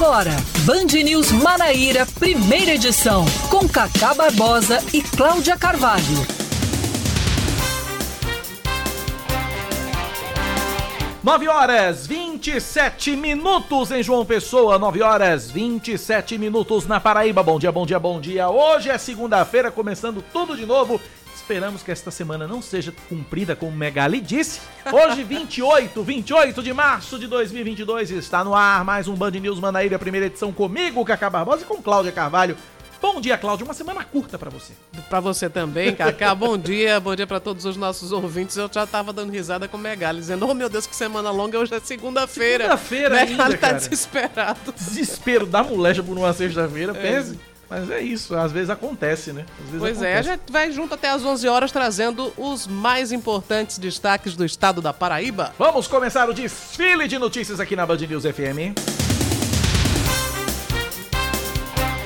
Agora, 0.00 0.30
Band 0.64 0.96
News 1.02 1.32
Manaíra, 1.32 2.06
primeira 2.06 2.74
edição, 2.74 3.24
com 3.50 3.68
Cacá 3.68 4.14
Barbosa 4.14 4.78
e 4.94 5.02
Cláudia 5.02 5.56
Carvalho. 5.56 6.24
Nove 11.20 11.48
horas 11.48 12.06
27 12.06 13.16
minutos 13.16 13.90
em 13.90 14.00
João 14.00 14.24
Pessoa, 14.24 14.78
9 14.78 15.02
horas 15.02 15.50
27 15.50 16.38
minutos 16.38 16.86
na 16.86 17.00
Paraíba. 17.00 17.42
Bom 17.42 17.58
dia, 17.58 17.72
bom 17.72 17.84
dia, 17.84 17.98
bom 17.98 18.20
dia. 18.20 18.48
Hoje 18.48 18.88
é 18.90 18.96
segunda-feira, 18.96 19.72
começando 19.72 20.24
tudo 20.32 20.56
de 20.56 20.64
novo 20.64 21.00
Esperamos 21.48 21.82
que 21.82 21.90
esta 21.90 22.10
semana 22.10 22.46
não 22.46 22.60
seja 22.60 22.92
cumprida 23.08 23.56
como 23.56 23.74
Megali 23.74 24.20
disse. 24.20 24.60
Hoje, 24.92 25.24
28, 25.24 26.02
28 26.02 26.62
de 26.62 26.74
março 26.74 27.18
de 27.18 27.26
2022, 27.26 28.10
está 28.10 28.44
no 28.44 28.54
ar 28.54 28.84
mais 28.84 29.08
um 29.08 29.14
Band 29.14 29.30
News 29.30 29.58
Manaíra, 29.58 29.98
primeira 29.98 30.26
edição 30.26 30.52
comigo, 30.52 31.02
Cacá 31.06 31.30
Barbosa 31.30 31.62
e 31.62 31.64
com 31.64 31.80
Cláudia 31.80 32.12
Carvalho. 32.12 32.54
Bom 33.00 33.18
dia, 33.18 33.38
Cláudia. 33.38 33.64
Uma 33.64 33.72
semana 33.72 34.04
curta 34.04 34.38
para 34.38 34.50
você. 34.50 34.74
Para 35.08 35.20
você 35.20 35.48
também, 35.48 35.94
Cacá. 35.94 36.34
bom 36.36 36.58
dia, 36.58 37.00
bom 37.00 37.16
dia 37.16 37.26
para 37.26 37.40
todos 37.40 37.64
os 37.64 37.78
nossos 37.78 38.12
ouvintes. 38.12 38.54
Eu 38.58 38.68
já 38.70 38.86
tava 38.86 39.10
dando 39.10 39.32
risada 39.32 39.66
com 39.66 39.78
o 39.78 39.80
Megali, 39.80 40.20
dizendo: 40.20 40.46
Oh 40.46 40.52
meu 40.52 40.68
Deus, 40.68 40.86
que 40.86 40.94
semana 40.94 41.30
longa, 41.30 41.58
hoje 41.58 41.74
é 41.74 41.80
segunda-feira. 41.80 42.64
Segunda-feira, 42.64 43.20
ainda, 43.20 43.56
tá 43.56 43.72
desesperado. 43.72 44.74
Desespero 44.76 45.46
da 45.46 45.62
molecha 45.62 46.02
por 46.02 46.14
uma 46.14 46.30
sexta-feira, 46.34 46.92
é. 46.94 47.00
pense. 47.00 47.38
Mas 47.70 47.90
é 47.90 48.00
isso, 48.00 48.34
às 48.34 48.50
vezes 48.50 48.70
acontece, 48.70 49.32
né? 49.32 49.44
Vezes 49.58 49.78
pois 49.78 49.96
acontece. 49.98 50.04
é, 50.06 50.18
a 50.18 50.22
gente 50.22 50.50
vai 50.50 50.72
junto 50.72 50.94
até 50.94 51.10
às 51.10 51.22
11 51.22 51.46
horas 51.48 51.70
trazendo 51.70 52.32
os 52.36 52.66
mais 52.66 53.12
importantes 53.12 53.78
destaques 53.78 54.34
do 54.34 54.44
estado 54.44 54.80
da 54.80 54.92
Paraíba. 54.92 55.52
Vamos 55.58 55.86
começar 55.86 56.28
o 56.30 56.32
desfile 56.32 57.06
de 57.06 57.18
notícias 57.18 57.60
aqui 57.60 57.76
na 57.76 57.84
Band 57.84 57.98
News 57.98 58.24
FM. 58.24 58.72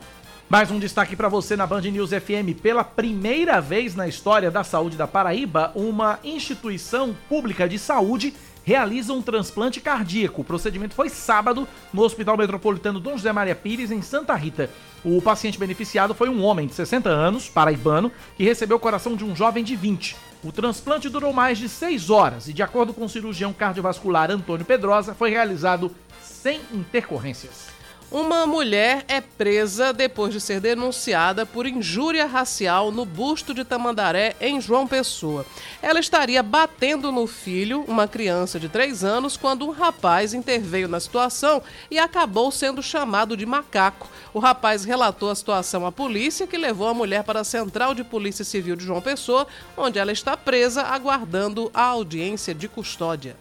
Mais 0.53 0.71
um 0.71 0.79
destaque 0.79 1.17
para 1.17 1.31
você 1.31 1.57
na 1.57 1.67
Band 1.67 1.81
News 1.81 2.11
FM. 2.11 2.61
Pela 2.61 2.85
primeira 2.85 3.59
vez 3.59 3.95
na 3.95 4.07
história 4.07 4.51
da 4.51 4.63
saúde 4.63 4.99
da 4.99 5.07
Paraíba, 5.07 5.73
uma 5.75 6.19
instituição 6.23 7.17
pública 7.27 7.67
de 7.67 7.79
saúde 7.79 8.35
realiza 8.63 9.15
um 9.15 9.23
transplante 9.23 9.81
cardíaco. 9.81 10.43
O 10.43 10.45
procedimento 10.45 10.95
foi 10.95 11.09
sábado 11.09 11.67
no 11.91 12.03
Hospital 12.03 12.37
Metropolitano 12.37 13.01
Dom 13.01 13.13
José 13.13 13.33
Maria 13.33 13.55
Pires, 13.55 13.91
em 13.91 14.03
Santa 14.03 14.35
Rita. 14.35 14.69
O 15.03 15.23
paciente 15.23 15.59
beneficiado 15.59 16.13
foi 16.13 16.29
um 16.29 16.45
homem 16.45 16.67
de 16.67 16.75
60 16.75 17.09
anos, 17.09 17.49
paraibano, 17.49 18.13
que 18.37 18.45
recebeu 18.45 18.77
o 18.77 18.81
coração 18.81 19.17
de 19.17 19.25
um 19.25 19.35
jovem 19.35 19.65
de 19.65 19.75
20. 19.75 20.15
O 20.45 20.53
transplante 20.53 21.09
durou 21.09 21.33
mais 21.33 21.57
de 21.57 21.67
6 21.67 22.11
horas 22.11 22.47
e, 22.47 22.53
de 22.53 22.63
acordo 22.63 22.93
com 22.93 23.07
o 23.07 23.09
cirurgião 23.09 23.55
cardiovascular 23.55 24.31
Antônio 24.31 24.67
Pedrosa, 24.67 25.15
foi 25.15 25.31
realizado 25.31 25.91
sem 26.21 26.61
intercorrências. 26.75 27.72
Uma 28.13 28.47
mulher 28.47 29.07
é 29.09 29.23
presa 29.23 29.91
depois 29.91 30.35
de 30.35 30.39
ser 30.39 30.61
denunciada 30.61 31.47
por 31.47 31.67
injúria 31.67 32.27
racial 32.27 32.93
no 32.93 33.07
busto 33.07 33.55
de 33.55 33.65
Tamandaré, 33.65 34.37
em 34.39 34.61
João 34.61 34.87
Pessoa. 34.87 35.47
Ela 35.81 35.99
estaria 35.99 36.43
batendo 36.43 37.11
no 37.11 37.27
filho, 37.27 37.83
uma 37.89 38.07
criança 38.07 38.61
de 38.61 38.69
3 38.69 39.03
anos, 39.03 39.39
quando 39.39 39.67
um 39.67 39.71
rapaz 39.71 40.35
interveio 40.35 40.89
na 40.89 41.01
situação 41.01 41.63
e 41.91 41.99
acabou 41.99 42.53
sendo 42.53 42.83
chamado 42.83 43.35
de 43.35 43.47
macaco. 43.47 44.11
O 44.35 44.39
rapaz 44.39 44.85
relatou 44.85 45.31
a 45.31 45.35
situação 45.35 45.87
à 45.87 45.91
polícia, 45.91 46.47
que 46.47 46.59
levou 46.59 46.89
a 46.89 46.95
mulher 46.95 47.25
para 47.25 47.41
a 47.41 47.45
Central 47.45 47.95
de 47.95 48.05
Polícia 48.05 48.45
Civil 48.45 48.77
de 48.77 48.85
João 48.85 49.01
Pessoa, 49.01 49.47
onde 49.75 49.99
ela 49.99 50.13
está 50.13 50.37
presa 50.37 50.83
aguardando 50.83 51.71
a 51.73 51.85
audiência 51.85 52.55
de 52.55 52.69
custódia. 52.69 53.39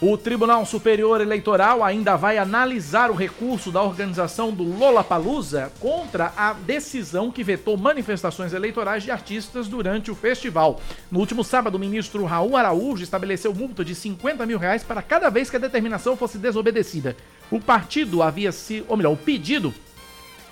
O 0.00 0.16
Tribunal 0.16 0.64
Superior 0.64 1.20
Eleitoral 1.20 1.82
ainda 1.82 2.14
vai 2.14 2.38
analisar 2.38 3.10
o 3.10 3.16
recurso 3.16 3.72
da 3.72 3.82
organização 3.82 4.52
do 4.52 4.62
Lollapalooza 4.62 5.72
contra 5.80 6.32
a 6.36 6.52
decisão 6.52 7.32
que 7.32 7.42
vetou 7.42 7.76
manifestações 7.76 8.52
eleitorais 8.52 9.02
de 9.02 9.10
artistas 9.10 9.66
durante 9.66 10.08
o 10.08 10.14
festival. 10.14 10.80
No 11.10 11.18
último 11.18 11.42
sábado, 11.42 11.74
o 11.74 11.80
ministro 11.80 12.24
Raul 12.24 12.56
Araújo 12.56 13.02
estabeleceu 13.02 13.52
multa 13.52 13.84
de 13.84 13.92
50 13.92 14.46
mil 14.46 14.56
reais 14.56 14.84
para 14.84 15.02
cada 15.02 15.30
vez 15.30 15.50
que 15.50 15.56
a 15.56 15.60
determinação 15.60 16.16
fosse 16.16 16.38
desobedecida. 16.38 17.16
O 17.50 17.60
partido 17.60 18.22
havia 18.22 18.52
se, 18.52 18.84
ou 18.86 18.96
melhor, 18.96 19.14
o 19.14 19.16
pedido 19.16 19.74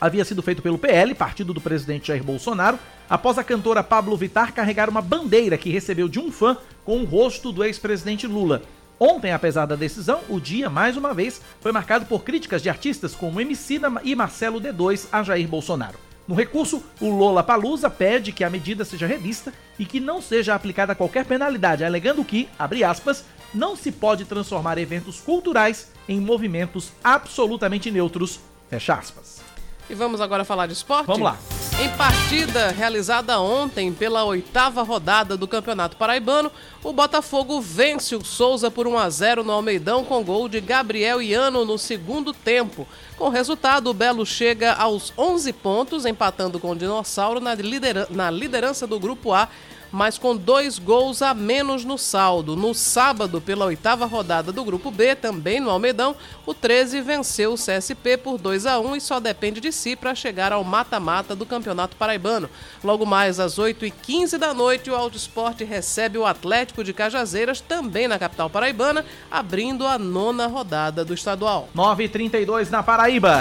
havia 0.01 0.25
sido 0.25 0.43
feito 0.43 0.61
pelo 0.61 0.77
PL, 0.77 1.15
partido 1.15 1.55
do 1.55 1.61
presidente 1.61 2.09
Jair 2.09 2.25
Bolsonaro, 2.25 2.81
após 3.09 3.39
a 3.39 3.45
cantora 3.45 3.85
Pablo 3.85 4.17
Vittar 4.17 4.53
carregar 4.53 4.89
uma 4.89 5.01
bandeira 5.01 5.57
que 5.57 5.71
recebeu 5.71 6.09
de 6.09 6.19
um 6.19 6.33
fã 6.33 6.57
com 6.85 6.99
o 6.99 7.05
rosto 7.05 7.53
do 7.53 7.63
ex-presidente 7.63 8.27
Lula. 8.27 8.63
Ontem, 8.99 9.33
apesar 9.33 9.67
da 9.67 9.77
decisão, 9.77 10.21
o 10.29 10.41
dia, 10.41 10.71
mais 10.71 10.97
uma 10.97 11.13
vez, 11.13 11.41
foi 11.61 11.71
marcado 11.71 12.07
por 12.07 12.25
críticas 12.25 12.63
de 12.63 12.71
artistas 12.71 13.15
como 13.15 13.41
Emicida 13.41 13.93
e 14.03 14.15
Marcelo 14.15 14.61
D2 14.61 15.09
a 15.13 15.23
Jair 15.23 15.47
Bolsonaro. 15.47 15.99
No 16.27 16.35
recurso, 16.35 16.83
o 17.01 17.11
Lola 17.11 17.43
Palusa 17.43 17.89
pede 17.89 18.33
que 18.33 18.43
a 18.43 18.51
medida 18.51 18.85
seja 18.85 19.07
revista 19.07 19.53
e 19.79 19.85
que 19.85 20.01
não 20.01 20.21
seja 20.21 20.55
aplicada 20.55 20.95
qualquer 20.95 21.25
penalidade, 21.25 21.85
alegando 21.85 22.25
que, 22.25 22.49
abre 22.59 22.83
aspas, 22.83 23.25
não 23.55 23.77
se 23.77 23.93
pode 23.93 24.25
transformar 24.25 24.79
eventos 24.79 25.21
culturais 25.21 25.93
em 26.09 26.19
movimentos 26.21 26.91
absolutamente 27.05 27.91
neutros, 27.91 28.41
fecha 28.69 28.95
aspas. 28.95 29.46
E 29.89 29.95
vamos 29.95 30.21
agora 30.21 30.45
falar 30.45 30.67
de 30.67 30.73
esporte? 30.73 31.07
Vamos 31.07 31.23
lá. 31.23 31.39
Em 31.79 31.91
partida 31.91 32.71
realizada 32.71 33.39
ontem 33.39 33.93
pela 33.93 34.25
oitava 34.25 34.83
rodada 34.83 35.37
do 35.37 35.47
Campeonato 35.47 35.97
Paraibano, 35.97 36.51
o 36.83 36.93
Botafogo 36.93 37.61
vence 37.61 38.17
o 38.17 38.25
Souza 38.25 38.71
por 38.71 38.87
1 38.87 38.99
a 38.99 39.11
0 39.11 39.45
no 39.45 39.53
Almeidão 39.53 40.03
com 40.03 40.25
gol 40.25 40.49
de 40.49 40.59
Gabriel 40.61 41.21
Iano 41.21 41.67
no 41.67 41.77
segundo 41.77 42.33
tempo. 42.33 42.89
Com 43.19 43.27
o 43.27 43.31
resultado, 43.31 43.91
o 43.91 43.95
Belo 43.95 44.25
chega 44.25 44.73
aos 44.73 45.13
11 45.19 45.53
pontos, 45.53 46.07
empatando 46.07 46.59
com 46.59 46.71
o 46.71 46.77
Dinossauro 46.77 47.41
na 47.41 48.31
liderança 48.31 48.87
do 48.87 48.99
Grupo 48.99 49.35
A 49.35 49.49
mas 49.97 50.19
com 50.19 50.37
dois 50.37 50.79
gols 50.79 51.23
a 51.23 51.33
menos 51.33 51.83
no 51.83 51.97
saldo. 51.97 52.55
No 52.55 52.75
sábado, 52.75 53.41
pela 53.41 53.65
oitava 53.65 54.05
rodada 54.05 54.53
do 54.53 54.63
Grupo 54.63 54.91
B, 54.91 55.17
também 55.17 55.59
no 55.59 55.71
Almedão, 55.71 56.15
o 56.45 56.53
13 56.53 57.01
venceu 57.01 57.55
o 57.55 57.57
CSP 57.57 58.19
por 58.19 58.37
2 58.37 58.67
a 58.67 58.79
1 58.79 58.97
e 58.97 59.01
só 59.01 59.19
depende 59.19 59.59
de 59.59 59.73
si 59.73 59.97
para 59.97 60.15
chegar 60.15 60.53
ao 60.53 60.63
mata-mata 60.63 61.35
do 61.35 61.47
Campeonato 61.47 61.97
Paraibano. 61.97 62.51
Logo 62.85 63.07
mais 63.07 63.41
às 63.41 63.59
8h15 63.59 64.37
da 64.37 64.53
noite, 64.53 64.91
o 64.91 64.95
Alto 64.95 65.17
Esporte 65.17 65.65
recebe 65.65 66.19
o 66.19 66.27
Atlético 66.27 66.85
de 66.85 66.93
Cajazeiras, 66.93 67.63
também 67.63 68.07
na 68.07 68.19
capital 68.19 68.51
paraibana, 68.51 69.03
abrindo 69.31 69.87
a 69.87 69.99
nona 69.99 70.47
rodada 70.47 71.07
do 71.07 71.15
estadual. 71.15 71.71
9h32 71.75 72.69
na 72.69 72.83
Paraíba. 72.83 73.41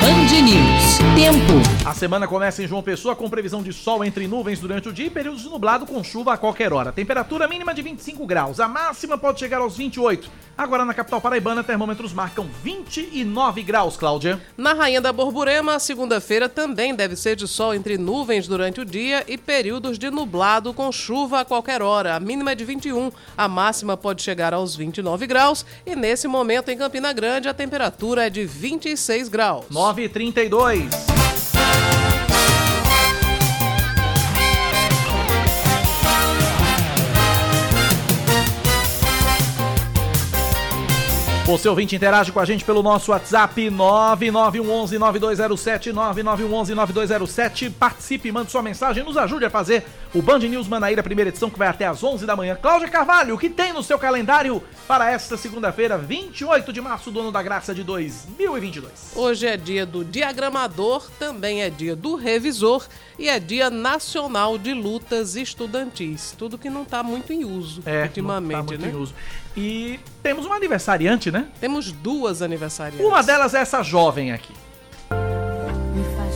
Band 0.00 0.42
News. 0.42 0.77
Tempo. 0.98 1.86
A 1.86 1.94
semana 1.94 2.26
começa 2.26 2.62
em 2.62 2.66
João 2.66 2.82
Pessoa 2.82 3.14
com 3.14 3.30
previsão 3.30 3.62
de 3.62 3.72
sol 3.72 4.04
entre 4.04 4.26
nuvens 4.26 4.58
durante 4.58 4.88
o 4.88 4.92
dia 4.92 5.06
e 5.06 5.10
períodos 5.10 5.44
nublado 5.44 5.86
com 5.86 6.02
chuva 6.02 6.32
a 6.32 6.36
qualquer 6.36 6.72
hora. 6.72 6.90
Temperatura 6.90 7.46
mínima 7.46 7.72
de 7.72 7.82
25 7.82 8.26
graus. 8.26 8.58
A 8.58 8.66
máxima 8.66 9.16
pode 9.16 9.38
chegar 9.38 9.60
aos 9.60 9.76
28. 9.76 10.28
Agora 10.58 10.84
na 10.84 10.92
capital 10.92 11.20
paraibana, 11.20 11.62
termômetros 11.62 12.12
marcam 12.12 12.48
29 12.64 13.62
graus, 13.62 13.96
Cláudia. 13.96 14.40
Na 14.56 14.72
Rainha 14.72 15.00
da 15.00 15.12
Borborema, 15.12 15.78
segunda-feira 15.78 16.48
também 16.48 16.96
deve 16.96 17.14
ser 17.14 17.36
de 17.36 17.46
sol 17.46 17.72
entre 17.72 17.96
nuvens 17.96 18.48
durante 18.48 18.80
o 18.80 18.84
dia 18.84 19.24
e 19.28 19.38
períodos 19.38 19.96
de 19.96 20.10
nublado 20.10 20.74
com 20.74 20.90
chuva 20.90 21.40
a 21.40 21.44
qualquer 21.44 21.80
hora. 21.80 22.16
A 22.16 22.20
mínima 22.20 22.50
é 22.50 22.54
de 22.56 22.64
21, 22.64 23.12
a 23.36 23.46
máxima 23.46 23.96
pode 23.96 24.20
chegar 24.20 24.52
aos 24.52 24.74
29 24.74 25.28
graus 25.28 25.64
e 25.86 25.94
nesse 25.94 26.26
momento 26.26 26.70
em 26.70 26.76
Campina 26.76 27.12
Grande 27.12 27.48
a 27.48 27.54
temperatura 27.54 28.26
é 28.26 28.30
de 28.30 28.44
26 28.44 29.28
graus. 29.28 29.66
9h32. 29.70 31.17
Você 41.48 41.66
ouvinte 41.66 41.96
interage 41.96 42.30
com 42.30 42.40
a 42.40 42.44
gente 42.44 42.62
pelo 42.62 42.82
nosso 42.82 43.10
WhatsApp 43.10 43.70
9911-9207, 43.70 45.94
9911-9207. 45.94 47.72
Participe, 47.72 48.30
mande 48.30 48.50
sua 48.50 48.60
mensagem, 48.60 49.02
nos 49.02 49.16
ajude 49.16 49.46
a 49.46 49.50
fazer 49.50 49.82
o 50.12 50.20
Band 50.20 50.40
News 50.40 50.68
Manaíra, 50.68 51.02
primeira 51.02 51.30
edição, 51.30 51.48
que 51.48 51.58
vai 51.58 51.68
até 51.68 51.86
às 51.86 52.04
11 52.04 52.26
da 52.26 52.36
manhã. 52.36 52.54
Cláudia 52.54 52.88
Carvalho, 52.88 53.34
o 53.34 53.38
que 53.38 53.48
tem 53.48 53.72
no 53.72 53.82
seu 53.82 53.98
calendário 53.98 54.62
para 54.86 55.10
esta 55.10 55.38
segunda-feira, 55.38 55.96
28 55.96 56.70
de 56.70 56.82
março 56.82 57.10
do 57.10 57.20
ano 57.20 57.32
da 57.32 57.42
graça 57.42 57.74
de 57.74 57.82
2022? 57.82 59.12
Hoje 59.16 59.46
é 59.46 59.56
dia 59.56 59.86
do 59.86 60.04
diagramador, 60.04 61.08
também 61.18 61.62
é 61.62 61.70
dia 61.70 61.96
do 61.96 62.14
revisor 62.14 62.86
e 63.18 63.26
é 63.26 63.40
dia 63.40 63.70
nacional 63.70 64.58
de 64.58 64.74
lutas 64.74 65.34
estudantis. 65.34 66.34
Tudo 66.36 66.58
que 66.58 66.68
não 66.68 66.82
está 66.82 67.02
muito 67.02 67.32
em 67.32 67.46
uso 67.46 67.82
É, 67.86 68.02
ultimamente, 68.02 68.52
não 68.52 68.64
tá 68.64 68.66
muito 68.66 68.82
né? 68.82 68.90
em 68.92 68.96
uso. 68.96 69.14
E 69.60 69.98
temos 70.22 70.46
uma 70.46 70.54
aniversariante, 70.54 71.32
né? 71.32 71.48
Temos 71.60 71.90
duas 71.90 72.42
aniversariantes. 72.42 73.04
Uma 73.04 73.24
delas 73.24 73.54
é 73.54 73.58
essa 73.58 73.82
jovem 73.82 74.30
aqui. 74.30 74.54
Me 75.10 76.16
faz 76.16 76.27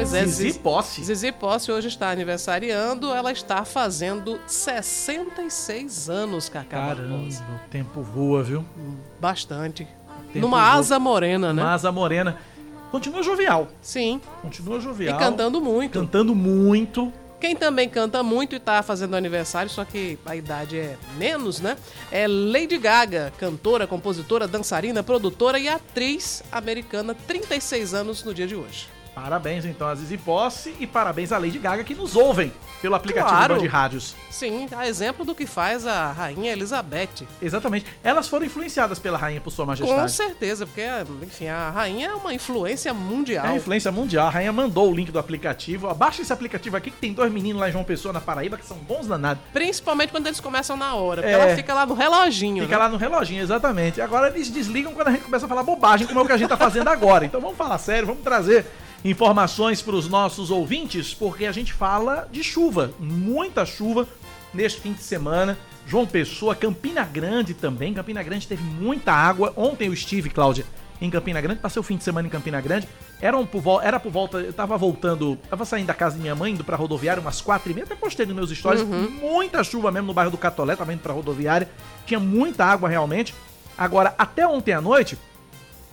Pois 0.00 0.14
é, 0.14 0.24
Zizi 0.24 0.58
Posse. 0.58 1.04
Zizi 1.04 1.30
Posse 1.30 1.70
hoje 1.70 1.88
está 1.88 2.08
aniversariando, 2.10 3.12
ela 3.12 3.30
está 3.32 3.66
fazendo 3.66 4.40
66 4.46 6.08
anos, 6.08 6.48
Cacá 6.48 6.64
Caramba, 6.70 7.16
Barbosa. 7.18 7.44
o 7.44 7.68
tempo 7.68 8.00
voa, 8.00 8.42
viu? 8.42 8.64
Bastante. 9.20 9.86
Tempo 10.32 10.38
Numa 10.46 10.56
voa. 10.56 10.78
asa 10.78 10.98
morena, 10.98 11.52
né? 11.52 11.62
Masa 11.62 11.92
Morena. 11.92 12.38
Continua 12.90 13.22
jovial. 13.22 13.68
Sim. 13.82 14.22
Continua 14.40 14.78
E 14.78 14.80
jovial. 14.80 15.18
cantando 15.18 15.60
muito. 15.60 15.98
Cantando 16.00 16.34
muito. 16.34 17.12
Quem 17.38 17.54
também 17.54 17.86
canta 17.86 18.22
muito 18.22 18.56
e 18.56 18.58
tá 18.58 18.82
fazendo 18.82 19.14
aniversário, 19.16 19.70
só 19.70 19.84
que 19.84 20.18
a 20.24 20.34
idade 20.34 20.78
é 20.78 20.96
menos, 21.18 21.60
né? 21.60 21.76
É 22.10 22.26
Lady 22.26 22.78
Gaga, 22.78 23.34
cantora, 23.36 23.86
compositora, 23.86 24.48
dançarina, 24.48 25.02
produtora 25.02 25.58
e 25.58 25.68
atriz 25.68 26.42
americana, 26.50 27.14
36 27.26 27.92
anos 27.92 28.24
no 28.24 28.32
dia 28.32 28.46
de 28.46 28.54
hoje. 28.56 28.88
Parabéns 29.22 29.64
então 29.66 29.86
a 29.86 29.94
Zizi 29.94 30.16
Posse 30.16 30.74
e 30.80 30.86
parabéns 30.86 31.30
à 31.30 31.36
Lady 31.38 31.58
Gaga 31.58 31.84
que 31.84 31.94
nos 31.94 32.16
ouvem 32.16 32.50
pelo 32.80 32.94
aplicativo 32.94 33.30
Claro. 33.36 33.60
Band 33.60 33.68
Rádios. 33.68 34.14
Sim, 34.30 34.66
a 34.74 34.88
exemplo 34.88 35.24
do 35.24 35.34
que 35.34 35.44
faz 35.46 35.86
a 35.86 36.10
rainha 36.12 36.52
Elizabeth. 36.52 37.26
Exatamente. 37.42 37.84
Elas 38.02 38.28
foram 38.28 38.46
influenciadas 38.46 38.98
pela 38.98 39.18
rainha 39.18 39.40
por 39.40 39.50
sua 39.50 39.66
Com 39.66 39.70
majestade. 39.72 40.12
certeza, 40.12 40.64
porque, 40.66 40.82
enfim, 41.22 41.48
a 41.48 41.68
rainha 41.70 42.08
é 42.08 42.14
uma 42.14 42.32
influência 42.32 42.94
mundial. 42.94 43.44
É 43.46 43.56
influência 43.56 43.92
mundial. 43.92 44.28
A 44.28 44.30
rainha 44.30 44.52
mandou 44.52 44.90
o 44.90 44.94
link 44.94 45.12
do 45.12 45.18
aplicativo. 45.18 45.88
Ó, 45.88 45.92
Baixa 45.94 46.22
esse 46.22 46.32
aplicativo 46.32 46.76
aqui 46.78 46.90
que 46.90 46.96
tem 46.96 47.12
dois 47.12 47.30
meninos 47.30 47.60
lá 47.60 47.68
em 47.68 47.72
João 47.72 47.84
Pessoa, 47.84 48.14
na 48.14 48.20
Paraíba, 48.20 48.56
que 48.56 48.64
são 48.64 48.78
bons 48.78 49.06
danados. 49.06 49.42
Principalmente 49.52 50.10
quando 50.10 50.26
eles 50.26 50.40
começam 50.40 50.76
na 50.78 50.94
hora, 50.94 51.20
porque 51.20 51.34
É. 51.34 51.38
ela 51.38 51.54
fica 51.56 51.74
lá 51.74 51.84
no 51.84 51.92
reloginho. 51.94 52.62
Fica 52.64 52.76
né? 52.78 52.82
lá 52.84 52.88
no 52.88 52.96
reloginho, 52.96 53.42
exatamente. 53.42 54.00
Agora 54.00 54.28
eles 54.28 54.48
desligam 54.48 54.94
quando 54.94 55.08
a 55.08 55.10
gente 55.10 55.24
começa 55.24 55.44
a 55.44 55.48
falar 55.48 55.62
bobagem, 55.62 56.06
como 56.06 56.18
é 56.20 56.22
o 56.22 56.26
que 56.26 56.32
a 56.32 56.36
gente 56.38 56.48
tá 56.48 56.56
fazendo 56.56 56.88
agora. 56.88 57.26
Então 57.26 57.40
vamos 57.40 57.58
falar 57.58 57.76
sério, 57.76 58.06
vamos 58.06 58.22
trazer 58.22 58.64
informações 59.04 59.80
para 59.82 59.94
os 59.94 60.08
nossos 60.08 60.50
ouvintes, 60.50 61.14
porque 61.14 61.46
a 61.46 61.52
gente 61.52 61.72
fala 61.72 62.28
de 62.30 62.42
chuva, 62.44 62.92
muita 62.98 63.64
chuva 63.64 64.06
neste 64.52 64.80
fim 64.80 64.92
de 64.92 65.02
semana. 65.02 65.58
João 65.86 66.06
Pessoa, 66.06 66.54
Campina 66.54 67.02
Grande 67.04 67.54
também. 67.54 67.92
Campina 67.94 68.22
Grande 68.22 68.46
teve 68.46 68.62
muita 68.62 69.12
água. 69.12 69.52
Ontem 69.56 69.86
eu 69.88 69.92
estive, 69.92 70.30
Cláudia, 70.30 70.64
em 71.00 71.10
Campina 71.10 71.40
Grande, 71.40 71.60
passei 71.60 71.80
o 71.80 71.82
fim 71.82 71.96
de 71.96 72.04
semana 72.04 72.28
em 72.28 72.30
Campina 72.30 72.60
Grande. 72.60 72.86
Era, 73.20 73.36
um, 73.36 73.44
por, 73.44 73.60
vol- 73.60 73.82
era 73.82 73.98
por 73.98 74.12
volta, 74.12 74.38
eu 74.38 74.52
tava 74.52 74.76
voltando, 74.78 75.36
tava 75.48 75.64
saindo 75.64 75.86
da 75.88 75.94
casa 75.94 76.14
de 76.16 76.22
minha 76.22 76.34
mãe, 76.34 76.52
indo 76.52 76.62
pra 76.62 76.76
rodoviária, 76.76 77.20
umas 77.20 77.40
quatro 77.40 77.70
e 77.70 77.74
meia, 77.74 77.84
até 77.84 77.94
postei 77.94 78.24
nos 78.24 78.36
meus 78.36 78.50
stories, 78.50 78.82
muita 79.20 79.64
chuva 79.64 79.90
mesmo 79.90 80.06
no 80.08 80.14
bairro 80.14 80.30
do 80.30 80.38
Catolé, 80.38 80.76
tava 80.76 80.92
indo 80.92 81.00
pra 81.02 81.12
rodoviária, 81.12 81.68
tinha 82.06 82.20
muita 82.20 82.64
água 82.64 82.88
realmente. 82.88 83.34
Agora, 83.76 84.14
até 84.16 84.46
ontem 84.46 84.72
à 84.72 84.80
noite, 84.80 85.18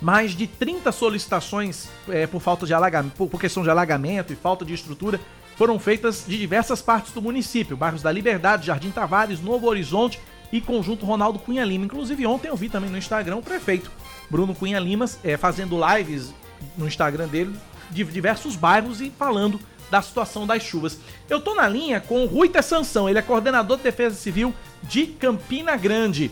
mais 0.02 0.32
de 0.32 0.48
30 0.48 0.92
solicitações 0.92 1.90
eh, 2.10 2.28
por 2.28 2.42
falta 2.42 2.66
de 2.66 2.74
alagamento, 2.74 3.14
por, 3.14 3.40
questão 3.40 3.64
de 3.64 3.70
alagamento 3.70 4.32
e 4.32 4.36
falta 4.36 4.64
de 4.64 4.74
estrutura 4.74 5.20
foram 5.56 5.80
feitas 5.80 6.24
de 6.28 6.38
diversas 6.38 6.82
partes 6.84 7.12
do 7.12 7.22
município, 7.22 7.76
bairros 7.76 8.04
da 8.04 8.12
Liberdade, 8.12 8.68
Jardim 8.68 8.92
Tavares, 8.92 9.42
Novo 9.42 9.68
Horizonte 9.68 10.20
e 10.52 10.62
Conjunto 10.62 11.06
Ronaldo 11.06 11.40
Cunha 11.40 11.66
Lima. 11.66 11.86
Inclusive 11.86 12.28
ontem 12.28 12.48
eu 12.48 12.56
vi 12.56 12.70
também 12.70 12.90
no 12.90 12.98
Instagram 12.98 13.38
o 13.38 13.42
prefeito 13.42 13.92
Bruno 14.30 14.54
Cunha 14.54 14.80
Limas 14.80 15.20
eh, 15.24 15.36
fazendo 15.36 15.80
lives 15.96 16.34
no 16.78 16.88
Instagram 16.88 17.28
dele 17.28 17.56
de 17.90 18.04
diversos 18.04 18.56
bairros 18.56 19.02
e 19.02 19.10
falando 19.10 19.60
da 19.90 20.02
situação 20.02 20.46
das 20.46 20.62
chuvas. 20.64 21.00
Eu 21.30 21.40
tô 21.40 21.56
na 21.56 21.68
linha 21.68 22.00
com 22.00 22.24
o 22.24 22.28
Ruiter 22.28 22.62
Sansão, 22.62 23.10
ele 23.10 23.20
é 23.20 23.22
coordenador 23.22 23.78
de 23.78 23.84
Defesa 23.84 24.16
Civil 24.16 24.54
de 24.84 25.08
Campina 25.08 25.76
Grande. 25.76 26.30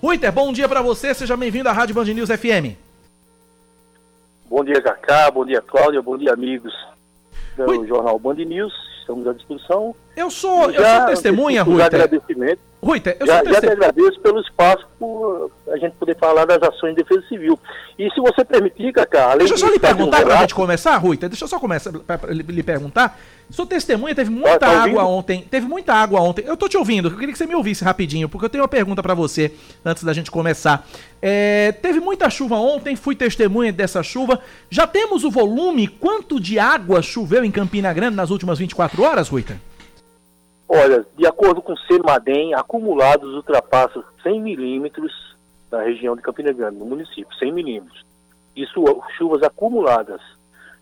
Ruiter, 0.00 0.32
bom 0.32 0.52
dia 0.52 0.68
pra 0.68 0.80
você, 0.80 1.12
seja 1.12 1.36
bem-vindo 1.36 1.68
à 1.68 1.72
Rádio 1.72 1.94
Band 1.94 2.04
News 2.04 2.28
FM. 2.28 2.81
Bom 4.52 4.62
dia, 4.62 4.82
Cacá. 4.82 5.30
Bom 5.30 5.46
dia, 5.46 5.62
Cláudia. 5.62 6.02
Bom 6.02 6.18
dia, 6.18 6.34
amigos 6.34 6.74
do. 7.56 7.86
Jornal 7.86 8.18
Band 8.18 8.34
News. 8.34 8.74
Estamos 9.00 9.26
à 9.26 9.32
disposição. 9.32 9.96
Eu 10.14 10.30
sou, 10.30 10.70
eu 10.70 10.80
Já 10.82 10.98
sou 10.98 11.06
testemunha, 11.08 11.62
Ruiter. 11.62 11.86
agradecimentos. 11.86 12.58
Ruiter, 12.82 13.16
eu 13.20 13.26
Já, 13.26 13.36
sou 13.36 13.44
já 13.44 13.50
te 13.52 13.60
testemunha. 13.60 13.88
agradeço 13.88 14.20
pelo 14.20 14.40
espaço 14.40 14.84
por 14.98 15.50
a 15.72 15.76
gente 15.78 15.92
poder 15.94 16.16
falar 16.18 16.44
das 16.44 16.60
ações 16.62 16.94
de 16.96 17.02
defesa 17.02 17.24
civil. 17.28 17.58
E 17.98 18.10
se 18.10 18.20
você 18.20 18.44
permitir, 18.44 18.92
Cacá, 18.92 19.26
além 19.26 19.38
Deixa 19.38 19.54
eu 19.54 19.58
só 19.58 19.68
lhe 19.68 19.78
perguntar 19.78 20.16
pra 20.18 20.26
relato- 20.26 20.40
gente 20.42 20.54
começar, 20.54 20.96
Ruiter. 20.96 21.28
Deixa 21.28 21.44
eu 21.44 21.48
só 21.48 21.58
começar 21.60 21.92
pra- 21.92 22.18
lhe 22.30 22.62
perguntar. 22.62 23.18
Sou 23.50 23.64
testemunha, 23.64 24.14
teve 24.14 24.30
muita 24.30 24.58
tá 24.58 24.66
ouvindo? 24.68 24.98
água 24.98 25.04
ontem. 25.04 25.46
Teve 25.48 25.66
muita 25.66 25.94
água 25.94 26.20
ontem. 26.20 26.44
Eu 26.44 26.56
tô 26.56 26.68
te 26.68 26.76
ouvindo, 26.76 27.08
eu 27.08 27.12
queria 27.16 27.32
que 27.32 27.38
você 27.38 27.46
me 27.46 27.54
ouvisse 27.54 27.84
rapidinho, 27.84 28.28
porque 28.28 28.44
eu 28.46 28.50
tenho 28.50 28.62
uma 28.64 28.68
pergunta 28.68 29.00
pra 29.02 29.14
você 29.14 29.52
antes 29.84 30.02
da 30.02 30.12
gente 30.12 30.30
começar. 30.30 30.86
É, 31.22 31.70
teve 31.72 32.00
muita 32.00 32.28
chuva 32.28 32.56
ontem, 32.56 32.96
fui 32.96 33.14
testemunha 33.14 33.72
dessa 33.72 34.02
chuva. 34.02 34.40
Já 34.68 34.86
temos 34.88 35.22
o 35.22 35.30
volume, 35.30 35.86
quanto 35.86 36.40
de 36.40 36.58
água 36.58 37.00
choveu 37.00 37.44
em 37.44 37.50
Campina 37.50 37.92
Grande 37.92 38.16
nas 38.16 38.30
últimas 38.30 38.58
24 38.58 39.02
horas, 39.04 39.28
Ruiter? 39.28 39.56
Olha, 40.74 41.04
de 41.18 41.26
acordo 41.26 41.60
com 41.60 41.74
o 41.74 41.78
CEMADEM, 41.80 42.54
acumulados 42.54 43.34
ultrapassam 43.34 44.02
100 44.22 44.40
milímetros 44.40 45.36
na 45.70 45.82
região 45.82 46.16
de 46.16 46.22
Campina 46.22 46.50
Grande, 46.50 46.78
no 46.78 46.86
município, 46.86 47.36
100 47.36 47.52
milímetros. 47.52 48.02
Isso, 48.56 48.82
chuvas 49.18 49.42
acumuladas. 49.42 50.22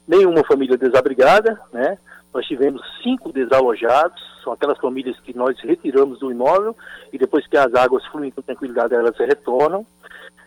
Nenhuma 0.06 0.44
família 0.44 0.78
desabrigada, 0.78 1.60
né? 1.72 1.98
Nós 2.32 2.46
tivemos 2.46 2.80
cinco 3.02 3.32
desalojados, 3.32 4.22
são 4.44 4.52
aquelas 4.52 4.78
famílias 4.78 5.18
que 5.18 5.36
nós 5.36 5.58
retiramos 5.58 6.20
do 6.20 6.30
imóvel 6.30 6.76
e 7.12 7.18
depois 7.18 7.44
que 7.48 7.56
as 7.56 7.74
águas 7.74 8.06
fluem 8.06 8.30
com 8.30 8.42
tranquilidade, 8.42 8.94
elas 8.94 9.18
retornam. 9.18 9.84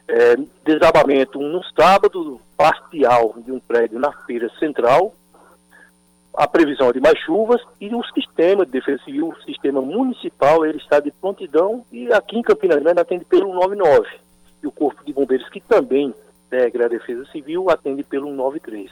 É, 0.07 0.37
desabamento 0.63 1.41
no 1.41 1.61
sábado, 1.77 2.39
parcial 2.55 3.35
de 3.39 3.51
um 3.51 3.59
prédio 3.59 3.99
na 3.99 4.13
feira 4.25 4.49
central. 4.57 5.13
A 6.35 6.47
previsão 6.47 6.91
de 6.91 6.99
mais 6.99 7.17
chuvas 7.19 7.61
e 7.79 7.93
o 7.93 8.03
sistema 8.13 8.65
de 8.65 8.71
defesa 8.71 9.03
civil, 9.03 9.29
o 9.29 9.43
sistema 9.43 9.81
municipal, 9.81 10.65
ele 10.65 10.77
está 10.77 10.99
de 10.99 11.11
prontidão 11.11 11.85
e 11.91 12.11
aqui 12.11 12.37
em 12.37 12.41
Campina 12.41 12.79
Grande 12.79 12.99
atende 12.99 13.25
pelo 13.25 13.53
99 13.53 14.07
e 14.63 14.67
o 14.67 14.71
Corpo 14.71 15.03
de 15.05 15.13
Bombeiros, 15.13 15.47
que 15.49 15.59
também 15.59 16.13
integra 16.47 16.85
a 16.85 16.89
Defesa 16.89 17.25
Civil, 17.31 17.69
atende 17.69 18.03
pelo 18.03 18.27
193. 18.27 18.89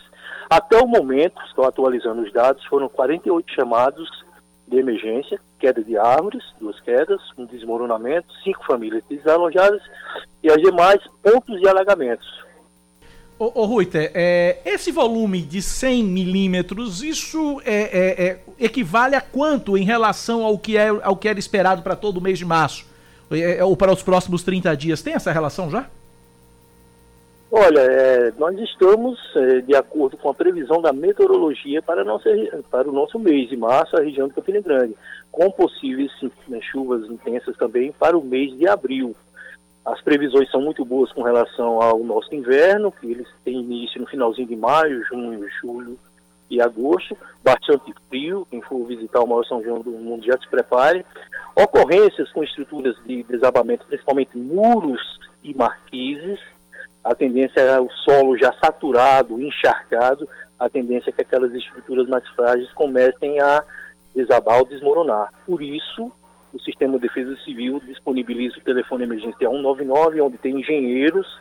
Até 0.50 0.78
o 0.78 0.88
momento, 0.88 1.42
estou 1.46 1.66
atualizando 1.66 2.22
os 2.22 2.34
dados, 2.34 2.66
foram 2.66 2.90
48 2.90 3.54
chamados 3.54 4.10
de 4.68 4.78
emergência, 4.78 5.40
queda 5.60 5.84
de 5.84 5.98
árvores, 5.98 6.44
duas 6.60 6.80
quedas, 6.82 7.22
um 7.38 7.46
desmoronamento, 7.46 8.28
cinco 8.44 8.66
famílias 8.66 9.04
desalojadas 9.10 9.82
e 10.44 10.50
as 10.50 10.58
demais 10.58 11.00
pontos 11.22 11.60
de 11.60 11.68
alagamentos. 11.68 12.28
Ô, 13.42 13.64
ô 13.64 13.66
Ruiter, 13.66 14.12
é, 14.14 14.60
esse 14.64 14.92
volume 14.92 15.42
de 15.42 15.64
100 15.64 16.04
milímetros, 16.04 17.02
isso 17.02 17.60
é, 17.66 17.82
é, 17.82 18.28
é, 18.28 18.40
equivale 18.60 19.16
a 19.16 19.22
quanto 19.22 19.76
em 19.76 19.84
relação 19.84 20.46
ao 20.46 20.60
que, 20.60 20.78
é, 20.78 20.90
ao 20.90 21.16
que 21.16 21.28
era 21.28 21.40
esperado 21.40 21.82
para 21.82 21.96
todo 21.96 22.18
o 22.18 22.22
mês 22.22 22.38
de 22.38 22.46
março? 22.46 22.86
É, 23.32 23.58
é, 23.58 23.64
ou 23.64 23.76
para 23.76 23.92
os 23.92 24.04
próximos 24.04 24.44
30 24.44 24.78
dias? 24.78 25.02
Tem 25.02 25.16
essa 25.16 25.32
relação 25.32 25.72
já? 25.72 25.90
Olha, 27.52 28.32
nós 28.38 28.56
estamos, 28.60 29.18
de 29.66 29.76
acordo 29.76 30.18
com 30.18 30.30
a 30.30 30.36
previsão 30.36 30.80
da 30.80 30.94
meteorologia 30.94 31.82
para, 31.82 32.04
nossa, 32.04 32.30
para 32.70 32.88
o 32.88 32.94
nosso 32.94 33.18
mês 33.18 33.50
de 33.50 33.58
março, 33.58 33.98
a 33.98 34.04
região 34.04 34.28
de 34.28 34.36
Campina 34.36 34.62
Grande, 34.62 34.96
com 35.32 35.50
possíveis 35.50 36.12
né, 36.48 36.60
chuvas 36.62 37.10
intensas 37.10 37.58
também 37.58 37.92
para 37.92 38.16
o 38.16 38.24
mês 38.24 38.56
de 38.56 38.68
abril. 38.68 39.16
As 39.86 40.00
previsões 40.02 40.50
são 40.52 40.62
muito 40.62 40.86
boas 40.86 41.12
com 41.12 41.24
relação 41.24 41.82
ao 41.82 42.04
nosso 42.04 42.34
inverno, 42.34 42.92
que 42.92 43.10
eles 43.12 43.28
têm 43.44 43.62
início 43.62 44.00
no 44.00 44.08
finalzinho 44.08 44.48
de 44.48 44.56
maio, 44.56 45.04
junho, 45.06 45.48
julho 45.62 46.00
e 46.50 46.62
agosto, 46.62 47.18
bastante 47.44 47.94
frio, 48.10 48.46
quem 48.52 48.62
for 48.62 48.86
visitar 48.86 49.22
o 49.22 49.28
maior 49.28 49.46
São 49.46 49.64
João 49.64 49.80
do 49.82 49.92
mundo 49.92 50.26
já 50.26 50.38
se 50.38 50.48
prepare. 50.50 51.06
Ocorrências 51.56 52.32
com 52.32 52.44
estruturas 52.44 52.96
de 53.06 53.24
desabamento, 53.24 53.86
principalmente 53.86 54.38
muros 54.38 55.02
e 55.44 55.54
marquises, 55.54 56.40
a 57.04 57.16
tendência 57.16 57.60
é 57.62 57.80
o 57.80 57.90
solo 57.90 58.38
já 58.38 58.54
saturado, 58.64 59.42
encharcado, 59.42 60.30
a 60.60 60.70
tendência 60.70 61.10
é 61.10 61.14
que 61.14 61.22
aquelas 61.22 61.52
estruturas 61.54 62.08
mais 62.08 62.28
frágeis 62.30 62.72
comecem 62.74 63.40
a 63.40 63.64
desabar 64.16 64.60
ou 64.60 64.66
desmoronar. 64.68 65.34
Por 65.46 65.64
isso, 65.64 66.12
o 66.54 66.60
Sistema 66.60 66.94
de 66.94 67.08
Defesa 67.08 67.36
Civil 67.44 67.82
disponibiliza 67.86 68.58
o 68.58 68.62
telefone 68.62 69.04
emergencial 69.04 69.54
199, 69.54 70.22
onde 70.22 70.38
tem 70.38 70.60
engenheiros, 70.60 71.40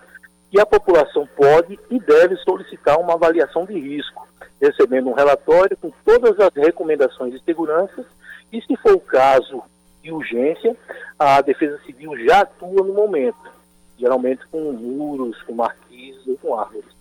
e 0.53 0.61
a 0.61 0.67
população 0.67 1.29
pode 1.37 1.79
e 1.91 1.99
deve 2.01 2.37
solicitar 2.37 2.99
uma 2.99 3.15
avaliação 3.15 3.65
de 3.65 3.79
risco, 3.79 4.27
recebendo 4.61 5.09
um 5.09 5.15
relatório 5.15 5.77
com 5.77 5.91
todas 6.05 6.39
as 6.41 6.53
recomendações 6.55 7.33
de 7.33 7.43
segurança 7.45 8.05
e, 8.53 8.61
se 8.61 8.77
for 8.77 8.95
o 8.95 9.01
caso 9.01 9.63
de 10.03 10.11
urgência, 10.11 10.77
a 11.19 11.41
Defesa 11.41 11.79
Civil 11.85 12.17
já 12.27 12.41
atua 12.41 12.83
no 12.83 12.95
momento 12.95 13.61
geralmente 14.01 14.47
com 14.49 14.73
muros, 14.73 15.41
com 15.43 15.53
marquises 15.53 16.27
ou 16.27 16.39
com 16.39 16.59
árvores. 16.59 17.00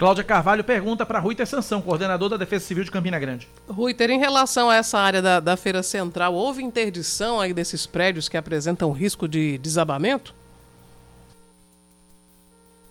Cláudia 0.00 0.24
Carvalho 0.24 0.64
pergunta 0.64 1.04
para 1.04 1.18
Rui 1.18 1.36
Sansão, 1.44 1.82
coordenador 1.82 2.30
da 2.30 2.38
Defesa 2.38 2.64
Civil 2.64 2.84
de 2.84 2.90
Campina 2.90 3.18
Grande. 3.18 3.46
Rui, 3.68 3.94
em 4.00 4.18
relação 4.18 4.70
a 4.70 4.76
essa 4.76 4.98
área 4.98 5.20
da, 5.20 5.40
da 5.40 5.58
Feira 5.58 5.82
Central, 5.82 6.32
houve 6.32 6.62
interdição 6.62 7.38
aí 7.38 7.52
desses 7.52 7.86
prédios 7.86 8.26
que 8.26 8.38
apresentam 8.38 8.92
risco 8.92 9.28
de 9.28 9.58
desabamento? 9.58 10.34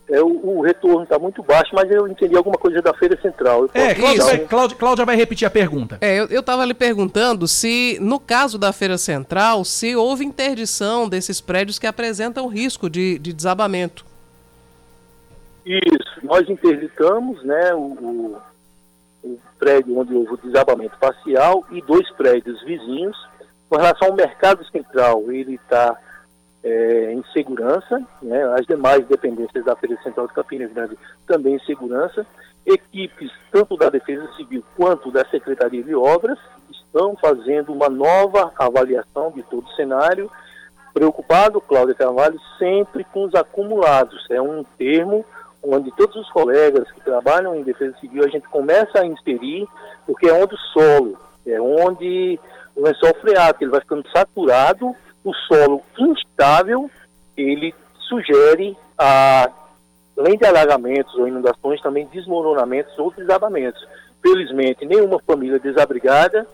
é, 0.09 0.21
o, 0.21 0.57
o, 0.57 0.61
retorno 0.61 1.03
está 1.03 1.19
muito 1.19 1.43
baixo, 1.43 1.71
mas 1.73 1.89
eu 1.91 2.07
entendi 2.07 2.35
alguma 2.35 2.57
coisa 2.57 2.81
da 2.81 2.93
Feira 2.93 3.19
Central. 3.21 3.69
É, 3.73 3.93
Cláudia 3.93 4.23
vai, 4.23 4.37
Cláudia, 4.39 4.77
Cláudia 4.77 5.05
vai 5.05 5.15
repetir 5.15 5.47
a 5.47 5.51
pergunta. 5.51 5.97
É, 6.01 6.17
eu 6.17 6.39
estava 6.39 6.65
lhe 6.65 6.73
perguntando 6.73 7.47
se, 7.47 7.97
no 8.01 8.19
caso 8.19 8.57
da 8.57 8.73
Feira 8.73 8.97
Central, 8.97 9.63
se 9.63 9.95
houve 9.95 10.25
interdição 10.25 11.07
desses 11.07 11.39
prédios 11.39 11.77
que 11.77 11.85
apresentam 11.85 12.47
risco 12.47 12.89
de, 12.89 13.19
de 13.19 13.31
desabamento. 13.31 14.08
Isso, 15.69 16.25
nós 16.25 16.49
interditamos 16.49 17.43
né, 17.43 17.75
o, 17.75 18.41
o, 19.23 19.39
prédio 19.59 19.99
onde 19.99 20.15
houve 20.15 20.33
o 20.33 20.37
desabamento 20.37 20.97
parcial 20.97 21.63
e 21.69 21.79
dois 21.83 22.09
prédios 22.13 22.59
vizinhos. 22.63 23.15
Com 23.69 23.77
relação 23.77 24.07
ao 24.07 24.15
mercado 24.15 24.65
central, 24.65 25.31
ele 25.31 25.53
está 25.53 25.95
é, 26.63 27.13
em 27.13 27.23
segurança, 27.31 28.01
né, 28.19 28.43
as 28.57 28.65
demais 28.65 29.05
dependências 29.05 29.63
da 29.63 29.75
Feira 29.75 29.95
Central 30.01 30.25
de 30.25 30.33
Campinas 30.33 30.73
Grande 30.73 30.97
também 31.27 31.53
em 31.53 31.59
segurança, 31.59 32.25
equipes 32.65 33.31
tanto 33.51 33.77
da 33.77 33.91
Defesa 33.91 34.27
Civil 34.37 34.63
quanto 34.75 35.11
da 35.11 35.23
Secretaria 35.29 35.83
de 35.83 35.93
Obras 35.93 36.39
estão 36.71 37.15
fazendo 37.15 37.71
uma 37.71 37.89
nova 37.89 38.51
avaliação 38.57 39.31
de 39.31 39.43
todo 39.43 39.67
o 39.67 39.75
cenário, 39.75 40.31
preocupado, 40.95 41.61
Cláudia 41.61 41.93
Carvalho, 41.93 42.39
sempre 42.57 43.03
com 43.03 43.25
os 43.25 43.35
acumulados, 43.35 44.25
é 44.31 44.41
um 44.41 44.63
termo 44.63 45.23
onde 45.63 45.91
todos 45.95 46.15
os 46.15 46.29
colegas 46.31 46.89
que 46.91 47.01
trabalham 47.01 47.55
em 47.55 47.63
Defesa 47.63 47.95
Civil 47.99 48.23
a 48.23 48.29
gente 48.29 48.47
começa 48.49 48.99
a 48.99 49.05
inserir, 49.05 49.67
porque 50.05 50.27
é 50.27 50.33
onde 50.33 50.55
o 50.55 50.57
solo, 50.57 51.17
é 51.45 51.59
onde 51.59 52.39
o 52.75 52.83
lençol 52.83 53.13
freático, 53.21 53.63
ele 53.63 53.71
vai 53.71 53.81
ficando 53.81 54.09
saturado 54.09 54.95
o 55.23 55.33
solo 55.33 55.81
instável, 55.97 56.89
ele 57.35 57.73
sugere, 58.07 58.77
a, 58.97 59.49
além 60.17 60.37
de 60.37 60.45
alagamentos 60.45 61.13
ou 61.15 61.27
inundações, 61.27 61.81
também 61.81 62.07
desmoronamentos 62.07 62.97
ou 62.97 63.11
desabamentos. 63.11 63.85
Felizmente, 64.21 64.85
nenhuma 64.85 65.19
família 65.19 65.59
desabrigada, 65.59 66.47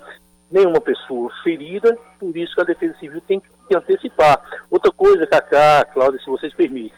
nenhuma 0.51 0.81
pessoa 0.81 1.31
ferida, 1.43 1.97
por 2.19 2.35
isso 2.35 2.53
que 2.53 2.61
a 2.61 2.65
Defesa 2.65 2.95
Civil 2.99 3.21
tem 3.21 3.39
que 3.39 3.75
antecipar. 3.75 4.41
Outra 4.69 4.91
coisa, 4.91 5.25
Cacá, 5.25 5.85
Cláudia, 5.93 6.19
se 6.19 6.29
vocês 6.29 6.53
permitem, 6.53 6.97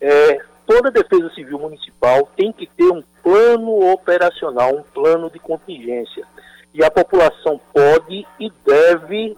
é, 0.00 0.40
toda 0.66 0.90
Defesa 0.90 1.30
Civil 1.34 1.58
Municipal 1.58 2.28
tem 2.36 2.52
que 2.52 2.66
ter 2.66 2.90
um 2.90 3.02
plano 3.22 3.92
operacional, 3.92 4.74
um 4.74 4.82
plano 4.82 5.30
de 5.30 5.38
contingência. 5.38 6.26
E 6.72 6.84
a 6.84 6.90
população 6.90 7.60
pode 7.72 8.26
e 8.38 8.52
deve 8.64 9.36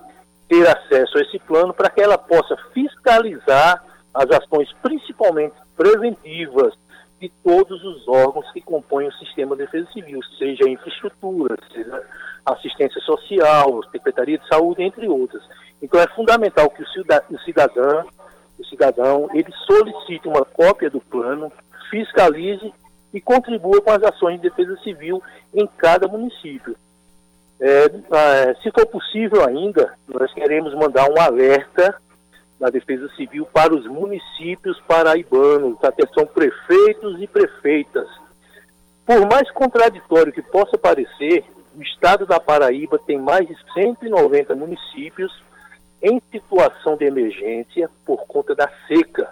ter 0.48 0.66
acesso 0.66 1.18
a 1.18 1.22
esse 1.22 1.38
plano 1.40 1.74
para 1.74 1.90
que 1.90 2.00
ela 2.00 2.16
possa 2.16 2.56
fiscalizar 2.72 3.84
as 4.14 4.30
ações, 4.30 4.72
principalmente 4.82 5.54
preventivas, 5.76 6.74
de 7.20 7.30
todos 7.42 7.82
os 7.82 8.06
órgãos 8.08 8.50
que 8.52 8.60
compõem 8.60 9.08
o 9.08 9.12
sistema 9.14 9.56
de 9.56 9.64
defesa 9.64 9.90
civil, 9.92 10.20
seja 10.38 10.68
infraestrutura, 10.68 11.56
seja 11.72 12.02
assistência 12.44 13.00
social, 13.00 13.80
secretaria 13.90 14.38
de 14.38 14.46
saúde, 14.48 14.82
entre 14.82 15.08
outras. 15.08 15.42
Então 15.82 16.00
é 16.00 16.06
fundamental 16.08 16.70
que 16.70 16.82
o 16.82 17.38
cidadão, 17.40 18.06
o 18.58 18.64
cidadão, 18.64 19.28
ele 19.34 19.52
solicite 19.66 20.28
uma 20.28 20.44
cópia 20.44 20.90
do 20.90 21.00
plano, 21.00 21.52
fiscalize 21.90 22.72
e 23.12 23.20
contribua 23.20 23.80
com 23.80 23.90
as 23.90 24.02
ações 24.02 24.40
de 24.40 24.48
defesa 24.48 24.76
civil 24.82 25.22
em 25.54 25.66
cada 25.66 26.08
município. 26.08 26.76
É, 27.60 27.84
é, 27.84 28.54
se 28.62 28.70
for 28.70 28.86
possível 28.86 29.46
ainda, 29.46 29.94
nós 30.08 30.32
queremos 30.34 30.74
mandar 30.74 31.08
um 31.10 31.18
alerta 31.20 31.94
da 32.60 32.68
Defesa 32.68 33.08
Civil 33.16 33.46
para 33.46 33.74
os 33.74 33.86
municípios 33.86 34.80
paraibanos, 34.86 35.82
atenção 35.82 36.26
prefeitos 36.26 37.20
e 37.20 37.26
prefeitas. 37.26 38.08
Por 39.04 39.26
mais 39.26 39.50
contraditório 39.52 40.32
que 40.32 40.42
possa 40.42 40.76
parecer, 40.76 41.44
o 41.76 41.82
estado 41.82 42.26
da 42.26 42.40
Paraíba 42.40 42.98
tem 42.98 43.18
mais 43.18 43.46
de 43.46 43.56
190 43.74 44.54
municípios 44.54 45.32
em 46.02 46.20
situação 46.30 46.96
de 46.96 47.04
emergência 47.04 47.90
por 48.04 48.26
conta 48.26 48.54
da 48.54 48.70
seca. 48.86 49.30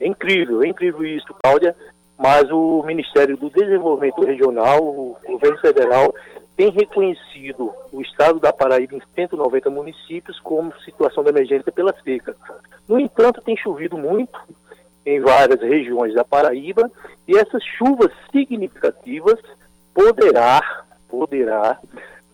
É 0.00 0.06
incrível, 0.06 0.62
é 0.62 0.68
incrível 0.68 1.04
isso, 1.04 1.34
Cláudia, 1.42 1.76
mas 2.18 2.50
o 2.50 2.82
Ministério 2.84 3.36
do 3.36 3.50
Desenvolvimento 3.50 4.24
Regional, 4.24 4.82
o 4.82 5.16
governo 5.26 5.58
federal, 5.58 6.14
tem 6.56 6.70
reconhecido 6.70 7.72
o 7.90 8.02
estado 8.02 8.38
da 8.38 8.52
Paraíba 8.52 8.96
em 8.96 9.02
190 9.14 9.70
municípios 9.70 10.38
como 10.40 10.72
situação 10.80 11.24
de 11.24 11.30
emergência 11.30 11.72
pela 11.72 11.94
seca. 12.02 12.36
No 12.86 13.00
entanto, 13.00 13.40
tem 13.40 13.56
chovido 13.56 13.96
muito 13.96 14.38
em 15.04 15.20
várias 15.20 15.60
regiões 15.60 16.14
da 16.14 16.24
Paraíba 16.24 16.90
e 17.26 17.36
essas 17.36 17.62
chuvas 17.64 18.12
significativas 18.30 19.38
poderá, 19.94 20.84
poderá 21.08 21.78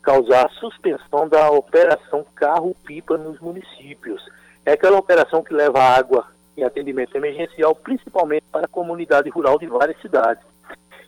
causar 0.03 0.51
suspensão 0.53 1.29
da 1.29 1.51
operação 1.51 2.25
carro-pipa 2.35 3.17
nos 3.17 3.39
municípios. 3.41 4.23
É 4.65 4.73
aquela 4.73 4.99
operação 4.99 5.43
que 5.43 5.55
leva 5.55 5.81
água 5.81 6.27
em 6.57 6.65
atendimento 6.65 7.17
emergencial, 7.17 7.75
principalmente 7.75 8.45
para 8.51 8.67
a 8.67 8.69
comunidade 8.69 9.31
rural 9.31 9.59
de 9.59 9.67
várias 9.67 10.01
cidades. 10.01 10.43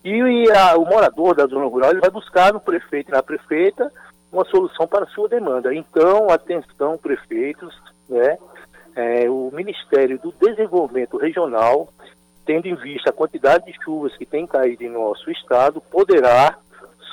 E 0.05 0.51
a, 0.51 0.77
o 0.77 0.87
morador 0.87 1.35
da 1.35 1.47
zona 1.47 1.67
rural 1.67 1.91
ele 1.91 2.01
vai 2.01 2.11
buscar 2.11 2.53
no 2.53 2.61
prefeito 2.61 3.11
e 3.11 3.13
na 3.13 3.23
prefeita 3.23 3.93
uma 4.33 4.45
solução 4.45 4.87
para 4.87 5.05
a 5.05 5.09
sua 5.09 5.29
demanda. 5.29 5.75
Então, 5.75 6.31
atenção, 6.31 6.97
prefeitos, 6.97 7.75
né? 8.09 8.39
É, 8.95 9.31
o 9.31 9.51
Ministério 9.53 10.19
do 10.19 10.33
Desenvolvimento 10.33 11.17
Regional, 11.17 11.89
tendo 12.45 12.67
em 12.67 12.75
vista 12.75 13.11
a 13.11 13.13
quantidade 13.13 13.67
de 13.67 13.85
chuvas 13.85 14.17
que 14.17 14.27
tem 14.27 14.47
caído 14.47 14.83
em 14.83 14.89
nosso 14.91 15.31
estado, 15.31 15.81
poderá 15.81 16.59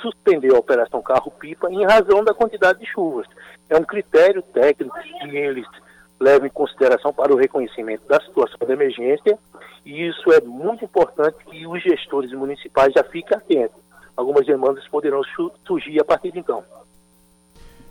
suspendeu 0.00 0.56
a 0.56 0.58
operação 0.58 1.02
carro-pipa 1.02 1.70
em 1.70 1.84
razão 1.84 2.24
da 2.24 2.34
quantidade 2.34 2.80
de 2.80 2.86
chuvas. 2.86 3.26
É 3.68 3.76
um 3.76 3.84
critério 3.84 4.42
técnico 4.42 4.96
que 5.00 5.36
eles 5.36 5.66
levam 6.20 6.46
em 6.46 6.50
consideração 6.50 7.12
para 7.12 7.32
o 7.32 7.36
reconhecimento 7.36 8.06
da 8.08 8.20
situação 8.20 8.58
de 8.66 8.72
emergência 8.72 9.38
e 9.84 10.08
isso 10.08 10.32
é 10.32 10.40
muito 10.40 10.84
importante 10.84 11.36
que 11.48 11.66
os 11.66 11.82
gestores 11.82 12.32
municipais 12.32 12.92
já 12.92 13.04
fiquem 13.04 13.36
atentos. 13.36 13.80
Algumas 14.16 14.44
demandas 14.46 14.86
poderão 14.88 15.22
surgir 15.66 16.00
a 16.00 16.04
partir 16.04 16.32
de 16.32 16.40
então. 16.40 16.64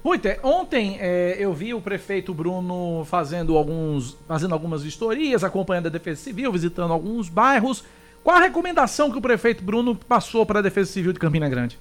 Ruiter, 0.04 0.40
ontem 0.44 0.98
é, 1.00 1.36
eu 1.40 1.54
vi 1.54 1.74
o 1.74 1.82
prefeito 1.82 2.34
Bruno 2.34 3.04
fazendo, 3.06 3.58
alguns, 3.58 4.14
fazendo 4.28 4.54
algumas 4.54 4.84
vistorias, 4.84 5.44
acompanhando 5.44 5.88
a 5.88 5.90
Defesa 5.90 6.22
Civil, 6.22 6.52
visitando 6.52 6.94
alguns 6.94 7.30
bairros. 7.30 7.84
Qual 8.24 8.36
a 8.36 8.40
recomendação 8.40 9.10
que 9.12 9.18
o 9.18 9.22
prefeito 9.22 9.64
Bruno 9.64 9.96
passou 9.96 10.46
para 10.46 10.60
a 10.60 10.62
Defesa 10.62 10.92
Civil 10.92 11.14
de 11.14 11.20
Campina 11.20 11.50
Grande? 11.50 11.80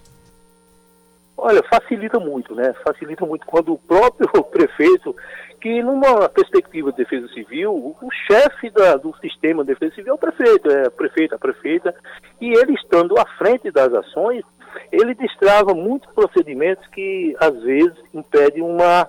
Olha, 1.37 1.63
facilita 1.65 2.19
muito, 2.19 2.55
né? 2.55 2.75
Facilita 2.85 3.27
muito 3.27 3.47
quando 3.47 3.73
o 3.73 3.79
próprio 3.79 4.29
prefeito, 4.51 5.15
que 5.61 5.83
numa 5.83 6.29
perspectiva 6.29 6.91
de 6.91 6.99
defesa 6.99 7.29
civil, 7.29 7.73
o 7.75 8.09
chefe 8.27 8.71
do 9.03 9.15
sistema 9.21 9.63
de 9.63 9.75
defesa 9.75 9.95
civil 9.95 10.13
é 10.13 10.15
o 10.15 10.19
prefeito, 10.19 10.71
é 10.71 10.87
a 10.87 10.91
prefeita, 10.91 11.35
a 11.35 11.39
prefeita, 11.39 11.95
e 12.41 12.53
ele 12.53 12.75
estando 12.75 13.19
à 13.19 13.27
frente 13.37 13.71
das 13.71 13.93
ações, 13.93 14.45
ele 14.91 15.15
destrava 15.15 15.75
muitos 15.75 16.11
procedimentos 16.13 16.87
que 16.89 17.37
às 17.39 17.63
vezes 17.63 17.97
impedem 18.15 18.63
uma 18.63 19.09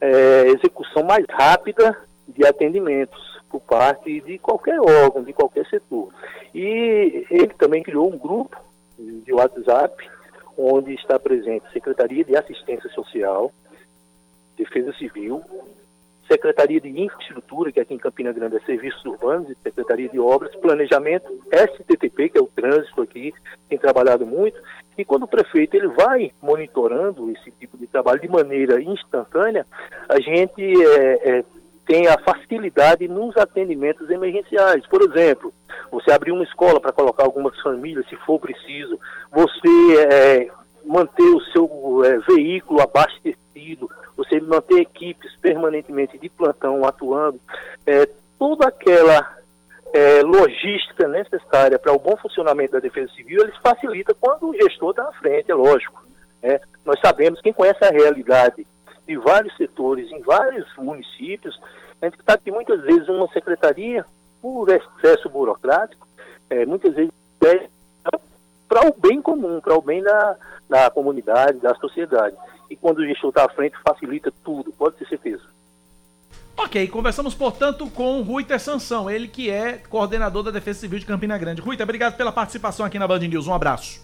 é, 0.00 0.48
execução 0.48 1.02
mais 1.02 1.24
rápida 1.28 1.96
de 2.28 2.46
atendimentos 2.46 3.34
por 3.50 3.60
parte 3.60 4.20
de 4.20 4.38
qualquer 4.38 4.80
órgão, 4.80 5.22
de 5.22 5.32
qualquer 5.32 5.66
setor. 5.66 6.12
E 6.54 7.26
ele 7.30 7.54
também 7.58 7.82
criou 7.82 8.12
um 8.12 8.18
grupo 8.18 8.56
de 8.98 9.32
WhatsApp, 9.32 9.94
onde 10.56 10.94
está 10.94 11.18
presente 11.18 11.64
Secretaria 11.72 12.24
de 12.24 12.36
Assistência 12.36 12.88
Social, 12.90 13.52
Defesa 14.56 14.92
Civil, 14.94 15.42
Secretaria 16.28 16.80
de 16.80 16.88
Infraestrutura, 16.88 17.70
que 17.70 17.80
aqui 17.80 17.94
em 17.94 17.98
Campina 17.98 18.32
Grande 18.32 18.56
é 18.56 18.60
Serviços 18.60 19.04
Urbanos, 19.04 19.50
e 19.50 19.56
Secretaria 19.62 20.08
de 20.08 20.18
Obras, 20.18 20.54
Planejamento, 20.56 21.26
STTP, 21.52 22.30
que 22.30 22.38
é 22.38 22.40
o 22.40 22.46
trânsito 22.46 23.02
aqui, 23.02 23.32
tem 23.68 23.78
trabalhado 23.78 24.26
muito, 24.26 24.58
e 24.96 25.04
quando 25.04 25.24
o 25.24 25.28
prefeito 25.28 25.74
ele 25.74 25.88
vai 25.88 26.32
monitorando 26.40 27.30
esse 27.30 27.50
tipo 27.52 27.76
de 27.76 27.86
trabalho 27.86 28.20
de 28.20 28.28
maneira 28.28 28.80
instantânea, 28.80 29.66
a 30.08 30.20
gente 30.20 30.62
é, 30.62 31.38
é, 31.38 31.44
tem 31.86 32.06
a 32.06 32.18
facilidade 32.18 33.06
nos 33.08 33.36
atendimentos 33.36 34.08
emergenciais. 34.08 34.86
Por 34.86 35.02
exemplo, 35.02 35.52
você 35.94 36.12
abrir 36.12 36.32
uma 36.32 36.44
escola 36.44 36.80
para 36.80 36.92
colocar 36.92 37.24
algumas 37.24 37.58
famílias, 37.60 38.06
se 38.08 38.16
for 38.16 38.38
preciso, 38.38 38.98
você 39.30 39.98
é, 40.10 40.50
manter 40.84 41.22
o 41.22 41.40
seu 41.52 42.02
é, 42.04 42.18
veículo 42.18 42.80
abastecido, 42.80 43.90
você 44.16 44.40
manter 44.40 44.80
equipes 44.80 45.34
permanentemente 45.36 46.18
de 46.18 46.28
plantão 46.28 46.84
atuando, 46.84 47.40
é, 47.86 48.08
toda 48.38 48.68
aquela 48.68 49.36
é, 49.92 50.22
logística 50.22 51.06
necessária 51.06 51.78
para 51.78 51.92
o 51.92 51.98
bom 51.98 52.16
funcionamento 52.16 52.72
da 52.72 52.80
Defesa 52.80 53.12
Civil, 53.14 53.42
eles 53.42 53.56
facilita 53.58 54.14
quando 54.14 54.48
o 54.48 54.54
gestor 54.54 54.90
está 54.90 55.08
à 55.08 55.12
frente, 55.12 55.50
é 55.50 55.54
lógico. 55.54 56.04
Né? 56.42 56.60
Nós 56.84 56.98
sabemos, 57.00 57.40
quem 57.40 57.52
conhece 57.52 57.84
a 57.84 57.90
realidade 57.90 58.66
de 59.06 59.16
vários 59.16 59.56
setores, 59.56 60.10
em 60.10 60.20
vários 60.20 60.66
municípios, 60.76 61.58
a 62.02 62.06
gente 62.06 62.18
sabe 62.26 62.42
que 62.42 62.50
muitas 62.50 62.82
vezes 62.82 63.08
uma 63.08 63.28
secretaria, 63.28 64.04
por 64.44 64.68
excesso 64.68 65.30
burocrático, 65.30 66.06
é, 66.50 66.66
muitas 66.66 66.94
vezes 66.94 67.10
é 67.42 67.66
para 68.68 68.86
o 68.86 68.94
bem 68.94 69.22
comum, 69.22 69.58
para 69.58 69.74
o 69.74 69.80
bem 69.80 70.02
da, 70.02 70.36
da 70.68 70.90
comunidade, 70.90 71.60
da 71.60 71.74
sociedade. 71.76 72.36
E 72.68 72.76
quando 72.76 72.98
o 72.98 73.06
gestor 73.06 73.30
está 73.30 73.46
à 73.46 73.48
frente, 73.48 73.74
facilita 73.82 74.30
tudo, 74.44 74.70
pode 74.72 74.96
ter 74.96 75.08
certeza. 75.08 75.44
Ok, 76.58 76.86
conversamos, 76.88 77.34
portanto, 77.34 77.88
com 77.88 78.20
Ruiter 78.20 78.60
Sansão, 78.60 79.08
ele 79.08 79.28
que 79.28 79.48
é 79.48 79.78
coordenador 79.88 80.42
da 80.42 80.50
Defesa 80.50 80.80
Civil 80.80 80.98
de 80.98 81.06
Campina 81.06 81.38
Grande. 81.38 81.62
Ruiter, 81.62 81.84
obrigado 81.84 82.14
pela 82.14 82.30
participação 82.30 82.84
aqui 82.84 82.98
na 82.98 83.08
Band 83.08 83.20
News. 83.20 83.46
Um 83.46 83.54
abraço. 83.54 83.98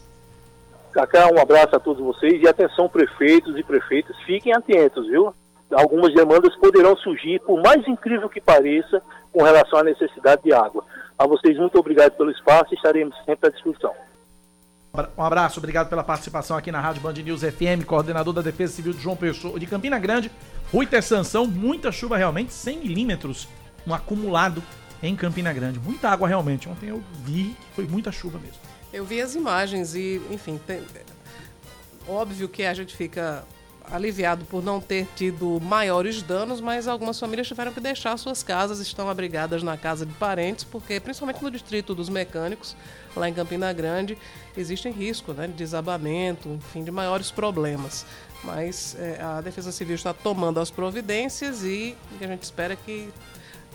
Cacá, 0.91 1.29
um 1.31 1.39
abraço 1.39 1.77
a 1.77 1.81
todos 1.81 2.03
vocês 2.03 2.41
e 2.43 2.49
atenção, 2.49 2.89
prefeitos 2.89 3.59
e 3.59 3.63
prefeitas, 3.63 4.17
fiquem 4.25 4.55
atentos, 4.55 5.07
viu? 5.07 5.35
Algumas 5.71 6.15
demandas 6.15 6.57
poderão 6.57 6.97
surgir, 6.97 7.41
por 7.41 7.63
mais 7.63 7.87
incrível 7.87 8.29
que 8.29 8.41
pareça, 8.41 9.03
com 9.33 9.43
relação 9.43 9.79
à 9.79 9.85
necessidade 9.85 10.43
de 10.43 10.53
água. 10.53 10.85
A 11.19 11.27
vocês, 11.27 11.57
muito 11.59 11.79
obrigado 11.79 12.13
pelo 12.13 12.31
espaço 12.31 12.73
e 12.73 12.77
estaremos 12.77 13.15
sempre 13.25 13.49
à 13.49 13.51
disposição. 13.51 13.93
Um 15.17 15.23
abraço, 15.23 15.61
obrigado 15.61 15.89
pela 15.89 16.03
participação 16.03 16.57
aqui 16.57 16.73
na 16.73 16.81
Rádio 16.81 17.01
Band 17.01 17.13
News 17.13 17.43
FM, 17.43 17.85
coordenador 17.87 18.35
da 18.35 18.43
Defesa 18.43 18.73
Civil 18.73 18.93
de 18.93 19.01
João 19.01 19.15
Pessoa, 19.15 19.59
de 19.59 19.67
Campina 19.67 19.99
Grande, 20.01 20.33
Rui 20.73 20.89
Sanção, 21.01 21.47
muita 21.47 21.93
chuva 21.93 22.17
realmente, 22.17 22.53
100 22.53 22.79
milímetros 22.79 23.47
no 23.87 23.95
acumulado 23.95 24.61
em 25.03 25.15
Campina 25.15 25.53
Grande. 25.53 25.79
Muita 25.79 26.09
água 26.09 26.27
realmente. 26.27 26.69
Ontem 26.69 26.89
eu 26.89 27.03
vi 27.25 27.57
que 27.59 27.75
foi 27.75 27.87
muita 27.87 28.11
chuva 28.11 28.39
mesmo. 28.39 28.59
Eu 28.93 29.05
vi 29.05 29.21
as 29.21 29.35
imagens 29.35 29.95
e, 29.95 30.21
enfim, 30.31 30.61
tem... 30.67 30.83
óbvio 32.09 32.49
que 32.49 32.65
a 32.65 32.75
gente 32.75 32.97
fica 32.97 33.45
aliviado 33.91 34.45
por 34.45 34.63
não 34.63 34.81
ter 34.81 35.07
tido 35.15 35.61
maiores 35.61 36.23
danos, 36.23 36.61
mas 36.61 36.89
algumas 36.89 37.19
famílias 37.19 37.47
tiveram 37.47 37.73
que 37.73 37.81
deixar 37.81 38.17
suas 38.17 38.43
casas, 38.43 38.79
estão 38.81 39.09
abrigadas 39.09 39.63
na 39.63 39.77
casa 39.77 40.07
de 40.07 40.13
parentes, 40.15 40.65
porque 40.65 40.99
principalmente 41.01 41.43
no 41.43 41.51
distrito 41.51 41.95
dos 41.95 42.09
mecânicos, 42.09 42.77
lá 43.17 43.29
em 43.29 43.35
Campina 43.35 43.73
Grande, 43.73 44.17
existe 44.57 44.89
risco 44.89 45.33
né, 45.33 45.47
de 45.47 45.55
desabamento, 45.55 46.49
enfim, 46.49 46.85
de 46.85 46.91
maiores 46.91 47.31
problemas. 47.31 48.05
Mas 48.43 48.97
é, 48.99 49.21
a 49.21 49.41
Defesa 49.41 49.71
Civil 49.71 49.95
está 49.95 50.15
tomando 50.15 50.61
as 50.61 50.71
providências 50.71 51.63
e 51.63 51.95
a 52.21 52.27
gente 52.27 52.43
espera 52.43 52.75
que 52.75 53.09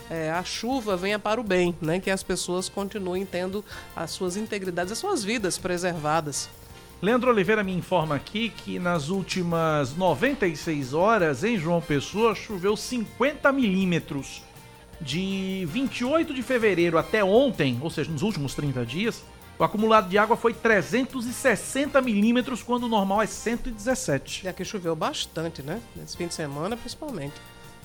é, 0.10 0.32
a 0.32 0.44
chuva 0.44 0.96
venha 0.96 1.20
para 1.20 1.40
o 1.40 1.44
bem, 1.44 1.76
né? 1.82 2.00
Que 2.00 2.12
as 2.12 2.24
pessoas 2.24 2.70
continuem 2.70 3.26
tendo 3.26 3.64
as 3.96 4.12
suas 4.12 4.38
integridades, 4.38 4.92
as 4.92 4.98
suas 4.98 5.24
vidas 5.24 5.58
preservadas. 5.58 6.50
Leandro 7.02 7.30
Oliveira 7.30 7.64
me 7.64 7.74
informa 7.74 8.16
aqui 8.16 8.50
que 8.50 8.80
nas 8.80 9.10
últimas 9.10 9.96
96 9.96 10.94
horas 10.94 11.44
em 11.44 11.58
João 11.58 11.82
Pessoa 11.82 12.34
choveu 12.34 12.78
50 12.78 13.52
milímetros. 13.52 14.42
De 15.02 15.68
28 15.70 16.34
de 16.34 16.42
fevereiro 16.42 16.98
até 16.98 17.22
ontem, 17.22 17.78
ou 17.82 17.90
seja, 17.90 18.10
nos 18.10 18.22
últimos 18.22 18.56
30 18.56 18.86
dias, 18.86 19.24
o 19.60 19.64
acumulado 19.64 20.08
de 20.08 20.18
água 20.18 20.38
foi 20.38 20.54
360 20.54 22.02
milímetros, 22.02 22.64
quando 22.64 22.86
o 22.86 22.90
normal 22.90 23.22
é 23.22 23.28
117. 23.28 24.46
E 24.46 24.48
aqui 24.48 24.64
choveu 24.64 24.96
bastante, 24.96 25.62
né? 25.62 25.82
Nesse 25.98 26.16
fim 26.16 26.28
de 26.28 26.34
semana, 26.34 26.78
principalmente. 26.78 27.34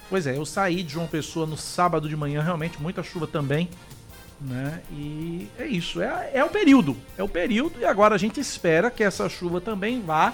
Pois 0.09 0.27
é, 0.27 0.37
eu 0.37 0.46
saí 0.46 0.85
de 0.85 0.92
João 0.92 1.09
Pessoa 1.09 1.46
no 1.46 1.57
sábado 1.57 2.09
de 2.09 2.16
manhã, 2.16 2.42
realmente 2.42 2.81
muita 2.81 3.03
chuva 3.03 3.27
também. 3.27 3.68
Né? 4.40 4.81
E 4.90 5.48
é 5.59 5.66
isso, 5.66 6.00
é, 6.00 6.31
é 6.33 6.42
o 6.42 6.48
período. 6.48 6.96
É 7.18 7.22
o 7.22 7.29
período, 7.29 7.79
e 7.79 7.85
agora 7.85 8.14
a 8.14 8.18
gente 8.18 8.40
espera 8.40 8.90
que 8.90 9.03
essa 9.03 9.29
chuva 9.29 9.61
também 9.61 10.00
vá 10.00 10.33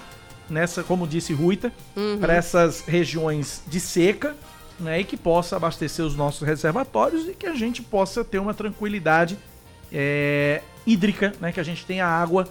nessa, 0.49 0.83
como 0.83 1.05
disse 1.05 1.33
Ruita, 1.33 1.73
uhum. 1.95 2.17
para 2.19 2.33
essas 2.33 2.81
regiões 2.81 3.61
de 3.67 3.79
seca, 3.79 4.35
né? 4.79 5.01
E 5.01 5.03
que 5.03 5.17
possa 5.17 5.55
abastecer 5.55 6.05
os 6.05 6.15
nossos 6.15 6.47
reservatórios 6.47 7.27
e 7.27 7.33
que 7.33 7.47
a 7.47 7.55
gente 7.55 7.81
possa 7.81 8.23
ter 8.23 8.39
uma 8.39 8.53
tranquilidade 8.53 9.37
é, 9.91 10.61
hídrica, 10.85 11.33
né? 11.41 11.51
Que 11.51 11.59
a 11.59 11.63
gente 11.63 11.85
tenha 11.85 12.05
água 12.05 12.47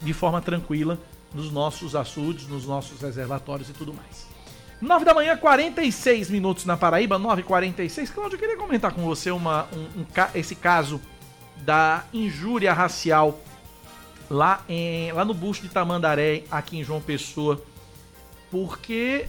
de 0.00 0.12
forma 0.12 0.40
tranquila 0.40 0.98
nos 1.34 1.50
nossos 1.50 1.94
açudes, 1.94 2.48
nos 2.48 2.66
nossos 2.66 3.00
reservatórios 3.00 3.68
e 3.68 3.72
tudo 3.72 3.92
mais. 3.92 4.26
9 4.80 5.04
da 5.04 5.14
manhã, 5.14 5.36
46 5.36 6.30
minutos 6.30 6.64
na 6.64 6.76
Paraíba, 6.76 7.18
9h46. 7.18 8.12
Cláudio, 8.12 8.36
eu 8.36 8.40
queria 8.40 8.56
comentar 8.56 8.92
com 8.92 9.02
você 9.02 9.30
uma, 9.30 9.66
um, 9.72 10.00
um, 10.00 10.06
esse 10.34 10.54
caso 10.54 11.00
da 11.58 12.04
injúria 12.12 12.72
racial 12.72 13.40
lá, 14.30 14.62
em, 14.68 15.10
lá 15.12 15.24
no 15.24 15.32
busto 15.32 15.66
de 15.66 15.72
Tamandaré, 15.72 16.44
aqui 16.50 16.78
em 16.78 16.84
João 16.84 17.00
Pessoa, 17.00 17.62
porque 18.50 19.26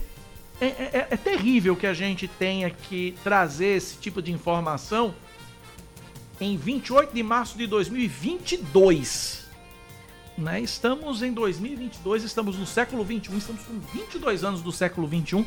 é, 0.60 0.66
é, 0.66 0.90
é, 0.92 1.08
é 1.10 1.16
terrível 1.16 1.74
que 1.74 1.86
a 1.86 1.94
gente 1.94 2.28
tenha 2.28 2.68
que 2.68 3.16
trazer 3.24 3.76
esse 3.76 3.96
tipo 3.96 4.20
de 4.20 4.30
informação 4.30 5.14
em 6.40 6.56
28 6.56 7.14
de 7.14 7.22
março 7.22 7.56
de 7.56 7.66
2022. 7.66 9.47
Né? 10.38 10.60
Estamos 10.60 11.20
em 11.20 11.32
2022, 11.32 12.22
estamos 12.22 12.56
no 12.56 12.64
século 12.64 13.02
21, 13.02 13.38
estamos 13.38 13.62
com 13.64 13.80
22 13.92 14.44
anos 14.44 14.62
do 14.62 14.70
século 14.70 15.08
21 15.08 15.44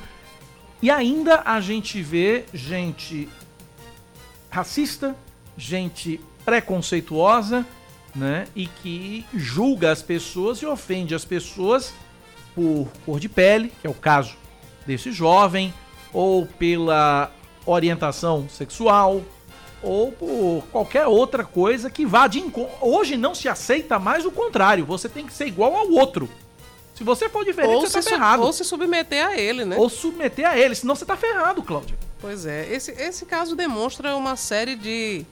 e 0.82 0.92
ainda 0.92 1.44
a 1.46 1.62
gente 1.62 2.02
vê 2.02 2.44
gente 2.54 3.30
racista, 4.50 5.16
gente 5.58 6.20
preconceituosa, 6.44 7.66
né? 8.14 8.50
E 8.54 8.68
que 8.68 9.26
julga 9.34 9.94
as 9.94 10.02
pessoas 10.02 10.62
e 10.62 10.66
ofende 10.66 11.16
as 11.16 11.24
pessoas 11.24 11.94
por 12.54 12.90
cor 13.06 13.18
de 13.18 13.30
pele, 13.30 13.72
que 13.80 13.88
é 13.88 13.90
o 13.90 13.94
caso 13.94 14.36
desse 14.86 15.10
jovem, 15.14 15.74
ou 16.12 16.46
pela 16.46 17.32
orientação 17.66 18.50
sexual, 18.50 19.22
ou 19.84 20.12
por 20.12 20.64
qualquer 20.72 21.08
outra 21.08 21.44
coisa 21.44 21.90
que 21.90 22.06
vá 22.06 22.28
de 22.28 22.40
encontro. 22.40 22.72
Hoje 22.82 23.18
não 23.18 23.34
se 23.36 23.48
aceita 23.50 23.98
mais 24.00 24.26
o 24.26 24.32
contrário, 24.32 24.86
você 24.86 25.10
tem 25.10 25.26
que 25.26 25.34
ser 25.34 25.48
igual 25.48 25.76
ao 25.76 25.90
outro. 25.92 26.30
Se 26.96 27.04
você 27.04 27.28
for 27.30 27.44
diferente, 27.44 27.74
Ou 27.74 27.82
você 27.82 28.02
tá 28.02 28.10
ferrado. 28.10 28.44
ou 28.44 28.54
se 28.54 28.64
submeter 28.64 29.26
a 29.26 29.36
ele, 29.36 29.66
né? 29.66 29.76
Ou 29.78 29.90
submeter 29.90 30.48
a 30.48 30.56
ele, 30.58 30.76
senão 30.76 30.94
você 30.96 31.06
tá 31.06 31.18
ferrado, 31.18 31.64
Cláudia. 31.64 31.98
Pois 32.20 32.46
é, 32.46 32.72
esse, 32.72 32.92
esse 32.92 33.26
caso 33.26 33.56
demonstra 33.56 34.16
uma 34.16 34.36
série 34.36 34.76
de, 34.76 35.26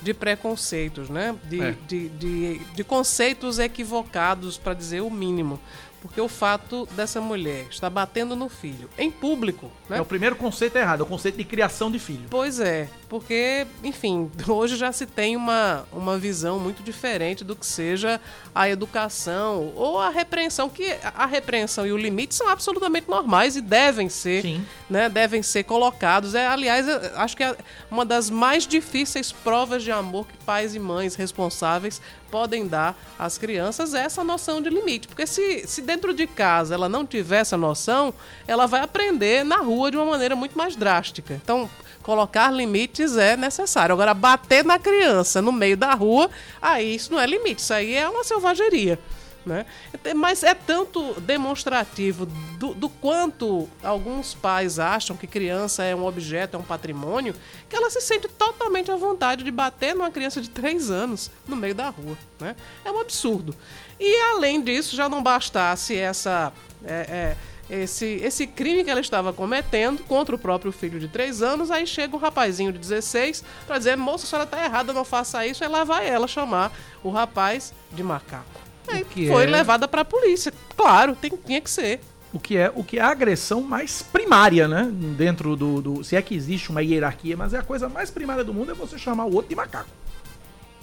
de 0.00 0.14
preconceitos, 0.14 1.10
né? 1.10 1.36
De, 1.44 1.60
É. 1.60 1.74
de, 1.86 2.08
de, 2.08 2.58
de 2.58 2.84
conceitos 2.84 3.58
equivocados, 3.58 4.56
para 4.56 4.72
dizer 4.72 5.02
o 5.02 5.10
mínimo. 5.10 5.60
Porque 6.00 6.20
o 6.20 6.28
fato 6.28 6.88
dessa 6.92 7.20
mulher 7.20 7.66
estar 7.70 7.90
batendo 7.90 8.34
no 8.34 8.48
filho 8.48 8.88
em 8.96 9.10
público, 9.10 9.70
né? 9.88 9.98
É 9.98 10.00
o 10.00 10.04
primeiro 10.04 10.34
conceito 10.34 10.76
errado, 10.76 11.00
é 11.00 11.02
o 11.02 11.06
conceito 11.06 11.36
de 11.36 11.44
criação 11.44 11.90
de 11.90 11.98
filho. 11.98 12.26
Pois 12.30 12.58
é, 12.58 12.88
porque, 13.08 13.66
enfim, 13.84 14.30
hoje 14.48 14.76
já 14.76 14.92
se 14.92 15.04
tem 15.04 15.36
uma, 15.36 15.86
uma 15.92 16.18
visão 16.18 16.58
muito 16.58 16.82
diferente 16.82 17.44
do 17.44 17.54
que 17.54 17.66
seja 17.66 18.20
a 18.54 18.68
educação 18.68 19.72
ou 19.76 19.98
a 19.98 20.08
repreensão, 20.08 20.68
que 20.68 20.96
a 21.02 21.26
repreensão 21.26 21.86
e 21.86 21.92
o 21.92 21.96
limite 21.96 22.34
são 22.34 22.48
absolutamente 22.48 23.08
normais 23.08 23.56
e 23.56 23.60
devem 23.60 24.08
ser, 24.08 24.42
Sim. 24.42 24.64
né, 24.88 25.08
devem 25.08 25.42
ser 25.42 25.64
colocados. 25.64 26.34
É, 26.34 26.46
aliás, 26.46 26.88
é, 26.88 27.12
acho 27.16 27.36
que 27.36 27.42
é 27.42 27.56
uma 27.90 28.04
das 28.04 28.30
mais 28.30 28.66
difíceis 28.66 29.32
provas 29.32 29.82
de 29.82 29.90
amor 29.90 30.26
que 30.26 30.36
pais 30.44 30.74
e 30.74 30.78
mães 30.78 31.14
responsáveis 31.14 32.00
podem 32.30 32.66
dar 32.66 32.96
às 33.18 33.36
crianças 33.36 33.94
essa 33.94 34.22
noção 34.22 34.62
de 34.62 34.70
limite. 34.70 35.08
Porque 35.08 35.26
se, 35.26 35.66
se 35.66 35.82
dentro 35.82 36.14
de 36.14 36.26
casa 36.26 36.74
ela 36.74 36.88
não 36.88 37.04
tiver 37.04 37.40
essa 37.40 37.56
noção, 37.56 38.14
ela 38.46 38.66
vai 38.66 38.80
aprender 38.80 39.44
na 39.44 39.56
rua 39.56 39.90
de 39.90 39.96
uma 39.96 40.06
maneira 40.06 40.36
muito 40.36 40.56
mais 40.56 40.76
drástica. 40.76 41.34
Então, 41.34 41.68
colocar 42.02 42.50
limites 42.50 43.16
é 43.16 43.36
necessário. 43.36 43.92
Agora, 43.92 44.14
bater 44.14 44.64
na 44.64 44.78
criança 44.78 45.42
no 45.42 45.52
meio 45.52 45.76
da 45.76 45.94
rua, 45.94 46.30
aí 46.60 46.94
isso 46.94 47.12
não 47.12 47.20
é 47.20 47.26
limite, 47.26 47.62
isso 47.62 47.74
aí 47.74 47.94
é 47.94 48.08
uma 48.08 48.24
selvageria. 48.24 48.98
Né? 49.44 49.64
Mas 50.14 50.42
é 50.42 50.54
tanto 50.54 51.18
demonstrativo 51.20 52.26
do, 52.26 52.74
do 52.74 52.88
quanto 52.90 53.68
alguns 53.82 54.34
pais 54.34 54.78
acham 54.78 55.16
que 55.16 55.26
criança 55.26 55.82
é 55.82 55.96
um 55.96 56.04
objeto, 56.04 56.56
é 56.56 56.60
um 56.60 56.62
patrimônio, 56.62 57.34
que 57.68 57.74
ela 57.74 57.88
se 57.88 58.00
sente 58.02 58.28
totalmente 58.28 58.90
à 58.90 58.96
vontade 58.96 59.42
de 59.42 59.50
bater 59.50 59.94
numa 59.94 60.10
criança 60.10 60.42
de 60.42 60.50
3 60.50 60.90
anos 60.90 61.30
no 61.48 61.56
meio 61.56 61.74
da 61.74 61.88
rua. 61.88 62.18
Né? 62.38 62.54
É 62.84 62.90
um 62.90 63.00
absurdo. 63.00 63.56
E 63.98 64.20
além 64.32 64.60
disso, 64.60 64.94
já 64.94 65.08
não 65.08 65.22
bastasse 65.22 65.96
essa. 65.96 66.52
é, 66.84 67.36
é, 67.36 67.36
esse, 67.70 68.04
esse 68.04 68.48
crime 68.48 68.82
que 68.82 68.90
ela 68.90 69.00
estava 69.00 69.32
cometendo 69.32 70.02
contra 70.02 70.34
o 70.34 70.38
próprio 70.38 70.72
filho 70.72 70.98
de 70.98 71.06
3 71.06 71.40
anos, 71.40 71.70
aí 71.70 71.86
chega 71.86 72.16
um 72.16 72.18
rapazinho 72.18 72.72
de 72.72 72.78
16 72.78 73.44
para 73.64 73.78
dizer: 73.78 73.96
moça, 73.96 74.26
a 74.26 74.28
senhora 74.28 74.46
tá 74.46 74.62
errada, 74.62 74.92
não 74.92 75.04
faça 75.04 75.46
isso. 75.46 75.62
Aí 75.62 75.70
lá 75.70 75.84
vai 75.84 76.08
ela 76.08 76.26
chamar 76.26 76.72
o 77.02 77.10
rapaz 77.10 77.72
de 77.92 78.02
macaco. 78.02 78.69
Aí 78.88 79.04
que 79.04 79.28
foi 79.28 79.44
é- 79.44 79.46
levada 79.46 79.86
para 79.88 80.02
a 80.02 80.04
polícia. 80.04 80.52
Claro, 80.76 81.14
tem, 81.14 81.30
tinha 81.46 81.60
que 81.60 81.70
ser. 81.70 82.00
O 82.32 82.38
que 82.38 82.56
é 82.56 82.70
o 82.74 82.84
que 82.84 82.98
é 82.98 83.02
a 83.02 83.08
agressão 83.08 83.60
mais 83.60 84.02
primária, 84.02 84.68
né? 84.68 84.88
Dentro 84.92 85.56
do, 85.56 85.80
do- 85.82 86.04
Se 86.04 86.14
é 86.14 86.22
que 86.22 86.34
existe 86.34 86.70
uma 86.70 86.80
hierarquia, 86.82 87.36
mas 87.36 87.52
é 87.54 87.58
a 87.58 87.62
coisa 87.62 87.88
mais 87.88 88.10
primária 88.10 88.44
do 88.44 88.54
mundo 88.54 88.70
é 88.70 88.74
você 88.74 88.96
chamar 88.98 89.24
o 89.24 89.34
outro 89.34 89.48
de 89.48 89.56
macaco. 89.56 89.88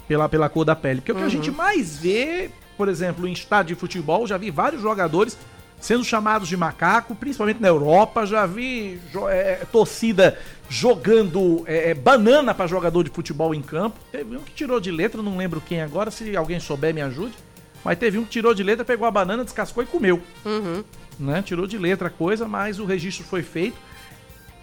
Pela, 0.06 0.28
pela 0.28 0.48
cor 0.48 0.64
da 0.64 0.74
pele. 0.76 1.00
Porque 1.00 1.12
o 1.12 1.16
que 1.16 1.22
a 1.22 1.28
gente 1.28 1.50
mais 1.50 1.96
vê, 1.98 2.50
por 2.76 2.88
exemplo, 2.88 3.26
em 3.28 3.32
estádio 3.32 3.74
de 3.74 3.80
futebol, 3.80 4.26
já 4.26 4.36
vi 4.38 4.50
vários 4.50 4.80
jogadores 4.80 5.36
sendo 5.80 6.02
chamados 6.02 6.48
de 6.48 6.56
macaco, 6.56 7.14
principalmente 7.14 7.60
na 7.60 7.68
Europa. 7.68 8.24
Já 8.26 8.44
vi 8.46 8.98
jo- 9.12 9.28
é, 9.28 9.56
torcida 9.70 10.38
jogando 10.68 11.62
é, 11.66 11.90
é, 11.90 11.94
banana 11.94 12.54
para 12.54 12.66
jogador 12.66 13.02
de 13.04 13.10
futebol 13.10 13.54
em 13.54 13.60
campo. 13.62 13.98
Teve 14.12 14.36
um 14.36 14.40
que 14.40 14.52
tirou 14.52 14.80
de 14.80 14.90
letra, 14.90 15.22
não 15.22 15.36
lembro 15.36 15.60
quem 15.60 15.80
agora, 15.82 16.10
se 16.10 16.36
alguém 16.36 16.58
souber 16.60 16.94
me 16.94 17.00
ajude. 17.02 17.34
Mas 17.84 17.98
teve 17.98 18.18
um 18.18 18.24
que 18.24 18.30
tirou 18.30 18.54
de 18.54 18.62
letra, 18.62 18.84
pegou 18.84 19.06
a 19.06 19.10
banana, 19.10 19.44
descascou 19.44 19.82
e 19.82 19.86
comeu 19.86 20.20
Uhum. 20.44 20.82
né? 21.18 21.42
Tirou 21.42 21.66
de 21.66 21.78
letra 21.78 22.08
a 22.08 22.10
coisa, 22.10 22.46
mas 22.48 22.78
o 22.78 22.84
registro 22.84 23.24
foi 23.24 23.42
feito. 23.42 23.76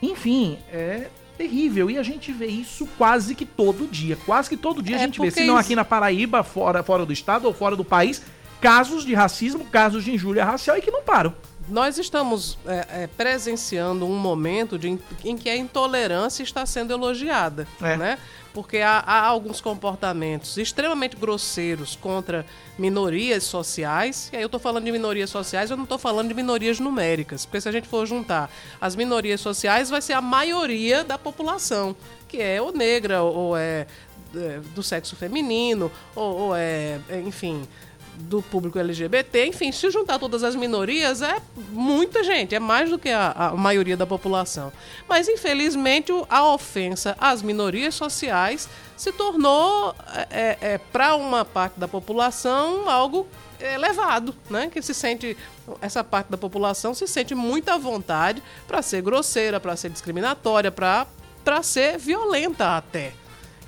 Enfim, 0.01 0.57
é 0.71 1.09
terrível. 1.37 1.89
E 1.89 1.97
a 1.97 2.03
gente 2.03 2.31
vê 2.31 2.47
isso 2.47 2.87
quase 2.97 3.33
que 3.35 3.45
todo 3.45 3.87
dia. 3.87 4.17
Quase 4.25 4.49
que 4.49 4.57
todo 4.57 4.81
dia 4.81 4.95
É 4.97 4.99
a 4.99 5.05
gente 5.05 5.19
vê. 5.19 5.31
Se 5.31 5.43
não 5.45 5.57
aqui 5.57 5.75
na 5.75 5.83
Paraíba, 5.85 6.43
fora, 6.43 6.83
fora 6.83 7.05
do 7.05 7.13
estado 7.13 7.45
ou 7.45 7.53
fora 7.53 7.75
do 7.75 7.83
país, 7.83 8.21
casos 8.61 9.03
de 9.05 9.13
racismo, 9.13 9.65
casos 9.65 10.03
de 10.03 10.11
injúria 10.13 10.45
racial 10.45 10.77
e 10.77 10.81
que 10.81 10.91
não 10.91 11.01
param. 11.03 11.33
Nós 11.67 11.97
estamos 11.97 12.59
é, 12.67 13.03
é, 13.03 13.09
presenciando 13.17 14.05
um 14.05 14.17
momento 14.19 14.77
de, 14.77 14.99
em 15.23 15.35
que 15.35 15.49
a 15.49 15.57
intolerância 15.57 16.43
está 16.43 16.63
sendo 16.65 16.93
elogiada, 16.93 17.67
É. 17.81 17.97
né? 17.97 18.19
Porque 18.55 18.77
há, 18.77 18.99
há 18.99 19.25
alguns 19.25 19.59
comportamentos 19.59 20.57
extremamente 20.57 21.17
grosseiros 21.17 21.97
contra 21.97 22.45
minorias 22.79 23.43
sociais. 23.43 24.29
E 24.31 24.37
aí 24.37 24.41
eu 24.41 24.45
estou 24.45 24.61
falando 24.61 24.85
de 24.85 24.93
minorias 24.93 25.29
sociais, 25.29 25.69
eu 25.69 25.75
não 25.75 25.83
estou 25.83 25.97
falando 25.97 26.29
de 26.29 26.33
minorias 26.33 26.79
numéricas. 26.79 27.45
Porque 27.45 27.59
se 27.59 27.67
a 27.67 27.71
gente 27.73 27.85
for 27.85 28.05
juntar 28.05 28.49
as 28.79 28.95
minorias 28.95 29.41
sociais, 29.41 29.89
vai 29.89 30.01
ser 30.01 30.13
a 30.13 30.21
maioria 30.21 31.03
da 31.03 31.17
população, 31.17 31.93
que 32.29 32.41
é 32.41 32.61
ou 32.61 32.71
negra, 32.71 33.23
ou 33.23 33.57
é, 33.57 33.87
é, 34.33 34.61
do 34.73 34.81
sexo 34.81 35.17
feminino, 35.17 35.91
ou, 36.15 36.37
ou 36.37 36.55
é, 36.55 36.97
é, 37.09 37.19
enfim, 37.19 37.67
do 38.17 38.41
público 38.41 38.79
LGBT, 38.79 39.47
enfim, 39.47 39.71
se 39.71 39.89
juntar 39.91 40.19
todas 40.19 40.43
as 40.43 40.55
minorias 40.55 41.21
é 41.21 41.41
muita 41.71 42.23
gente, 42.23 42.55
é 42.55 42.59
mais 42.59 42.89
do 42.89 42.97
que 42.97 43.09
a, 43.09 43.31
a 43.31 43.55
maioria 43.55 43.95
da 43.95 44.05
população. 44.05 44.71
Mas 45.07 45.27
infelizmente 45.27 46.11
a 46.29 46.45
ofensa 46.53 47.15
às 47.19 47.41
minorias 47.41 47.95
sociais 47.95 48.69
se 48.97 49.11
tornou, 49.11 49.93
é, 50.29 50.57
é, 50.61 50.77
para 50.77 51.15
uma 51.15 51.43
parte 51.43 51.79
da 51.79 51.87
população, 51.87 52.89
algo 52.89 53.27
elevado, 53.59 54.35
né? 54.49 54.69
Que 54.71 54.81
se 54.81 54.93
sente 54.93 55.37
essa 55.81 56.03
parte 56.03 56.29
da 56.29 56.37
população 56.37 56.93
se 56.93 57.07
sente 57.07 57.33
muito 57.33 57.69
à 57.69 57.77
vontade 57.77 58.43
para 58.67 58.81
ser 58.81 59.01
grosseira, 59.01 59.59
para 59.59 59.75
ser 59.75 59.89
discriminatória, 59.89 60.71
para 60.71 61.07
para 61.43 61.61
ser 61.61 61.99
violenta 61.99 62.75
até. 62.75 63.13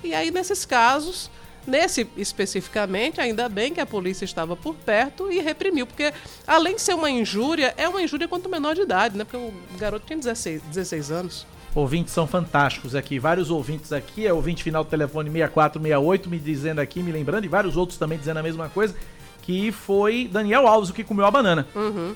E 0.02 0.12
aí 0.12 0.32
nesses 0.32 0.64
casos 0.64 1.30
Nesse 1.68 2.08
especificamente, 2.16 3.20
ainda 3.20 3.46
bem 3.46 3.74
que 3.74 3.80
a 3.80 3.84
polícia 3.84 4.24
estava 4.24 4.56
por 4.56 4.74
perto 4.74 5.30
e 5.30 5.38
reprimiu, 5.38 5.86
porque 5.86 6.14
além 6.46 6.76
de 6.76 6.80
ser 6.80 6.94
uma 6.94 7.10
injúria, 7.10 7.74
é 7.76 7.86
uma 7.86 8.00
injúria 8.00 8.26
contra 8.26 8.48
o 8.48 8.50
menor 8.50 8.74
de 8.74 8.80
idade, 8.80 9.18
né? 9.18 9.24
Porque 9.24 9.36
o 9.36 9.52
garoto 9.78 10.06
tinha 10.06 10.18
16, 10.18 10.62
16 10.62 11.10
anos. 11.10 11.46
Ouvintes 11.74 12.14
são 12.14 12.26
fantásticos 12.26 12.94
aqui, 12.94 13.18
vários 13.18 13.50
ouvintes 13.50 13.92
aqui, 13.92 14.26
é 14.26 14.32
ouvinte 14.32 14.62
final 14.62 14.82
do 14.82 14.88
telefone 14.88 15.30
6468 15.30 16.30
me 16.30 16.38
dizendo 16.38 16.78
aqui, 16.78 17.02
me 17.02 17.12
lembrando, 17.12 17.44
e 17.44 17.48
vários 17.48 17.76
outros 17.76 17.98
também 17.98 18.16
dizendo 18.16 18.38
a 18.38 18.42
mesma 18.42 18.70
coisa, 18.70 18.96
que 19.42 19.70
foi 19.70 20.26
Daniel 20.32 20.66
Alves 20.66 20.88
o 20.88 20.94
que 20.94 21.04
comeu 21.04 21.26
a 21.26 21.30
banana. 21.30 21.66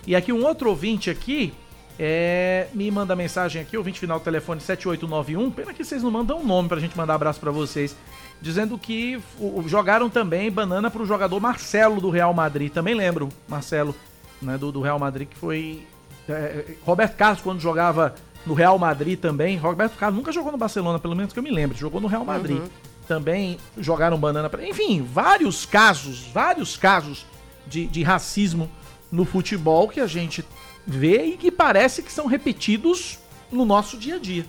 E 0.06 0.16
aqui 0.16 0.32
um 0.32 0.46
outro 0.46 0.70
ouvinte 0.70 1.10
aqui 1.10 1.52
é, 1.98 2.68
me 2.72 2.90
manda 2.90 3.14
mensagem 3.14 3.60
aqui, 3.60 3.76
ouvinte 3.76 4.00
final 4.00 4.18
do 4.18 4.24
telefone 4.24 4.62
7891, 4.62 5.50
pena 5.50 5.74
que 5.74 5.84
vocês 5.84 6.02
não 6.02 6.10
mandam 6.10 6.40
um 6.40 6.46
nome 6.46 6.70
pra 6.70 6.80
gente 6.80 6.96
mandar 6.96 7.14
abraço 7.14 7.38
pra 7.38 7.50
vocês, 7.50 7.94
dizendo 8.42 8.76
que 8.76 9.18
o- 9.38 9.62
jogaram 9.66 10.10
também 10.10 10.50
banana 10.50 10.90
pro 10.90 11.06
jogador 11.06 11.40
Marcelo 11.40 12.00
do 12.00 12.10
Real 12.10 12.34
Madrid, 12.34 12.70
também 12.70 12.92
lembro, 12.94 13.28
Marcelo, 13.48 13.94
né, 14.42 14.58
do, 14.58 14.70
do 14.72 14.82
Real 14.82 14.98
Madrid, 14.98 15.28
que 15.28 15.36
foi... 15.38 15.86
é, 16.28 16.74
Roberto 16.84 17.16
Carlos, 17.16 17.40
quando 17.40 17.60
jogava 17.60 18.14
no 18.44 18.52
Real 18.54 18.76
Madrid 18.78 19.18
também, 19.18 19.56
Roberto 19.56 19.96
Carlos 19.96 20.18
nunca 20.18 20.32
jogou 20.32 20.50
no 20.52 20.58
Barcelona, 20.58 20.98
pelo 20.98 21.14
menos 21.14 21.32
que 21.32 21.38
eu 21.38 21.42
me 21.42 21.50
lembro, 21.52 21.78
jogou 21.78 22.00
no 22.00 22.08
Real 22.08 22.24
Madrid. 22.24 22.58
Também 23.06 23.58
jogaram 23.78 24.18
banana 24.18 24.50
pra... 24.50 24.66
Enfim, 24.66 25.00
vários 25.02 25.64
casos, 25.64 26.26
vários 26.32 26.76
casos 26.76 27.24
de, 27.66 27.86
de 27.86 28.02
racismo 28.02 28.68
no 29.10 29.24
futebol 29.24 29.88
que 29.88 30.00
a 30.00 30.06
gente 30.06 30.44
vê 30.86 31.24
e 31.26 31.36
que 31.36 31.50
parece 31.52 32.02
que 32.02 32.12
são 32.12 32.26
repetidos 32.26 33.18
no 33.50 33.64
nosso 33.64 33.96
dia 33.96 34.16
a 34.16 34.18
dia. 34.18 34.44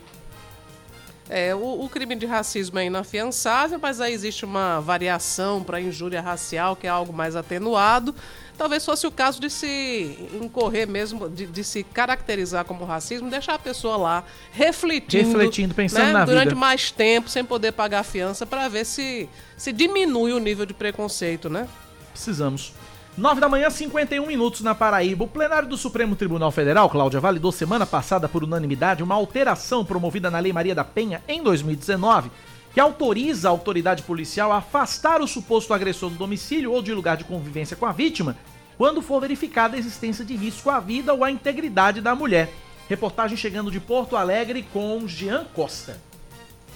É, 1.36 1.56
o, 1.56 1.84
o 1.84 1.90
crime 1.90 2.16
de 2.16 2.28
racismo 2.28 2.78
é 2.78 2.86
inafiançável, 2.86 3.80
mas 3.82 4.00
aí 4.00 4.14
existe 4.14 4.46
uma 4.46 4.80
variação 4.80 5.64
para 5.64 5.82
injúria 5.82 6.22
racial, 6.22 6.76
que 6.76 6.86
é 6.86 6.90
algo 6.92 7.12
mais 7.12 7.36
atenuado. 7.36 8.14
Talvez 8.56 8.86
fosse 8.86 9.08
o 9.08 9.12
caso 9.12 9.42
de 9.42 9.50
se 9.50 10.16
incorrer 10.40 10.88
mesmo, 10.88 11.28
de, 11.28 11.48
de 11.48 11.64
se 11.64 11.84
caracterizar 11.84 12.66
como 12.66 12.86
racismo, 12.86 13.32
deixar 13.32 13.56
a 13.56 13.60
pessoa 13.60 13.98
lá 13.98 14.24
refletindo. 14.52 15.30
Refletindo, 15.30 15.74
pensando 15.74 16.06
né, 16.06 16.14
na 16.14 16.26
durante 16.26 16.50
vida. 16.50 16.60
mais 16.60 16.92
tempo, 16.92 17.28
sem 17.28 17.44
poder 17.44 17.72
pagar 17.72 18.02
a 18.02 18.04
fiança, 18.04 18.46
para 18.46 18.68
ver 18.68 18.86
se, 18.86 19.28
se 19.58 19.74
diminui 19.74 20.34
o 20.34 20.40
nível 20.40 20.68
de 20.68 20.74
preconceito, 20.76 21.50
né? 21.50 21.68
Precisamos. 22.12 22.74
9 23.16 23.40
da 23.40 23.48
manhã, 23.48 23.70
51 23.70 24.26
minutos 24.26 24.62
na 24.62 24.74
Paraíba. 24.74 25.24
O 25.24 25.28
plenário 25.28 25.70
do 25.70 25.78
Supremo 25.78 26.16
Tribunal 26.16 26.50
Federal, 26.50 26.90
Cláudia, 26.90 27.20
validou 27.20 27.52
semana 27.52 27.86
passada 27.86 28.28
por 28.28 28.44
unanimidade 28.44 29.04
uma 29.04 29.14
alteração 29.14 29.86
promovida 29.86 30.32
na 30.32 30.40
Lei 30.40 30.52
Maria 30.52 30.74
da 30.74 30.84
Penha 30.84 31.22
em 31.28 31.44
2019, 31.44 32.32
que 32.74 32.80
autoriza 32.80 33.48
a 33.48 33.52
autoridade 33.52 34.02
policial 34.02 34.52
a 34.52 34.58
afastar 34.58 35.22
o 35.22 35.28
suposto 35.28 35.76
agressor 35.76 36.10
do 36.10 36.16
domicílio 36.16 36.72
ou 36.72 36.82
de 36.82 36.92
lugar 36.92 37.16
de 37.16 37.24
convivência 37.24 37.78
com 37.78 37.86
a 37.86 37.92
vítima 37.92 38.36
quando 38.80 39.00
for 39.00 39.22
verificada 39.22 39.76
a 39.76 39.80
existência 39.80 40.26
de 40.26 40.36
risco 40.36 40.72
à 40.72 40.80
vida 40.80 41.14
ou 41.14 41.24
à 41.24 41.30
integridade 41.30 42.02
da 42.02 42.16
mulher. 42.16 42.52
Reportagem 42.90 43.38
chegando 43.38 43.70
de 43.70 43.80
Porto 43.80 44.18
Alegre 44.18 44.66
com 44.74 45.08
Jean 45.08 45.46
Costa. 45.54 46.02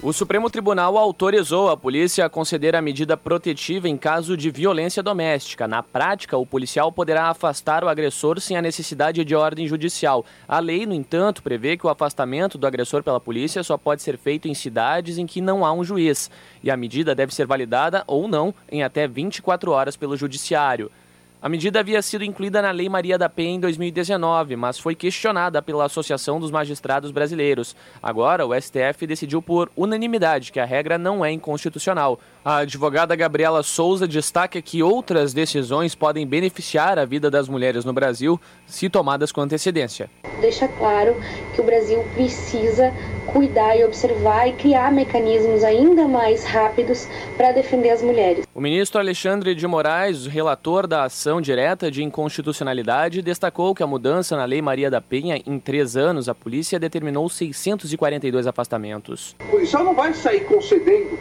O 0.00 0.12
Supremo 0.12 0.48
Tribunal 0.48 0.96
autorizou 0.96 1.68
a 1.68 1.76
polícia 1.76 2.24
a 2.24 2.30
conceder 2.30 2.76
a 2.76 2.80
medida 2.80 3.16
protetiva 3.16 3.88
em 3.88 3.96
caso 3.96 4.36
de 4.36 4.48
violência 4.48 5.02
doméstica. 5.02 5.66
Na 5.66 5.82
prática, 5.82 6.38
o 6.38 6.46
policial 6.46 6.92
poderá 6.92 7.28
afastar 7.28 7.82
o 7.82 7.88
agressor 7.88 8.40
sem 8.40 8.56
a 8.56 8.62
necessidade 8.62 9.24
de 9.24 9.34
ordem 9.34 9.66
judicial. 9.66 10.24
A 10.46 10.60
lei, 10.60 10.86
no 10.86 10.94
entanto, 10.94 11.42
prevê 11.42 11.76
que 11.76 11.84
o 11.84 11.90
afastamento 11.90 12.56
do 12.56 12.64
agressor 12.64 13.02
pela 13.02 13.18
polícia 13.18 13.64
só 13.64 13.76
pode 13.76 14.00
ser 14.00 14.16
feito 14.16 14.46
em 14.46 14.54
cidades 14.54 15.18
em 15.18 15.26
que 15.26 15.40
não 15.40 15.66
há 15.66 15.72
um 15.72 15.82
juiz. 15.82 16.30
E 16.62 16.70
a 16.70 16.76
medida 16.76 17.12
deve 17.12 17.34
ser 17.34 17.48
validada 17.48 18.04
ou 18.06 18.28
não 18.28 18.54
em 18.70 18.84
até 18.84 19.08
24 19.08 19.72
horas 19.72 19.96
pelo 19.96 20.16
judiciário. 20.16 20.92
A 21.40 21.48
medida 21.48 21.78
havia 21.78 22.02
sido 22.02 22.24
incluída 22.24 22.60
na 22.60 22.72
Lei 22.72 22.88
Maria 22.88 23.16
da 23.16 23.28
Penha 23.28 23.54
em 23.54 23.60
2019, 23.60 24.56
mas 24.56 24.76
foi 24.76 24.96
questionada 24.96 25.62
pela 25.62 25.84
Associação 25.84 26.40
dos 26.40 26.50
Magistrados 26.50 27.12
Brasileiros. 27.12 27.76
Agora, 28.02 28.44
o 28.44 28.52
STF 28.60 29.06
decidiu 29.06 29.40
por 29.40 29.70
unanimidade 29.76 30.50
que 30.50 30.58
a 30.58 30.64
regra 30.64 30.98
não 30.98 31.24
é 31.24 31.30
inconstitucional. 31.30 32.18
A 32.44 32.58
advogada 32.58 33.16
Gabriela 33.16 33.62
Souza 33.62 34.06
destaca 34.06 34.62
que 34.62 34.82
outras 34.82 35.34
decisões 35.34 35.94
podem 35.94 36.26
beneficiar 36.26 36.98
a 36.98 37.04
vida 37.04 37.30
das 37.30 37.48
mulheres 37.48 37.84
no 37.84 37.92
Brasil 37.92 38.40
se 38.64 38.88
tomadas 38.88 39.32
com 39.32 39.40
antecedência. 39.40 40.08
Deixa 40.40 40.68
claro 40.68 41.16
que 41.54 41.60
o 41.60 41.64
Brasil 41.64 42.02
precisa 42.14 42.94
cuidar 43.26 43.76
e 43.76 43.84
observar 43.84 44.46
e 44.46 44.52
criar 44.52 44.92
mecanismos 44.92 45.64
ainda 45.64 46.06
mais 46.06 46.44
rápidos 46.44 47.08
para 47.36 47.50
defender 47.50 47.90
as 47.90 48.02
mulheres. 48.02 48.46
O 48.54 48.60
ministro 48.60 49.00
Alexandre 49.00 49.54
de 49.54 49.66
Moraes, 49.66 50.26
relator 50.26 50.86
da 50.86 51.04
ação 51.04 51.40
direta 51.40 51.90
de 51.90 52.04
inconstitucionalidade, 52.04 53.20
destacou 53.20 53.74
que 53.74 53.82
a 53.82 53.86
mudança 53.86 54.36
na 54.36 54.44
Lei 54.44 54.62
Maria 54.62 54.90
da 54.90 55.00
Penha 55.00 55.42
em 55.44 55.58
três 55.58 55.96
anos, 55.96 56.28
a 56.28 56.34
polícia 56.34 56.78
determinou 56.78 57.28
642 57.28 58.46
afastamentos. 58.46 59.34
O 59.40 59.50
policial 59.50 59.84
não 59.84 59.94
vai 59.94 60.14
sair 60.14 60.44
concedendo 60.44 61.18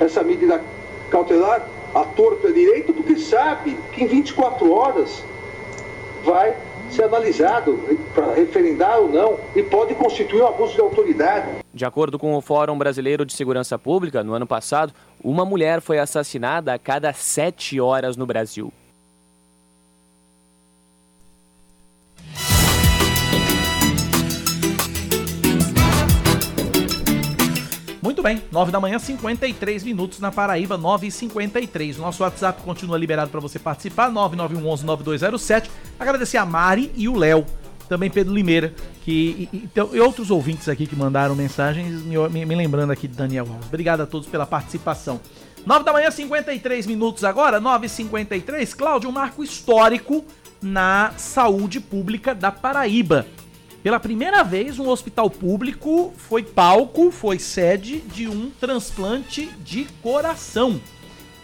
essa 0.00 0.22
medida 0.22 0.62
cautelar 1.10 1.66
a 1.94 2.04
torto 2.04 2.48
e 2.48 2.52
direito 2.52 2.92
porque 2.92 3.18
sabe 3.18 3.76
que 3.92 4.04
em 4.04 4.06
24 4.06 4.70
horas 4.70 5.24
vai 6.24 6.54
ser 6.90 7.04
analisado 7.04 7.78
para 8.14 8.32
referendar 8.34 8.98
ou 8.98 9.08
não 9.08 9.38
e 9.54 9.62
pode 9.62 9.94
constituir 9.94 10.42
um 10.42 10.46
abuso 10.46 10.74
de 10.74 10.80
autoridade. 10.80 11.46
De 11.72 11.84
acordo 11.84 12.18
com 12.18 12.34
o 12.34 12.40
Fórum 12.40 12.78
Brasileiro 12.78 13.24
de 13.24 13.32
Segurança 13.32 13.78
Pública, 13.78 14.24
no 14.24 14.32
ano 14.32 14.46
passado, 14.46 14.92
uma 15.22 15.44
mulher 15.44 15.80
foi 15.80 15.98
assassinada 15.98 16.72
a 16.72 16.78
cada 16.78 17.12
sete 17.12 17.80
horas 17.80 18.16
no 18.16 18.26
Brasil. 18.26 18.72
Muito 28.18 28.26
bem, 28.26 28.42
9 28.50 28.72
da 28.72 28.80
manhã, 28.80 28.98
53 28.98 29.84
minutos 29.84 30.18
na 30.18 30.32
Paraíba, 30.32 30.76
9 30.76 31.06
e 31.06 31.10
53 31.12 31.98
Nosso 31.98 32.24
WhatsApp 32.24 32.60
continua 32.64 32.98
liberado 32.98 33.30
para 33.30 33.38
você 33.38 33.60
participar, 33.60 34.10
9911-9207. 34.10 35.68
Agradecer 36.00 36.36
a 36.36 36.44
Mari 36.44 36.90
e 36.96 37.08
o 37.08 37.14
Léo, 37.14 37.46
também 37.88 38.10
Pedro 38.10 38.34
Limeira, 38.34 38.74
que, 39.04 39.48
e, 39.52 39.56
e, 39.56 39.70
e, 39.72 40.00
outros 40.00 40.32
ouvintes 40.32 40.68
aqui 40.68 40.84
que 40.84 40.96
mandaram 40.96 41.36
mensagens, 41.36 42.02
me, 42.02 42.16
me, 42.28 42.44
me 42.44 42.56
lembrando 42.56 42.90
aqui 42.90 43.06
de 43.06 43.14
Daniel 43.14 43.46
Alves. 43.48 43.68
Obrigado 43.68 44.00
a 44.00 44.06
todos 44.06 44.26
pela 44.26 44.44
participação. 44.44 45.20
9 45.64 45.84
da 45.84 45.92
manhã, 45.92 46.10
53 46.10 46.88
minutos 46.88 47.22
agora, 47.22 47.60
9 47.60 47.86
e 47.86 47.88
53 47.88 48.74
Cláudio, 48.74 49.10
um 49.10 49.12
marco 49.12 49.44
histórico 49.44 50.24
na 50.60 51.12
saúde 51.16 51.78
pública 51.78 52.34
da 52.34 52.50
Paraíba. 52.50 53.26
Pela 53.82 54.00
primeira 54.00 54.42
vez, 54.42 54.78
um 54.78 54.88
hospital 54.88 55.30
público 55.30 56.12
foi 56.16 56.42
palco, 56.42 57.10
foi 57.10 57.38
sede 57.38 58.00
de 58.00 58.26
um 58.28 58.50
transplante 58.50 59.46
de 59.64 59.86
coração. 60.02 60.80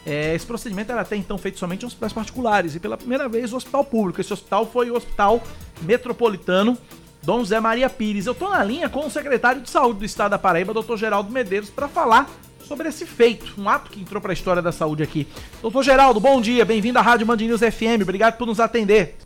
É, 0.04 0.34
esse 0.34 0.44
procedimento 0.44 0.92
era 0.92 1.00
até 1.00 1.16
então 1.16 1.38
feito 1.38 1.58
somente 1.58 1.82
em 1.82 1.86
hospitais 1.86 2.12
particulares 2.12 2.74
e 2.74 2.80
pela 2.80 2.96
primeira 2.96 3.28
vez 3.28 3.52
o 3.52 3.56
hospital 3.56 3.84
público. 3.84 4.20
Esse 4.20 4.32
hospital 4.32 4.66
foi 4.66 4.90
o 4.90 4.96
Hospital 4.96 5.42
Metropolitano 5.82 6.76
Dom 7.22 7.38
José 7.38 7.58
Maria 7.58 7.88
Pires. 7.88 8.26
Eu 8.26 8.32
estou 8.32 8.50
na 8.50 8.62
linha 8.62 8.88
com 8.88 9.06
o 9.06 9.10
secretário 9.10 9.62
de 9.62 9.70
Saúde 9.70 10.00
do 10.00 10.04
Estado 10.04 10.32
da 10.32 10.38
Paraíba, 10.38 10.74
Dr. 10.74 10.96
Geraldo 10.96 11.30
Medeiros, 11.30 11.70
para 11.70 11.88
falar 11.88 12.28
sobre 12.66 12.88
esse 12.88 13.06
feito, 13.06 13.54
um 13.58 13.68
ato 13.68 13.90
que 13.90 14.00
entrou 14.00 14.20
para 14.20 14.32
a 14.32 14.34
história 14.34 14.60
da 14.60 14.72
saúde 14.72 15.02
aqui. 15.02 15.26
Doutor 15.62 15.82
Geraldo, 15.82 16.18
bom 16.18 16.40
dia, 16.40 16.64
bem-vindo 16.64 16.98
à 16.98 17.02
Rádio 17.02 17.26
Band 17.26 17.36
News 17.36 17.60
FM, 17.60 18.02
obrigado 18.02 18.36
por 18.38 18.46
nos 18.46 18.58
atender. 18.58 19.16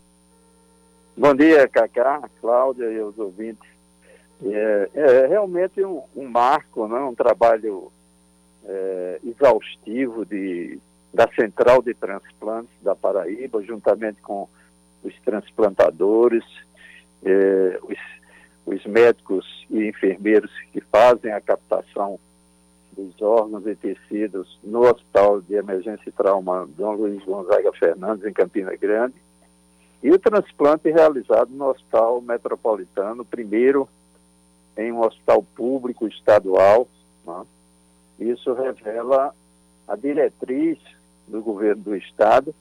Bom 1.18 1.34
dia, 1.34 1.66
Cacá, 1.66 2.30
Cláudia 2.40 2.84
e 2.84 3.00
os 3.00 3.18
ouvintes. 3.18 3.68
É, 4.40 4.90
é 4.94 5.26
realmente 5.26 5.84
um, 5.84 6.00
um, 6.14 6.28
marco, 6.28 6.86
né? 6.86 7.00
um 7.00 7.12
trabalho 7.12 7.90
é, 8.64 9.18
exaustivo 9.24 10.24
de, 10.24 10.78
da 11.12 11.28
Central 11.32 11.82
de 11.82 11.92
Transplantes 11.92 12.70
da 12.82 12.94
Paraíba, 12.94 13.60
juntamente 13.64 14.20
com 14.20 14.48
os 15.02 15.12
transplantadores, 15.24 16.44
é, 17.24 17.80
os, 17.82 17.98
os 18.64 18.86
médicos 18.86 19.66
e 19.68 19.88
enfermeiros 19.88 20.52
que 20.72 20.80
fazem 20.80 21.32
a 21.32 21.40
captação 21.40 22.20
dos 22.92 23.20
órgãos 23.20 23.66
e 23.66 23.74
tecidos 23.74 24.56
no 24.62 24.82
Hospital 24.82 25.40
de 25.40 25.54
Emergência 25.54 26.08
e 26.08 26.12
Trauma 26.12 26.68
Dom 26.76 26.92
Luiz 26.92 27.24
Gonzaga 27.24 27.72
Fernandes, 27.72 28.24
em 28.24 28.32
Campina 28.32 28.76
Grande, 28.76 29.16
e 30.02 30.10
o 30.10 30.18
transplante 30.18 30.90
realizado 30.90 31.50
no 31.50 31.66
Hospital 31.66 32.20
Metropolitano, 32.20 33.24
primeiro 33.24 33.88
em 34.76 34.92
um 34.92 35.00
hospital 35.00 35.42
público 35.42 36.06
estadual. 36.06 36.86
Né? 37.26 37.44
Isso 38.20 38.52
revela 38.52 39.34
a 39.86 39.96
diretriz 39.96 40.78
do 41.26 41.42
governo 41.42 41.82
do 41.82 41.96
Estado, 41.96 42.54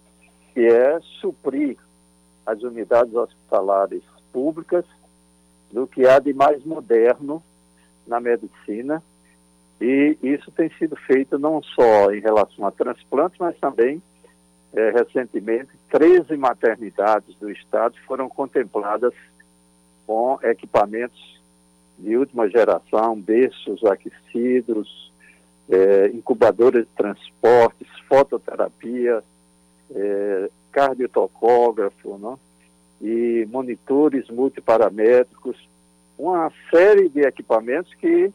que 0.54 0.62
é 0.62 1.00
suprir 1.21 1.78
as 2.45 2.63
unidades 2.63 3.13
hospitalares 3.13 4.02
públicas 4.32 4.86
do 5.71 5.86
que 5.86 6.08
há 6.08 6.17
de 6.17 6.34
mais 6.34 6.63
moderno 6.63 7.43
na 8.08 8.19
medicina. 8.19 9.04
E 9.80 10.17
isso 10.23 10.50
tem 10.52 10.71
sido 10.80 10.95
feito 10.95 11.38
não 11.38 11.62
só 11.62 12.12
em 12.12 12.19
relação 12.19 12.65
a 12.65 12.71
transplantes, 12.71 13.38
mas 13.38 13.56
também 13.60 14.02
é, 14.73 14.91
recentemente, 14.91 15.69
13 15.89 16.36
maternidades 16.38 17.36
do 17.36 17.49
estado 17.49 17.95
foram 18.06 18.30
contempladas 18.30 19.13
com 20.06 20.39
equipamentos 20.43 21.38
de 21.97 22.15
última 22.15 22.49
geração, 22.49 23.19
berços 23.19 23.84
aquecidos, 23.84 25.12
é, 25.69 26.10
de 26.10 26.89
transportes, 26.95 27.88
fototerapia, 28.08 29.23
é, 29.91 30.49
cardiotocógrafo, 30.71 32.17
né? 32.17 32.38
e 33.01 33.47
monitores 33.51 34.27
multiparamétricos, 34.30 35.58
uma 36.17 36.51
série 36.71 37.10
de 37.10 37.21
equipamentos 37.21 37.93
que 37.95 38.32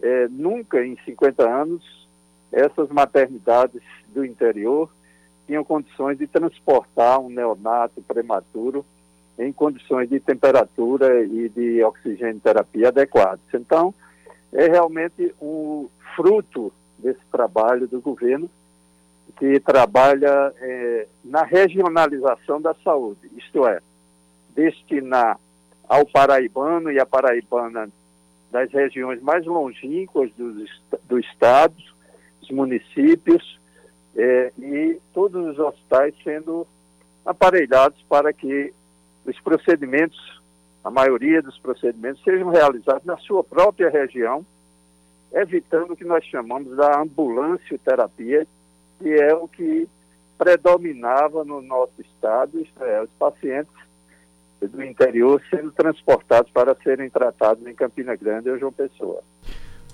é, 0.00 0.28
nunca 0.28 0.84
em 0.84 0.96
50 1.04 1.48
anos 1.48 2.08
essas 2.50 2.88
maternidades 2.88 3.82
do 4.08 4.24
interior 4.24 4.90
tinham 5.46 5.64
condições 5.64 6.18
de 6.18 6.26
transportar 6.26 7.20
um 7.20 7.28
neonato 7.28 8.02
prematuro 8.02 8.84
em 9.38 9.52
condições 9.52 10.08
de 10.08 10.20
temperatura 10.20 11.24
e 11.24 11.48
de 11.48 11.82
oxigênio 11.82 12.40
terapia 12.40 12.88
adequadas. 12.88 13.40
Então, 13.54 13.94
é 14.52 14.66
realmente 14.66 15.34
um 15.40 15.88
fruto 16.14 16.72
desse 16.98 17.24
trabalho 17.30 17.88
do 17.88 18.00
governo 18.00 18.48
que 19.38 19.58
trabalha 19.60 20.52
é, 20.58 21.06
na 21.24 21.42
regionalização 21.42 22.60
da 22.60 22.74
saúde, 22.74 23.30
isto 23.36 23.66
é, 23.66 23.80
destinar 24.54 25.38
ao 25.88 26.06
paraibano 26.06 26.90
e 26.92 27.00
à 27.00 27.06
paraibana 27.06 27.88
das 28.50 28.70
regiões 28.70 29.20
mais 29.22 29.44
longínquas 29.46 30.30
dos, 30.36 30.70
do 31.04 31.18
estado, 31.18 31.74
os 32.42 32.50
municípios, 32.50 33.58
é, 34.16 34.52
e 34.58 35.00
todos 35.12 35.48
os 35.48 35.58
hospitais 35.58 36.14
sendo 36.22 36.66
aparelhados 37.24 38.02
para 38.08 38.32
que 38.32 38.72
os 39.24 39.38
procedimentos, 39.40 40.40
a 40.84 40.90
maioria 40.90 41.40
dos 41.40 41.58
procedimentos, 41.58 42.22
sejam 42.22 42.50
realizados 42.50 43.04
na 43.04 43.16
sua 43.18 43.42
própria 43.42 43.88
região, 43.88 44.44
evitando 45.32 45.92
o 45.92 45.96
que 45.96 46.04
nós 46.04 46.24
chamamos 46.24 46.76
da 46.76 47.00
ambulancioterapia, 47.00 48.46
que 48.98 49.08
é 49.12 49.34
o 49.34 49.48
que 49.48 49.88
predominava 50.36 51.44
no 51.44 51.62
nosso 51.62 52.00
estado, 52.00 52.60
isto 52.60 52.82
é, 52.84 53.02
os 53.02 53.10
pacientes 53.10 53.72
do 54.60 54.82
interior 54.84 55.42
sendo 55.50 55.72
transportados 55.72 56.50
para 56.52 56.74
serem 56.76 57.08
tratados 57.10 57.66
em 57.66 57.74
Campina 57.74 58.14
Grande 58.14 58.50
ou 58.50 58.58
João 58.58 58.72
Pessoa. 58.72 59.22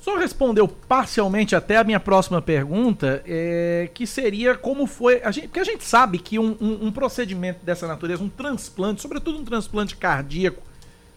Só 0.08 0.16
respondeu 0.16 0.66
parcialmente 0.66 1.54
até 1.54 1.76
a 1.76 1.84
minha 1.84 2.00
próxima 2.00 2.40
pergunta, 2.40 3.22
é, 3.26 3.90
que 3.92 4.06
seria 4.06 4.56
como 4.56 4.86
foi. 4.86 5.20
A 5.22 5.30
gente, 5.30 5.48
porque 5.48 5.60
a 5.60 5.64
gente 5.64 5.84
sabe 5.84 6.18
que 6.18 6.38
um, 6.38 6.56
um, 6.58 6.86
um, 6.86 6.90
procedimento 6.90 7.62
dessa 7.62 7.86
natureza, 7.86 8.24
um 8.24 8.28
transplante, 8.30 9.02
sobretudo 9.02 9.38
um 9.38 9.44
transplante 9.44 9.94
cardíaco, 9.98 10.62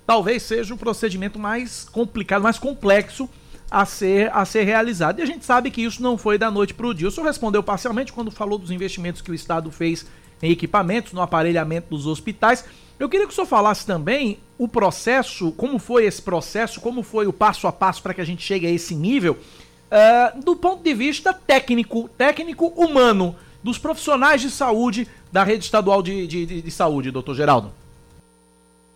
talvez 0.05 0.43
seja 0.43 0.73
o 0.73 0.77
procedimento 0.77 1.39
mais 1.39 1.87
complicado, 1.89 2.41
mais 2.41 2.59
complexo 2.59 3.29
a 3.71 3.85
ser, 3.85 4.29
a 4.33 4.43
ser 4.43 4.63
realizado. 4.63 5.19
E 5.19 5.21
a 5.21 5.25
gente 5.25 5.45
sabe 5.45 5.71
que 5.71 5.81
isso 5.81 6.03
não 6.03 6.17
foi 6.17 6.37
da 6.37 6.51
noite 6.51 6.73
para 6.73 6.87
o 6.87 6.93
dia. 6.93 7.07
O 7.07 7.11
senhor 7.11 7.27
respondeu 7.27 7.63
parcialmente 7.63 8.11
quando 8.11 8.29
falou 8.29 8.59
dos 8.59 8.71
investimentos 8.71 9.21
que 9.21 9.31
o 9.31 9.33
Estado 9.33 9.71
fez 9.71 10.05
em 10.43 10.51
equipamentos, 10.51 11.13
no 11.13 11.21
aparelhamento 11.21 11.87
dos 11.91 12.05
hospitais. 12.05 12.65
Eu 13.01 13.09
queria 13.09 13.25
que 13.25 13.33
o 13.33 13.35
senhor 13.35 13.47
falasse 13.47 13.83
também 13.83 14.37
o 14.59 14.67
processo, 14.67 15.51
como 15.53 15.79
foi 15.79 16.05
esse 16.05 16.21
processo, 16.21 16.79
como 16.79 17.01
foi 17.01 17.25
o 17.25 17.33
passo 17.33 17.65
a 17.65 17.71
passo 17.71 18.03
para 18.03 18.13
que 18.13 18.21
a 18.21 18.23
gente 18.23 18.43
chegue 18.43 18.67
a 18.67 18.69
esse 18.69 18.93
nível, 18.93 19.33
uh, 19.33 20.39
do 20.43 20.55
ponto 20.55 20.83
de 20.83 20.93
vista 20.93 21.33
técnico, 21.33 22.07
técnico 22.09 22.67
humano, 22.67 23.35
dos 23.63 23.79
profissionais 23.79 24.39
de 24.39 24.51
saúde 24.51 25.07
da 25.31 25.43
rede 25.43 25.65
estadual 25.65 26.03
de, 26.03 26.27
de, 26.27 26.45
de, 26.45 26.61
de 26.61 26.71
saúde, 26.71 27.09
doutor 27.09 27.33
Geraldo. 27.33 27.71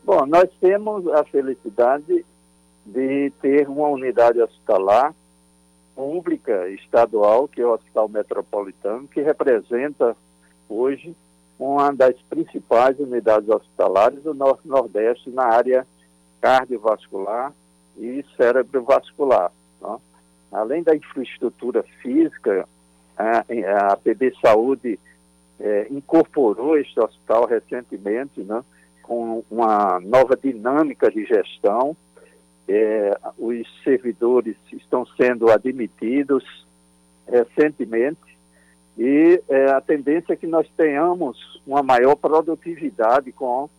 Bom, 0.03 0.23
nós 0.27 0.51
temos 0.61 1.07
a 1.07 1.23
felicidade 1.23 2.23
de 2.85 3.33
ter 3.41 3.67
uma 3.67 3.87
unidade 3.87 4.39
hospitalar 4.39 5.15
pública 5.95 6.69
estadual, 6.69 7.47
que 7.47 7.59
é 7.59 7.65
o 7.65 7.73
Hospital 7.73 8.07
Metropolitano, 8.07 9.07
que 9.07 9.19
representa 9.19 10.15
hoje 10.69 11.15
uma 11.57 11.91
das 11.91 12.15
principais 12.29 12.99
unidades 12.99 13.49
hospitalares 13.49 14.21
do 14.23 14.33
Norte 14.33 14.67
Nordeste 14.67 15.29
na 15.29 15.45
área 15.45 15.87
cardiovascular 16.41 17.53
e 17.97 18.23
cerebrovascular. 18.35 19.51
Né? 19.81 19.97
Além 20.51 20.83
da 20.83 20.95
infraestrutura 20.95 21.83
física, 22.01 22.67
a, 23.17 23.45
a 23.91 23.97
PB 23.97 24.33
Saúde 24.41 24.99
é, 25.59 25.87
incorporou 25.89 26.77
este 26.77 26.99
hospital 26.99 27.45
recentemente, 27.47 28.41
né, 28.41 28.63
com 29.01 29.43
uma 29.49 29.99
nova 30.01 30.35
dinâmica 30.35 31.09
de 31.09 31.25
gestão, 31.25 31.95
é, 32.67 33.17
os 33.37 33.67
servidores 33.83 34.55
estão 34.73 35.05
sendo 35.05 35.49
admitidos 35.49 36.43
recentemente 37.27 38.24
e 38.97 39.41
é, 39.49 39.71
a 39.71 39.81
tendência 39.81 40.33
é 40.33 40.35
que 40.35 40.47
nós 40.47 40.67
tenhamos 40.77 41.61
uma 41.67 41.83
maior 41.83 42.15
produtividade 42.15 43.31
com 43.31 43.69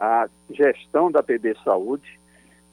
a 0.00 0.28
gestão 0.50 1.10
da 1.10 1.22
PB 1.22 1.56
Saúde, 1.62 2.18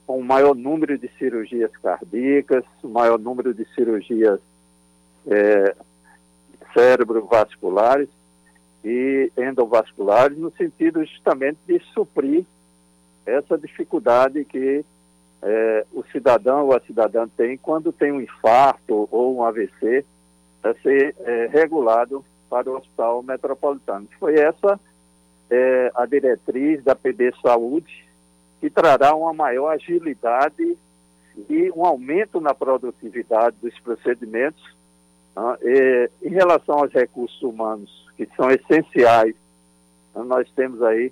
com 0.05 0.19
um 0.19 0.23
maior 0.23 0.55
número 0.55 0.97
de 0.97 1.09
cirurgias 1.17 1.71
cardíacas, 1.77 2.63
um 2.83 2.89
maior 2.89 3.19
número 3.19 3.53
de 3.53 3.65
cirurgias 3.73 4.39
é, 5.27 5.75
cerebrovasculares 6.73 8.09
e 8.83 9.31
endovasculares, 9.37 10.37
no 10.37 10.51
sentido 10.51 11.03
justamente 11.05 11.59
de 11.67 11.79
suprir 11.93 12.45
essa 13.25 13.57
dificuldade 13.57 14.43
que 14.45 14.85
é, 15.41 15.85
o 15.93 16.03
cidadão 16.11 16.65
ou 16.65 16.73
a 16.75 16.79
cidadã 16.81 17.27
tem 17.27 17.57
quando 17.57 17.91
tem 17.91 18.11
um 18.11 18.21
infarto 18.21 19.07
ou 19.11 19.37
um 19.37 19.43
AVC 19.43 20.05
a 20.63 20.73
ser 20.75 21.15
é, 21.19 21.47
regulado 21.47 22.23
para 22.49 22.69
o 22.69 22.77
Hospital 22.77 23.21
Metropolitano. 23.23 24.07
Foi 24.19 24.35
essa 24.35 24.79
é, 25.49 25.91
a 25.93 26.05
diretriz 26.05 26.83
da 26.83 26.95
PB 26.95 27.33
Saúde, 27.41 28.05
que 28.59 28.69
trará 28.69 29.13
uma 29.13 29.33
maior 29.33 29.69
agilidade 29.69 30.77
e 31.49 31.71
um 31.75 31.85
aumento 31.85 32.39
na 32.39 32.53
produtividade 32.53 33.57
dos 33.61 33.77
procedimentos. 33.79 34.63
Né? 35.35 35.57
E, 35.63 36.09
em 36.23 36.29
relação 36.29 36.79
aos 36.79 36.93
recursos 36.93 37.41
humanos, 37.41 38.07
que 38.15 38.27
são 38.35 38.49
essenciais, 38.49 39.35
né? 40.15 40.23
nós 40.23 40.49
temos 40.55 40.81
aí 40.81 41.11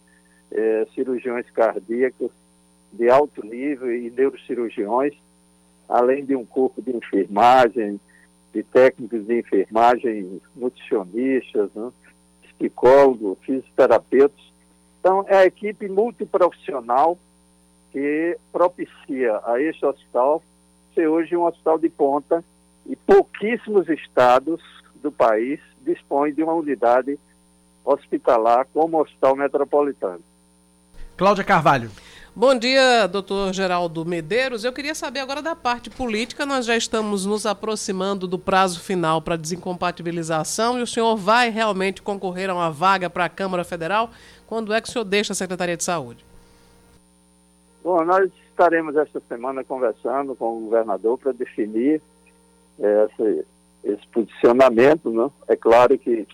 é, 0.52 0.88
cirurgiões 0.94 1.50
cardíacos, 1.52 2.32
de 2.94 3.10
alto 3.10 3.46
nível 3.46 3.90
e 3.90 4.10
neurocirurgiões, 4.10 5.14
além 5.88 6.26
de 6.26 6.36
um 6.36 6.46
corpo 6.46 6.82
de 6.82 6.96
enfermagem, 6.96 8.00
de 8.54 8.64
técnicos 8.64 9.26
de 9.26 9.40
enfermagem, 9.40 10.42
nutricionistas, 10.56 11.70
né, 11.74 11.92
psicólogos, 12.58 13.38
fisioterapeutas. 13.46 14.52
Então, 15.00 15.26
é 15.28 15.38
a 15.38 15.46
equipe 15.46 15.88
multiprofissional 15.88 17.18
que 17.92 18.38
propicia 18.52 19.42
a 19.46 19.60
este 19.60 19.86
hospital 19.86 20.44
ser 20.94 21.08
hoje 21.08 21.36
um 21.36 21.44
hospital 21.44 21.80
de 21.80 21.90
ponta 21.90 22.44
e 22.86 22.96
pouquíssimos 22.96 23.88
estados 23.90 24.62
do 25.02 25.12
país 25.12 25.60
dispõem 25.82 26.34
de 26.34 26.44
uma 26.44 26.54
unidade 26.54 27.20
hospitalar 27.84 28.68
como 28.74 28.98
o 28.98 29.02
Hospital 29.02 29.36
Metropolitano. 29.36 30.22
Cláudia 31.18 31.44
Carvalho. 31.44 31.90
Bom 32.34 32.56
dia, 32.58 33.08
doutor 33.08 33.52
Geraldo 33.52 34.06
Medeiros. 34.06 34.64
Eu 34.64 34.72
queria 34.72 34.96
saber 34.96 35.20
agora 35.20 35.42
da 35.42 35.54
parte 35.54 35.90
política. 35.90 36.46
Nós 36.46 36.66
já 36.66 36.78
estamos 36.78 37.26
nos 37.26 37.46
aproximando 37.46 38.26
do 38.26 38.40
prazo 38.40 38.80
final 38.80 39.22
para 39.22 39.36
desincompatibilização 39.36 40.80
e 40.80 40.82
o 40.82 40.88
senhor 40.88 41.18
vai 41.18 41.50
realmente 41.50 42.02
concorrer 42.02 42.50
a 42.50 42.54
uma 42.54 42.72
vaga 42.72 43.10
para 43.10 43.26
a 43.26 43.30
Câmara 43.30 43.66
Federal? 43.66 44.12
Quando 44.48 44.72
é 44.72 44.80
que 44.80 44.88
o 44.88 44.92
senhor 44.92 45.04
deixa 45.04 45.34
a 45.34 45.36
Secretaria 45.36 45.76
de 45.76 45.84
Saúde? 45.84 46.24
Bom, 47.84 48.02
nós 48.06 48.32
estaremos 48.50 48.96
esta 48.96 49.22
semana 49.28 49.62
conversando 49.62 50.34
com 50.34 50.58
o 50.58 50.62
governador 50.62 51.18
para 51.18 51.34
definir 51.34 52.02
eh, 52.80 53.08
esse, 53.12 53.46
esse 53.84 54.08
posicionamento. 54.08 55.10
Né? 55.12 55.30
É 55.50 55.58
claro 55.58 55.98
que 55.98 56.26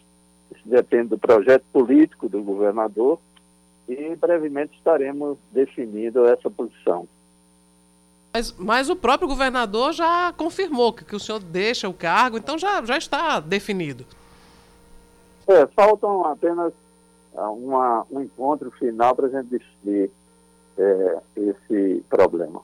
isso 0.56 0.64
depende 0.64 1.10
do 1.10 1.18
projeto 1.18 1.64
político 1.74 2.30
do 2.30 2.44
governador 2.44 3.20
e 3.88 4.16
brevemente 4.16 4.76
estaremos 4.76 5.38
definindo 5.52 6.26
essa 6.26 6.50
posição. 6.50 7.08
Mas, 8.34 8.52
mas, 8.58 8.90
o 8.90 8.96
próprio 8.96 9.28
governador 9.28 9.94
já 9.94 10.32
confirmou 10.34 10.94
que, 10.94 11.06
que, 11.06 11.16
o 11.16 11.20
senhor 11.20 11.40
deixa 11.40 11.88
o 11.88 11.94
cargo, 11.94 12.38
então 12.38 12.58
já, 12.58 12.84
já 12.84 12.98
está 12.98 13.40
definido. 13.40 14.06
É, 15.48 15.66
faltam 15.68 16.26
apenas 16.26 16.74
ah, 17.36 17.50
uma, 17.50 18.06
um 18.12 18.22
encontro 18.22 18.70
final 18.72 19.16
para 19.16 19.28
a 19.28 19.30
gente 19.30 19.48
decidir 19.48 20.12
é, 20.78 21.18
esse 21.36 22.04
problema. 22.10 22.62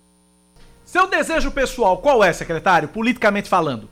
Seu 0.85 1.07
desejo 1.07 1.49
pessoal, 1.51 1.97
qual 1.97 2.23
é, 2.23 2.31
secretário, 2.33 2.89
politicamente 2.89 3.49
falando? 3.49 3.87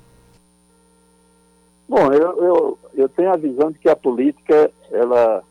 Bom, 1.87 2.13
eu, 2.13 2.43
eu, 2.43 2.79
eu 2.93 3.09
tenho 3.09 3.31
a 3.31 3.37
visão 3.37 3.71
de 3.71 3.79
que 3.79 3.89
a 3.89 3.95
política 3.95 4.71
ela 4.91 5.43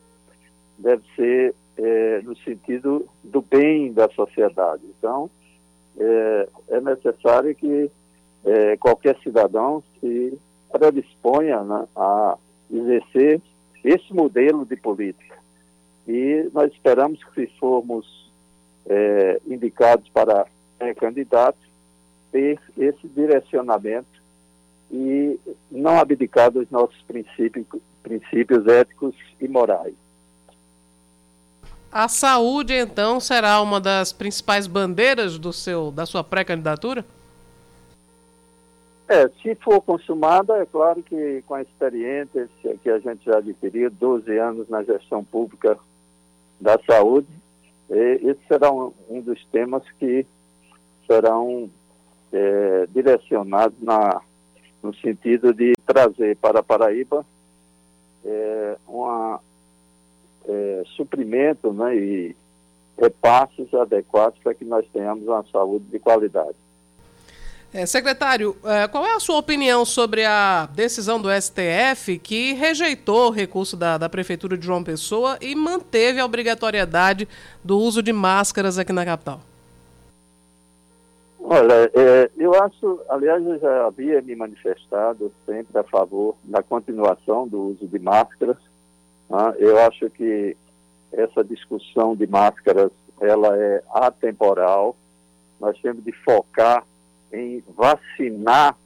deve 0.78 1.02
ser 1.16 1.54
é, 1.82 2.20
no 2.22 2.36
sentido 2.38 3.08
do 3.24 3.40
bem 3.40 3.92
da 3.92 4.08
sociedade. 4.10 4.82
Então, 4.98 5.30
é, 5.98 6.48
é 6.68 6.80
necessário 6.80 7.54
que 7.54 7.90
é, 8.44 8.76
qualquer 8.76 9.16
cidadão 9.22 9.82
se 9.98 10.38
predisponha 10.70 11.62
né, 11.62 11.86
a 11.96 12.36
exercer 12.70 13.40
esse 13.82 14.12
modelo 14.12 14.66
de 14.66 14.76
política. 14.76 15.38
E 16.06 16.48
nós 16.52 16.70
esperamos 16.72 17.22
que, 17.24 17.46
se 17.46 17.58
formos 17.58 18.30
é, 18.86 19.40
indicados 19.46 20.08
para 20.10 20.46
candidatos, 20.96 21.60
ter 22.32 22.58
esse 22.78 23.06
direcionamento 23.08 24.20
e 24.90 25.38
não 25.70 25.98
abdicar 25.98 26.50
dos 26.50 26.70
nossos 26.70 27.00
princípios, 27.02 27.66
princípios 28.02 28.66
éticos 28.66 29.14
e 29.40 29.46
morais. 29.46 29.94
A 31.92 32.06
saúde, 32.06 32.72
então, 32.72 33.18
será 33.18 33.60
uma 33.60 33.80
das 33.80 34.12
principais 34.12 34.66
bandeiras 34.66 35.38
do 35.38 35.52
seu, 35.52 35.90
da 35.90 36.06
sua 36.06 36.22
pré-candidatura? 36.22 37.04
É, 39.08 39.28
se 39.42 39.56
for 39.56 39.80
consumada, 39.80 40.56
é 40.58 40.66
claro 40.66 41.02
que 41.02 41.42
com 41.48 41.54
a 41.54 41.62
experiência 41.62 42.48
que 42.80 42.88
a 42.88 42.98
gente 43.00 43.24
já 43.24 43.38
adquiriu, 43.38 43.90
12 43.90 44.38
anos 44.38 44.68
na 44.68 44.84
gestão 44.84 45.24
pública 45.24 45.76
da 46.60 46.78
saúde, 46.86 47.26
esse 47.90 48.38
será 48.46 48.70
um, 48.70 48.92
um 49.08 49.20
dos 49.20 49.44
temas 49.46 49.82
que 49.98 50.24
serão 51.08 51.68
é, 52.32 52.86
direcionados 52.94 53.76
na, 53.82 54.20
no 54.80 54.94
sentido 54.94 55.52
de 55.52 55.72
trazer 55.84 56.36
para 56.36 56.62
Paraíba 56.62 57.26
é, 58.24 58.76
uma 58.86 59.40
é, 60.46 60.82
suprimento 60.96 61.72
né, 61.72 61.96
e 61.96 62.36
repasses 62.98 63.72
adequados 63.74 64.38
para 64.42 64.54
que 64.54 64.64
nós 64.64 64.86
tenhamos 64.92 65.26
uma 65.26 65.44
saúde 65.50 65.86
de 65.86 65.98
qualidade. 65.98 66.56
É, 67.72 67.86
secretário, 67.86 68.56
é, 68.64 68.88
qual 68.88 69.06
é 69.06 69.14
a 69.14 69.20
sua 69.20 69.38
opinião 69.38 69.84
sobre 69.84 70.24
a 70.24 70.68
decisão 70.74 71.22
do 71.22 71.28
STF 71.30 72.18
que 72.18 72.52
rejeitou 72.52 73.28
o 73.28 73.30
recurso 73.30 73.76
da, 73.76 73.96
da 73.96 74.08
Prefeitura 74.08 74.58
de 74.58 74.66
João 74.66 74.82
Pessoa 74.82 75.38
e 75.40 75.54
manteve 75.54 76.18
a 76.18 76.24
obrigatoriedade 76.24 77.28
do 77.62 77.78
uso 77.78 78.02
de 78.02 78.12
máscaras 78.12 78.76
aqui 78.76 78.92
na 78.92 79.04
capital? 79.04 79.40
Olha, 81.38 81.90
é, 81.94 82.30
eu 82.36 82.54
acho, 82.60 83.00
aliás, 83.08 83.44
eu 83.46 83.58
já 83.58 83.86
havia 83.86 84.20
me 84.20 84.34
manifestado 84.34 85.32
sempre 85.46 85.78
a 85.78 85.84
favor 85.84 86.34
da 86.44 86.62
continuação 86.62 87.46
do 87.46 87.68
uso 87.68 87.86
de 87.86 87.98
máscaras, 88.00 88.58
ah, 89.30 89.54
eu 89.58 89.78
acho 89.78 90.10
que 90.10 90.56
essa 91.12 91.44
discussão 91.44 92.16
de 92.16 92.26
máscaras 92.26 92.90
ela 93.20 93.56
é 93.56 93.82
atemporal. 93.92 94.96
Nós 95.60 95.78
temos 95.80 96.02
de 96.02 96.12
focar 96.12 96.84
em 97.32 97.62
vacinar 97.76 98.76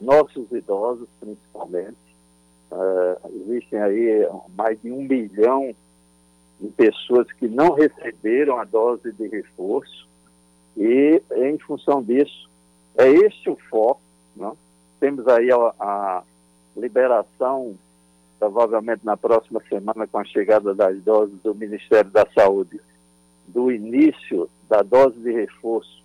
nossos 0.00 0.50
idosos, 0.52 1.08
principalmente. 1.20 1.96
Uh, 2.70 3.42
existem 3.42 3.80
aí 3.80 4.28
mais 4.56 4.80
de 4.80 4.90
um 4.90 5.02
milhão 5.02 5.74
de 6.60 6.68
pessoas 6.68 7.30
que 7.32 7.46
não 7.46 7.72
receberam 7.72 8.58
a 8.58 8.64
dose 8.64 9.12
de 9.12 9.28
reforço 9.28 10.08
e, 10.76 11.22
em 11.36 11.58
função 11.58 12.02
disso, 12.02 12.48
é 12.96 13.08
este 13.08 13.50
o 13.50 13.56
foco. 13.68 14.00
Né? 14.34 14.50
Temos 14.98 15.26
aí 15.28 15.50
a, 15.52 15.74
a 15.78 16.22
liberação, 16.76 17.76
provavelmente 18.44 19.06
na 19.06 19.16
próxima 19.16 19.62
semana, 19.70 20.06
com 20.06 20.18
a 20.18 20.24
chegada 20.24 20.74
das 20.74 21.00
doses 21.02 21.34
do 21.42 21.54
Ministério 21.54 22.10
da 22.10 22.26
Saúde, 22.34 22.78
do 23.48 23.72
início 23.72 24.50
da 24.68 24.82
dose 24.82 25.18
de 25.18 25.32
reforço 25.32 26.02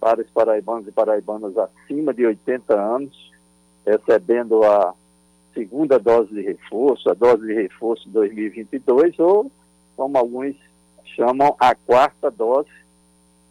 para 0.00 0.22
os 0.22 0.30
paraibanos 0.30 0.88
e 0.88 0.92
paraibanas 0.92 1.52
acima 1.58 2.14
de 2.14 2.24
80 2.24 2.74
anos, 2.74 3.32
recebendo 3.86 4.64
a 4.64 4.94
segunda 5.52 5.98
dose 5.98 6.32
de 6.32 6.40
reforço, 6.40 7.10
a 7.10 7.14
dose 7.14 7.46
de 7.46 7.52
reforço 7.52 8.08
2022, 8.08 9.18
ou, 9.18 9.50
como 9.94 10.16
alguns 10.16 10.56
chamam, 11.14 11.54
a 11.58 11.74
quarta 11.74 12.30
dose, 12.30 12.70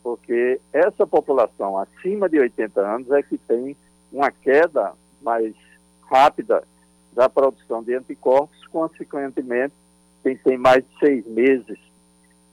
porque 0.02 0.60
essa 0.74 1.06
população 1.06 1.78
acima 1.78 2.28
de 2.28 2.40
80 2.40 2.82
anos 2.82 3.12
é 3.12 3.22
que 3.22 3.38
tem 3.38 3.78
uma 4.12 4.32
queda 4.32 4.94
mais 5.22 5.54
rápida 6.10 6.64
da 7.16 7.30
produção 7.30 7.82
de 7.82 7.96
anticorpos, 7.96 8.68
consequentemente, 8.68 9.74
quem 10.22 10.36
tem 10.36 10.58
mais 10.58 10.84
de 10.84 11.00
seis 11.00 11.26
meses 11.26 11.80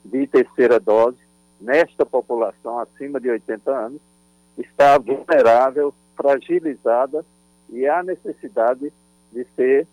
de 0.05 0.27
terceira 0.29 0.79
dose, 0.79 1.19
nesta 1.61 2.07
população 2.07 2.79
acima 2.79 3.21
de 3.21 3.29
80 3.29 3.71
anos, 3.71 4.01
está 4.57 4.97
vulnerável, 4.99 5.93
fragilizada 6.17 7.25
e 7.71 7.87
há 7.87 8.03
necessidade 8.03 8.93
de 9.33 9.45
ser 9.57 9.87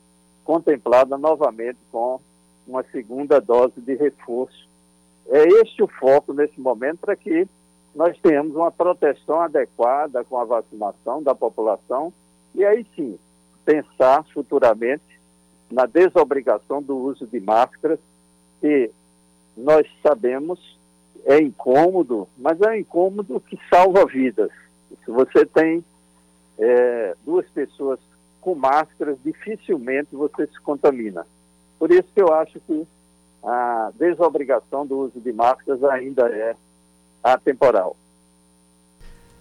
contemplada 0.43 1.17
novamente 1.17 1.79
com 1.91 2.19
uma 2.67 2.83
segunda 2.83 3.39
dose 3.39 3.79
de 3.81 3.95
reforço. 3.95 4.67
É 5.27 5.47
este 5.61 5.81
o 5.81 5.87
foco 5.87 6.33
nesse 6.33 6.59
momento 6.59 6.99
para 6.99 7.15
que 7.15 7.47
nós 7.95 8.17
tenhamos 8.19 8.55
uma 8.55 8.71
proteção 8.71 9.41
adequada 9.41 10.23
com 10.23 10.37
a 10.37 10.45
vacinação 10.45 11.23
da 11.23 11.33
população 11.33 12.13
e 12.53 12.63
aí 12.63 12.85
sim 12.95 13.17
pensar 13.69 14.23
futuramente 14.33 15.03
na 15.69 15.85
desobrigação 15.85 16.81
do 16.81 16.97
uso 16.97 17.27
de 17.27 17.39
máscaras, 17.39 17.99
que 18.59 18.89
nós 19.55 19.85
sabemos 20.01 20.79
é 21.23 21.39
incômodo, 21.39 22.27
mas 22.35 22.59
é 22.61 22.69
um 22.69 22.73
incômodo 22.73 23.39
que 23.39 23.59
salva 23.69 24.07
vidas. 24.07 24.49
Se 25.05 25.11
você 25.11 25.45
tem 25.45 25.85
é, 26.57 27.15
duas 27.23 27.47
pessoas 27.49 27.99
com 28.41 28.55
máscaras, 28.55 29.17
dificilmente 29.23 30.15
você 30.15 30.47
se 30.47 30.59
contamina. 30.61 31.27
Por 31.77 31.91
isso 31.91 32.07
que 32.11 32.21
eu 32.21 32.33
acho 32.33 32.59
que 32.61 32.87
a 33.43 33.91
desobrigação 33.99 34.83
do 34.87 34.97
uso 34.97 35.19
de 35.19 35.31
máscaras 35.31 35.83
ainda 35.83 36.27
é 36.27 36.55
atemporal. 37.23 37.95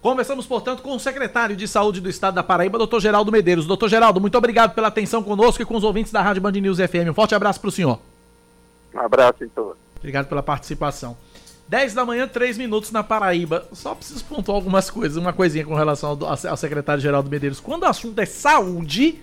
Conversamos, 0.00 0.46
portanto, 0.46 0.82
com 0.82 0.94
o 0.94 1.00
secretário 1.00 1.56
de 1.56 1.66
Saúde 1.66 2.00
do 2.00 2.08
Estado 2.08 2.34
da 2.34 2.42
Paraíba, 2.42 2.78
doutor 2.78 3.00
Geraldo 3.00 3.32
Medeiros. 3.32 3.66
Doutor 3.66 3.88
Geraldo, 3.88 4.20
muito 4.20 4.38
obrigado 4.38 4.72
pela 4.72 4.88
atenção 4.88 5.22
conosco 5.22 5.60
e 5.60 5.64
com 5.64 5.76
os 5.76 5.82
ouvintes 5.82 6.12
da 6.12 6.22
Rádio 6.22 6.40
Band 6.40 6.52
News 6.52 6.78
FM. 6.78 7.10
Um 7.10 7.14
forte 7.14 7.34
abraço 7.34 7.60
para 7.60 7.68
o 7.68 7.72
senhor. 7.72 7.98
Um 8.94 9.00
abraço 9.00 9.42
em 9.42 9.48
todos. 9.48 9.76
Obrigado 9.96 10.26
pela 10.28 10.42
participação. 10.42 11.16
10 11.66 11.94
da 11.94 12.04
manhã, 12.04 12.28
3 12.28 12.56
minutos 12.56 12.92
na 12.92 13.02
Paraíba. 13.02 13.66
Só 13.72 13.94
preciso 13.94 14.24
pontuar 14.24 14.56
algumas 14.56 14.88
coisas, 14.88 15.16
uma 15.16 15.32
coisinha 15.32 15.64
com 15.66 15.74
relação 15.74 16.10
ao, 16.10 16.50
ao 16.50 16.56
secretário 16.56 17.02
Geraldo 17.02 17.28
Medeiros. 17.28 17.58
Quando 17.60 17.82
o 17.82 17.86
assunto 17.86 18.18
é 18.20 18.24
saúde, 18.24 19.20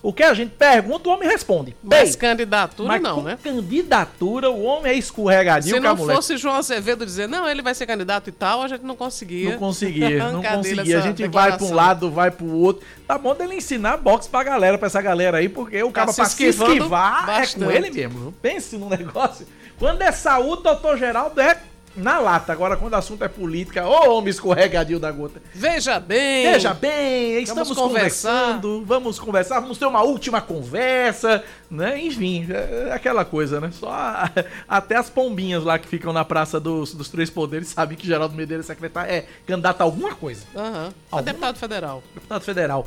o 0.00 0.12
que 0.12 0.22
a 0.22 0.32
gente 0.32 0.50
pergunta, 0.50 1.08
o 1.08 1.12
homem 1.12 1.28
responde. 1.28 1.74
Mas 1.82 2.10
Ei, 2.10 2.16
candidatura 2.16 2.88
mas 2.88 3.02
não, 3.02 3.22
né? 3.22 3.38
Candidatura, 3.42 4.48
o 4.50 4.62
homem 4.62 4.92
é 4.92 4.94
escorregadio. 4.96 5.74
Se 5.74 5.80
não 5.80 5.96
fosse 5.96 6.36
João 6.36 6.54
Azevedo 6.54 7.04
dizer, 7.04 7.28
não, 7.28 7.48
ele 7.48 7.62
vai 7.62 7.74
ser 7.74 7.86
candidato 7.86 8.28
e 8.28 8.32
tal, 8.32 8.62
a 8.62 8.68
gente 8.68 8.84
não 8.84 8.94
conseguia. 8.94 9.52
Não 9.52 9.58
conseguia, 9.58 10.18
não 10.32 10.42
conseguia. 10.42 10.98
A 10.98 11.02
gente 11.02 11.26
vai 11.26 11.56
para 11.56 11.66
um 11.66 11.74
lado, 11.74 12.10
vai 12.10 12.30
para 12.30 12.46
o 12.46 12.60
outro. 12.60 12.86
Tá 13.06 13.18
bom 13.18 13.34
dele 13.34 13.56
ensinar 13.56 13.96
boxe 13.96 14.28
pra 14.28 14.44
galera, 14.44 14.78
pra 14.78 14.86
essa 14.86 15.02
galera 15.02 15.38
aí, 15.38 15.48
porque 15.48 15.82
o 15.82 15.88
tá 15.88 15.92
cara 15.92 16.12
pra 16.12 16.24
se 16.26 16.44
esquivar 16.44 17.26
bastante. 17.26 17.62
é 17.62 17.66
com 17.66 17.70
ele 17.72 17.90
mesmo. 17.90 18.32
Pense 18.40 18.76
num 18.76 18.88
negócio. 18.88 19.46
Quando 19.78 20.02
é 20.02 20.12
saúde, 20.12 20.62
doutor 20.62 20.96
Geraldo 20.96 21.40
é 21.40 21.56
na 21.98 22.18
lata. 22.18 22.52
Agora, 22.52 22.76
quando 22.76 22.92
o 22.92 22.96
assunto 22.96 23.24
é 23.24 23.28
política, 23.28 23.86
ô 23.86 24.16
homem 24.16 24.30
escorregadio 24.30 24.98
da 24.98 25.10
gota. 25.10 25.42
Veja 25.52 25.98
bem. 26.00 26.52
Veja 26.52 26.72
bem, 26.74 27.42
estamos 27.42 27.68
vamos 27.68 27.82
conversando, 27.82 28.84
vamos 28.84 29.18
conversar, 29.18 29.60
vamos 29.60 29.78
ter 29.78 29.86
uma 29.86 30.02
última 30.02 30.40
conversa, 30.40 31.44
né? 31.70 32.00
Enfim, 32.00 32.46
é 32.50 32.92
aquela 32.92 33.24
coisa, 33.24 33.60
né? 33.60 33.70
Só 33.72 33.90
a, 33.90 34.30
até 34.68 34.96
as 34.96 35.10
pombinhas 35.10 35.64
lá 35.64 35.78
que 35.78 35.88
ficam 35.88 36.12
na 36.12 36.24
Praça 36.24 36.58
dos, 36.60 36.94
dos 36.94 37.08
Três 37.08 37.30
Poderes 37.30 37.68
sabem 37.68 37.96
que 37.96 38.06
Geraldo 38.06 38.34
Medeiros 38.34 38.66
é 38.66 38.68
secretário, 38.68 39.12
é 39.12 39.24
candidato 39.46 39.80
a 39.80 39.84
alguma 39.84 40.14
coisa. 40.14 40.44
Aham. 40.54 40.92
Uhum. 41.12 41.22
deputado 41.22 41.58
federal. 41.58 42.02
Deputado 42.14 42.42
federal. 42.42 42.86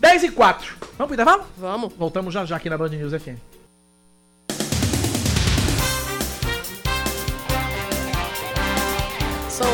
10 0.00 0.24
e 0.24 0.30
4. 0.30 0.74
Vamos 0.98 1.06
pro 1.06 1.14
intervalo? 1.14 1.44
Vamos. 1.56 1.92
Voltamos 1.96 2.34
já 2.34 2.44
já 2.44 2.56
aqui 2.56 2.68
na 2.68 2.76
Band 2.76 2.88
News 2.88 3.12
FM. 3.12 3.51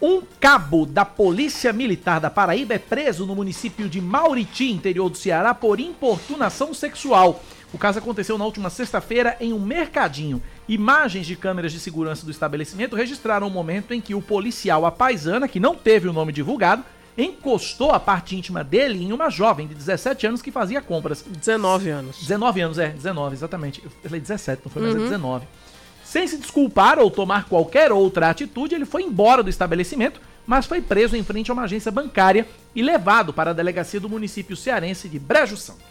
Um 0.00 0.22
cabo 0.38 0.86
da 0.86 1.04
Polícia 1.04 1.72
Militar 1.72 2.20
da 2.20 2.30
Paraíba 2.30 2.74
é 2.74 2.78
preso 2.78 3.26
no 3.26 3.34
município 3.34 3.88
de 3.88 4.00
Mauriti, 4.00 4.70
interior 4.70 5.08
do 5.08 5.16
Ceará, 5.16 5.52
por 5.52 5.80
importunação 5.80 6.72
sexual. 6.72 7.42
O 7.72 7.78
caso 7.78 7.98
aconteceu 7.98 8.38
na 8.38 8.44
última 8.44 8.70
sexta-feira 8.70 9.36
em 9.40 9.52
um 9.52 9.58
mercadinho. 9.58 10.40
Imagens 10.68 11.26
de 11.26 11.34
câmeras 11.34 11.72
de 11.72 11.80
segurança 11.80 12.24
do 12.24 12.30
estabelecimento 12.30 12.94
registraram 12.94 13.48
o 13.48 13.50
momento 13.50 13.92
em 13.92 14.00
que 14.00 14.14
o 14.14 14.22
policial 14.22 14.86
a 14.86 14.92
paisana, 14.92 15.48
que 15.48 15.58
não 15.58 15.74
teve 15.74 16.08
o 16.08 16.12
nome 16.12 16.32
divulgado, 16.32 16.84
encostou 17.16 17.90
a 17.90 17.98
parte 17.98 18.36
íntima 18.36 18.62
dele 18.62 19.02
em 19.02 19.12
uma 19.12 19.28
jovem 19.28 19.66
de 19.66 19.74
17 19.74 20.28
anos 20.28 20.40
que 20.40 20.52
fazia 20.52 20.80
compras. 20.80 21.22
19 21.22 21.90
anos. 21.90 22.18
19 22.20 22.60
anos, 22.60 22.78
é, 22.78 22.90
19, 22.90 23.34
exatamente. 23.34 23.82
Eu 23.84 23.90
falei 24.02 24.20
17, 24.20 24.62
não 24.64 24.70
foi, 24.70 24.82
mas 24.82 24.94
é 24.94 24.98
19. 24.98 25.46
Sem 26.08 26.26
se 26.26 26.38
desculpar 26.38 26.98
ou 26.98 27.10
tomar 27.10 27.44
qualquer 27.50 27.92
outra 27.92 28.30
atitude, 28.30 28.74
ele 28.74 28.86
foi 28.86 29.02
embora 29.02 29.42
do 29.42 29.50
estabelecimento, 29.50 30.18
mas 30.46 30.64
foi 30.64 30.80
preso 30.80 31.14
em 31.14 31.22
frente 31.22 31.50
a 31.50 31.52
uma 31.52 31.64
agência 31.64 31.92
bancária 31.92 32.48
e 32.74 32.80
levado 32.80 33.30
para 33.30 33.50
a 33.50 33.52
delegacia 33.52 34.00
do 34.00 34.08
município 34.08 34.56
cearense 34.56 35.06
de 35.06 35.18
Brejo 35.18 35.58
Santo. 35.58 35.84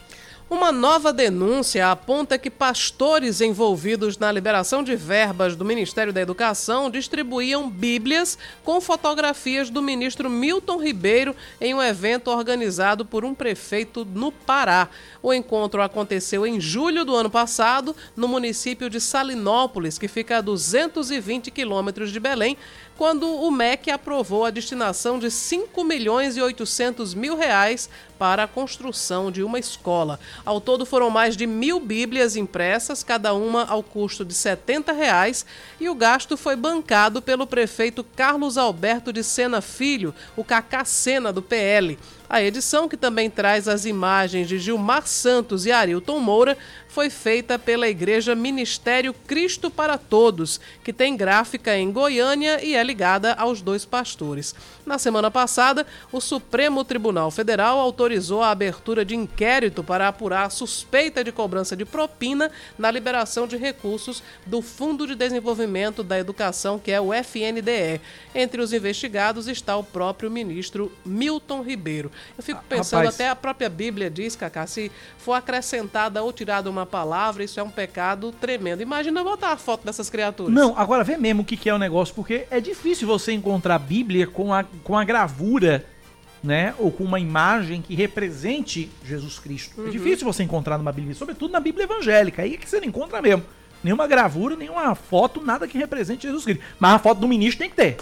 Uma 0.50 0.72
nova 0.72 1.12
denúncia 1.12 1.91
aponta 1.91 2.38
que 2.38 2.50
pastores 2.50 3.41
envolvidos 3.41 4.18
na 4.18 4.32
liberação 4.32 4.82
de 4.82 4.95
verbas 4.95 5.58
do 5.58 5.66
Ministério 5.66 6.14
da 6.14 6.22
Educação 6.22 6.89
distribuíam 6.89 7.70
bíblias 7.70 8.38
com 8.64 8.80
fotografias 8.80 9.70
do 9.70 9.82
ministro 9.82 10.30
Milton 10.30 10.82
Ribeiro 10.82 11.36
em 11.60 11.74
um 11.74 11.84
evento 11.84 12.32
organizado 12.32 13.04
por 13.04 13.26
um 13.26 13.36
prefeito 13.36 14.06
no 14.06 14.32
Pará. 14.32 14.88
O 15.22 15.34
encontro 15.34 15.82
aconteceu 15.82 16.48
em 16.48 16.62
julho 16.62 17.04
do 17.04 17.14
ano 17.14 17.30
passado, 17.30 17.93
no 18.16 18.26
município 18.26 18.89
de 18.89 19.02
Salinópolis, 19.02 19.98
que 19.98 20.08
fica 20.08 20.38
a 20.38 20.41
220 20.41 21.52
quilômetros 21.52 22.10
de 22.10 22.22
Belém, 22.22 22.56
quando 22.98 23.28
o 23.28 23.52
MEC 23.52 23.91
aprovou 23.91 24.43
a 24.43 24.50
destinação 24.50 25.20
de 25.20 25.30
5 25.30 25.84
milhões 25.84 26.36
e 26.36 26.41
800 26.41 27.14
mil 27.14 27.38
reais 27.38 27.88
para 28.18 28.43
a 28.43 28.48
construção 28.48 29.32
de 29.32 29.43
uma 29.43 29.60
escola. 29.60 30.20
Ao 30.43 30.60
todo 30.60 30.86
foram 30.86 31.10
mais 31.10 31.38
de 31.38 31.45
mil 31.45 31.80
bíblias 31.80 32.36
impressas, 32.36 33.04
cada 33.04 33.34
uma 33.36 33.66
ao 33.66 33.84
custo 33.84 34.26
de 34.26 34.34
70 34.34 34.91
reais, 34.91 35.45
e 35.80 35.88
o 35.88 35.95
gasto 35.95 36.36
foi 36.36 36.56
bancado 36.56 37.22
pelo 37.22 37.45
prefeito 37.45 38.04
Carlos 38.04 38.58
Alberto 38.58 39.14
de 39.14 39.24
Sena 39.24 39.62
Filho, 39.62 40.14
o 40.36 40.43
Cacá 40.43 40.84
Sena 40.84 41.32
do 41.32 41.41
PL. 41.41 42.00
A 42.30 42.41
edição, 42.41 42.89
que 42.89 42.98
também 42.98 43.30
traz 43.30 43.68
as 43.70 43.86
imagens 43.86 44.50
de 44.50 44.60
Gilmar 44.60 45.08
Santos 45.08 45.66
e 45.66 45.72
Arilton 45.72 46.20
Moura, 46.20 46.58
foi 46.98 47.12
feita 47.12 47.60
pela 47.60 47.88
Igreja 47.88 48.34
Ministério 48.34 49.14
Cristo 49.14 49.70
para 49.70 50.00
Todos, 50.00 50.60
que 50.84 50.91
tem 50.91 51.16
gráfica 51.16 51.78
em 51.78 51.91
Goiânia 51.91 52.60
e 52.66 52.76
é 52.76 52.84
ligada 52.84 53.36
aos 53.36 53.62
dois 53.62 53.86
pastores. 53.86 54.56
Na 54.88 54.98
semana 54.98 55.30
passada, 55.30 55.86
o 56.14 56.22
Supremo 56.22 56.82
Tribunal 56.82 57.30
Federal 57.30 57.78
autorizou 57.78 58.42
a 58.42 58.52
abertura 58.52 59.04
de 59.04 59.18
inquérito 59.18 59.84
para 59.84 60.08
apurar 60.08 60.46
a 60.46 60.50
suspeita 60.50 61.26
de 61.26 61.32
cobrança 61.34 61.76
de 61.76 61.84
propina 61.84 62.50
na 62.80 62.90
liberação 62.90 63.46
de 63.46 63.58
recursos 63.58 64.24
do 64.46 64.62
Fundo 64.62 65.06
de 65.06 65.14
Desenvolvimento 65.14 66.04
da 66.04 66.18
Educação, 66.18 66.80
que 66.80 66.90
é 66.90 67.02
o 67.02 67.14
FNDE. 67.14 68.00
Entre 68.34 68.62
os 68.62 68.72
investigados 68.72 69.50
está 69.50 69.76
o 69.76 69.84
próprio 69.84 70.32
ministro 70.32 70.90
Milton 71.06 71.64
Ribeiro. 71.64 72.10
Eu 72.38 72.44
fico 72.44 72.64
pensando, 72.70 73.02
Rapaz. 73.02 73.16
até 73.16 73.28
a 73.28 73.36
própria 73.36 73.68
Bíblia 73.68 74.10
diz, 74.10 74.38
Cacá, 74.38 74.66
se 74.66 74.90
for 75.18 75.34
acrescentada 75.34 76.24
ou 76.24 76.32
tirada 76.32 76.70
uma 76.70 76.86
palavra, 76.86 77.44
isso 77.44 77.60
é 77.60 77.64
um 77.64 77.70
pecado 77.70 78.32
tremendo. 78.32 78.82
Imagina 78.82 79.22
botar 79.22 79.52
a 79.52 79.58
foto 79.58 79.84
dessas 79.86 80.10
criaturas. 80.10 80.54
Não, 80.54 80.80
agora 80.80 81.04
vê 81.04 81.18
mesmo 81.18 81.42
o 81.42 81.46
que, 81.46 81.58
que 81.58 81.70
é 81.70 81.74
o 81.74 81.78
negócio, 81.78 82.16
porque 82.16 82.48
é 82.50 82.62
difícil 82.62 83.06
você 83.06 83.34
encontrar 83.34 83.76
a 83.76 83.80
Bíblia 83.80 84.26
com 84.26 84.54
a, 84.54 84.64
com 84.84 84.98
a 84.98 85.04
gravura, 85.04 85.86
né? 86.44 86.74
Ou 86.78 86.92
com 86.92 87.04
uma 87.04 87.20
imagem 87.20 87.82
que 87.82 87.96
represente 87.96 88.90
Jesus 89.04 89.40
Cristo. 89.40 89.88
É 89.88 89.90
difícil 89.90 90.26
você 90.26 90.44
encontrar 90.44 90.78
numa 90.78 90.92
Bíblia, 90.92 91.16
sobretudo 91.16 91.52
na 91.52 91.60
Bíblia 91.60 91.86
evangélica. 91.86 92.42
Aí 92.42 92.54
é 92.54 92.58
que 92.58 92.70
você 92.70 92.80
não 92.80 92.88
encontra 92.88 93.22
mesmo. 93.22 93.44
Nenhuma 93.84 94.08
gravura, 94.08 94.56
nenhuma 94.56 94.96
foto, 94.96 95.42
nada 95.42 95.68
que 95.68 95.78
represente 95.78 96.28
Jesus 96.28 96.44
Cristo. 96.44 96.64
Mas 96.80 96.94
a 96.94 97.00
foto 97.00 97.20
do 97.20 97.28
ministro 97.28 97.60
tem 97.60 97.70
que 97.70 97.76
ter. 97.76 97.98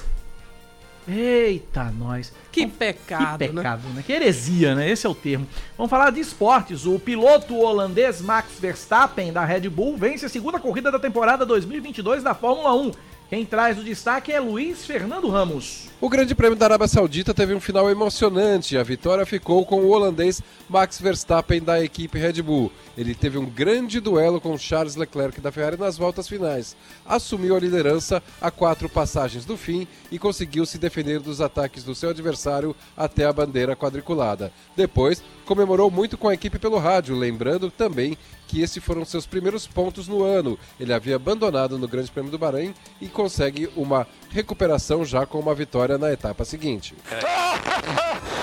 Eita, 1.07 1.83
nós. 1.97 2.33
Que 2.51 2.65
pecado, 2.65 3.37
Que 3.37 3.47
né? 3.51 3.61
pecado, 3.61 3.87
né? 3.89 4.03
Que 4.03 4.13
heresia, 4.13 4.73
né? 4.73 4.89
Esse 4.89 5.05
é 5.05 5.09
o 5.09 5.13
termo. 5.13 5.47
Vamos 5.77 5.89
falar 5.89 6.09
de 6.09 6.19
esportes. 6.19 6.85
O 6.85 6.97
piloto 6.97 7.55
holandês 7.55 8.21
Max 8.21 8.59
Verstappen, 8.59 9.31
da 9.31 9.45
Red 9.45 9.69
Bull, 9.69 9.97
vence 9.97 10.25
a 10.25 10.29
segunda 10.29 10.59
corrida 10.59 10.91
da 10.91 10.97
temporada 10.97 11.45
2022 11.45 12.23
da 12.23 12.33
Fórmula 12.33 12.73
1. 12.73 12.91
Quem 13.27 13.43
traz 13.43 13.79
o 13.79 13.83
destaque 13.83 14.31
é 14.31 14.39
Luiz 14.39 14.85
Fernando 14.85 15.27
Ramos. 15.29 15.89
O 15.99 16.07
Grande 16.07 16.35
Prêmio 16.35 16.55
da 16.55 16.65
Arábia 16.65 16.87
Saudita 16.87 17.33
teve 17.33 17.55
um 17.55 17.59
final 17.59 17.89
emocionante. 17.89 18.77
A 18.77 18.83
vitória 18.83 19.25
ficou 19.25 19.65
com 19.65 19.81
o 19.81 19.89
holandês 19.89 20.43
Max 20.69 21.01
Verstappen 21.01 21.59
da 21.59 21.83
equipe 21.83 22.19
Red 22.19 22.43
Bull. 22.43 22.71
Ele 22.95 23.15
teve 23.15 23.39
um 23.39 23.45
grande 23.47 23.99
duelo 23.99 24.39
com 24.39 24.55
Charles 24.59 24.95
Leclerc 24.95 25.41
da 25.41 25.51
Ferrari 25.51 25.75
nas 25.75 25.97
voltas 25.97 26.27
finais. 26.27 26.77
Assumiu 27.03 27.55
a 27.55 27.59
liderança 27.59 28.21
a 28.39 28.51
quatro 28.51 28.87
passagens 28.87 29.43
do 29.43 29.57
fim 29.57 29.87
e 30.11 30.19
conseguiu 30.19 30.63
se 30.63 30.77
defender 30.77 31.19
dos 31.19 31.41
ataques 31.41 31.83
do 31.83 31.95
seu 31.95 32.11
adversário 32.11 32.75
até 32.95 33.25
a 33.25 33.33
bandeira 33.33 33.75
quadriculada. 33.75 34.51
Depois, 34.75 35.23
comemorou 35.45 35.89
muito 35.89 36.15
com 36.15 36.29
a 36.29 36.33
equipe 36.35 36.59
pelo 36.59 36.77
rádio, 36.77 37.15
lembrando 37.15 37.71
também 37.71 38.15
que 38.47 38.61
esses 38.61 38.83
foram 38.83 39.03
seus 39.05 39.25
primeiros 39.25 39.67
pontos 39.67 40.07
no 40.07 40.23
ano. 40.23 40.57
Ele 40.79 40.93
havia 40.93 41.15
abandonado 41.15 41.77
no 41.77 41.87
Grande 41.87 42.11
Prêmio 42.11 42.31
do 42.31 42.37
Bahrein 42.37 42.73
e 43.01 43.07
consegue 43.07 43.69
uma 43.75 44.07
recuperação 44.29 45.03
já 45.05 45.25
com 45.25 45.39
uma 45.39 45.55
vitória 45.55 45.97
na 45.97 46.11
etapa 46.11 46.45
seguinte. 46.45 46.95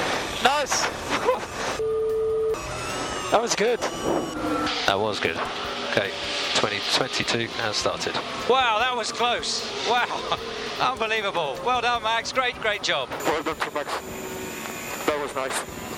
Nice. 0.42 0.88
That 3.30 3.40
was 3.40 3.54
good. 3.54 3.80
That 4.86 4.98
was 4.98 5.20
good. 5.20 5.36
Okay, 5.92 6.10
2022 6.54 7.46
has 7.62 7.76
started. 7.76 8.14
Wow, 8.48 8.78
that 8.80 8.96
was 8.96 9.12
close. 9.12 9.62
Wow. 9.88 10.06
Unbelievable. 10.80 11.56
Well 11.64 11.80
done, 11.80 12.02
Max. 12.02 12.32
Great, 12.32 12.60
great 12.60 12.82
job. 12.82 13.08
Well 13.24 13.42
done 13.42 13.56
to 13.56 13.70
Max. 13.72 13.88
That 15.06 15.20
was 15.20 15.34
nice. 15.34 15.91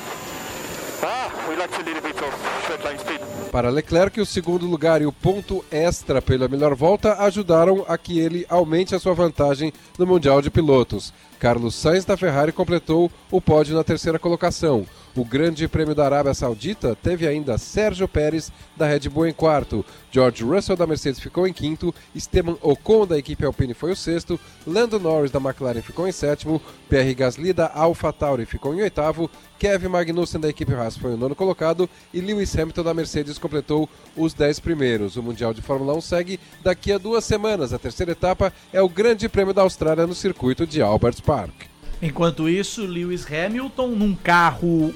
Para 3.52 3.68
Leclerc, 3.68 4.20
o 4.20 4.26
segundo 4.26 4.66
lugar 4.66 5.02
e 5.02 5.06
o 5.06 5.12
ponto 5.12 5.62
extra 5.70 6.22
pela 6.22 6.48
melhor 6.48 6.74
volta 6.74 7.22
ajudaram 7.22 7.84
a 7.86 7.98
que 7.98 8.18
ele 8.18 8.46
aumente 8.48 8.94
a 8.94 8.98
sua 8.98 9.12
vantagem 9.12 9.72
no 9.98 10.06
Mundial 10.06 10.40
de 10.40 10.50
Pilotos. 10.50 11.12
Carlos 11.38 11.74
Sainz 11.74 12.06
da 12.06 12.16
Ferrari 12.16 12.52
completou 12.52 13.12
o 13.30 13.40
pódio 13.40 13.76
na 13.76 13.84
terceira 13.84 14.18
colocação. 14.18 14.86
O 15.16 15.24
Grande 15.24 15.68
Prêmio 15.68 15.94
da 15.94 16.04
Arábia 16.04 16.34
Saudita 16.34 16.96
teve 17.00 17.24
ainda 17.24 17.56
Sérgio 17.56 18.08
Pérez 18.08 18.50
da 18.76 18.84
Red 18.84 19.08
Bull 19.08 19.28
em 19.28 19.32
quarto, 19.32 19.84
George 20.10 20.42
Russell 20.42 20.74
da 20.74 20.88
Mercedes 20.88 21.20
ficou 21.20 21.46
em 21.46 21.52
quinto, 21.52 21.94
Esteban 22.12 22.56
Ocon 22.60 23.06
da 23.06 23.16
equipe 23.16 23.44
Alpine 23.44 23.74
foi 23.74 23.92
o 23.92 23.96
sexto, 23.96 24.40
Lando 24.66 24.98
Norris 24.98 25.30
da 25.30 25.38
McLaren 25.38 25.82
ficou 25.82 26.08
em 26.08 26.12
sétimo, 26.12 26.60
Pierre 26.88 27.14
Gasly 27.14 27.52
da 27.52 27.70
AlphaTauri 27.72 28.44
ficou 28.44 28.74
em 28.74 28.82
oitavo, 28.82 29.30
Kevin 29.56 29.86
Magnussen 29.86 30.40
da 30.40 30.48
equipe 30.48 30.74
Haas 30.74 30.96
foi 30.96 31.14
o 31.14 31.16
nono 31.16 31.36
colocado 31.36 31.88
e 32.12 32.20
Lewis 32.20 32.52
Hamilton 32.58 32.82
da 32.82 32.92
Mercedes 32.92 33.38
completou 33.38 33.88
os 34.16 34.34
dez 34.34 34.58
primeiros. 34.58 35.16
O 35.16 35.22
Mundial 35.22 35.54
de 35.54 35.62
Fórmula 35.62 35.94
1 35.94 36.00
segue 36.00 36.40
daqui 36.60 36.90
a 36.90 36.98
duas 36.98 37.24
semanas. 37.24 37.72
A 37.72 37.78
terceira 37.78 38.12
etapa 38.12 38.52
é 38.72 38.82
o 38.82 38.88
Grande 38.88 39.28
Prêmio 39.28 39.54
da 39.54 39.62
Austrália 39.62 40.08
no 40.08 40.14
circuito 40.14 40.66
de 40.66 40.82
Albert 40.82 41.22
Park. 41.22 41.54
Enquanto 42.02 42.48
isso, 42.48 42.84
Lewis 42.84 43.24
Hamilton 43.30 43.88
num 43.88 44.14
carro 44.14 44.92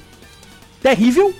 terrível, 0.82 1.34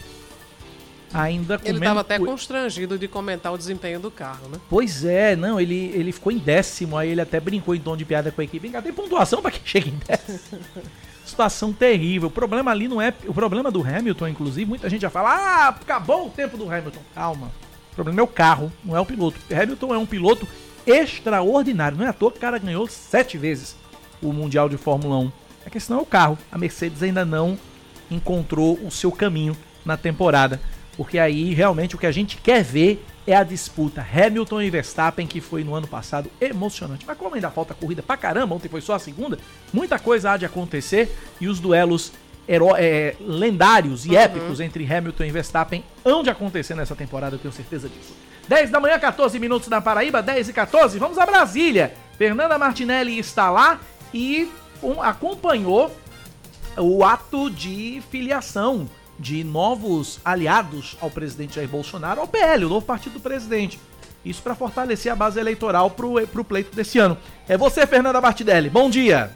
ainda 1.13 1.61
Ele 1.65 1.79
estava 1.79 2.01
até 2.01 2.19
co- 2.19 2.27
constrangido 2.27 2.99
de 2.99 3.09
comentar 3.09 3.53
o 3.53 3.59
desempenho 3.59 3.99
do 4.01 4.11
carro, 4.11 4.49
né? 4.49 4.59
Pois 4.69 5.05
é, 5.05 5.35
não, 5.37 5.61
ele, 5.61 5.91
ele 5.95 6.13
ficou 6.13 6.31
em 6.33 6.39
décimo, 6.39 6.97
aí 6.97 7.11
ele 7.11 7.21
até 7.21 7.41
brincou 7.41 7.75
em 7.75 7.81
tom 7.81 7.97
de 7.97 8.05
piada 8.05 8.31
com 8.31 8.41
a 8.41 8.45
equipe. 8.45 8.59
Vem 8.63 8.71
cá, 8.73 8.83
tem 8.83 8.93
pontuação 8.93 9.41
pra 9.41 9.51
quem 9.51 9.61
chega 9.65 9.89
em 9.89 9.99
décimo. 10.07 10.39
Situação 11.25 11.73
terrível. 11.73 12.29
O 12.29 12.31
problema 12.31 12.71
ali 12.71 12.89
não 12.89 13.01
é. 13.03 13.13
O 13.27 13.35
problema 13.35 13.71
do 13.71 13.83
Hamilton, 13.83 14.29
inclusive, 14.29 14.65
muita 14.67 14.89
gente 14.89 15.03
já 15.03 15.11
fala: 15.11 15.31
ah, 15.35 15.69
acabou 15.69 16.27
o 16.27 16.31
tempo 16.31 16.57
do 16.57 16.65
Hamilton. 16.73 17.01
Calma. 17.15 17.51
O 17.93 17.95
problema 17.95 18.21
é 18.21 18.23
o 18.23 18.27
carro, 18.29 18.73
não 18.85 18.97
é 18.97 19.01
o 19.01 19.05
piloto. 19.05 19.39
Hamilton 19.53 19.95
é 19.95 19.99
um 19.99 20.07
piloto 20.07 20.49
extraordinário. 20.87 21.99
Não 21.99 22.05
é 22.07 22.09
à 22.09 22.13
toa 22.13 22.31
que 22.31 22.39
o 22.39 22.41
cara 22.41 22.59
ganhou 22.59 22.87
sete 22.87 23.37
vezes 23.37 23.77
o 24.23 24.33
Mundial 24.33 24.69
de 24.69 24.77
Fórmula 24.77 25.19
1. 25.19 25.33
A 25.67 25.71
questão 25.71 25.99
é 25.99 26.01
o 26.03 26.07
carro. 26.07 26.39
A 26.51 26.57
Mercedes 26.57 27.03
ainda 27.03 27.25
não 27.25 27.59
encontrou 28.11 28.79
o 28.85 28.91
seu 28.91 29.11
caminho 29.13 29.57
na 29.85 29.97
temporada. 29.97 30.61
Porque 30.97 31.19
aí 31.19 31.55
realmente 31.55 31.95
o 31.95 31.99
que 31.99 32.07
a 32.07 32.13
gente 32.13 32.37
quer 32.37 32.63
ver 32.63 33.05
é 33.27 33.37
a 33.37 33.45
disputa 33.45 34.01
Hamilton 34.01 34.63
e 34.63 34.71
Verstappen, 34.71 35.27
que 35.27 35.41
foi 35.41 35.63
no 35.63 35.75
ano 35.75 35.87
passado 35.87 36.31
emocionante. 36.41 37.05
Mas 37.07 37.17
como 37.17 37.35
ainda 37.35 37.51
falta 37.51 37.75
corrida 37.75 38.03
pra 38.03 38.17
caramba, 38.17 38.55
ontem 38.55 38.69
foi 38.69 38.81
só 38.81 38.95
a 38.95 38.99
segunda, 38.99 39.39
muita 39.73 39.99
coisa 39.99 40.33
há 40.33 40.37
de 40.37 40.47
acontecer 40.47 41.15
e 41.41 41.47
os 41.47 41.61
duelos 41.61 42.13
é, 42.49 43.15
lendários 43.21 44.07
e 44.07 44.17
épicos 44.17 44.61
entre 44.61 44.91
Hamilton 44.91 45.25
e 45.25 45.31
Verstappen 45.31 45.85
hão 46.03 46.23
de 46.23 46.31
acontecer 46.31 46.75
nessa 46.75 46.97
temporada, 46.97 47.37
eu 47.37 47.39
tenho 47.39 47.53
certeza 47.53 47.89
disso. 47.89 48.15
10 48.49 48.71
da 48.71 48.81
manhã, 48.81 48.99
14 48.99 49.39
minutos 49.39 49.69
na 49.69 49.83
Paraíba, 49.83 50.23
10 50.23 50.49
e 50.49 50.53
14, 50.55 50.99
vamos 50.99 51.19
a 51.19 51.27
Brasília. 51.27 51.93
Fernanda 52.17 52.59
Martinelli 52.59 53.19
está 53.19 53.51
lá 53.51 53.79
e 54.13 54.51
um, 54.83 55.03
acompanhou 55.03 55.95
o 56.81 57.05
ato 57.05 57.51
de 57.51 58.03
filiação 58.11 58.89
de 59.19 59.43
novos 59.43 60.21
aliados 60.25 60.97
ao 61.01 61.11
presidente 61.11 61.57
Jair 61.57 61.69
Bolsonaro, 61.69 62.21
ao 62.21 62.29
PL, 62.29 62.65
o 62.65 62.69
novo 62.69 62.87
partido 62.87 63.15
do 63.15 63.21
presidente. 63.21 63.79
Isso 64.25 64.43
para 64.43 64.55
fortalecer 64.55 65.11
a 65.11 65.17
base 65.17 65.39
eleitoral 65.41 65.91
para 65.91 66.07
o 66.07 66.45
pleito 66.45 66.75
desse 66.75 66.99
ano. 66.99 67.17
É 67.49 67.57
você, 67.57 67.87
Fernanda 67.87 68.21
Martinelli. 68.21 68.69
Bom 68.69 68.91
dia. 68.91 69.33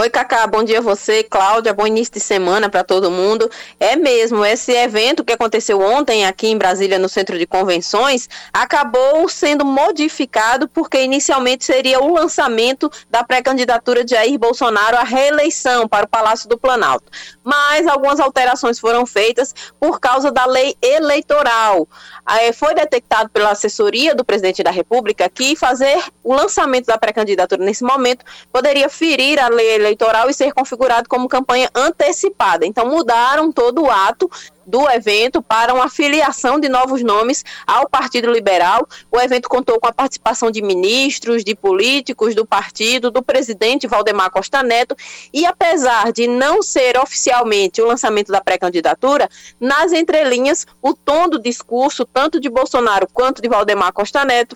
Oi, 0.00 0.08
Cacá, 0.08 0.46
bom 0.46 0.62
dia 0.62 0.78
a 0.78 0.80
você, 0.80 1.24
Cláudia, 1.24 1.74
bom 1.74 1.84
início 1.84 2.14
de 2.14 2.20
semana 2.20 2.70
para 2.70 2.84
todo 2.84 3.10
mundo. 3.10 3.50
É 3.80 3.96
mesmo, 3.96 4.44
esse 4.44 4.70
evento 4.70 5.24
que 5.24 5.32
aconteceu 5.32 5.80
ontem 5.80 6.24
aqui 6.24 6.46
em 6.46 6.56
Brasília, 6.56 7.00
no 7.00 7.08
Centro 7.08 7.36
de 7.36 7.44
Convenções, 7.48 8.28
acabou 8.52 9.28
sendo 9.28 9.64
modificado 9.64 10.68
porque 10.68 11.02
inicialmente 11.02 11.64
seria 11.64 11.98
o 12.00 12.14
lançamento 12.14 12.88
da 13.10 13.24
pré-candidatura 13.24 14.04
de 14.04 14.12
Jair 14.12 14.38
Bolsonaro 14.38 14.96
à 14.96 15.02
reeleição 15.02 15.88
para 15.88 16.06
o 16.06 16.08
Palácio 16.08 16.48
do 16.48 16.56
Planalto. 16.56 17.10
Mas 17.42 17.84
algumas 17.88 18.20
alterações 18.20 18.78
foram 18.78 19.04
feitas 19.04 19.52
por 19.80 19.98
causa 19.98 20.30
da 20.30 20.46
lei 20.46 20.76
eleitoral. 20.80 21.88
Aí 22.24 22.52
foi 22.52 22.72
detectado 22.72 23.30
pela 23.30 23.50
assessoria 23.50 24.14
do 24.14 24.24
presidente 24.24 24.62
da 24.62 24.70
República 24.70 25.28
que 25.28 25.56
fazer 25.56 26.00
o 26.22 26.32
lançamento 26.32 26.86
da 26.86 26.96
pré-candidatura 26.96 27.64
nesse 27.64 27.82
momento 27.82 28.24
poderia 28.52 28.88
ferir 28.88 29.40
a 29.40 29.48
lei 29.48 29.74
eleitoral 29.74 29.87
e 30.28 30.34
ser 30.34 30.52
configurado 30.52 31.08
como 31.08 31.28
campanha 31.28 31.70
antecipada. 31.74 32.66
Então 32.66 32.86
mudaram 32.86 33.52
todo 33.52 33.82
o 33.82 33.90
ato 33.90 34.30
do 34.68 34.88
evento 34.90 35.40
para 35.40 35.72
uma 35.72 35.88
filiação 35.88 36.60
de 36.60 36.68
novos 36.68 37.02
nomes 37.02 37.42
ao 37.66 37.88
Partido 37.88 38.30
Liberal. 38.30 38.86
O 39.10 39.18
evento 39.18 39.48
contou 39.48 39.80
com 39.80 39.88
a 39.88 39.92
participação 39.92 40.50
de 40.50 40.60
ministros, 40.60 41.42
de 41.42 41.56
políticos 41.56 42.34
do 42.34 42.44
partido, 42.44 43.10
do 43.10 43.22
presidente 43.22 43.86
Valdemar 43.86 44.30
Costa 44.30 44.62
Neto, 44.62 44.94
e 45.32 45.46
apesar 45.46 46.12
de 46.12 46.26
não 46.26 46.62
ser 46.62 46.98
oficialmente 46.98 47.80
o 47.80 47.86
lançamento 47.86 48.30
da 48.30 48.42
pré-candidatura, 48.42 49.28
nas 49.58 49.92
entrelinhas, 49.92 50.66
o 50.82 50.92
tom 50.92 51.30
do 51.30 51.38
discurso, 51.38 52.04
tanto 52.04 52.38
de 52.38 52.50
Bolsonaro 52.50 53.08
quanto 53.10 53.40
de 53.40 53.48
Valdemar 53.48 53.92
Costa 53.94 54.22
Neto, 54.22 54.54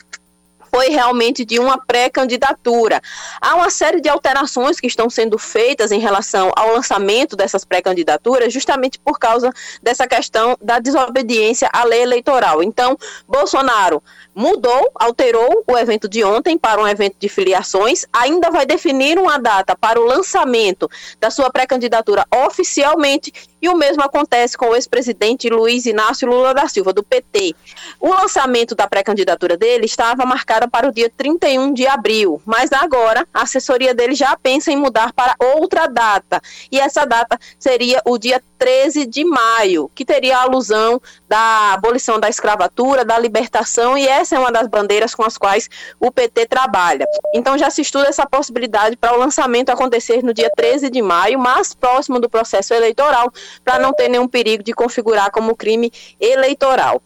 foi 0.75 0.89
realmente 0.89 1.45
de 1.45 1.59
uma 1.59 1.77
pré-candidatura. 1.77 3.01
Há 3.41 3.55
uma 3.57 3.69
série 3.69 4.01
de 4.01 4.09
alterações 4.09 4.81
que 4.81 4.87
estão 4.87 5.11
sendo 5.11 5.37
feitas 5.37 5.93
em 5.93 6.01
relação 6.01 6.51
ao 6.57 6.73
lançamento 6.73 7.37
dessas 7.37 7.63
pré-candidaturas, 7.63 8.53
justamente 8.53 8.99
por 8.99 9.19
causa 9.19 9.53
dessa 9.83 10.07
questão 10.07 10.57
da 10.63 10.79
desobediência 10.79 11.69
à 11.73 11.85
lei 11.85 12.01
eleitoral. 12.01 12.63
Então, 12.63 12.97
Bolsonaro 13.29 14.03
mudou, 14.35 14.91
alterou 14.95 15.63
o 15.67 15.77
evento 15.77 16.09
de 16.09 16.25
ontem 16.25 16.57
para 16.57 16.81
um 16.81 16.89
evento 16.89 17.17
de 17.19 17.29
filiações, 17.29 18.07
ainda 18.11 18.51
vai 18.51 18.65
definir 18.65 19.19
uma 19.19 19.39
data 19.39 19.77
para 19.77 20.01
o 20.01 20.07
lançamento 20.07 20.91
da 21.21 21.31
sua 21.31 21.51
pré-candidatura 21.51 22.25
oficialmente, 22.47 23.31
e 23.63 23.69
o 23.69 23.77
mesmo 23.77 24.03
acontece 24.03 24.59
com 24.59 24.71
o 24.71 24.75
ex-presidente 24.75 25.49
Luiz 25.49 25.87
Inácio 25.87 26.29
Lula 26.29 26.53
da 26.53 26.67
Silva, 26.69 26.93
do 26.93 27.05
PT. 27.05 27.55
O 28.01 28.09
lançamento 28.09 28.75
da 28.75 28.89
pré-candidatura 28.89 29.57
dele 29.57 29.87
estava 29.87 30.27
marcado 30.27 30.69
para 30.69 30.89
o 30.89 30.93
dia 30.93 31.09
31 31.17 31.73
de 31.73 31.87
abril, 31.87 32.43
mas 32.45 32.73
agora 32.73 33.27
a 33.33 33.43
assessoria 33.43 33.95
dele 33.95 34.15
já 34.15 34.37
pensa 34.37 34.73
em 34.73 34.77
mudar 34.77 35.13
para 35.13 35.37
outra 35.39 35.87
data, 35.87 36.43
e 36.71 36.81
essa 36.81 37.07
data 37.07 37.39
seria 37.57 38.03
o 38.05 38.19
dia 38.19 38.43
13 38.59 39.07
de 39.07 39.25
maio, 39.25 39.91
que 39.93 40.05
teria 40.05 40.39
a 40.39 40.43
alusão 40.43 41.01
da 41.29 41.73
abolição 41.73 42.21
da 42.21 42.29
escravatura, 42.29 43.05
da 43.05 43.19
libertação, 43.19 43.99
e 43.99 44.07
essa 44.07 44.37
é 44.37 44.39
uma 44.39 44.53
das 44.53 44.69
bandeiras 44.69 45.15
com 45.15 45.25
as 45.25 45.37
quais 45.37 45.69
o 45.99 46.13
PT 46.13 46.47
trabalha. 46.47 47.05
Então 47.35 47.59
já 47.59 47.71
se 47.71 47.83
estuda 47.83 48.07
essa 48.07 48.25
possibilidade 48.25 48.97
para 48.97 49.15
o 49.15 49.19
lançamento 49.19 49.71
acontecer 49.71 50.23
no 50.23 50.33
dia 50.33 50.51
13 50.55 50.91
de 50.91 51.03
maio, 51.03 51.39
mais 51.39 51.75
próximo 51.75 52.21
do 52.21 52.31
processo 52.31 52.73
eleitoral, 52.73 53.33
para 53.65 53.79
não 53.79 53.93
ter 53.93 54.09
nenhum 54.09 54.29
perigo 54.29 54.63
de 54.63 54.73
configurar 54.73 55.31
como 55.31 55.57
crime 55.57 55.93
eleitoral. 56.21 57.03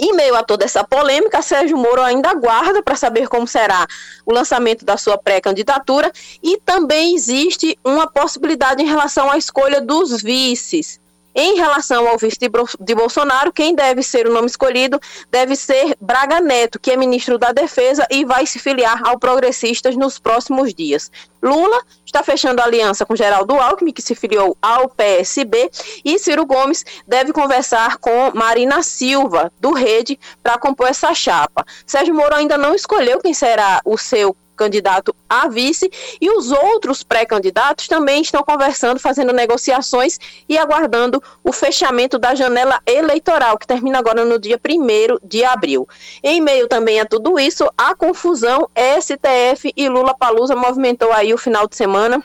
Em 0.00 0.12
meio 0.12 0.36
a 0.36 0.44
toda 0.44 0.64
essa 0.64 0.84
polêmica, 0.84 1.42
Sérgio 1.42 1.76
Moro 1.76 2.00
ainda 2.00 2.30
aguarda 2.30 2.80
para 2.80 2.94
saber 2.94 3.28
como 3.28 3.48
será 3.48 3.84
o 4.24 4.32
lançamento 4.32 4.84
da 4.84 4.96
sua 4.96 5.18
pré-candidatura 5.18 6.12
e 6.40 6.56
também 6.58 7.16
existe 7.16 7.76
uma 7.84 8.06
possibilidade 8.08 8.80
em 8.80 8.86
relação 8.86 9.28
à 9.28 9.36
escolha 9.36 9.80
dos 9.80 10.22
vices. 10.22 11.00
Em 11.40 11.54
relação 11.54 12.08
ao 12.08 12.18
vice 12.18 12.36
de, 12.36 12.94
Bolsonaro, 12.96 13.52
quem 13.52 13.72
deve 13.72 14.02
ser 14.02 14.26
o 14.26 14.32
nome 14.32 14.48
escolhido 14.48 14.98
deve 15.30 15.54
ser 15.54 15.96
Braga 16.00 16.40
Neto, 16.40 16.80
que 16.80 16.90
é 16.90 16.96
ministro 16.96 17.38
da 17.38 17.52
Defesa 17.52 18.04
e 18.10 18.24
vai 18.24 18.44
se 18.44 18.58
filiar 18.58 19.00
ao 19.06 19.20
Progressistas 19.20 19.94
nos 19.94 20.18
próximos 20.18 20.74
dias. 20.74 21.12
Lula 21.40 21.80
está 22.04 22.24
fechando 22.24 22.60
aliança 22.60 23.06
com 23.06 23.14
Geraldo 23.14 23.54
Alckmin, 23.54 23.92
que 23.92 24.02
se 24.02 24.16
filiou 24.16 24.56
ao 24.60 24.88
PSB, 24.88 25.70
e 26.04 26.18
Ciro 26.18 26.44
Gomes 26.44 26.84
deve 27.06 27.32
conversar 27.32 27.98
com 27.98 28.32
Marina 28.34 28.82
Silva, 28.82 29.52
do 29.60 29.72
Rede, 29.72 30.18
para 30.42 30.58
compor 30.58 30.88
essa 30.88 31.14
chapa. 31.14 31.64
Sérgio 31.86 32.16
Moro 32.16 32.34
ainda 32.34 32.58
não 32.58 32.74
escolheu 32.74 33.20
quem 33.20 33.32
será 33.32 33.80
o 33.84 33.96
seu 33.96 34.36
candidato 34.58 35.14
a 35.28 35.48
vice 35.48 35.90
e 36.20 36.28
os 36.30 36.50
outros 36.50 37.02
pré-candidatos 37.02 37.86
também 37.86 38.20
estão 38.20 38.42
conversando, 38.42 38.98
fazendo 38.98 39.32
negociações 39.32 40.18
e 40.48 40.58
aguardando 40.58 41.22
o 41.42 41.52
fechamento 41.52 42.18
da 42.18 42.34
janela 42.34 42.80
eleitoral, 42.84 43.56
que 43.56 43.66
termina 43.66 43.98
agora 43.98 44.24
no 44.24 44.38
dia 44.38 44.58
1 44.58 45.26
de 45.26 45.44
abril. 45.44 45.88
Em 46.22 46.40
meio 46.40 46.66
também 46.66 47.00
a 47.00 47.06
tudo 47.06 47.38
isso, 47.38 47.70
a 47.78 47.94
confusão 47.94 48.68
STF 49.00 49.72
e 49.76 49.88
Lula 49.88 50.14
Palusa 50.14 50.56
movimentou 50.56 51.12
aí 51.12 51.32
o 51.32 51.38
final 51.38 51.68
de 51.68 51.76
semana 51.76 52.22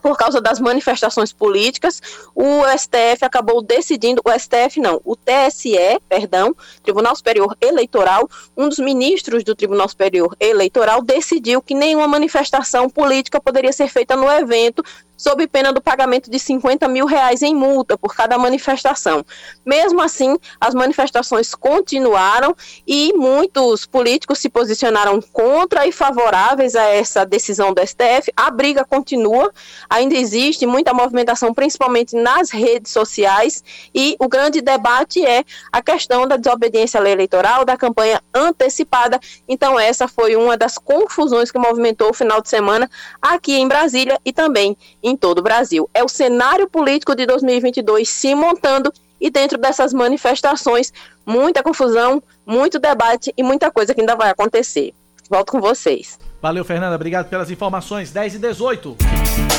por 0.00 0.16
causa 0.16 0.40
das 0.40 0.58
manifestações 0.58 1.32
políticas, 1.32 2.00
o 2.34 2.62
STF 2.76 3.24
acabou 3.24 3.62
decidindo, 3.62 4.22
o 4.24 4.30
STF 4.38 4.80
não, 4.80 5.00
o 5.04 5.16
TSE, 5.16 6.00
perdão, 6.08 6.54
Tribunal 6.82 7.14
Superior 7.14 7.56
Eleitoral, 7.60 8.28
um 8.56 8.68
dos 8.68 8.78
ministros 8.78 9.44
do 9.44 9.54
Tribunal 9.54 9.88
Superior 9.88 10.36
Eleitoral 10.40 11.02
decidiu 11.02 11.62
que 11.62 11.74
nenhuma 11.74 12.08
manifestação 12.08 12.88
política 12.88 13.40
poderia 13.40 13.72
ser 13.72 13.88
feita 13.88 14.16
no 14.16 14.30
evento 14.30 14.84
sob 15.20 15.46
pena 15.46 15.70
do 15.70 15.82
pagamento 15.82 16.30
de 16.30 16.38
50 16.38 16.88
mil 16.88 17.04
reais 17.04 17.42
em 17.42 17.54
multa 17.54 17.98
por 17.98 18.14
cada 18.16 18.38
manifestação. 18.38 19.22
Mesmo 19.66 20.00
assim, 20.00 20.38
as 20.58 20.74
manifestações 20.74 21.54
continuaram 21.54 22.56
e 22.86 23.12
muitos 23.12 23.84
políticos 23.84 24.38
se 24.38 24.48
posicionaram 24.48 25.20
contra 25.20 25.86
e 25.86 25.92
favoráveis 25.92 26.74
a 26.74 26.84
essa 26.84 27.26
decisão 27.26 27.74
do 27.74 27.86
STF. 27.86 28.32
A 28.34 28.50
briga 28.50 28.82
continua, 28.82 29.52
ainda 29.90 30.14
existe 30.14 30.64
muita 30.64 30.94
movimentação, 30.94 31.52
principalmente 31.52 32.16
nas 32.16 32.48
redes 32.48 32.90
sociais, 32.90 33.62
e 33.94 34.16
o 34.18 34.26
grande 34.26 34.62
debate 34.62 35.22
é 35.22 35.44
a 35.70 35.82
questão 35.82 36.26
da 36.26 36.38
desobediência 36.38 36.98
à 36.98 37.02
lei 37.02 37.12
eleitoral, 37.12 37.66
da 37.66 37.76
campanha 37.76 38.22
antecipada. 38.34 39.20
Então, 39.46 39.78
essa 39.78 40.08
foi 40.08 40.34
uma 40.34 40.56
das 40.56 40.78
confusões 40.78 41.50
que 41.50 41.58
movimentou 41.58 42.08
o 42.08 42.14
final 42.14 42.40
de 42.40 42.48
semana 42.48 42.90
aqui 43.20 43.52
em 43.52 43.68
Brasília 43.68 44.18
e 44.24 44.32
também 44.32 44.74
em 45.02 45.09
todo 45.16 45.38
o 45.38 45.42
Brasil. 45.42 45.88
É 45.92 46.02
o 46.02 46.08
cenário 46.08 46.68
político 46.68 47.14
de 47.14 47.26
2022 47.26 48.08
se 48.08 48.34
montando 48.34 48.92
e 49.20 49.30
dentro 49.30 49.58
dessas 49.58 49.92
manifestações, 49.92 50.92
muita 51.26 51.62
confusão, 51.62 52.22
muito 52.46 52.78
debate 52.78 53.32
e 53.36 53.42
muita 53.42 53.70
coisa 53.70 53.94
que 53.94 54.00
ainda 54.00 54.16
vai 54.16 54.30
acontecer. 54.30 54.94
Volto 55.28 55.52
com 55.52 55.60
vocês. 55.60 56.18
Valeu, 56.42 56.64
Fernanda. 56.64 56.96
Obrigado 56.96 57.28
pelas 57.28 57.50
informações. 57.50 58.10
10 58.10 58.36
e 58.36 58.38
18. 58.38 58.96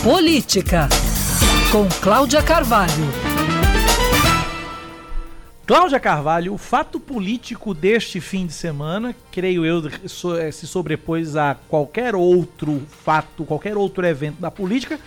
Política, 0.03 0.89
com 1.71 1.87
Cláudia 2.01 2.41
Carvalho. 2.41 3.05
Cláudia 5.65 6.01
Carvalho, 6.01 6.53
o 6.53 6.57
fato 6.57 6.99
político 6.99 7.73
deste 7.73 8.19
fim 8.19 8.45
de 8.45 8.51
semana, 8.51 9.15
creio 9.31 9.65
eu, 9.65 9.81
eh, 10.37 10.51
se 10.51 10.67
sobrepôs 10.67 11.37
a 11.37 11.55
qualquer 11.69 12.13
outro 12.13 12.81
fato, 12.89 13.45
qualquer 13.45 13.77
outro 13.77 14.05
evento 14.05 14.41
da 14.41 14.51
política, 14.51 14.99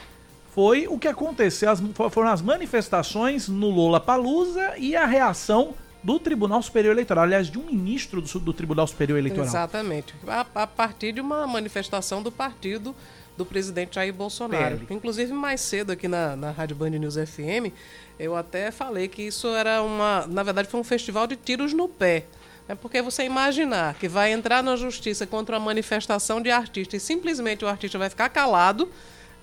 foi 0.55 0.87
o 0.89 0.99
que 0.99 1.09
aconteceu, 1.09 1.69
as- 1.71 1.81
fo- 1.95 2.09
foram 2.11 2.29
as 2.31 2.41
manifestações 2.41 3.49
no 3.49 3.71
Lola 3.71 3.99
Palusa 4.01 4.75
e 4.79 4.95
a 4.95 5.05
reação 5.05 5.75
do 6.03 6.19
Tribunal 6.21 6.63
Superior 6.63 6.93
Eleitoral, 6.93 7.25
aliás, 7.25 7.49
de 7.51 7.59
um 7.59 7.65
ministro 7.65 8.21
do, 8.21 8.39
do 8.39 8.53
Tribunal 8.53 8.87
Superior 8.87 9.19
Eleitoral. 9.19 9.47
Exatamente. 9.47 10.15
A, 10.27 10.47
a 10.55 10.67
partir 10.67 11.13
de 11.13 11.21
uma 11.21 11.47
manifestação 11.47 12.23
do 12.23 12.31
partido 12.31 12.95
do 13.37 13.45
presidente 13.45 13.97
Jair 13.97 14.13
Bolsonaro. 14.15 14.77
PL. 14.79 14.95
Inclusive, 14.95 15.33
mais 15.33 15.61
cedo 15.61 15.91
aqui 15.91 16.07
na, 16.07 16.37
na 16.37 16.51
Rádio 16.53 16.77
Band 16.77 16.91
News 16.91 17.15
FM, 17.17 17.73
eu 18.19 18.37
até 18.37 18.71
falei 18.71 19.09
que 19.09 19.23
isso 19.23 19.49
era 19.49 19.83
uma. 19.83 20.25
Na 20.29 20.43
verdade, 20.45 20.69
foi 20.69 20.79
um 20.79 20.85
festival 20.85 21.27
de 21.27 21.35
tiros 21.37 21.73
no 21.73 21.89
pé. 21.89 22.27
É 22.69 22.75
porque 22.75 23.03
você 23.03 23.25
imaginar 23.25 23.95
que 23.95 24.07
vai 24.07 24.31
entrar 24.33 24.63
na 24.63 24.77
justiça 24.77 25.27
contra 25.27 25.57
uma 25.59 25.65
manifestação 25.65 26.41
de 26.41 26.51
artista 26.51 26.97
e 26.97 27.01
simplesmente 27.01 27.65
o 27.65 27.69
artista 27.69 27.99
vai 27.99 28.09
ficar 28.09 28.29
calado 28.29 28.89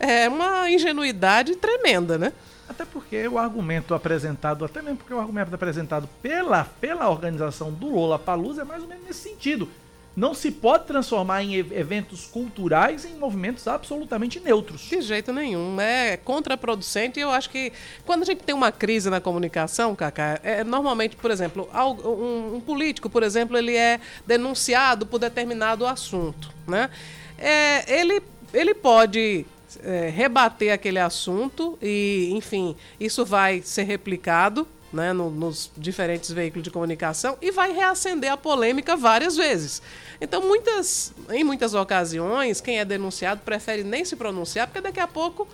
é 0.02 0.28
uma 0.28 0.70
ingenuidade 0.70 1.56
tremenda, 1.56 2.18
né? 2.18 2.34
Até 2.68 2.86
porque 2.86 3.28
o 3.28 3.38
argumento 3.38 3.94
apresentado, 3.94 4.64
até 4.64 4.82
mesmo 4.82 4.98
porque 4.98 5.14
o 5.14 5.20
argumento 5.20 5.54
apresentado 5.54 6.08
pela, 6.22 6.64
pela 6.64 7.10
organização 7.10 7.72
do 7.72 7.94
Lola 7.94 8.18
Palusa 8.18 8.62
é 8.62 8.66
mais 8.66 8.82
ou 8.82 8.88
menos 8.88 9.06
nesse 9.06 9.30
sentido. 9.30 9.70
Não 10.16 10.34
se 10.34 10.52
pode 10.52 10.86
transformar 10.86 11.42
em 11.42 11.56
ev- 11.56 11.72
eventos 11.72 12.26
culturais 12.26 13.06
em 13.06 13.14
movimentos 13.16 13.66
absolutamente 13.68 14.42
neutros. 14.42 14.82
De 14.82 15.02
jeito 15.02 15.32
nenhum. 15.32 15.80
É 15.80 16.18
contraproducente 16.18 17.18
e 17.20 17.24
eu 17.24 17.32
acho 17.32 17.50
que 17.50 17.72
quando 18.06 18.24
a 18.24 18.26
gente 18.26 18.44
tem 18.44 18.54
uma 18.54 18.72
crise 18.74 19.10
na 19.10 19.22
comunicação, 19.22 19.96
Cacá, 19.96 20.40
é, 20.44 20.64
normalmente, 20.66 21.16
por 21.16 21.32
exemplo, 21.32 21.70
um, 21.74 22.56
um 22.56 22.60
político, 22.62 23.10
por 23.10 23.24
exemplo, 23.24 23.58
ele 23.58 23.76
é 23.76 24.02
denunciado 24.28 25.06
por 25.06 25.18
determinado 25.18 25.86
assunto, 25.86 26.54
né? 26.68 26.90
É, 27.38 28.00
ele, 28.00 28.22
ele 28.54 28.74
pode 28.74 29.46
é, 29.84 30.10
rebater 30.10 30.74
aquele 30.74 31.00
assunto 31.00 31.78
e, 31.82 32.30
enfim, 32.34 32.76
isso 33.00 33.26
vai 33.26 33.62
ser 33.62 33.84
replicado 33.84 34.68
né, 34.92 35.14
no- 35.14 35.30
nos 35.30 35.72
diferentes 35.78 36.32
veículos 36.32 36.64
de 36.64 36.70
comunicação 36.72 37.38
e 37.42 37.50
vai 37.52 37.72
reacender 37.72 38.32
a 38.32 38.36
polêmica 38.38 38.96
várias 38.98 39.38
vezes. 39.38 39.82
Então, 40.20 40.42
muitas, 40.42 41.14
em 41.30 41.44
muitas 41.44 41.74
ocasiões, 41.74 42.60
quem 42.60 42.80
é 42.80 42.86
denunciado 42.86 43.42
prefere 43.46 43.84
nem 43.84 44.04
se 44.04 44.16
pronunciar, 44.16 44.68
porque 44.68 44.82
daqui 44.82 45.00
a 45.00 45.08
pouco 45.08 45.48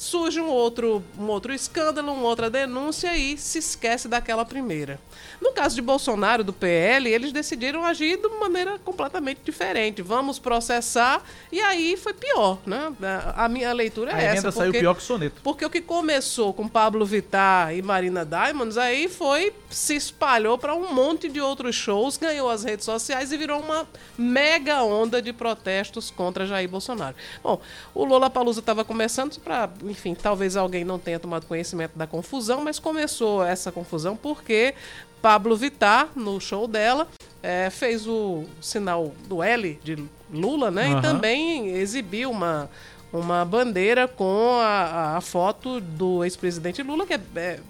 surge 0.00 0.40
um 0.40 0.48
outro, 0.48 1.04
um 1.18 1.26
outro 1.26 1.52
escândalo, 1.52 2.10
uma 2.14 2.26
outra 2.26 2.48
denúncia 2.48 3.14
e 3.18 3.36
se 3.36 3.58
esquece 3.58 4.08
daquela 4.08 4.46
primeira. 4.46 4.98
No 5.38 5.52
caso 5.52 5.74
de 5.74 5.82
Bolsonaro, 5.82 6.42
do 6.42 6.54
PL, 6.54 7.06
eles 7.06 7.32
decidiram 7.32 7.84
agir 7.84 8.16
de 8.16 8.26
uma 8.26 8.40
maneira 8.40 8.78
completamente 8.78 9.40
diferente. 9.44 10.00
Vamos 10.00 10.38
processar, 10.38 11.22
e 11.52 11.60
aí 11.60 11.98
foi 11.98 12.14
pior, 12.14 12.58
né? 12.64 12.90
A 13.36 13.46
minha 13.46 13.70
leitura 13.74 14.12
é 14.12 14.14
A 14.14 14.18
essa. 14.22 14.32
emenda 14.36 14.52
saiu 14.52 14.72
pior 14.72 14.94
que 14.94 15.02
o 15.02 15.04
soneto. 15.04 15.42
Porque 15.42 15.66
o 15.66 15.68
que 15.68 15.82
começou 15.82 16.54
com 16.54 16.66
Pablo 16.66 17.04
Vittar 17.04 17.74
e 17.74 17.82
Marina 17.82 18.24
Diamonds, 18.24 18.78
aí 18.78 19.06
foi, 19.06 19.52
se 19.68 19.94
espalhou 19.96 20.56
para 20.56 20.74
um 20.74 20.94
monte 20.94 21.28
de 21.28 21.42
outros 21.42 21.76
shows, 21.76 22.16
ganhou 22.16 22.48
as 22.48 22.64
redes 22.64 22.86
sociais 22.86 23.32
e 23.32 23.36
virou 23.36 23.60
uma 23.60 23.86
mega 24.16 24.82
onda 24.82 25.20
de 25.20 25.30
protestos 25.34 26.10
contra 26.10 26.46
Jair 26.46 26.70
Bolsonaro. 26.70 27.14
Bom, 27.42 27.60
o 27.94 28.04
Lola 28.06 28.30
Palusa 28.30 28.60
estava 28.60 28.82
começando 28.82 29.38
para, 29.40 29.68
enfim, 29.90 30.14
talvez 30.14 30.56
alguém 30.56 30.84
não 30.84 30.98
tenha 30.98 31.18
tomado 31.18 31.46
conhecimento 31.46 31.96
da 31.96 32.06
confusão, 32.06 32.62
mas 32.62 32.78
começou 32.78 33.44
essa 33.44 33.70
confusão 33.70 34.16
porque 34.16 34.74
Pablo 35.20 35.56
Vittar, 35.56 36.10
no 36.16 36.40
show 36.40 36.66
dela, 36.66 37.08
eh, 37.42 37.68
fez 37.70 38.06
o 38.06 38.44
sinal 38.60 39.12
do 39.28 39.42
L 39.42 39.78
de 39.82 40.02
Lula, 40.32 40.70
né? 40.70 40.86
Aham. 40.86 40.98
E 40.98 41.02
também 41.02 41.68
exibiu 41.70 42.30
uma, 42.30 42.70
uma 43.12 43.44
bandeira 43.44 44.08
com 44.08 44.58
a, 44.60 45.16
a 45.16 45.20
foto 45.20 45.80
do 45.80 46.24
ex-presidente 46.24 46.82
Lula, 46.82 47.06
que 47.06 47.14
é, 47.14 47.20
é 47.36 47.60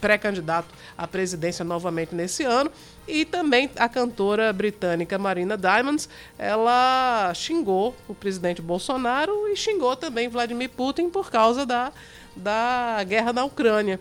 pré-candidato 0.00 0.68
à 0.96 1.06
presidência 1.06 1.64
novamente 1.64 2.14
nesse 2.14 2.44
ano. 2.44 2.70
E 3.06 3.24
também 3.24 3.70
a 3.76 3.88
cantora 3.88 4.52
britânica 4.52 5.18
Marina 5.18 5.56
Diamonds, 5.56 6.08
ela 6.38 7.32
xingou 7.34 7.94
o 8.06 8.14
presidente 8.14 8.60
Bolsonaro 8.60 9.48
e 9.48 9.56
xingou 9.56 9.96
também 9.96 10.28
Vladimir 10.28 10.70
Putin 10.70 11.08
por 11.08 11.30
causa 11.30 11.64
da, 11.64 11.92
da 12.36 13.02
guerra 13.04 13.32
na 13.32 13.44
Ucrânia. 13.44 13.98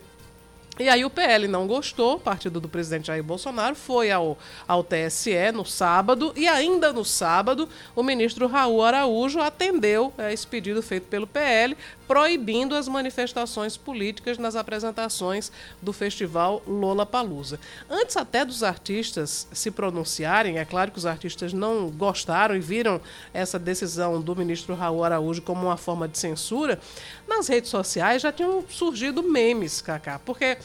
E 0.79 0.89
aí 0.89 1.03
o 1.03 1.09
PL 1.09 1.47
não 1.47 1.65
gostou, 1.65 2.19
partido 2.19 2.61
do 2.61 2.69
presidente 2.69 3.07
Jair 3.07 3.23
Bolsonaro, 3.23 3.75
foi 3.75 4.11
ao, 4.11 4.37
ao 4.67 4.83
TSE 4.83 5.51
no 5.51 5.65
sábado 5.65 6.31
e 6.35 6.47
ainda 6.47 6.93
no 6.93 7.03
sábado 7.03 7.67
o 7.95 8.03
ministro 8.03 8.45
Raul 8.45 8.83
Araújo 8.83 9.39
atendeu 9.39 10.13
eh, 10.19 10.31
esse 10.31 10.45
pedido 10.45 10.83
feito 10.83 11.07
pelo 11.07 11.25
PL, 11.25 11.75
proibindo 12.07 12.75
as 12.75 12.87
manifestações 12.87 13.75
políticas 13.75 14.37
nas 14.37 14.55
apresentações 14.55 15.51
do 15.81 15.91
festival 15.91 16.61
Lola 16.67 17.07
Palusa. 17.07 17.59
Antes 17.89 18.15
até 18.15 18.45
dos 18.45 18.61
artistas 18.61 19.47
se 19.51 19.71
pronunciarem, 19.71 20.59
é 20.59 20.65
claro 20.65 20.91
que 20.91 20.99
os 20.99 21.07
artistas 21.07 21.53
não 21.53 21.89
gostaram 21.89 22.55
e 22.55 22.59
viram 22.59 23.01
essa 23.33 23.57
decisão 23.57 24.21
do 24.21 24.35
ministro 24.35 24.75
Raul 24.75 25.03
Araújo 25.03 25.41
como 25.41 25.65
uma 25.65 25.75
forma 25.75 26.07
de 26.07 26.19
censura, 26.19 26.79
nas 27.27 27.47
redes 27.47 27.71
sociais 27.71 28.21
já 28.21 28.31
tinham 28.31 28.63
surgido 28.69 29.23
memes, 29.23 29.81
Cacá, 29.81 30.19
porque 30.23 30.57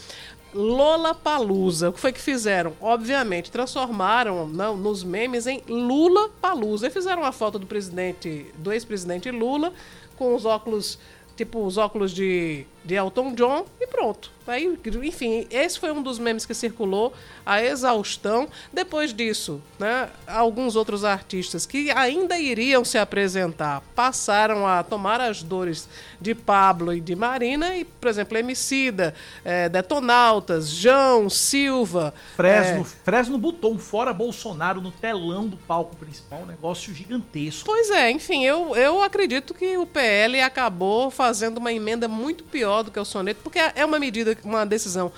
Lola 0.55 1.15
Palusa, 1.15 1.89
o 1.89 1.93
que 1.93 2.01
foi 2.01 2.13
que 2.13 2.21
fizeram? 2.21 2.75
Obviamente, 2.81 3.51
transformaram 3.51 4.47
não, 4.47 4.77
nos 4.77 5.03
memes 5.03 5.47
em 5.47 5.63
Lula 5.67 6.29
Palusa. 6.41 6.87
E 6.87 6.91
fizeram 6.91 7.23
uma 7.23 7.33
foto 7.33 7.59
do 7.59 7.67
presidente, 7.67 8.47
do 8.59 8.71
ex-presidente 8.71 9.31
Lula, 9.31 9.73
com 10.17 10.35
os 10.35 10.45
óculos, 10.45 10.99
tipo 11.35 11.65
os 11.65 11.79
óculos 11.79 12.13
de, 12.13 12.67
de 12.85 12.95
Elton 12.95 13.35
John, 13.35 13.65
e 13.81 13.87
pronto. 13.87 14.31
Aí, 14.47 14.77
enfim, 15.05 15.47
esse 15.51 15.79
foi 15.79 15.93
um 15.93 16.03
dos 16.03 16.19
memes 16.19 16.45
que 16.45 16.53
circulou, 16.53 17.13
a 17.47 17.63
exaustão. 17.63 18.49
Depois 18.73 19.15
disso, 19.15 19.63
né, 19.79 20.09
alguns 20.27 20.75
outros 20.75 21.05
artistas 21.05 21.65
que 21.65 21.93
ainda 21.93 22.37
iriam 22.39 22.85
se 22.85 22.99
apresentar 22.99 23.83
passaram 23.95 24.67
a 24.67 24.83
tomar 24.83 25.21
as 25.21 25.43
dores 25.45 25.89
de 26.21 26.35
Pablo 26.35 26.93
e 26.93 27.01
de 27.01 27.15
Marina, 27.15 27.77
e, 27.77 27.85
por 27.85 28.09
exemplo, 28.09 28.37
Emicida, 28.37 29.15
eh, 29.45 29.69
Detonautas, 29.69 30.71
João, 30.71 31.31
Silva. 31.31 32.13
Fresno, 32.35 32.83
eh, 32.83 32.97
Fresno 33.05 33.39
botou 33.39 33.73
um 33.73 33.79
fora 33.79 34.13
Bolsonaro 34.13 34.81
no 34.81 34.91
telão 34.91 35.47
do 35.47 35.57
palco 35.57 35.95
principal, 35.97 36.41
um 36.41 36.47
negócio 36.47 36.93
gigantesco. 36.93 37.65
Pois 37.65 37.91
é, 37.91 38.11
enfim, 38.11 38.45
eu, 38.45 38.75
eu 38.75 39.03
acredito 39.03 39.55
que 39.55 39.77
o 39.79 39.87
PL 39.87 40.41
acabou 40.41 41.11
fazendo 41.11 41.59
uma 41.59 41.73
emenda 41.73 42.09
muito 42.09 42.43
pior 42.45 42.72
do 42.81 42.91
que 42.91 42.99
o 42.99 43.05
soneto, 43.05 43.41
porque 43.43 43.59
é 43.59 43.85
uma 43.85 43.99
medida, 43.99 44.39
uma 44.43 44.65
decisão 44.65 45.13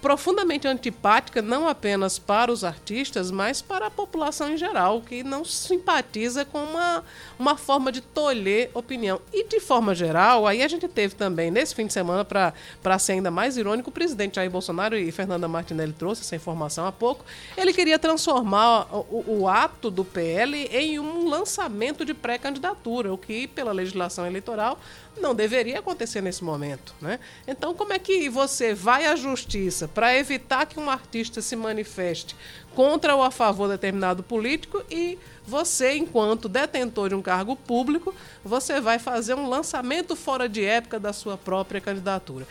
profundamente 0.00 0.66
antipática, 0.66 1.42
não 1.42 1.68
apenas 1.68 2.18
para 2.18 2.50
os 2.50 2.64
artistas, 2.64 3.30
mas 3.30 3.60
para 3.60 3.86
a 3.86 3.90
população 3.90 4.52
em 4.52 4.56
geral, 4.56 5.00
que 5.02 5.22
não 5.22 5.44
simpatiza 5.44 6.44
com 6.44 6.62
uma, 6.62 7.04
uma 7.38 7.56
forma 7.56 7.92
de 7.92 8.00
tolher 8.00 8.70
opinião. 8.74 9.20
E 9.32 9.44
de 9.44 9.60
forma 9.60 9.94
geral, 9.94 10.46
aí 10.46 10.62
a 10.62 10.68
gente 10.68 10.88
teve 10.88 11.14
também, 11.14 11.50
nesse 11.50 11.74
fim 11.74 11.86
de 11.86 11.92
semana, 11.92 12.24
para 12.24 12.98
ser 12.98 13.12
ainda 13.12 13.30
mais 13.30 13.56
irônico, 13.56 13.90
o 13.90 13.92
presidente 13.92 14.36
Jair 14.36 14.50
Bolsonaro 14.50 14.96
e 14.96 15.12
Fernanda 15.12 15.46
Martinelli 15.46 15.92
trouxe 15.92 16.22
essa 16.22 16.36
informação 16.36 16.86
há 16.86 16.92
pouco, 16.92 17.24
ele 17.56 17.72
queria 17.72 17.98
transformar 17.98 18.86
o, 18.92 19.40
o 19.40 19.48
ato 19.48 19.90
do 19.90 20.04
PL 20.04 20.56
em 20.72 20.98
um 20.98 21.28
lançamento 21.28 22.04
de 22.04 22.14
pré-candidatura, 22.14 23.12
o 23.12 23.18
que, 23.18 23.46
pela 23.46 23.72
legislação 23.72 24.26
eleitoral, 24.26 24.78
não 25.20 25.34
deveria 25.34 25.80
acontecer 25.80 26.20
nesse 26.20 26.42
momento, 26.42 26.94
né? 27.00 27.18
Então, 27.46 27.74
como 27.74 27.92
é 27.92 27.98
que 27.98 28.28
você 28.28 28.74
vai 28.74 29.06
à 29.06 29.16
justiça 29.16 29.89
para 29.94 30.16
evitar 30.16 30.66
que 30.66 30.78
um 30.78 30.88
artista 30.88 31.42
se 31.42 31.56
manifeste 31.56 32.36
contra 32.74 33.14
ou 33.14 33.22
a 33.22 33.30
favor 33.30 33.66
de 33.66 33.74
determinado 33.74 34.22
político 34.22 34.82
e 34.90 35.18
você, 35.46 35.96
enquanto 35.96 36.48
detentor 36.48 37.08
de 37.08 37.14
um 37.14 37.22
cargo 37.22 37.56
público, 37.56 38.14
você 38.44 38.80
vai 38.80 38.98
fazer 38.98 39.34
um 39.34 39.48
lançamento 39.48 40.14
fora 40.14 40.48
de 40.48 40.64
época 40.64 41.00
da 41.00 41.12
sua 41.12 41.36
própria 41.36 41.80
candidatura? 41.80 42.46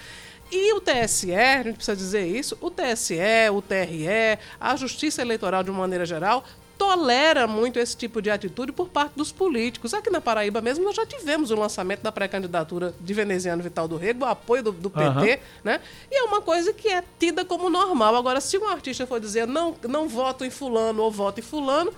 E 0.52 0.74
o 0.74 0.82
TSE, 0.82 1.34
a 1.34 1.64
gente 1.64 1.76
precisa 1.76 1.96
dizer 1.96 2.26
isso, 2.26 2.58
o 2.60 2.72
TSE, 2.72 3.50
o 3.54 3.62
TRE, 3.62 4.40
a 4.60 4.76
Justiça 4.76 5.22
Eleitoral 5.22 5.64
de 5.64 5.70
uma 5.70 5.80
maneira 5.80 6.06
geral, 6.06 6.44
tolera 6.80 7.46
muito 7.46 7.78
esse 7.78 7.96
tipo 7.96 8.22
de 8.22 8.32
atitude 8.32 8.72
por 8.72 8.88
parte 8.88 9.12
dos 9.16 9.34
políticos. 9.34 9.94
Aqui 9.94 10.10
na 10.10 10.22
Paraíba 10.22 10.62
mesmo 10.62 10.86
nós 10.86 10.96
já 10.96 11.06
tivemos 11.06 11.52
o 11.52 11.56
lançamento 11.56 12.02
da 12.02 12.12
pré-candidatura 12.12 12.96
de 13.02 13.14
veneziano 13.14 13.62
Vital 13.62 13.86
do 13.86 13.98
Rego, 13.98 14.24
o 14.24 14.28
apoio 14.28 14.64
do, 14.64 14.72
do 14.72 14.90
PT, 14.90 15.06
Aham. 15.06 15.28
né? 15.64 15.82
E 16.10 16.16
é 16.18 16.24
uma 16.24 16.42
coisa 16.42 16.72
que 16.72 16.88
é 16.88 17.04
tida 17.20 17.44
como 17.44 17.70
normal. 17.70 18.16
Agora, 18.16 18.40
se 18.40 18.58
um 18.58 18.66
artista 18.68 19.06
for 19.06 19.20
dizer 19.20 19.46
não, 19.46 19.76
não 19.88 20.08
voto 20.08 20.46
em 20.46 20.50
fulano 20.50 21.04
ou 21.04 21.12
voto 21.12 21.40
em 21.42 21.44
fulano, 21.44 21.94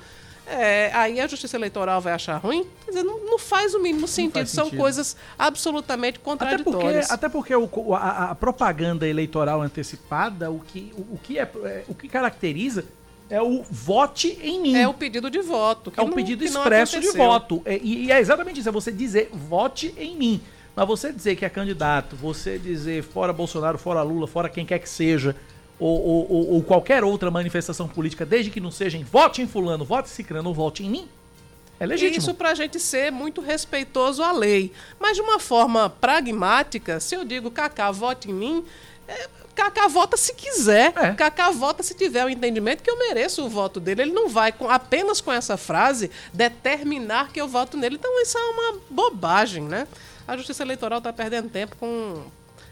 é, 0.48 0.90
aí 0.96 1.22
a 1.22 1.28
Justiça 1.28 1.56
Eleitoral 1.56 2.02
vai 2.02 2.14
achar 2.14 2.38
ruim? 2.38 2.66
Quer 2.84 2.92
dizer, 2.92 3.04
não, 3.04 3.20
não 3.24 3.38
faz 3.38 3.76
o 3.76 3.80
mínimo 3.80 4.08
sentido. 4.08 4.34
faz 4.34 4.50
São 4.50 4.66
sentido. 4.66 4.80
coisas 4.80 5.16
absolutamente 5.38 6.16
Até 6.18 6.24
porque, 6.24 6.30
contraditórias. 6.64 7.12
até 7.12 7.30
porque 7.30 7.56
o- 7.56 7.70
o- 7.72 7.94
a, 7.96 8.32
a 8.32 8.36
propaganda 8.36 9.08
eleitoral 9.08 9.62
antecipada, 9.62 10.50
o 10.50 10.60
que, 10.60 10.92
o, 10.98 11.02
o 11.14 11.20
que 11.22 11.38
é, 11.38 11.44
é- 11.44 11.84
o 11.88 11.94
que 11.94 12.10
caracteriza 12.10 12.84
é 13.32 13.42
o 13.42 13.64
vote 13.70 14.38
em 14.44 14.60
mim. 14.62 14.76
É 14.76 14.88
o 14.88 14.94
pedido 14.94 15.30
de 15.32 15.40
voto. 15.42 15.92
É 15.98 16.02
um 16.02 16.08
não- 16.08 16.14
pedido 16.14 16.44
expresso 16.44 17.00
de 17.00 17.12
voto. 17.12 17.62
É, 17.66 17.78
e, 17.82 18.06
e 18.06 18.12
é 18.12 18.20
exatamente 18.20 18.60
isso, 18.60 18.70
é 18.70 18.72
você 18.72 18.92
dizer 18.92 19.30
vote 19.34 19.94
em 19.98 20.16
mim. 20.16 20.42
Mas 20.76 20.88
você 20.88 21.12
dizer 21.12 21.36
que 21.36 21.44
é 21.44 21.50
candidato, 21.50 22.16
você 22.16 22.58
dizer 22.58 23.04
fora 23.04 23.34
Bolsonaro, 23.34 23.78
fora 23.78 24.02
Lula, 24.04 24.28
fora 24.28 24.48
quem 24.50 24.66
quer 24.66 24.80
que 24.80 24.88
seja, 24.90 25.36
ou, 25.80 26.00
ou- 26.00 26.32
ou- 26.32 26.54
ou 26.54 26.64
qualquer 26.64 27.04
outra 27.04 27.30
manifestação 27.32 27.88
política, 27.88 28.26
desde 28.26 28.52
que 28.52 28.60
não 28.60 28.72
seja 28.72 28.98
em 28.98 29.04
vote 29.04 29.42
em 29.42 29.48
fulano, 29.48 29.84
vote 29.84 30.10
em 30.10 30.14
cicrano 30.14 30.48
ou 30.50 30.56
vote 30.56 30.84
em 30.86 30.90
mim, 30.90 31.08
é 31.80 31.86
legítimo. 31.86 32.20
Isso 32.20 32.34
pra 32.36 32.54
gente 32.54 32.80
ser 32.80 33.12
muito 33.12 33.42
respeitoso 33.42 34.22
à 34.22 34.32
lei. 34.32 34.72
Mas 35.00 35.16
de 35.18 35.22
uma 35.22 35.40
forma 35.40 35.90
pragmática, 35.90 37.00
se 37.00 37.16
eu 37.16 37.26
digo 37.26 37.50
Cacá, 37.50 37.90
vote 37.92 38.30
em 38.30 38.34
mim, 38.34 38.64
é, 39.08 39.28
Cacá 39.56 39.88
vota 39.88 40.16
se 40.18 40.34
quiser. 40.34 40.94
É. 40.96 41.12
Cacá 41.14 41.52
vota 41.52 41.84
se 41.84 41.94
tiver 41.94 42.26
o 42.26 42.30
entendimento 42.30 42.82
que 42.82 42.90
eu 42.90 42.98
mereço 42.98 43.46
o 43.46 43.50
voto 43.50 43.80
dele. 43.80 44.04
Ele 44.04 44.12
não 44.14 44.28
vai, 44.30 44.52
com- 44.52 44.70
apenas 44.70 45.20
com 45.22 45.32
essa 45.32 45.58
frase, 45.58 46.10
determinar 46.34 47.32
que 47.32 47.40
eu 47.40 47.48
voto 47.48 47.78
nele. 47.78 47.96
Então 47.96 48.22
isso 48.22 48.38
é 48.38 48.42
uma 48.42 48.80
bobagem, 48.90 49.64
né? 49.64 49.88
A 50.28 50.38
Justiça 50.38 50.64
Eleitoral 50.64 51.00
está 51.00 51.12
perdendo 51.12 51.50
tempo 51.50 51.76
com, 51.78 52.24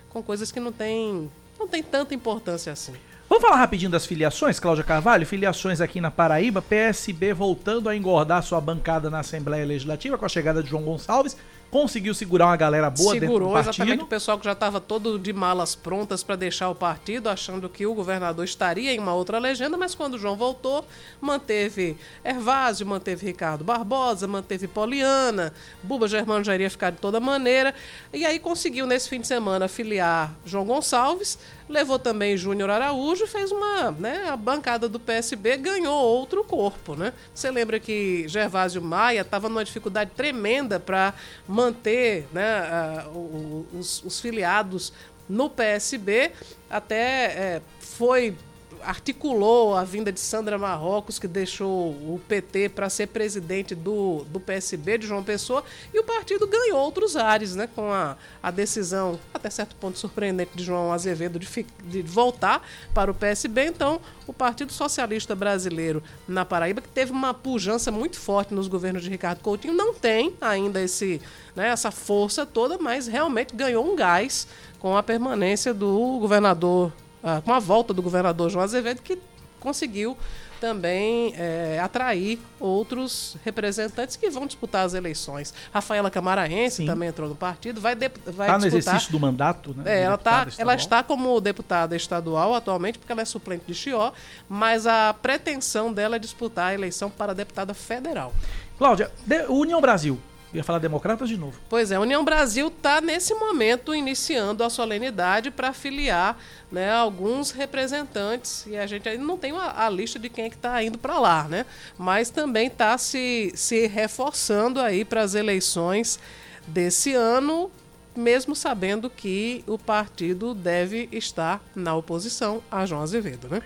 com 0.09 0.23
coisas 0.23 0.51
que 0.51 0.59
não 0.59 0.71
tem, 0.71 1.30
não 1.59 1.67
tem 1.67 1.84
tanta 1.84 2.13
importância 2.15 2.71
assim. 2.71 2.93
Vamos 3.27 3.43
falar 3.43 3.57
rapidinho 3.57 3.91
das 3.91 4.07
filiações, 4.07 4.59
Cláudia 4.59 4.84
Carvalho? 4.84 5.23
Filiações 5.25 5.80
aqui 5.82 6.01
na 6.01 6.09
Paraíba, 6.09 6.63
PSB 6.63 7.32
voltando 7.34 7.88
a 7.88 7.95
engordar 7.95 8.41
sua 8.41 8.59
bancada 8.59 9.07
na 9.09 9.19
Assembleia 9.19 9.63
Legislativa 9.65 10.17
com 10.17 10.25
a 10.25 10.30
chegada 10.30 10.63
de 10.63 10.69
João 10.69 10.82
Gonçalves. 10.84 11.38
Conseguiu 11.72 12.13
segurar 12.13 12.47
uma 12.47 12.57
galera 12.57 12.89
boa 12.89 13.13
dentro 13.13 13.28
do 13.28 13.34
Segurou 13.34 13.53
partido. 13.53 13.70
exatamente 13.70 14.03
o 14.03 14.07
pessoal 14.07 14.39
que 14.39 14.45
já 14.45 14.53
estava 14.53 14.82
todo 14.82 15.20
de 15.20 15.32
malas 15.32 15.76
prontas 15.76 16.24
para 16.24 16.36
deixar 16.36 16.70
o 16.70 16.76
partido, 16.76 17.30
achando 17.30 17.70
que 17.70 17.86
o 17.86 17.93
governador 17.93 18.43
estaria 18.43 18.93
em 18.93 18.99
uma 18.99 19.13
outra 19.13 19.38
legenda, 19.38 19.78
mas 19.78 19.93
quando 19.93 20.15
o 20.15 20.17
João 20.17 20.36
voltou, 20.36 20.86
manteve 21.22 21.95
Hervásio, 22.24 22.88
manteve 22.88 23.26
Ricardo 23.26 23.63
Barbosa, 23.63 24.28
manteve 24.28 24.67
Poliana, 24.67 25.53
Buba 25.84 26.07
Germano 26.07 26.43
já 26.43 26.55
iria 26.55 26.70
ficar 26.70 26.91
de 26.91 26.97
toda 26.97 27.20
maneira, 27.20 27.74
e 28.11 28.26
aí 28.26 28.39
conseguiu 28.39 28.88
nesse 28.88 29.07
fim 29.07 29.22
de 29.22 29.28
semana 29.28 29.67
filiar 29.67 30.34
João 30.45 30.65
Gonçalves, 30.65 31.38
levou 31.70 31.99
também 31.99 32.36
Júnior 32.36 32.70
Araújo, 32.72 33.28
fez 33.28 33.51
uma, 33.51 33.91
né, 33.91 34.28
a 34.28 34.36
bancada 34.36 34.89
do 34.89 34.99
PSB 34.99 35.55
ganhou 35.57 35.93
outro 36.03 36.43
corpo, 36.43 36.95
né? 36.95 37.13
Você 37.34 37.51
lembra 37.51 37.80
que 37.80 38.28
Gervásio 38.28 38.82
Maia 38.82 39.22
estava 39.22 39.47
numa 39.47 39.63
dificuldade 39.63 40.11
tremenda 40.15 40.80
para 40.80 41.13
manter, 41.47 42.28
né, 42.34 43.05
o- 43.13 43.65
os, 43.74 44.03
os 44.03 44.20
filiados 44.20 44.91
no 45.30 45.47
PSB, 45.47 46.32
até 46.70 47.26
é, 47.26 47.61
foi 47.80 48.36
articulou 48.84 49.75
a 49.75 49.84
vinda 49.84 50.11
de 50.11 50.19
Sandra 50.19 50.57
Marrocos, 50.57 51.19
que 51.19 51.27
deixou 51.27 51.89
o 51.91 52.21
PT 52.27 52.69
para 52.69 52.89
ser 52.89 53.07
presidente 53.07 53.73
do, 53.75 54.25
do 54.30 54.39
PSB 54.39 54.97
de 54.97 55.07
João 55.07 55.23
Pessoa, 55.23 55.63
e 55.93 55.99
o 55.99 56.03
partido 56.03 56.47
ganhou 56.47 56.80
outros 56.80 57.15
ares, 57.15 57.55
né, 57.55 57.67
com 57.75 57.91
a, 57.91 58.15
a 58.41 58.51
decisão, 58.51 59.19
até 59.34 59.49
certo 59.49 59.75
ponto 59.75 59.97
surpreendente, 59.97 60.51
de 60.55 60.63
João 60.63 60.91
Azevedo 60.91 61.39
de, 61.39 61.45
fi- 61.45 61.65
de 61.86 62.01
voltar 62.01 62.67
para 62.93 63.11
o 63.11 63.13
PSB. 63.13 63.65
Então, 63.65 63.99
o 64.27 64.34
Partido 64.34 64.71
Socialista 64.71 65.36
Brasileiro 65.36 66.01
na 66.27 66.45
Paraíba, 66.45 66.82
que 66.82 66.89
teve 66.89 67.11
uma 67.11 67.34
pujança 67.34 67.91
muito 67.91 68.19
forte 68.19 68.53
nos 68.53 68.67
governos 68.67 69.03
de 69.03 69.09
Ricardo 69.09 69.39
Coutinho, 69.41 69.73
não 69.73 69.93
tem 69.93 70.34
ainda 70.39 70.82
esse, 70.82 71.21
né, 71.55 71.69
essa 71.69 71.91
força 71.91 72.45
toda, 72.45 72.77
mas 72.77 73.07
realmente 73.07 73.55
ganhou 73.55 73.86
um 73.86 73.95
gás 73.95 74.47
com 74.80 74.95
a 74.95 75.03
permanência 75.03 75.73
do 75.73 76.17
governador 76.19 76.91
ah, 77.24 77.41
com 77.43 77.53
a 77.53 77.59
volta 77.59 77.93
do 77.93 78.01
governador 78.01 78.49
João 78.49 78.63
Azevedo, 78.63 79.01
que 79.01 79.17
conseguiu 79.59 80.17
também 80.61 81.34
eh, 81.38 81.80
atrair 81.82 82.38
outros 82.59 83.38
representantes 83.45 84.17
que 84.17 84.30
vão 84.30 84.45
disputar 84.45 84.86
as 84.86 84.93
eleições. 84.93 85.53
Rafaela 85.74 86.09
Camaraense 86.11 86.86
também 86.86 87.07
entrou 87.09 87.30
no 87.30 87.36
partido, 87.36 87.80
vai, 87.80 87.95
dep- 87.95 88.17
vai 88.26 88.47
Tá 88.47 88.53
no 88.57 88.59
disputar. 88.65 88.78
exercício 88.95 89.11
do 89.11 89.20
mandato, 89.20 89.74
né? 89.74 89.84
É, 89.86 89.97
de 89.99 90.03
ela, 90.05 90.17
tá, 90.17 90.47
ela 90.57 90.76
está 90.76 91.01
como 91.01 91.39
deputada 91.39 91.95
estadual 91.95 92.53
atualmente, 92.53 92.97
porque 92.99 93.11
ela 93.11 93.22
é 93.22 93.26
suplente 93.26 93.63
de 93.67 93.74
Chió, 93.74 94.11
mas 94.49 94.86
a 94.86 95.13
pretensão 95.13 95.93
dela 95.93 96.17
é 96.17 96.20
disputar 96.20 96.72
a 96.72 96.74
eleição 96.74 97.09
para 97.09 97.34
deputada 97.34 97.74
federal. 97.74 98.34
Cláudia, 98.78 99.11
de- 99.26 99.45
União 99.47 99.80
Brasil. 99.80 100.20
Ia 100.52 100.64
falar 100.64 100.80
democratas 100.80 101.30
de 101.30 101.38
novo. 101.38 101.60
Pois 101.70 101.91
é, 101.91 101.95
a 101.95 102.00
União 102.00 102.26
Brasil 102.26 102.70
está 102.70 103.00
nesse 103.00 103.36
momento 103.36 103.93
iniciando 103.93 104.64
a 104.64 104.70
solenidade 104.70 105.52
para 105.52 105.72
filiar 105.74 106.38
né, 106.72 106.91
alguns 106.91 107.52
representantes 107.52 108.66
e 108.66 108.76
a 108.76 108.88
gente 108.88 109.08
ainda 109.08 109.24
não 109.24 109.38
tem 109.38 109.52
a, 109.52 109.86
a 109.86 109.89
lista 109.89 110.18
de 110.18 110.28
quem 110.28 110.45
é 110.45 110.50
que 110.50 110.56
está 110.56 110.82
indo 110.84 110.97
para 110.97 111.20
lá, 111.20 111.43
né? 111.43 111.66
Mas 111.97 112.32
também 112.32 112.68
está 112.68 112.97
se, 112.97 113.52
se 113.56 113.86
reforçando 113.86 114.80
aí 114.80 115.06
para 115.06 115.22
as 115.22 115.36
eleições 115.36 116.20
desse 116.66 117.14
ano, 117.14 117.72
mesmo 118.16 118.56
sabendo 118.56 119.08
que 119.08 119.64
o 119.68 119.78
partido 119.78 120.56
deve 120.56 121.08
estar 121.12 121.62
na 121.76 121.95
oposição 121.95 122.64
a 122.72 122.88
João 122.88 123.04
Azevedo, 123.04 123.47
né? 123.50 123.62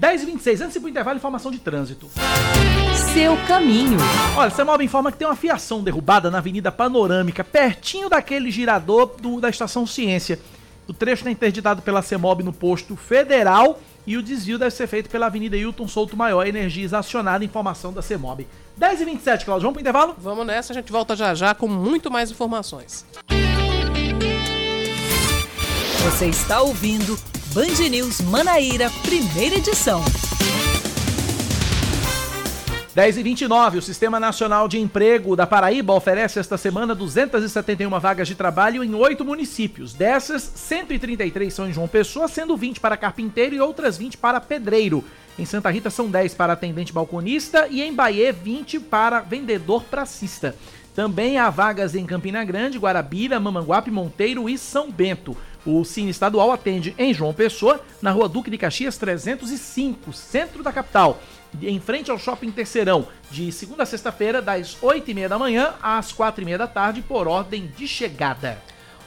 10 0.00 0.22
e 0.22 0.26
26 0.26 0.60
antes 0.62 0.72
de 0.72 0.78
ir 0.78 0.80
pro 0.80 0.88
intervalo, 0.88 1.18
informação 1.18 1.50
de 1.50 1.58
trânsito. 1.58 2.08
Seu 3.12 3.36
caminho. 3.46 3.98
Olha, 4.34 4.48
Samob 4.50 4.82
informa 4.82 5.12
que 5.12 5.18
tem 5.18 5.28
uma 5.28 5.36
fiação 5.36 5.82
derrubada 5.82 6.30
na 6.30 6.38
Avenida 6.38 6.72
Panorâmica, 6.72 7.44
pertinho 7.44 8.08
daquele 8.08 8.50
girador 8.50 9.10
do- 9.20 9.38
da 9.42 9.50
Estação 9.50 9.86
Ciência. 9.86 10.40
O 10.88 10.94
trecho 10.94 11.20
está 11.20 11.30
interditado 11.30 11.82
pela 11.82 12.00
CEMOB 12.00 12.42
no 12.42 12.50
posto 12.52 12.96
federal 12.96 13.78
e 14.06 14.16
o 14.16 14.22
desvio 14.22 14.58
deve 14.58 14.70
ser 14.70 14.86
feito 14.86 15.10
pela 15.10 15.26
Avenida 15.26 15.54
Hilton 15.54 15.86
Souto 15.86 16.16
Maior. 16.16 16.46
Energias 16.46 16.94
acionada, 16.94 17.44
informação 17.44 17.92
da 17.92 18.00
CEMOB. 18.00 18.48
10 18.78 19.02
e 19.02 19.04
27 19.04 19.44
Cláudio, 19.44 19.64
vamos 19.64 19.74
pro 19.74 19.82
intervalo? 19.82 20.14
Vamos 20.16 20.46
nessa, 20.46 20.72
a 20.72 20.76
gente 20.76 20.90
volta 20.90 21.14
já 21.14 21.34
já 21.34 21.54
com 21.54 21.68
muito 21.68 22.10
mais 22.10 22.30
informações. 22.30 23.04
Você 26.04 26.26
está 26.26 26.62
ouvindo 26.62 27.18
Band 27.52 27.88
News 27.90 28.20
Manaíra, 28.20 28.88
primeira 29.02 29.56
edição. 29.56 30.04
10 32.94 33.16
e 33.18 33.22
29, 33.24 33.78
o 33.78 33.82
Sistema 33.82 34.20
Nacional 34.20 34.68
de 34.68 34.78
Emprego 34.78 35.34
da 35.34 35.48
Paraíba 35.48 35.92
oferece 35.92 36.38
esta 36.38 36.56
semana 36.56 36.94
271 36.94 37.90
vagas 37.98 38.28
de 38.28 38.36
trabalho 38.36 38.84
em 38.84 38.94
oito 38.94 39.24
municípios. 39.24 39.92
Dessas, 39.92 40.42
133 40.54 41.52
são 41.52 41.68
em 41.68 41.72
João 41.72 41.88
Pessoa, 41.88 42.28
sendo 42.28 42.56
20 42.56 42.78
para 42.78 42.96
carpinteiro 42.96 43.56
e 43.56 43.60
outras 43.60 43.98
20 43.98 44.16
para 44.18 44.40
pedreiro. 44.40 45.04
Em 45.36 45.44
Santa 45.44 45.70
Rita 45.70 45.90
são 45.90 46.08
10 46.08 46.34
para 46.34 46.52
atendente 46.52 46.92
balconista 46.92 47.66
e 47.68 47.82
em 47.82 47.92
Bahia 47.92 48.32
20 48.32 48.78
para 48.78 49.22
vendedor 49.22 49.82
pracista. 49.82 50.54
Também 50.94 51.38
há 51.38 51.50
vagas 51.50 51.96
em 51.96 52.06
Campina 52.06 52.44
Grande, 52.44 52.78
Guarabira, 52.78 53.40
Mamanguape, 53.40 53.90
Monteiro 53.90 54.48
e 54.48 54.56
São 54.56 54.90
Bento. 54.90 55.36
O 55.64 55.84
Cine 55.84 56.10
Estadual 56.10 56.50
atende 56.50 56.94
em 56.96 57.12
João 57.12 57.34
Pessoa, 57.34 57.84
na 58.00 58.10
rua 58.10 58.28
Duque 58.28 58.50
de 58.50 58.56
Caxias 58.56 58.96
305, 58.96 60.12
centro 60.12 60.62
da 60.62 60.72
capital, 60.72 61.20
em 61.60 61.78
frente 61.78 62.10
ao 62.10 62.18
Shopping 62.18 62.50
Terceirão, 62.50 63.06
de 63.30 63.52
segunda 63.52 63.82
a 63.82 63.86
sexta-feira, 63.86 64.40
das 64.40 64.76
8h30 64.76 65.28
da 65.28 65.38
manhã 65.38 65.74
às 65.82 66.12
4h30 66.12 66.56
da 66.56 66.66
tarde, 66.66 67.02
por 67.02 67.28
ordem 67.28 67.66
de 67.76 67.86
chegada. 67.86 68.58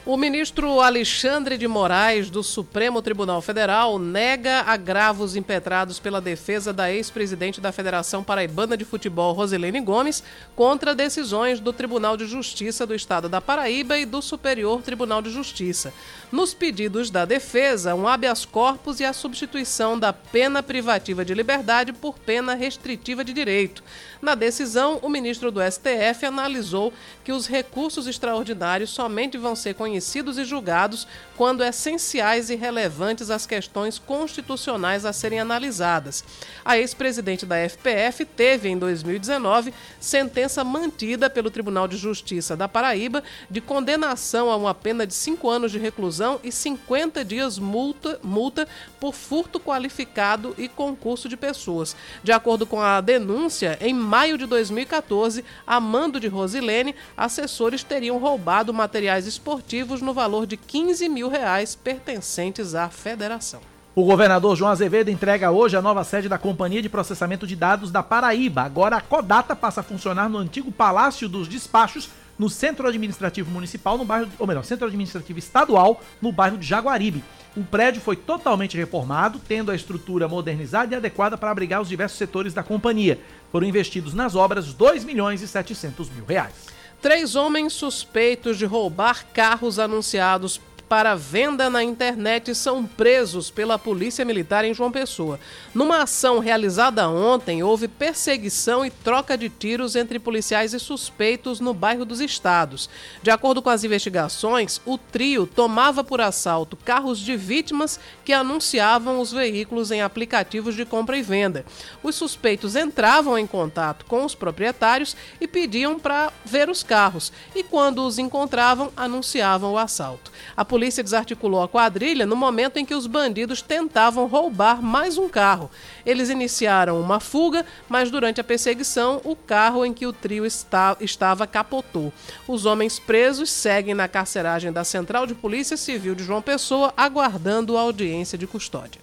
O 0.06 0.18
ministro 0.18 0.82
Alexandre 0.82 1.58
de 1.58 1.66
Moraes, 1.66 2.30
do 2.30 2.44
Supremo 2.44 3.02
Tribunal 3.02 3.42
Federal, 3.42 3.98
nega 3.98 4.60
agravos 4.68 5.34
impetrados 5.34 5.98
pela 5.98 6.20
defesa 6.20 6.74
da 6.74 6.92
ex-presidente 6.92 7.62
da 7.62 7.72
Federação 7.72 8.22
Paraibana 8.22 8.76
de 8.76 8.84
Futebol, 8.84 9.32
Roselene 9.32 9.80
Gomes, 9.80 10.22
contra 10.58 10.94
decisões 10.94 11.62
do 11.62 11.72
Tribunal 11.72 12.18
de 12.18 12.26
Justiça 12.26 12.86
do 12.86 12.94
Estado 12.94 13.30
da 13.30 13.40
Paraíba 13.40 13.98
e 13.98 14.06
do 14.06 14.22
Superior 14.22 14.82
Tribunal 14.82 15.22
de 15.22 15.30
Justiça. 15.30 15.94
Nos 16.30 16.54
pedidos 16.54 17.10
da 17.10 17.24
defesa, 17.24 17.96
um 17.96 18.06
habeas 18.06 18.44
corpus 18.44 19.00
e 19.00 19.06
a 19.06 19.14
substituição 19.14 19.98
da 19.98 20.12
pena 20.12 20.62
privativa 20.62 21.24
de 21.24 21.34
liberdade 21.34 21.94
por 21.94 22.20
pena 22.20 22.56
restritiva 22.56 23.24
de 23.24 23.32
direito. 23.32 23.82
Na 24.24 24.36
decisão, 24.36 25.00
o 25.02 25.10
ministro 25.10 25.52
do 25.52 25.60
STF 25.60 26.26
analisou 26.26 26.94
que 27.26 27.34
os 27.34 27.46
recursos 27.46 28.08
extraordinários 28.08 28.90
somente 28.90 29.38
vão 29.38 29.54
ser 29.54 29.76
conhecidos 29.76 30.38
e 30.38 30.46
julgados 30.46 31.06
quando 31.36 31.62
essenciais 31.62 32.50
e 32.50 32.56
relevantes 32.56 33.30
às 33.30 33.46
questões 33.46 34.00
constitucionais 34.00 35.04
a 35.04 35.12
serem 35.12 35.42
analisadas. 35.42 36.24
A 36.64 36.78
ex-presidente 36.78 37.46
da 37.46 37.58
FPF 37.68 38.24
teve, 38.24 38.70
em 38.70 38.78
2019, 38.78 39.74
sentença 40.00 40.64
mantida 40.64 41.30
pelo 41.30 41.52
Tribunal 41.52 41.86
de 41.86 41.98
Justiça 41.98 42.56
da 42.56 42.70
Paraíba 42.70 43.22
de 43.50 43.60
condenação 43.60 44.50
a 44.50 44.56
uma 44.56 44.74
pena 44.74 45.06
de 45.06 45.14
cinco 45.14 45.50
anos 45.50 45.70
de 45.70 45.80
reclusão 45.80 46.40
e 46.42 46.50
50 46.50 47.26
dias 47.26 47.60
multa, 47.60 48.18
multa 48.24 48.70
por 49.02 49.14
furto 49.14 49.60
qualificado 49.60 50.56
e 50.58 50.70
concurso 50.70 51.28
de 51.28 51.36
pessoas. 51.36 51.94
De 52.24 52.32
acordo 52.32 52.66
com 52.66 52.80
a 52.80 53.02
denúncia, 53.02 53.78
em 53.82 53.94
maio 54.14 54.38
de 54.38 54.46
2014, 54.46 55.44
a 55.66 55.80
mando 55.80 56.20
de 56.20 56.28
Rosilene, 56.28 56.94
assessores 57.18 57.84
teriam 57.84 58.20
roubado 58.20 58.72
materiais 58.72 59.26
esportivos 59.26 60.04
no 60.04 60.14
valor 60.14 60.46
de 60.46 60.56
15 60.56 61.10
mil 61.10 61.30
reais 61.30 61.74
pertencentes 61.74 62.76
à 62.76 62.90
federação. 62.90 63.60
O 63.96 64.06
governador 64.06 64.56
João 64.56 64.70
Azevedo 64.70 65.10
entrega 65.10 65.50
hoje 65.50 65.76
a 65.76 65.82
nova 65.82 66.04
sede 66.04 66.30
da 66.30 66.38
Companhia 66.38 66.80
de 66.80 66.90
Processamento 66.90 67.48
de 67.48 67.56
Dados 67.56 67.90
da 67.90 68.04
Paraíba. 68.04 68.62
Agora 68.62 68.98
a 68.98 69.02
Codata 69.02 69.56
passa 69.56 69.80
a 69.80 69.84
funcionar 69.84 70.30
no 70.30 70.38
antigo 70.38 70.72
Palácio 70.72 71.28
dos 71.28 71.48
Despachos, 71.48 72.08
no 72.38 72.50
Centro 72.50 72.88
Administrativo 72.88 73.50
Municipal, 73.52 73.98
no 73.98 74.06
bairro, 74.06 74.30
ou 74.40 74.48
melhor, 74.48 74.64
Centro 74.64 74.88
Administrativo 74.88 75.40
Estadual, 75.40 76.02
no 76.22 76.32
bairro 76.32 76.58
de 76.58 76.66
Jaguaribe. 76.66 77.24
O 77.56 77.64
prédio 77.64 78.02
foi 78.02 78.16
totalmente 78.16 78.76
reformado, 78.76 79.40
tendo 79.48 79.72
a 79.72 79.76
estrutura 79.76 80.28
modernizada 80.28 80.94
e 80.94 80.98
adequada 80.98 81.38
para 81.38 81.52
abrigar 81.52 81.82
os 81.82 81.90
diversos 81.90 82.18
setores 82.18 82.54
da 82.54 82.64
companhia. 82.64 83.20
Foram 83.52 83.68
investidos 83.68 84.14
nas 84.14 84.36
obras 84.36 84.74
2 84.74 85.04
milhões 85.04 85.42
e 85.42 85.48
700 85.48 86.10
mil 86.10 86.26
reais. 86.26 86.54
Três 87.00 87.36
homens 87.36 87.74
suspeitos 87.74 88.58
de 88.58 88.66
roubar 88.66 89.26
carros 89.34 89.78
anunciados 89.78 90.60
para 90.94 91.16
venda 91.16 91.72
na 91.72 91.84
internet 91.84 92.54
são 92.54 92.86
presos 92.86 93.50
pela 93.50 93.80
Polícia 93.80 94.24
Militar 94.24 94.64
em 94.64 94.76
João 94.76 94.92
Pessoa. 94.92 95.40
Numa 95.74 96.04
ação 96.04 96.38
realizada 96.38 97.10
ontem, 97.10 97.64
houve 97.64 97.88
perseguição 97.88 98.86
e 98.86 98.92
troca 98.92 99.36
de 99.36 99.50
tiros 99.50 99.96
entre 99.96 100.20
policiais 100.20 100.72
e 100.72 100.80
suspeitos 100.80 101.60
no 101.60 101.74
bairro 101.74 102.06
dos 102.06 102.22
Estados. 102.22 102.92
De 103.24 103.32
acordo 103.32 103.60
com 103.60 103.72
as 103.72 103.84
investigações, 103.84 104.80
o 104.86 104.96
trio 105.00 105.48
tomava 105.48 106.04
por 106.04 106.22
assalto 106.22 106.78
carros 106.78 107.18
de 107.18 107.36
vítimas 107.36 108.00
que 108.24 108.32
anunciavam 108.32 109.20
os 109.20 109.32
veículos 109.32 109.90
em 109.90 110.04
aplicativos 110.04 110.76
de 110.76 110.86
compra 110.86 111.18
e 111.18 111.24
venda. 111.24 111.66
Os 112.04 112.14
suspeitos 112.14 112.76
entravam 112.76 113.36
em 113.36 113.48
contato 113.48 114.06
com 114.06 114.24
os 114.24 114.36
proprietários 114.36 115.18
e 115.42 115.48
pediam 115.48 115.98
para 115.98 116.32
ver 116.46 116.70
os 116.70 116.84
carros, 116.84 117.34
e 117.56 117.64
quando 117.64 118.06
os 118.06 118.20
encontravam, 118.20 118.94
anunciavam 118.96 119.74
o 119.74 119.78
assalto. 119.80 120.32
A 120.56 120.64
polícia 120.64 120.83
desarticulou 120.92 121.62
a 121.62 121.68
quadrilha 121.68 122.26
no 122.26 122.36
momento 122.36 122.78
em 122.78 122.86
que 122.86 122.96
os 122.96 123.06
bandidos 123.06 123.62
tentavam 123.62 124.28
roubar 124.28 124.82
mais 124.82 125.18
um 125.18 125.30
carro. 125.30 125.70
Eles 126.06 126.30
iniciaram 126.30 127.00
uma 127.00 127.20
fuga, 127.20 127.66
mas 127.88 128.10
durante 128.10 128.42
a 128.42 128.44
perseguição, 128.44 129.22
o 129.24 129.36
carro 129.36 129.86
em 129.86 129.94
que 129.94 130.08
o 130.08 130.12
trio 130.12 130.46
está, 130.46 130.98
estava 131.00 131.46
capotou. 131.46 132.12
Os 132.48 132.66
homens 132.66 132.98
presos 132.98 133.50
seguem 133.50 133.94
na 133.94 134.08
carceragem 134.08 134.72
da 134.72 134.84
Central 134.84 135.28
de 135.28 135.36
Polícia 135.36 135.78
Civil 135.78 136.16
de 136.16 136.24
João 136.24 136.42
Pessoa, 136.42 136.94
aguardando 136.98 137.78
a 137.78 137.82
audiência 137.82 138.38
de 138.38 138.48
custódia. 138.48 139.03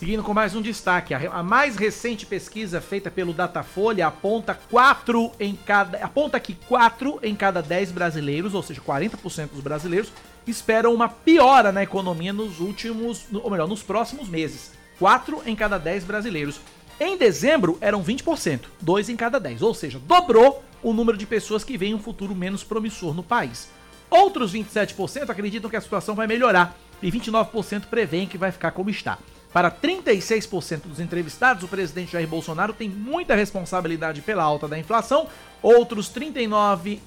Seguindo 0.00 0.22
com 0.22 0.32
mais 0.32 0.56
um 0.56 0.62
destaque, 0.62 1.12
a 1.12 1.42
mais 1.42 1.76
recente 1.76 2.24
pesquisa 2.24 2.80
feita 2.80 3.10
pelo 3.10 3.34
Datafolha 3.34 4.06
aponta 4.06 4.58
quatro 4.70 5.30
em 5.38 5.54
cada, 5.54 5.98
aponta 5.98 6.40
que 6.40 6.54
4 6.54 7.18
em 7.22 7.36
cada 7.36 7.60
10 7.60 7.92
brasileiros, 7.92 8.54
ou 8.54 8.62
seja, 8.62 8.80
40% 8.80 9.50
dos 9.52 9.60
brasileiros, 9.60 10.10
esperam 10.46 10.94
uma 10.94 11.06
piora 11.06 11.70
na 11.70 11.82
economia 11.82 12.32
nos 12.32 12.60
últimos, 12.60 13.26
ou 13.30 13.50
melhor, 13.50 13.68
nos 13.68 13.82
próximos 13.82 14.26
meses. 14.26 14.72
4 14.98 15.42
em 15.44 15.54
cada 15.54 15.76
10 15.76 16.04
brasileiros. 16.04 16.62
Em 16.98 17.18
dezembro 17.18 17.76
eram 17.78 18.02
20%, 18.02 18.60
2 18.80 19.10
em 19.10 19.16
cada 19.16 19.38
10, 19.38 19.60
ou 19.60 19.74
seja, 19.74 19.98
dobrou 19.98 20.64
o 20.82 20.94
número 20.94 21.18
de 21.18 21.26
pessoas 21.26 21.62
que 21.62 21.76
veem 21.76 21.94
um 21.94 22.00
futuro 22.00 22.34
menos 22.34 22.64
promissor 22.64 23.12
no 23.12 23.22
país. 23.22 23.68
Outros 24.08 24.54
27% 24.54 25.28
acreditam 25.28 25.68
que 25.68 25.76
a 25.76 25.80
situação 25.82 26.14
vai 26.14 26.26
melhorar 26.26 26.74
e 27.02 27.12
29% 27.12 27.82
preveem 27.90 28.26
que 28.26 28.38
vai 28.38 28.50
ficar 28.50 28.70
como 28.70 28.88
está. 28.88 29.18
Para 29.52 29.70
36% 29.70 30.82
dos 30.84 31.00
entrevistados, 31.00 31.64
o 31.64 31.68
presidente 31.68 32.12
Jair 32.12 32.28
Bolsonaro 32.28 32.72
tem 32.72 32.88
muita 32.88 33.34
responsabilidade 33.34 34.22
pela 34.22 34.44
alta 34.44 34.68
da 34.68 34.78
inflação. 34.78 35.26
Outros 35.60 36.08
39% 36.08 37.00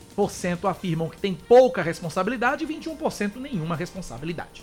afirmam 0.70 1.10
que 1.10 1.18
tem 1.18 1.34
pouca 1.34 1.82
responsabilidade 1.82 2.66
e 2.66 2.68
21% 2.68 3.38
nenhuma 3.38 3.76
responsabilidade. 3.76 4.62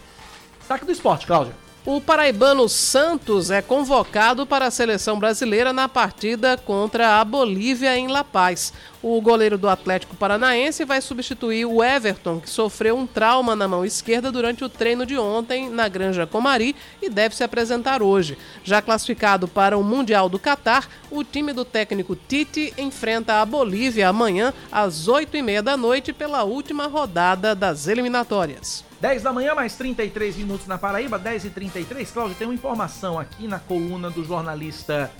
Destaque 0.59 0.85
do 0.85 0.93
esporte, 0.93 1.27
Cláudia. 1.27 1.55
O 1.87 1.99
paraibano 1.99 2.69
Santos 2.69 3.51
é 3.51 3.63
convocado 3.63 4.47
para 4.47 4.67
a 4.67 4.71
seleção 4.71 5.19
brasileira 5.19 5.73
na 5.73 5.89
partida 5.89 6.59
contra 6.59 7.19
a 7.19 7.25
Bolívia 7.25 7.97
em 7.97 8.07
La 8.07 8.23
Paz. 8.23 8.71
O 9.03 9.19
goleiro 9.23 9.57
do 9.57 9.67
Atlético 9.67 10.15
Paranaense 10.15 10.85
vai 10.85 11.01
substituir 11.01 11.65
o 11.65 11.83
Everton, 11.83 12.39
que 12.39 12.51
sofreu 12.51 12.99
um 12.99 13.07
trauma 13.07 13.57
na 13.57 13.67
mão 13.67 13.83
esquerda 13.83 14.31
durante 14.31 14.63
o 14.63 14.69
treino 14.69 15.07
de 15.07 15.17
ontem 15.17 15.71
na 15.71 15.89
Granja 15.89 16.27
Comari 16.27 16.77
e 17.01 17.09
deve 17.09 17.35
se 17.35 17.43
apresentar 17.43 18.03
hoje. 18.03 18.37
Já 18.63 18.83
classificado 18.83 19.49
para 19.49 19.79
o 19.79 19.83
Mundial 19.83 20.29
do 20.29 20.39
Catar, 20.39 20.87
o 21.11 21.25
time 21.25 21.55
do 21.55 21.65
técnico 21.65 22.15
Tite 22.15 22.75
enfrenta 22.77 23.41
a 23.41 23.47
Bolívia 23.47 24.11
amanhã 24.11 24.53
às 24.71 25.09
8h30 25.09 25.63
da 25.63 25.79
noite 25.79 26.13
pela 26.13 26.45
última 26.45 26.87
rodada 26.87 27.55
das 27.55 27.89
eliminatórias. 27.89 28.90
10 29.01 29.23
da 29.23 29.33
manhã, 29.33 29.55
mais 29.55 29.75
33 29.77 30.37
minutos 30.37 30.67
na 30.67 30.77
Paraíba, 30.77 31.19
10 31.19 31.47
e 31.47 31.51
33 31.51 32.11
Cláudio, 32.11 32.37
tem 32.37 32.47
uma 32.47 32.55
informação 32.55 33.19
aqui 33.19 33.49
na 33.49 33.59
coluna 33.59 34.11
do 34.11 34.23
jornalista 34.23 35.11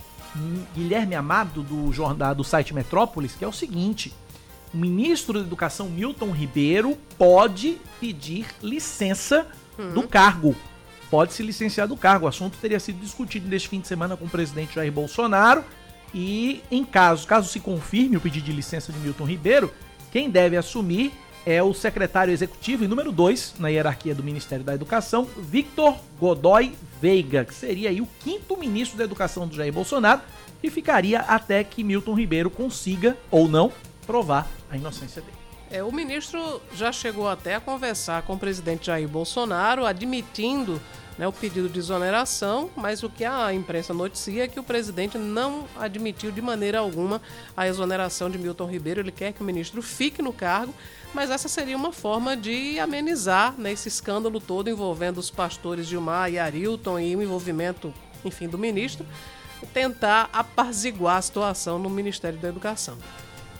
Guilherme 0.75 1.15
Amado, 1.15 1.63
do, 1.63 1.91
jornal, 1.91 2.35
do 2.35 2.43
site 2.43 2.75
Metrópolis, 2.75 3.33
que 3.33 3.43
é 3.43 3.47
o 3.47 3.51
seguinte: 3.51 4.13
o 4.71 4.77
ministro 4.77 5.39
da 5.39 5.45
Educação 5.45 5.89
Milton 5.89 6.31
Ribeiro 6.31 6.95
pode 7.17 7.77
pedir 7.99 8.45
licença 8.61 9.47
uhum. 9.77 9.93
do 9.93 10.07
cargo. 10.07 10.55
Pode 11.09 11.33
se 11.33 11.43
licenciar 11.43 11.87
do 11.87 11.97
cargo. 11.97 12.25
O 12.25 12.29
assunto 12.29 12.57
teria 12.59 12.79
sido 12.79 12.99
discutido 13.01 13.49
neste 13.49 13.67
fim 13.67 13.81
de 13.81 13.87
semana 13.87 14.15
com 14.15 14.25
o 14.25 14.29
presidente 14.29 14.75
Jair 14.75 14.91
Bolsonaro. 14.91 15.63
E 16.13 16.63
em 16.69 16.85
caso, 16.85 17.27
caso 17.27 17.49
se 17.49 17.59
confirme 17.59 18.15
o 18.15 18.21
pedido 18.21 18.45
de 18.45 18.53
licença 18.53 18.93
de 18.93 18.99
Milton 18.99 19.25
Ribeiro, 19.25 19.73
quem 20.11 20.29
deve 20.29 20.55
assumir 20.55 21.11
é 21.45 21.61
o 21.61 21.73
secretário 21.73 22.33
executivo 22.33 22.83
e 22.83 22.87
número 22.87 23.11
2 23.11 23.55
na 23.59 23.69
hierarquia 23.69 24.13
do 24.13 24.23
Ministério 24.23 24.63
da 24.63 24.73
Educação, 24.73 25.27
Victor 25.37 25.97
Godoy 26.19 26.73
Veiga, 27.01 27.45
que 27.45 27.53
seria 27.53 27.89
aí 27.89 28.01
o 28.01 28.07
quinto 28.19 28.57
ministro 28.57 28.97
da 28.97 29.03
Educação 29.03 29.47
do 29.47 29.55
Jair 29.55 29.73
Bolsonaro 29.73 30.21
e 30.61 30.69
ficaria 30.69 31.21
até 31.21 31.63
que 31.63 31.83
Milton 31.83 32.13
Ribeiro 32.13 32.49
consiga, 32.49 33.17
ou 33.31 33.47
não, 33.47 33.71
provar 34.05 34.47
a 34.69 34.77
inocência 34.77 35.21
dele. 35.21 35.37
É, 35.71 35.81
o 35.81 35.91
ministro 35.91 36.61
já 36.75 36.91
chegou 36.91 37.29
até 37.29 37.55
a 37.55 37.59
conversar 37.59 38.23
com 38.23 38.33
o 38.33 38.39
presidente 38.39 38.87
Jair 38.87 39.07
Bolsonaro, 39.07 39.85
admitindo 39.85 40.81
né, 41.17 41.27
o 41.27 41.31
pedido 41.31 41.69
de 41.69 41.79
exoneração, 41.79 42.69
mas 42.75 43.03
o 43.03 43.09
que 43.09 43.23
a 43.23 43.53
imprensa 43.53 43.93
noticia 43.93 44.45
é 44.45 44.47
que 44.47 44.59
o 44.59 44.63
presidente 44.63 45.17
não 45.17 45.65
admitiu 45.79 46.31
de 46.31 46.41
maneira 46.41 46.79
alguma 46.79 47.21
a 47.55 47.67
exoneração 47.67 48.29
de 48.29 48.37
Milton 48.37 48.65
Ribeiro. 48.65 49.01
Ele 49.01 49.11
quer 49.11 49.33
que 49.33 49.41
o 49.41 49.45
ministro 49.45 49.81
fique 49.81 50.21
no 50.21 50.33
cargo, 50.33 50.73
mas 51.13 51.29
essa 51.29 51.47
seria 51.47 51.75
uma 51.75 51.91
forma 51.91 52.35
de 52.35 52.79
amenizar 52.79 53.53
né, 53.57 53.71
esse 53.71 53.87
escândalo 53.87 54.39
todo 54.39 54.69
envolvendo 54.69 55.17
os 55.17 55.29
pastores 55.29 55.85
Gilmar 55.85 56.31
e 56.31 56.39
Arilton 56.39 56.99
e 56.99 57.15
o 57.15 57.21
envolvimento, 57.21 57.93
enfim, 58.23 58.47
do 58.47 58.57
ministro, 58.57 59.05
tentar 59.73 60.29
apaziguar 60.33 61.17
a 61.17 61.21
situação 61.21 61.77
no 61.77 61.89
Ministério 61.89 62.39
da 62.39 62.49
Educação. 62.49 62.97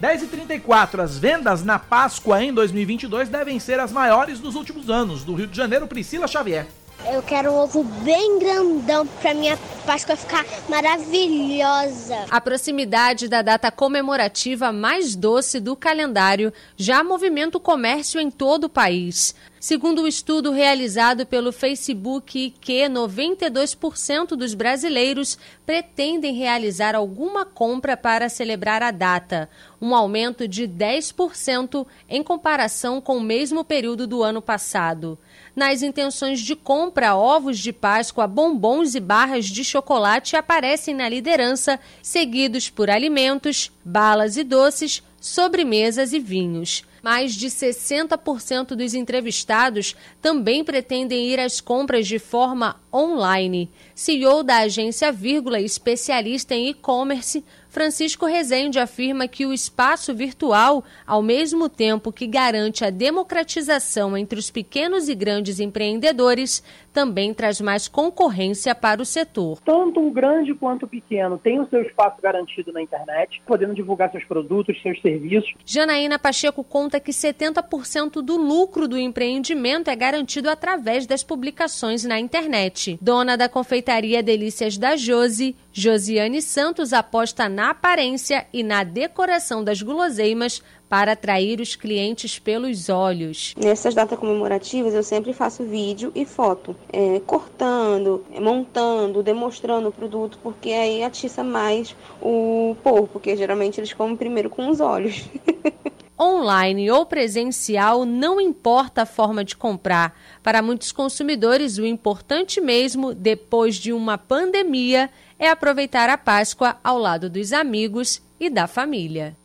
10h34, 0.01 0.99
as 0.99 1.19
vendas 1.19 1.63
na 1.63 1.77
Páscoa 1.77 2.43
em 2.43 2.51
2022 2.51 3.29
devem 3.29 3.59
ser 3.59 3.79
as 3.79 3.91
maiores 3.91 4.39
dos 4.39 4.55
últimos 4.55 4.89
anos. 4.89 5.23
Do 5.23 5.35
Rio 5.35 5.45
de 5.45 5.55
Janeiro, 5.55 5.85
Priscila 5.85 6.27
Xavier. 6.27 6.65
Eu 7.09 7.23
quero 7.23 7.51
um 7.51 7.57
ovo 7.57 7.83
bem 7.83 8.37
grandão 8.39 9.07
para 9.07 9.33
minha 9.33 9.57
Páscoa 9.85 10.15
ficar 10.15 10.45
maravilhosa. 10.69 12.25
A 12.29 12.39
proximidade 12.39 13.27
da 13.27 13.41
data 13.41 13.71
comemorativa 13.71 14.71
mais 14.71 15.15
doce 15.15 15.59
do 15.59 15.75
calendário 15.75 16.53
já 16.77 17.03
movimenta 17.03 17.57
o 17.57 17.61
comércio 17.61 18.21
em 18.21 18.29
todo 18.29 18.65
o 18.65 18.69
país. 18.69 19.33
Segundo 19.59 19.99
o 19.99 20.03
um 20.03 20.07
estudo 20.07 20.51
realizado 20.51 21.25
pelo 21.25 21.51
Facebook, 21.51 22.51
que 22.61 22.81
92% 22.83 24.29
dos 24.29 24.53
brasileiros 24.53 25.37
pretendem 25.65 26.33
realizar 26.33 26.95
alguma 26.95 27.45
compra 27.45 27.95
para 27.95 28.29
celebrar 28.29 28.81
a 28.81 28.89
data, 28.89 29.49
um 29.79 29.95
aumento 29.95 30.47
de 30.47 30.67
10% 30.67 31.85
em 32.09 32.23
comparação 32.23 32.99
com 32.99 33.17
o 33.17 33.21
mesmo 33.21 33.63
período 33.63 34.07
do 34.07 34.23
ano 34.23 34.41
passado. 34.41 35.17
Nas 35.55 35.81
intenções 35.81 36.39
de 36.39 36.55
compra, 36.55 37.15
ovos 37.15 37.59
de 37.59 37.73
Páscoa, 37.73 38.25
bombons 38.25 38.95
e 38.95 38.99
barras 38.99 39.45
de 39.45 39.63
chocolate 39.63 40.35
aparecem 40.35 40.95
na 40.95 41.09
liderança, 41.09 41.79
seguidos 42.01 42.69
por 42.69 42.89
alimentos, 42.89 43.69
balas 43.83 44.37
e 44.37 44.43
doces, 44.43 45.03
sobremesas 45.19 46.13
e 46.13 46.19
vinhos. 46.19 46.83
Mais 47.03 47.33
de 47.33 47.47
60% 47.47 48.75
dos 48.75 48.93
entrevistados 48.93 49.95
também 50.21 50.63
pretendem 50.63 51.27
ir 51.27 51.39
às 51.39 51.59
compras 51.59 52.07
de 52.07 52.19
forma 52.19 52.79
online. 52.93 53.69
CEO 53.93 54.43
da 54.43 54.59
agência 54.59 55.11
Vírgula, 55.11 55.59
especialista 55.59 56.53
em 56.53 56.69
e-commerce, 56.69 57.43
Francisco 57.71 58.25
Rezende 58.25 58.79
afirma 58.79 59.29
que 59.29 59.45
o 59.45 59.53
espaço 59.53 60.13
virtual, 60.13 60.83
ao 61.07 61.21
mesmo 61.21 61.69
tempo 61.69 62.11
que 62.11 62.27
garante 62.27 62.83
a 62.83 62.89
democratização 62.89 64.17
entre 64.17 64.37
os 64.37 64.51
pequenos 64.51 65.07
e 65.07 65.15
grandes 65.15 65.57
empreendedores, 65.57 66.61
também 66.91 67.33
traz 67.33 67.61
mais 67.61 67.87
concorrência 67.87 68.75
para 68.75 69.01
o 69.01 69.05
setor. 69.05 69.57
Tanto 69.63 70.05
o 70.05 70.11
grande 70.11 70.53
quanto 70.53 70.83
o 70.83 70.87
pequeno 70.87 71.37
tem 71.37 71.61
o 71.61 71.69
seu 71.69 71.81
espaço 71.83 72.21
garantido 72.21 72.73
na 72.73 72.81
internet, 72.81 73.41
podendo 73.47 73.73
divulgar 73.73 74.11
seus 74.11 74.25
produtos, 74.25 74.79
seus 74.81 75.01
serviços. 75.01 75.53
Janaína 75.65 76.19
Pacheco 76.19 76.65
conta 76.65 76.99
que 76.99 77.11
70% 77.11 78.21
do 78.21 78.35
lucro 78.35 78.85
do 78.85 78.97
empreendimento 78.97 79.89
é 79.89 79.95
garantido 79.95 80.49
através 80.49 81.07
das 81.07 81.23
publicações 81.23 82.03
na 82.03 82.19
internet. 82.19 82.99
Dona 83.01 83.37
da 83.37 83.47
confeitaria 83.47 84.21
Delícias 84.21 84.77
da 84.77 84.97
Josi, 84.97 85.55
Josiane 85.73 86.41
Santos 86.41 86.91
aposta 86.91 87.47
na 87.47 87.69
aparência 87.69 88.45
e 88.51 88.61
na 88.61 88.83
decoração 88.83 89.63
das 89.63 89.81
guloseimas 89.81 90.61
para 90.89 91.13
atrair 91.13 91.61
os 91.61 91.77
clientes 91.77 92.37
pelos 92.37 92.89
olhos. 92.89 93.53
Nessas 93.57 93.95
datas 93.95 94.19
comemorativas, 94.19 94.93
eu 94.93 95.01
sempre 95.01 95.31
faço 95.31 95.63
vídeo 95.63 96.11
e 96.13 96.25
foto, 96.25 96.75
é, 96.91 97.21
cortando, 97.25 98.25
montando, 98.37 99.23
demonstrando 99.23 99.87
o 99.87 99.91
produto, 99.93 100.37
porque 100.43 100.71
aí 100.71 101.03
atiça 101.03 101.41
mais 101.41 101.95
o 102.21 102.75
povo, 102.83 103.07
porque 103.07 103.37
geralmente 103.37 103.79
eles 103.79 103.93
comem 103.93 104.17
primeiro 104.17 104.49
com 104.49 104.69
os 104.69 104.81
olhos. 104.81 105.23
online 106.21 106.91
ou 106.91 107.03
presencial, 107.03 108.05
não 108.05 108.39
importa 108.39 109.01
a 109.01 109.05
forma 109.07 109.43
de 109.43 109.55
comprar. 109.55 110.15
Para 110.43 110.61
muitos 110.61 110.91
consumidores, 110.91 111.79
o 111.79 111.85
importante 111.85 112.61
mesmo, 112.61 113.13
depois 113.13 113.75
de 113.75 113.91
uma 113.91 114.19
pandemia, 114.19 115.09
é 115.41 115.49
aproveitar 115.49 116.07
a 116.07 116.17
Páscoa 116.19 116.77
ao 116.83 116.99
lado 116.99 117.27
dos 117.27 117.51
amigos 117.51 118.21
e 118.39 118.47
da 118.47 118.67
família. 118.67 119.35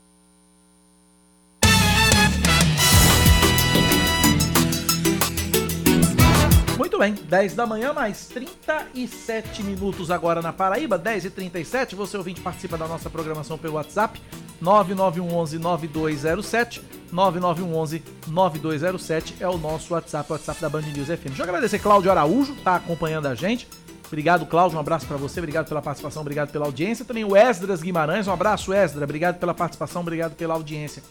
Muito 6.76 6.99
bem, 6.99 7.14
10 7.14 7.55
da 7.55 7.66
manhã, 7.66 7.94
mais 7.94 8.28
37 8.28 9.62
minutos 9.62 10.11
agora 10.11 10.42
na 10.42 10.53
Paraíba, 10.53 10.99
10 10.99 11.24
e 11.24 11.30
37 11.30 11.94
Você 11.94 12.18
ouvinte 12.18 12.42
participa 12.42 12.76
da 12.76 12.86
nossa 12.86 13.09
programação 13.09 13.57
pelo 13.57 13.76
WhatsApp 13.76 14.20
9911-9207. 14.62 16.82
9911-9207 17.11 19.36
é 19.40 19.49
o 19.49 19.57
nosso 19.57 19.94
WhatsApp, 19.94 20.30
o 20.30 20.34
WhatsApp 20.34 20.61
da 20.61 20.68
Band 20.68 20.82
News 20.82 21.09
FM. 21.09 21.28
Deixa 21.28 21.42
eu 21.42 21.47
agradecer 21.47 21.78
Cláudio 21.78 22.11
Araújo, 22.11 22.55
tá 22.57 22.76
acompanhando 22.76 23.24
a 23.26 23.34
gente. 23.34 23.66
Obrigado, 24.07 24.47
Cláudio. 24.47 24.77
Um 24.77 24.81
abraço 24.81 25.07
para 25.07 25.17
você. 25.17 25.41
Obrigado 25.41 25.69
pela 25.69 25.83
participação, 25.83 26.23
obrigado 26.23 26.51
pela 26.51 26.67
audiência. 26.67 27.05
Também 27.05 27.25
o 27.25 27.37
Esdras 27.37 27.83
Guimarães. 27.83 28.27
Um 28.29 28.33
abraço, 28.33 28.73
Esdras. 28.73 29.03
Obrigado 29.03 29.39
pela 29.39 29.55
participação, 29.55 30.03
obrigado 30.03 30.35
pela 30.35 30.55
audiência. 30.55 31.03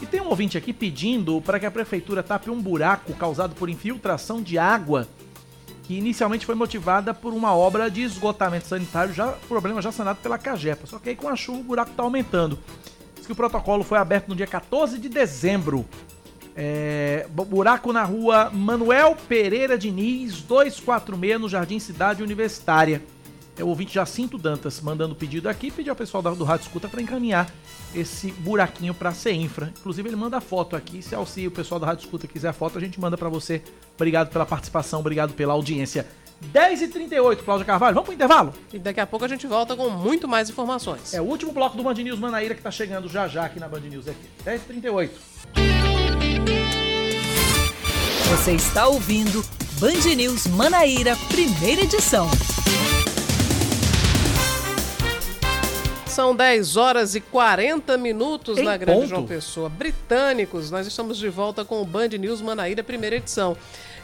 E 0.00 0.06
tem 0.06 0.20
um 0.20 0.28
ouvinte 0.28 0.58
aqui 0.58 0.72
pedindo 0.72 1.40
para 1.40 1.58
que 1.58 1.64
a 1.64 1.70
prefeitura 1.70 2.22
tape 2.22 2.50
um 2.50 2.60
buraco 2.60 3.14
causado 3.14 3.54
por 3.54 3.70
infiltração 3.70 4.42
de 4.42 4.58
água, 4.58 5.08
que 5.84 5.96
inicialmente 5.96 6.44
foi 6.44 6.54
motivada 6.54 7.14
por 7.14 7.32
uma 7.32 7.54
obra 7.54 7.90
de 7.90 8.02
esgotamento 8.02 8.66
sanitário, 8.66 9.14
já 9.14 9.28
problema 9.48 9.80
já 9.80 9.90
sanado 9.90 10.18
pela 10.22 10.36
Cagepa. 10.36 10.86
Só 10.86 10.98
que 10.98 11.08
aí 11.08 11.16
com 11.16 11.28
a 11.28 11.36
chuva 11.36 11.60
o 11.60 11.64
buraco 11.64 11.92
está 11.92 12.02
aumentando. 12.02 12.58
Diz 13.14 13.24
que 13.24 13.32
o 13.32 13.36
protocolo 13.36 13.82
foi 13.82 13.96
aberto 13.96 14.28
no 14.28 14.36
dia 14.36 14.46
14 14.46 14.98
de 14.98 15.08
dezembro. 15.08 15.86
É, 16.56 17.26
buraco 17.28 17.92
na 17.92 18.02
rua 18.02 18.50
Manuel 18.50 19.14
Pereira 19.28 19.76
Diniz, 19.76 20.40
246, 20.40 21.38
no 21.38 21.48
Jardim 21.48 21.78
Cidade 21.78 22.22
Universitária. 22.22 23.02
É 23.58 23.64
o 23.64 23.68
ouvinte 23.68 23.94
Jacinto 23.94 24.36
Dantas 24.36 24.80
mandando 24.80 25.14
pedido 25.14 25.48
aqui, 25.48 25.70
pediu 25.70 25.92
ao 25.92 25.96
pessoal 25.96 26.22
do 26.22 26.44
Rádio 26.44 26.64
Escuta 26.64 26.88
para 26.88 27.00
encaminhar 27.00 27.50
esse 27.94 28.30
buraquinho 28.32 28.92
para 28.92 29.12
ser 29.12 29.32
infra. 29.32 29.72
Inclusive 29.78 30.08
ele 30.08 30.16
manda 30.16 30.36
a 30.36 30.40
foto 30.40 30.76
aqui, 30.76 31.02
se, 31.02 31.14
se 31.26 31.46
o 31.46 31.50
pessoal 31.50 31.78
do 31.78 31.86
Rádio 31.86 32.04
Escuta 32.04 32.26
quiser 32.26 32.48
a 32.48 32.52
foto, 32.52 32.76
a 32.76 32.80
gente 32.80 33.00
manda 33.00 33.16
para 33.16 33.28
você. 33.28 33.62
Obrigado 33.94 34.30
pela 34.30 34.44
participação, 34.44 35.00
obrigado 35.00 35.32
pela 35.32 35.54
audiência. 35.54 36.06
10h38, 36.52 37.38
Cláudia 37.44 37.64
Carvalho, 37.64 37.94
vamos 37.94 38.06
pro 38.06 38.14
intervalo? 38.14 38.52
E 38.72 38.78
daqui 38.78 39.00
a 39.00 39.06
pouco 39.06 39.24
a 39.24 39.28
gente 39.28 39.46
volta 39.46 39.74
com 39.74 39.88
muito 39.88 40.28
mais 40.28 40.50
informações. 40.50 41.14
É 41.14 41.20
o 41.20 41.24
último 41.24 41.50
bloco 41.52 41.78
do 41.78 41.82
Band 41.82 41.94
News 41.94 42.18
Manaíra 42.18 42.54
que 42.54 42.62
tá 42.62 42.70
chegando 42.70 43.08
já 43.08 43.26
já 43.26 43.46
aqui 43.46 43.58
na 43.58 43.68
Band 43.68 43.80
News 43.80 44.06
aqui. 44.06 44.28
10h38. 44.44 45.85
Você 48.30 48.52
está 48.52 48.88
ouvindo 48.88 49.44
Band 49.78 50.14
News 50.16 50.48
Manaíra, 50.48 51.16
primeira 51.28 51.82
edição. 51.82 52.28
São 56.06 56.34
10 56.34 56.76
horas 56.76 57.14
e 57.14 57.20
40 57.20 57.96
minutos 57.96 58.58
Em 58.58 58.64
na 58.64 58.76
Grande 58.76 59.00
ponto. 59.00 59.08
João 59.08 59.26
Pessoa. 59.26 59.68
Britânicos, 59.68 60.72
nós 60.72 60.88
estamos 60.88 61.18
de 61.18 61.28
volta 61.28 61.64
com 61.64 61.80
o 61.80 61.84
Band 61.84 62.08
News 62.08 62.40
Manaíra, 62.40 62.82
primeira 62.82 63.16
edição. 63.16 63.56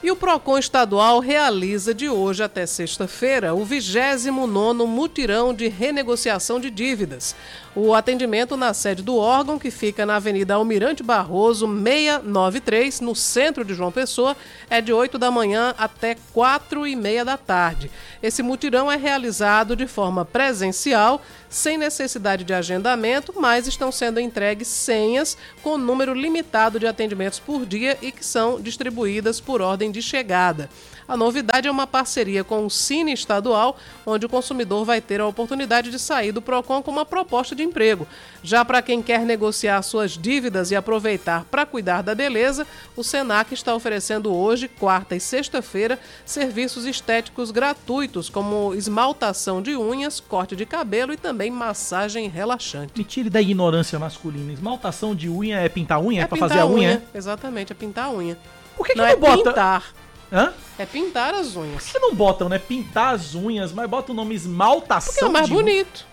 E 0.03 0.11
o 0.11 0.17
PROCON 0.17 0.59
estadual 0.59 1.21
realiza 1.21 1.95
de 1.95 2.09
hoje 2.09 2.43
até 2.43 2.67
sexta-feira 2.67 3.55
o 3.55 3.65
29º 3.65 4.85
mutirão 4.85 5.55
de 5.55 5.69
renegociação 5.69 6.59
de 6.59 6.73
dívidas. 6.73 7.37
O 7.75 7.95
atendimento 7.95 8.57
na 8.57 8.75
sede 8.75 9.01
do 9.01 9.17
órgão, 9.17 9.61
que 9.61 9.71
fica 9.71 10.05
na 10.05 10.17
Avenida 10.17 10.55
Almirante 10.55 11.05
Barroso, 11.05 11.67
693, 11.67 13.01
no 13.01 13.15
centro 13.15 13.65
de 13.65 13.75
João 13.75 13.93
Pessoa, 13.93 14.37
é 14.69 14.81
de 14.81 14.93
8 14.93 15.19
da 15.19 15.31
manhã 15.31 15.73
até 15.79 16.17
4 16.35 16.85
e 16.85 16.97
meia 16.97 17.25
da 17.25 17.37
tarde. 17.37 17.89
Esse 18.21 18.43
mutirão 18.43 18.91
é 18.91 18.97
realizado 18.97 19.77
de 19.77 19.87
forma 19.87 20.25
presencial, 20.25 21.23
sem 21.49 21.79
necessidade 21.79 22.45
de 22.45 22.53
agendamento, 22.53 23.33
mas 23.39 23.67
estão 23.67 23.93
sendo 23.93 24.19
entregues 24.19 24.69
senhas 24.69 25.39
com 25.63 25.79
número 25.79 26.13
limitado 26.13 26.79
de 26.81 26.87
atendimentos 26.87 27.39
por 27.39 27.65
dia 27.65 27.97
e 28.03 28.11
que 28.11 28.25
são 28.25 28.61
distribuídas 28.61 29.41
por 29.41 29.63
ordem 29.63 29.92
de 29.93 30.03
chegada. 30.03 30.69
A 31.07 31.17
novidade 31.17 31.69
é 31.69 31.71
uma 31.71 31.87
parceria 31.87 32.43
com 32.43 32.65
o 32.65 32.71
Cine 32.71 33.13
Estadual, 33.13 33.77
onde 34.07 34.25
o 34.25 34.29
consumidor 34.29 34.85
vai 34.85 35.01
ter 35.01 35.21
a 35.21 35.27
oportunidade 35.27 35.91
de 35.91 35.99
sair 35.99 36.33
do 36.33 36.41
PROCON 36.41 36.83
com 36.83 36.91
uma 36.91 37.05
proposta 37.05 37.55
de 37.55 37.63
emprego. 37.63 38.07
Já 38.43 38.65
para 38.65 38.81
quem 38.81 39.03
quer 39.03 39.21
negociar 39.21 39.83
suas 39.83 40.13
dívidas 40.13 40.71
e 40.71 40.77
aproveitar 40.77 41.45
para 41.51 41.67
cuidar 41.67 42.03
da 42.03 42.15
beleza, 42.15 42.67
o 42.97 43.05
Senac 43.05 43.53
está 43.53 43.75
oferecendo 43.75 44.33
hoje, 44.33 44.69
quarta 44.69 45.15
e 45.15 45.21
sexta-feira, 45.21 45.99
serviços 46.25 46.87
estéticos 46.87 47.51
gratuitos, 47.51 48.29
como 48.29 48.75
esmaltação 48.75 49.61
de 49.61 49.77
unhas, 49.77 50.19
corte 50.19 50.57
de 50.57 50.65
cabelo 50.65 51.13
e 51.13 51.17
também 51.17 51.51
massagem 51.51 52.29
relaxante. 52.29 52.93
Me 52.97 53.05
tire 53.05 53.29
da 53.29 53.41
ignorância 53.41 53.99
masculina. 53.99 54.53
Esmaltação 54.53 55.15
de 55.15 55.29
unha 55.29 55.59
é 55.59 55.69
pintar 55.69 56.01
unha? 56.01 56.23
É, 56.23 56.27
pra 56.27 56.37
pintar 56.37 56.49
fazer 56.49 56.61
a 56.61 56.67
unha? 56.67 57.03
Exatamente, 57.15 57.73
é 57.73 57.75
pintar 57.75 58.07
a 58.07 58.11
unha. 58.11 58.39
Por 58.83 58.87
que, 58.89 58.93
que 58.95 58.99
não, 58.99 59.05
não, 59.05 59.13
é 59.13 59.17
bota? 59.17 59.51
pintar. 59.51 59.85
Hã? 60.33 60.53
É 60.77 60.85
pintar 60.85 61.35
as 61.35 61.55
unhas. 61.55 61.85
Por 61.85 61.93
que 61.93 61.99
não 62.01 62.15
botam, 62.17 62.49
né? 62.49 62.59
Pintar 62.59 63.15
as 63.15 63.33
unhas, 63.33 63.71
mas 63.73 63.89
bota 63.89 64.11
o 64.11 64.15
nome 64.15 64.35
esmaltação 64.35 65.13
Porque 65.13 65.25
é 65.25 65.29
mais 65.29 65.47
de 65.47 65.53
bonito. 65.53 66.05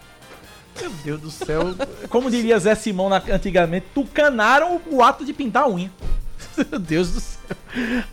Meu 0.79 0.91
Deus 0.91 1.19
do 1.19 1.31
céu. 1.31 1.73
Como 2.09 2.29
diria 2.29 2.59
Zé 2.59 2.75
Simão 2.75 3.09
na- 3.09 3.23
antigamente, 3.31 3.87
tucanaram 3.91 4.79
o 4.85 5.01
ato 5.01 5.25
de 5.25 5.33
pintar 5.33 5.63
a 5.63 5.67
unha. 5.67 5.91
Meu 6.69 6.79
Deus 6.79 7.09
do 7.09 7.19
céu. 7.19 7.57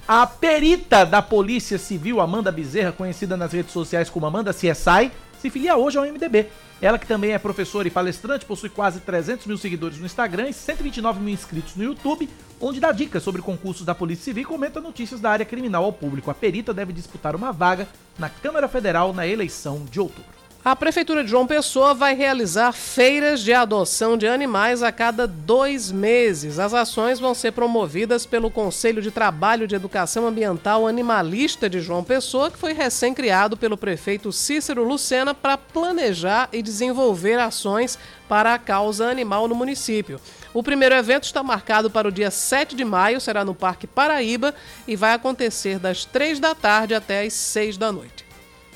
A 0.08 0.26
perita 0.26 1.04
da 1.04 1.20
Polícia 1.20 1.76
Civil, 1.76 2.18
Amanda 2.18 2.50
Bezerra, 2.50 2.92
conhecida 2.92 3.36
nas 3.36 3.52
redes 3.52 3.74
sociais 3.74 4.08
como 4.08 4.24
Amanda 4.24 4.54
CSI, 4.54 5.12
se 5.38 5.50
filia 5.50 5.76
hoje 5.76 5.98
ao 5.98 6.04
MDB. 6.06 6.46
Ela 6.80 6.98
que 6.98 7.06
também 7.06 7.32
é 7.32 7.38
professora 7.38 7.88
e 7.88 7.90
palestrante, 7.90 8.44
possui 8.44 8.68
quase 8.68 9.00
300 9.00 9.46
mil 9.46 9.56
seguidores 9.56 9.98
no 9.98 10.04
Instagram 10.04 10.48
e 10.48 10.52
129 10.52 11.20
mil 11.20 11.32
inscritos 11.32 11.74
no 11.74 11.82
YouTube, 11.82 12.28
onde 12.60 12.80
dá 12.80 12.92
dicas 12.92 13.22
sobre 13.22 13.40
concursos 13.40 13.86
da 13.86 13.94
Polícia 13.94 14.24
Civil 14.24 14.42
e 14.42 14.46
comenta 14.46 14.80
notícias 14.80 15.20
da 15.20 15.30
área 15.30 15.46
criminal 15.46 15.84
ao 15.84 15.92
público. 15.92 16.30
A 16.30 16.34
perita 16.34 16.74
deve 16.74 16.92
disputar 16.92 17.34
uma 17.34 17.50
vaga 17.50 17.88
na 18.18 18.28
Câmara 18.28 18.68
Federal 18.68 19.14
na 19.14 19.26
eleição 19.26 19.86
de 19.90 19.98
outubro. 19.98 20.35
A 20.66 20.74
Prefeitura 20.74 21.22
de 21.22 21.30
João 21.30 21.46
Pessoa 21.46 21.94
vai 21.94 22.16
realizar 22.16 22.72
feiras 22.72 23.40
de 23.40 23.52
adoção 23.52 24.16
de 24.16 24.26
animais 24.26 24.82
a 24.82 24.90
cada 24.90 25.24
dois 25.24 25.92
meses. 25.92 26.58
As 26.58 26.74
ações 26.74 27.20
vão 27.20 27.34
ser 27.34 27.52
promovidas 27.52 28.26
pelo 28.26 28.50
Conselho 28.50 29.00
de 29.00 29.12
Trabalho 29.12 29.68
de 29.68 29.76
Educação 29.76 30.26
Ambiental 30.26 30.84
Animalista 30.88 31.70
de 31.70 31.80
João 31.80 32.02
Pessoa, 32.02 32.50
que 32.50 32.58
foi 32.58 32.72
recém-criado 32.72 33.56
pelo 33.56 33.76
prefeito 33.76 34.32
Cícero 34.32 34.82
Lucena 34.82 35.32
para 35.32 35.56
planejar 35.56 36.48
e 36.52 36.60
desenvolver 36.60 37.38
ações 37.38 37.96
para 38.28 38.52
a 38.52 38.58
causa 38.58 39.08
animal 39.08 39.46
no 39.46 39.54
município. 39.54 40.20
O 40.52 40.64
primeiro 40.64 40.96
evento 40.96 41.22
está 41.22 41.44
marcado 41.44 41.88
para 41.88 42.08
o 42.08 42.12
dia 42.12 42.32
7 42.32 42.74
de 42.74 42.84
maio, 42.84 43.20
será 43.20 43.44
no 43.44 43.54
Parque 43.54 43.86
Paraíba 43.86 44.52
e 44.88 44.96
vai 44.96 45.12
acontecer 45.12 45.78
das 45.78 46.04
3 46.04 46.40
da 46.40 46.56
tarde 46.56 46.92
até 46.92 47.24
as 47.24 47.34
6 47.34 47.76
da 47.76 47.92
noite. 47.92 48.25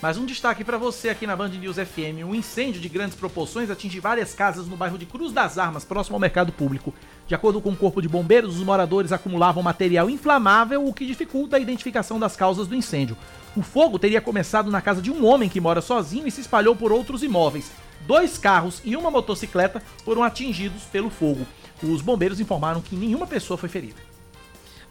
Mais 0.02 0.16
um 0.16 0.24
destaque 0.24 0.64
para 0.64 0.78
você 0.78 1.10
aqui 1.10 1.26
na 1.26 1.36
Band 1.36 1.50
News 1.50 1.76
FM. 1.76 2.24
Um 2.24 2.34
incêndio 2.34 2.80
de 2.80 2.88
grandes 2.88 3.14
proporções 3.14 3.68
atinge 3.68 4.00
várias 4.00 4.32
casas 4.32 4.66
no 4.66 4.74
bairro 4.74 4.96
de 4.96 5.04
Cruz 5.04 5.30
das 5.30 5.58
Armas, 5.58 5.84
próximo 5.84 6.16
ao 6.16 6.20
mercado 6.20 6.50
público. 6.50 6.94
De 7.26 7.34
acordo 7.34 7.60
com 7.60 7.68
o 7.68 7.76
Corpo 7.76 8.00
de 8.00 8.08
Bombeiros, 8.08 8.56
os 8.56 8.62
moradores 8.62 9.12
acumulavam 9.12 9.62
material 9.62 10.08
inflamável, 10.08 10.86
o 10.86 10.94
que 10.94 11.04
dificulta 11.04 11.56
a 11.56 11.60
identificação 11.60 12.18
das 12.18 12.34
causas 12.34 12.66
do 12.66 12.74
incêndio. 12.74 13.14
O 13.54 13.60
fogo 13.60 13.98
teria 13.98 14.22
começado 14.22 14.70
na 14.70 14.80
casa 14.80 15.02
de 15.02 15.10
um 15.10 15.26
homem 15.26 15.50
que 15.50 15.60
mora 15.60 15.82
sozinho 15.82 16.26
e 16.26 16.30
se 16.30 16.40
espalhou 16.40 16.74
por 16.74 16.90
outros 16.92 17.22
imóveis. 17.22 17.70
Dois 18.06 18.38
carros 18.38 18.80
e 18.82 18.96
uma 18.96 19.10
motocicleta 19.10 19.82
foram 20.02 20.24
atingidos 20.24 20.84
pelo 20.84 21.10
fogo. 21.10 21.46
Os 21.82 22.00
bombeiros 22.00 22.40
informaram 22.40 22.80
que 22.80 22.96
nenhuma 22.96 23.26
pessoa 23.26 23.58
foi 23.58 23.68
ferida. 23.68 24.09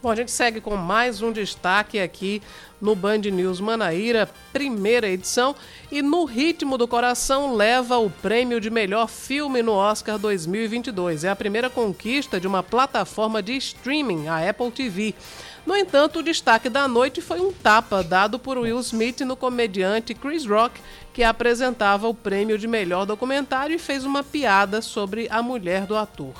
Bom, 0.01 0.11
a 0.11 0.15
gente 0.15 0.31
segue 0.31 0.61
com 0.61 0.77
mais 0.77 1.21
um 1.21 1.29
destaque 1.29 1.99
aqui 1.99 2.41
no 2.79 2.95
Band 2.95 3.17
News 3.17 3.59
Manaíra, 3.59 4.29
primeira 4.53 5.09
edição, 5.09 5.53
e 5.91 6.01
no 6.01 6.23
ritmo 6.23 6.77
do 6.77 6.87
coração 6.87 7.53
leva 7.53 7.97
o 7.97 8.09
prêmio 8.09 8.61
de 8.61 8.69
melhor 8.69 9.09
filme 9.09 9.61
no 9.61 9.73
Oscar 9.73 10.17
2022. 10.17 11.25
É 11.25 11.29
a 11.29 11.35
primeira 11.35 11.69
conquista 11.69 12.39
de 12.39 12.47
uma 12.47 12.63
plataforma 12.63 13.43
de 13.43 13.57
streaming, 13.57 14.29
a 14.29 14.49
Apple 14.49 14.71
TV. 14.71 15.13
No 15.65 15.75
entanto, 15.75 16.19
o 16.19 16.23
destaque 16.23 16.69
da 16.69 16.87
noite 16.87 17.19
foi 17.19 17.41
um 17.41 17.51
tapa 17.51 18.01
dado 18.01 18.39
por 18.39 18.57
Will 18.57 18.79
Smith 18.79 19.19
no 19.19 19.35
comediante 19.35 20.13
Chris 20.13 20.45
Rock, 20.45 20.79
que 21.13 21.23
apresentava 21.23 22.07
o 22.07 22.13
prêmio 22.13 22.57
de 22.57 22.69
melhor 22.69 23.05
documentário 23.05 23.75
e 23.75 23.79
fez 23.79 24.05
uma 24.05 24.23
piada 24.23 24.81
sobre 24.81 25.27
a 25.29 25.43
mulher 25.43 25.85
do 25.85 25.97
ator. 25.97 26.33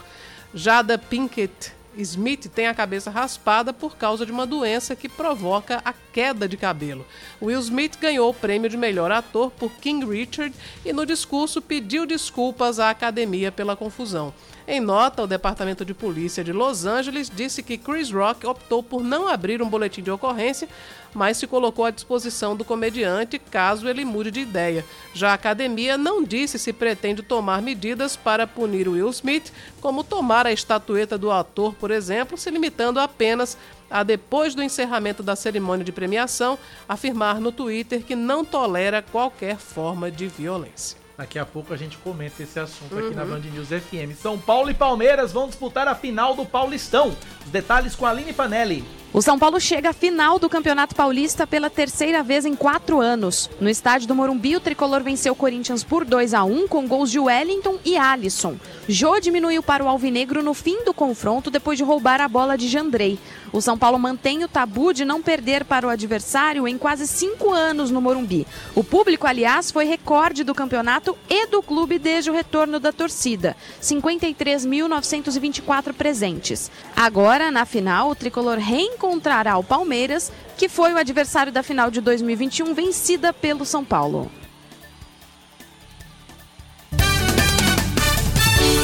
Jada 0.54 0.98
Pinkett 0.98 1.78
Smith 2.02 2.50
tem 2.54 2.68
a 2.68 2.74
cabeça 2.74 3.12
raspada 3.12 3.74
por 3.74 3.98
causa 3.98 4.26
de 4.26 4.32
uma 4.32 4.46
doença 4.46 4.96
que 4.96 5.10
provoca 5.10 5.82
a 5.84 5.94
queda 5.94 6.48
de 6.48 6.58
cabelo. 6.58 7.06
Will 7.42 7.60
Smith 7.60 7.98
ganhou 8.00 8.30
o 8.30 8.34
prêmio 8.34 8.70
de 8.70 8.78
melhor 8.78 9.12
ator 9.12 9.52
por 9.52 9.72
King 9.74 10.06
Richard 10.06 10.56
e 10.86 10.94
no 10.94 11.06
discurso 11.06 11.62
pediu 11.62 12.06
desculpas 12.06 12.80
à 12.80 12.90
academia 12.90 13.52
pela 13.52 13.76
confusão. 13.76 14.34
Em 14.72 14.80
nota, 14.80 15.24
o 15.24 15.28
Departamento 15.28 15.84
de 15.84 15.96
Polícia 15.96 16.44
de 16.44 16.54
Los 16.54 16.86
Angeles 16.86 17.32
disse 17.36 17.64
que 17.64 17.76
Chris 17.76 18.12
Rock 18.12 18.46
optou 18.46 18.84
por 18.84 19.04
não 19.04 19.28
abrir 19.28 19.64
um 19.64 19.68
boletim 19.68 20.04
de 20.04 20.12
ocorrência, 20.12 20.70
mas 21.12 21.38
se 21.38 21.48
colocou 21.48 21.86
à 21.86 21.90
disposição 21.90 22.56
do 22.56 22.64
comediante 22.64 23.40
caso 23.40 23.90
ele 23.90 24.06
mude 24.06 24.30
de 24.30 24.42
ideia. 24.42 24.86
Já 25.12 25.32
a 25.32 25.34
academia 25.34 25.98
não 25.98 26.24
disse 26.24 26.60
se 26.60 26.72
pretende 26.72 27.24
tomar 27.24 27.64
medidas 27.64 28.16
para 28.16 28.46
punir 28.46 28.88
Will 28.88 29.10
Smith, 29.10 29.52
como 29.82 30.04
tomar 30.04 30.46
a 30.46 30.52
estatueta 30.52 31.18
do 31.18 31.32
ator, 31.32 31.74
por 31.74 31.90
exemplo, 31.90 32.38
se 32.38 32.52
limitando 32.52 33.00
apenas 33.00 33.58
a, 33.90 34.04
depois 34.04 34.54
do 34.54 34.62
encerramento 34.62 35.24
da 35.24 35.36
cerimônia 35.36 35.84
de 35.84 35.92
premiação, 35.92 36.60
afirmar 36.88 37.42
no 37.42 37.52
Twitter 37.52 38.04
que 38.04 38.16
não 38.16 38.46
tolera 38.46 39.02
qualquer 39.02 39.58
forma 39.58 40.12
de 40.12 40.28
violência. 40.28 41.09
Daqui 41.20 41.38
a 41.38 41.46
pouco 41.46 41.74
a 41.74 41.76
gente 41.76 41.98
comenta 41.98 42.42
esse 42.42 42.58
assunto 42.58 42.96
uhum. 42.96 43.08
aqui 43.08 43.14
na 43.14 43.26
Band 43.26 43.40
News 43.40 43.68
FM. 43.68 44.18
São 44.18 44.40
Paulo 44.40 44.72
e 44.72 44.74
Palmeiras 44.74 45.34
vão 45.34 45.48
disputar 45.48 45.86
a 45.86 45.94
final 45.94 46.34
do 46.34 46.46
Paulistão. 46.46 47.14
Os 47.46 47.52
detalhes 47.52 47.94
com 47.94 48.06
a 48.06 48.12
Aline 48.12 48.32
Panelli. 48.32 48.86
O 49.12 49.22
São 49.22 49.38
Paulo 49.38 49.60
chega 49.60 49.90
à 49.90 49.94
final 49.94 50.40
do 50.40 50.48
Campeonato 50.48 50.96
Paulista 50.96 51.46
pela 51.46 51.70
terceira 51.70 52.24
vez 52.24 52.46
em 52.46 52.56
quatro 52.56 53.02
anos. 53.02 53.50
No 53.60 53.68
estádio 53.68 54.08
do 54.08 54.16
Morumbi, 54.16 54.56
o 54.56 54.60
tricolor 54.62 55.04
venceu 55.04 55.34
o 55.34 55.36
Corinthians 55.36 55.84
por 55.84 56.06
2 56.06 56.34
a 56.34 56.44
1 56.46 56.68
com 56.70 56.88
gols 56.88 57.12
de 57.12 57.20
Wellington 57.20 57.80
e 57.84 57.98
Alisson. 57.98 58.56
Jô 58.88 59.20
diminuiu 59.20 59.62
para 59.62 59.84
o 59.84 59.90
Alvinegro 59.90 60.42
no 60.42 60.54
fim 60.54 60.86
do 60.86 60.94
confronto 60.94 61.52
depois 61.52 61.78
de 61.78 61.84
roubar 61.84 62.22
a 62.22 62.28
bola 62.30 62.56
de 62.56 62.70
Jandrei. 62.70 63.20
O 63.52 63.60
São 63.62 63.78
Paulo 63.78 63.98
mantém 63.98 64.44
o 64.44 64.48
tabu 64.48 64.94
de 64.94 65.04
não 65.04 65.20
perder 65.22 65.66
para 65.66 65.88
o 65.88 65.90
adversário 65.90 66.68
em 66.68 66.78
quase 66.78 67.08
cinco 67.08 67.52
anos 67.52 67.90
no 67.90 68.00
Morumbi. 68.02 68.46
O 68.76 68.84
público, 68.84 69.26
aliás, 69.26 69.72
foi 69.72 69.86
recorde 69.86 70.44
do 70.44 70.54
campeonato 70.54 71.18
e 71.30 71.48
do 71.48 71.64
clube 71.64 71.98
desde 71.98 72.30
o 72.30 72.34
retorno 72.34 72.80
da 72.80 72.92
torcida: 72.92 73.56
53.924 73.82 75.94
presentes. 75.94 76.70
Agora, 76.96 77.50
na 77.52 77.66
final, 77.66 78.12
o 78.12 78.16
tricolor 78.16 78.58
reencontrará 78.58 79.58
o 79.58 79.64
Palmeiras, 79.64 80.32
que 80.58 80.70
foi 80.70 80.94
o 80.94 80.98
adversário 80.98 81.52
da 81.52 81.64
final 81.64 81.90
de 81.90 82.02
2021, 82.02 82.72
vencida 82.74 83.34
pelo 83.34 83.66
São 83.66 83.84
Paulo. 83.84 84.32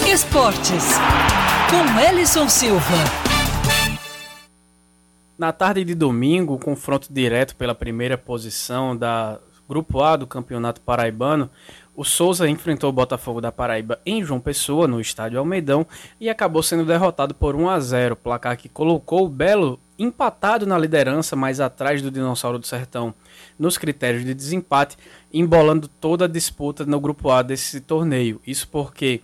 Esportes, 0.08 0.86
com 1.70 2.00
Ellison 2.00 2.48
Silva. 2.48 3.35
Na 5.38 5.52
tarde 5.52 5.84
de 5.84 5.94
domingo, 5.94 6.58
confronto 6.58 7.12
direto 7.12 7.58
pela 7.58 7.76
primeira 7.76 8.18
posição 8.18 8.96
da 8.96 9.38
Grupo 9.68 10.02
A 10.02 10.16
do 10.16 10.26
Campeonato 10.26 10.80
Paraibano, 10.80 11.50
o 11.94 12.06
Souza 12.06 12.48
enfrentou 12.48 12.90
o 12.90 12.94
Botafogo 12.94 13.42
da 13.42 13.52
Paraíba 13.52 14.00
em 14.06 14.24
João 14.24 14.40
Pessoa, 14.40 14.88
no 14.88 15.02
estádio 15.02 15.38
Almeidão, 15.38 15.86
e 16.22 16.30
acabou 16.30 16.64
sendo 16.64 16.86
derrotado 16.86 17.36
por 17.36 17.54
1 17.54 17.70
a 17.70 17.80
0, 17.82 18.16
placar 18.16 18.56
que 18.56 18.70
colocou 18.70 19.26
o 19.26 19.30
Belo 19.30 19.78
empatado 20.00 20.66
na 20.66 20.78
liderança, 20.78 21.36
mais 21.36 21.60
atrás 21.60 22.02
do 22.02 22.10
Dinossauro 22.10 22.58
do 22.58 22.66
Sertão, 22.66 23.14
nos 23.60 23.78
critérios 23.78 24.24
de 24.24 24.34
desempate, 24.34 24.98
embolando 25.34 25.90
toda 25.90 26.26
a 26.26 26.30
disputa 26.30 26.86
no 26.86 27.00
Grupo 27.00 27.30
A 27.30 27.42
desse 27.42 27.82
torneio. 27.82 28.40
Isso 28.48 28.70
porque 28.70 29.22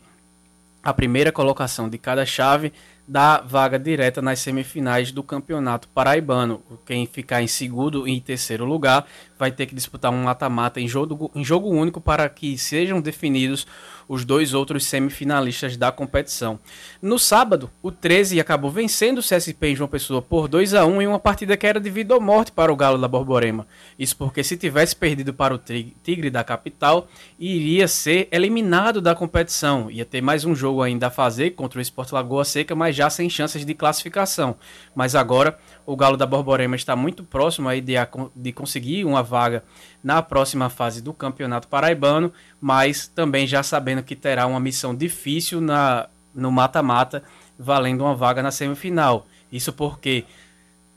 a 0.83 0.93
primeira 0.93 1.31
colocação 1.31 1.88
de 1.88 1.97
cada 1.97 2.25
chave 2.25 2.73
da 3.11 3.41
vaga 3.41 3.77
direta 3.77 4.21
nas 4.21 4.39
semifinais 4.39 5.11
do 5.11 5.21
Campeonato 5.21 5.89
Paraibano. 5.89 6.63
Quem 6.85 7.05
ficar 7.05 7.43
em 7.43 7.47
segundo 7.47 8.07
e 8.07 8.11
em 8.13 8.21
terceiro 8.21 8.63
lugar 8.63 9.05
vai 9.38 9.51
ter 9.51 9.65
que 9.65 9.75
disputar 9.75 10.13
um 10.13 10.23
mata-mata 10.23 10.79
em 10.79 10.88
jogo, 10.88 11.29
em 11.35 11.43
jogo 11.43 11.67
único 11.67 11.99
para 11.99 12.29
que 12.29 12.57
sejam 12.57 13.01
definidos 13.01 13.67
os 14.11 14.25
dois 14.25 14.53
outros 14.53 14.83
semifinalistas 14.88 15.77
da 15.77 15.89
competição. 15.89 16.59
No 17.01 17.17
sábado, 17.17 17.71
o 17.81 17.89
13 17.89 18.41
acabou 18.41 18.69
vencendo 18.69 19.19
o 19.19 19.21
CSP 19.21 19.67
em 19.67 19.75
João 19.77 19.88
Pessoa 19.88 20.21
por 20.21 20.49
2 20.49 20.73
a 20.73 20.85
1 20.85 21.01
em 21.01 21.07
uma 21.07 21.17
partida 21.17 21.55
que 21.55 21.65
era 21.65 21.79
de 21.79 21.89
vida 21.89 22.13
ou 22.13 22.19
morte 22.19 22.51
para 22.51 22.73
o 22.73 22.75
Galo 22.75 22.97
da 22.97 23.07
Borborema. 23.07 23.65
Isso 23.97 24.17
porque 24.17 24.43
se 24.43 24.57
tivesse 24.57 24.93
perdido 24.97 25.33
para 25.33 25.55
o 25.55 25.57
Tigre 25.57 26.29
da 26.29 26.43
capital, 26.43 27.07
iria 27.39 27.88
ser 27.88 28.27
eliminado 28.33 28.99
da 28.99 29.15
competição. 29.15 29.89
Ia 29.89 30.03
ter 30.03 30.19
mais 30.19 30.43
um 30.43 30.53
jogo 30.53 30.81
ainda 30.81 31.07
a 31.07 31.09
fazer 31.09 31.51
contra 31.51 31.79
o 31.79 31.81
Esporte 31.81 32.13
Lagoa 32.13 32.43
Seca, 32.43 32.75
mas 32.75 32.93
já 32.93 33.09
sem 33.09 33.29
chances 33.29 33.65
de 33.65 33.73
classificação. 33.73 34.57
Mas 34.93 35.15
agora 35.15 35.57
o 35.85 35.95
Galo 35.95 36.17
da 36.17 36.25
Borborema 36.25 36.75
está 36.75 36.97
muito 36.97 37.23
próximo 37.23 37.69
aí 37.69 37.79
de, 37.79 37.93
de 38.35 38.51
conseguir 38.51 39.05
uma 39.05 39.23
vaga 39.23 39.63
na 40.03 40.21
próxima 40.21 40.69
fase 40.69 41.01
do 41.01 41.13
Campeonato 41.13 41.67
Paraibano, 41.67 42.33
mas 42.59 43.07
também 43.07 43.45
já 43.45 43.61
sabendo 43.61 44.03
que 44.03 44.15
terá 44.15 44.47
uma 44.47 44.59
missão 44.59 44.95
difícil 44.95 45.61
na, 45.61 46.07
no 46.33 46.51
mata-mata, 46.51 47.23
valendo 47.57 48.01
uma 48.01 48.15
vaga 48.15 48.41
na 48.41 48.51
semifinal. 48.51 49.27
Isso 49.51 49.71
porque 49.71 50.25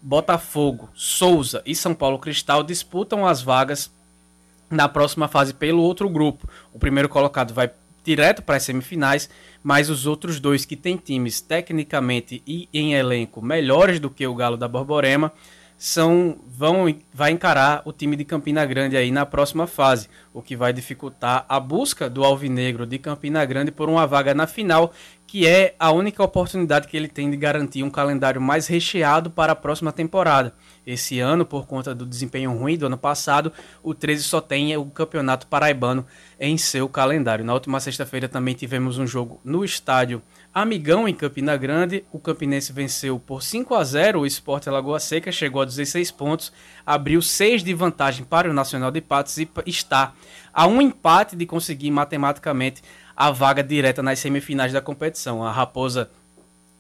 Botafogo, 0.01 0.89
Souza 0.94 1.62
e 1.66 1.74
São 1.74 1.94
Paulo 1.94 2.18
Cristal 2.18 2.62
disputam 2.62 3.26
as 3.26 3.43
vagas 3.43 3.90
na 4.70 4.89
próxima 4.89 5.28
fase 5.28 5.52
pelo 5.52 5.82
outro 5.82 6.09
grupo. 6.09 6.48
O 6.72 6.78
primeiro 6.78 7.09
colocado 7.09 7.52
vai 7.52 7.70
direto 8.05 8.43
para 8.43 8.56
as 8.56 8.62
semifinais, 8.62 9.28
mas 9.62 9.89
os 9.89 10.06
outros 10.06 10.39
dois 10.39 10.64
que 10.64 10.76
têm 10.76 10.97
times 10.97 11.40
tecnicamente 11.40 12.43
e 12.47 12.68
em 12.72 12.94
elenco 12.94 13.40
melhores 13.40 13.98
do 13.98 14.10
que 14.10 14.26
o 14.26 14.35
Galo 14.35 14.56
da 14.56 14.68
Borborema 14.68 15.32
são 15.77 16.39
vão 16.47 16.87
vai 17.13 17.33
encarar 17.33 17.83
o 17.85 17.93
time 17.93 18.17
de 18.17 18.25
Campina 18.25 18.65
Grande 18.65 18.97
aí 18.97 19.11
na 19.11 19.27
próxima 19.27 19.67
fase, 19.67 20.09
o 20.33 20.41
que 20.41 20.57
vai 20.57 20.73
dificultar 20.73 21.45
a 21.49 21.59
busca 21.59 22.09
do 22.09 22.25
Alvinegro 22.25 22.87
de 22.87 22.99
Campina 22.99 23.45
Grande 23.45 23.73
por 23.73 23.89
uma 23.89 24.07
vaga 24.07 24.35
na 24.35 24.47
final, 24.47 24.93
que 25.27 25.47
é 25.47 25.75
a 25.79 25.91
única 25.91 26.23
oportunidade 26.23 26.87
que 26.87 26.97
ele 26.97 27.09
tem 27.09 27.31
de 27.31 27.37
garantir 27.37 27.83
um 27.83 27.91
calendário 27.91 28.41
mais 28.41 28.67
recheado 28.67 29.31
para 29.31 29.53
a 29.53 29.57
próxima 29.57 29.93
temporada. 29.93 30.55
Esse 30.87 31.19
ano, 31.19 31.45
por 31.45 31.67
conta 31.67 31.95
do 31.95 32.07
desempenho 32.07 32.57
ruim 32.57 32.77
do 32.77 32.87
ano 32.87 32.99
passado, 32.99 33.53
o 33.83 33.95
13 33.95 34.23
só 34.23 34.41
tem 34.41 34.77
o 34.77 34.85
Campeonato 34.87 35.47
Paraibano 35.47 36.07
em 36.39 36.57
seu 36.57 36.89
calendário. 36.89 37.45
Na 37.45 37.55
última 37.55 37.81
sexta-feira 37.81 38.29
também 38.29 38.55
tivemos 38.55 38.97
um 38.99 39.07
jogo 39.07 39.41
no 39.43 39.65
estádio 39.65 40.23
Amigão 40.55 41.09
em 41.09 41.12
Campina 41.12 41.56
Grande, 41.56 42.05
o 42.12 42.18
Campinense 42.20 42.72
venceu 42.72 43.18
por 43.18 43.43
5 43.43 43.74
a 43.74 43.82
0 43.82 44.20
o 44.20 44.26
Esporte 44.26 44.70
Lagoa 44.70 45.01
Seca, 45.01 45.32
chegou 45.32 45.60
a 45.60 45.64
16 45.64 46.12
pontos, 46.12 46.52
abriu 46.86 47.20
6 47.20 47.64
de 47.64 47.74
vantagem 47.74 48.24
para 48.24 48.48
o 48.48 48.55
Nacional 48.55 48.93
de 48.93 49.01
Patos 49.01 49.36
e 49.36 49.48
está 49.66 50.12
a 50.52 50.68
um 50.68 50.81
empate 50.81 51.35
de 51.35 51.44
conseguir 51.44 51.90
matematicamente 51.90 52.85
a 53.16 53.32
vaga 53.32 53.64
direta 53.64 54.01
nas 54.01 54.20
semifinais 54.20 54.72
da 54.72 54.81
competição. 54.81 55.43
A 55.43 55.51
Raposa 55.51 56.09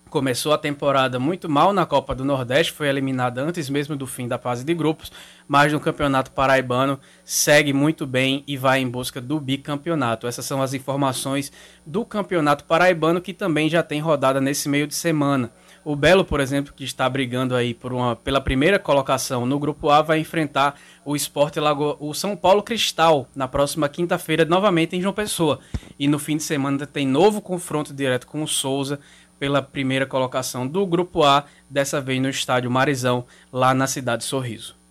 começou 0.08 0.52
a 0.52 0.58
temporada 0.58 1.18
muito 1.18 1.48
mal 1.48 1.72
na 1.72 1.84
Copa 1.84 2.14
do 2.14 2.24
Nordeste, 2.24 2.72
foi 2.72 2.86
eliminada 2.86 3.42
antes 3.42 3.68
mesmo 3.68 3.96
do 3.96 4.06
fim 4.06 4.28
da 4.28 4.38
fase 4.38 4.64
de 4.64 4.72
grupos, 4.72 5.10
mas 5.46 5.72
no 5.72 5.80
Campeonato 5.80 6.30
Paraibano 6.30 6.98
segue 7.24 7.72
muito 7.72 8.06
bem 8.06 8.42
e 8.46 8.56
vai 8.56 8.80
em 8.80 8.88
busca 8.88 9.20
do 9.20 9.38
bicampeonato. 9.40 10.26
Essas 10.26 10.44
são 10.44 10.62
as 10.62 10.74
informações 10.74 11.52
do 11.84 12.04
Campeonato 12.04 12.64
Paraibano 12.64 13.20
que 13.20 13.32
também 13.32 13.68
já 13.68 13.82
tem 13.82 14.00
rodada 14.00 14.40
nesse 14.40 14.68
meio 14.68 14.86
de 14.86 14.94
semana. 14.94 15.50
O 15.84 15.94
Belo, 15.94 16.24
por 16.24 16.40
exemplo, 16.40 16.72
que 16.74 16.82
está 16.82 17.06
brigando 17.06 17.54
aí 17.54 17.74
por 17.74 17.92
uma, 17.92 18.16
pela 18.16 18.40
primeira 18.40 18.78
colocação 18.78 19.44
no 19.44 19.58
Grupo 19.58 19.90
A, 19.90 20.00
vai 20.00 20.18
enfrentar 20.18 20.80
o 21.04 21.14
Esporte 21.14 21.60
Lagoa, 21.60 21.96
o 22.00 22.14
São 22.14 22.34
Paulo 22.34 22.62
Cristal 22.62 23.28
na 23.36 23.46
próxima 23.46 23.86
quinta-feira, 23.86 24.46
novamente 24.46 24.96
em 24.96 25.02
João 25.02 25.12
Pessoa. 25.12 25.60
E 25.98 26.08
no 26.08 26.18
fim 26.18 26.38
de 26.38 26.42
semana 26.42 26.86
tem 26.86 27.06
novo 27.06 27.42
confronto 27.42 27.92
direto 27.92 28.26
com 28.26 28.42
o 28.42 28.48
Souza 28.48 28.98
pela 29.38 29.60
primeira 29.60 30.06
colocação 30.06 30.66
do 30.66 30.86
Grupo 30.86 31.22
A, 31.22 31.44
dessa 31.68 32.00
vez 32.00 32.20
no 32.22 32.30
estádio 32.30 32.70
Marizão, 32.70 33.26
lá 33.52 33.74
na 33.74 33.86
cidade 33.86 34.22
de 34.22 34.28
Sorriso. 34.28 34.83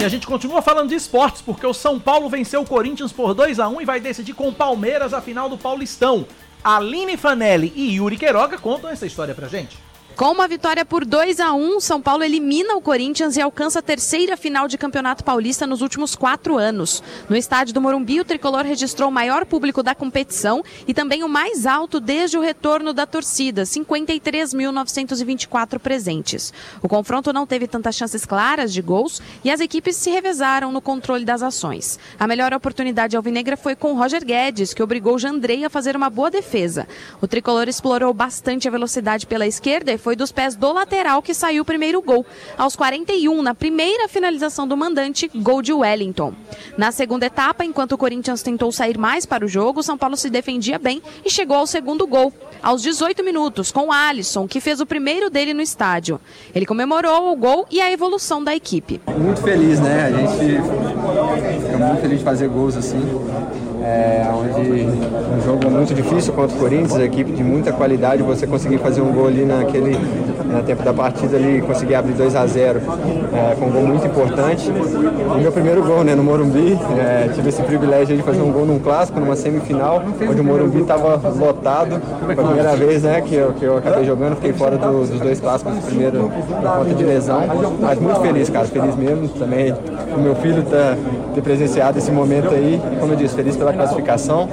E 0.00 0.04
a 0.04 0.08
gente 0.08 0.26
continua 0.26 0.62
falando 0.62 0.88
de 0.88 0.94
esportes, 0.94 1.42
porque 1.42 1.66
o 1.66 1.74
São 1.74 2.00
Paulo 2.00 2.26
venceu 2.30 2.62
o 2.62 2.66
Corinthians 2.66 3.12
por 3.12 3.34
2 3.34 3.60
a 3.60 3.68
1 3.68 3.82
e 3.82 3.84
vai 3.84 4.00
decidir 4.00 4.32
com 4.32 4.48
o 4.48 4.52
Palmeiras 4.52 5.12
a 5.12 5.20
final 5.20 5.46
do 5.46 5.58
Paulistão. 5.58 6.26
Aline 6.64 7.18
Fanelli 7.18 7.70
e 7.76 7.96
Yuri 7.96 8.16
Queiroga 8.16 8.56
contam 8.56 8.88
essa 8.88 9.04
história 9.04 9.34
pra 9.34 9.46
gente. 9.46 9.76
Com 10.20 10.32
uma 10.32 10.46
vitória 10.46 10.84
por 10.84 11.06
2 11.06 11.40
a 11.40 11.54
1 11.54 11.80
São 11.80 11.98
Paulo 11.98 12.22
elimina 12.22 12.74
o 12.74 12.82
Corinthians 12.82 13.38
e 13.38 13.40
alcança 13.40 13.78
a 13.78 13.82
terceira 13.82 14.36
final 14.36 14.68
de 14.68 14.76
Campeonato 14.76 15.24
Paulista 15.24 15.66
nos 15.66 15.80
últimos 15.80 16.14
quatro 16.14 16.58
anos. 16.58 17.02
No 17.26 17.34
estádio 17.34 17.72
do 17.72 17.80
Morumbi, 17.80 18.20
o 18.20 18.24
tricolor 18.24 18.62
registrou 18.62 19.08
o 19.08 19.12
maior 19.12 19.46
público 19.46 19.82
da 19.82 19.94
competição 19.94 20.62
e 20.86 20.92
também 20.92 21.24
o 21.24 21.28
mais 21.28 21.64
alto 21.64 21.98
desde 21.98 22.36
o 22.36 22.42
retorno 22.42 22.92
da 22.92 23.06
torcida, 23.06 23.62
53.924 23.62 25.78
presentes. 25.78 26.52
O 26.82 26.88
confronto 26.88 27.32
não 27.32 27.46
teve 27.46 27.66
tantas 27.66 27.96
chances 27.96 28.26
claras 28.26 28.74
de 28.74 28.82
gols 28.82 29.22
e 29.42 29.50
as 29.50 29.60
equipes 29.60 29.96
se 29.96 30.10
revezaram 30.10 30.70
no 30.70 30.82
controle 30.82 31.24
das 31.24 31.42
ações. 31.42 31.98
A 32.18 32.26
melhor 32.26 32.52
oportunidade 32.52 33.16
alvinegra 33.16 33.56
foi 33.56 33.74
com 33.74 33.94
Roger 33.94 34.22
Guedes, 34.22 34.74
que 34.74 34.82
obrigou 34.82 35.18
Jandrei 35.18 35.64
a 35.64 35.70
fazer 35.70 35.96
uma 35.96 36.10
boa 36.10 36.30
defesa. 36.30 36.86
O 37.22 37.26
tricolor 37.26 37.70
explorou 37.70 38.12
bastante 38.12 38.68
a 38.68 38.70
velocidade 38.70 39.26
pela 39.26 39.46
esquerda 39.46 39.90
e 39.90 39.96
foi 39.96 40.09
dos 40.16 40.32
pés 40.32 40.54
do 40.56 40.72
lateral 40.72 41.22
que 41.22 41.34
saiu 41.34 41.62
o 41.62 41.64
primeiro 41.64 42.00
gol. 42.02 42.24
Aos 42.56 42.76
41, 42.76 43.42
na 43.42 43.54
primeira 43.54 44.08
finalização 44.08 44.66
do 44.66 44.76
mandante, 44.76 45.30
gol 45.34 45.62
de 45.62 45.72
Wellington. 45.72 46.32
Na 46.76 46.92
segunda 46.92 47.26
etapa, 47.26 47.64
enquanto 47.64 47.92
o 47.92 47.98
Corinthians 47.98 48.42
tentou 48.42 48.70
sair 48.72 48.98
mais 48.98 49.26
para 49.26 49.44
o 49.44 49.48
jogo, 49.48 49.82
São 49.82 49.98
Paulo 49.98 50.16
se 50.16 50.30
defendia 50.30 50.78
bem 50.78 51.02
e 51.24 51.30
chegou 51.30 51.56
ao 51.56 51.66
segundo 51.66 52.06
gol. 52.06 52.32
Aos 52.62 52.82
18 52.82 53.24
minutos, 53.24 53.72
com 53.72 53.90
Alisson, 53.90 54.46
que 54.46 54.60
fez 54.60 54.80
o 54.80 54.86
primeiro 54.86 55.30
dele 55.30 55.54
no 55.54 55.62
estádio. 55.62 56.20
Ele 56.54 56.66
comemorou 56.66 57.32
o 57.32 57.36
gol 57.36 57.66
e 57.70 57.80
a 57.80 57.90
evolução 57.90 58.42
da 58.42 58.54
equipe. 58.54 59.00
Muito 59.16 59.40
feliz, 59.40 59.80
né? 59.80 60.06
A 60.06 60.10
gente 60.10 60.32
fica 61.62 61.78
muito 61.78 62.00
feliz 62.00 62.18
de 62.18 62.24
fazer 62.24 62.48
gols 62.48 62.76
assim. 62.76 63.00
É, 63.82 64.26
onde 64.32 64.86
um 65.36 65.40
jogo 65.44 65.70
muito 65.70 65.94
difícil 65.94 66.32
contra 66.32 66.54
o 66.56 66.60
Corinthians, 66.60 66.98
equipe 66.98 67.32
de 67.32 67.42
muita 67.42 67.72
qualidade, 67.72 68.22
você 68.22 68.46
conseguir 68.46 68.78
fazer 68.78 69.00
um 69.00 69.12
gol 69.12 69.28
ali 69.28 69.44
naquele 69.44 69.96
no 70.50 70.62
tempo 70.62 70.82
da 70.82 70.92
partida 70.92 71.36
ali, 71.36 71.62
conseguir 71.62 71.94
abrir 71.94 72.12
2 72.14 72.34
a 72.34 72.46
0 72.46 72.80
é, 73.32 73.54
foi 73.56 73.68
um 73.68 73.70
gol 73.70 73.82
muito 73.82 74.06
importante. 74.06 74.70
E 74.70 75.40
meu 75.40 75.52
primeiro 75.52 75.82
gol 75.82 76.02
né, 76.02 76.14
no 76.14 76.22
Morumbi, 76.22 76.78
é, 76.98 77.28
tive 77.32 77.48
esse 77.48 77.62
privilégio 77.62 78.16
de 78.16 78.22
fazer 78.22 78.42
um 78.42 78.50
gol 78.50 78.66
num 78.66 78.78
clássico, 78.78 79.20
numa 79.20 79.36
semifinal, 79.36 80.02
onde 80.28 80.40
o 80.40 80.44
Morumbi 80.44 80.80
estava 80.80 81.20
lotado. 81.30 82.00
Foi 82.24 82.34
a 82.34 82.36
primeira 82.36 82.76
vez 82.76 83.02
né, 83.02 83.20
que, 83.20 83.34
eu, 83.34 83.52
que 83.52 83.64
eu 83.64 83.78
acabei 83.78 84.04
jogando, 84.04 84.34
fiquei 84.36 84.52
fora 84.52 84.76
do, 84.76 85.06
dos 85.06 85.20
dois 85.20 85.40
clássicos, 85.40 85.78
primeiro 85.84 86.30
por 86.46 86.72
conta 86.78 86.94
de 86.94 87.04
lesão. 87.04 87.42
Mas 87.80 87.98
muito 87.98 88.20
feliz, 88.20 88.50
cara, 88.50 88.66
feliz 88.66 88.96
mesmo. 88.96 89.28
Também 89.28 89.72
o 89.72 90.20
meu 90.20 90.34
filho 90.34 90.62
tá, 90.64 90.96
ter 91.40 91.42
presenciado 91.42 91.98
esse 91.98 92.10
momento 92.10 92.50
aí. 92.50 92.80
E, 92.92 92.96
como 92.96 93.12
eu 93.12 93.16
disse, 93.16 93.34
feliz 93.34 93.56
pela 93.56 93.72
classificação, 93.72 94.48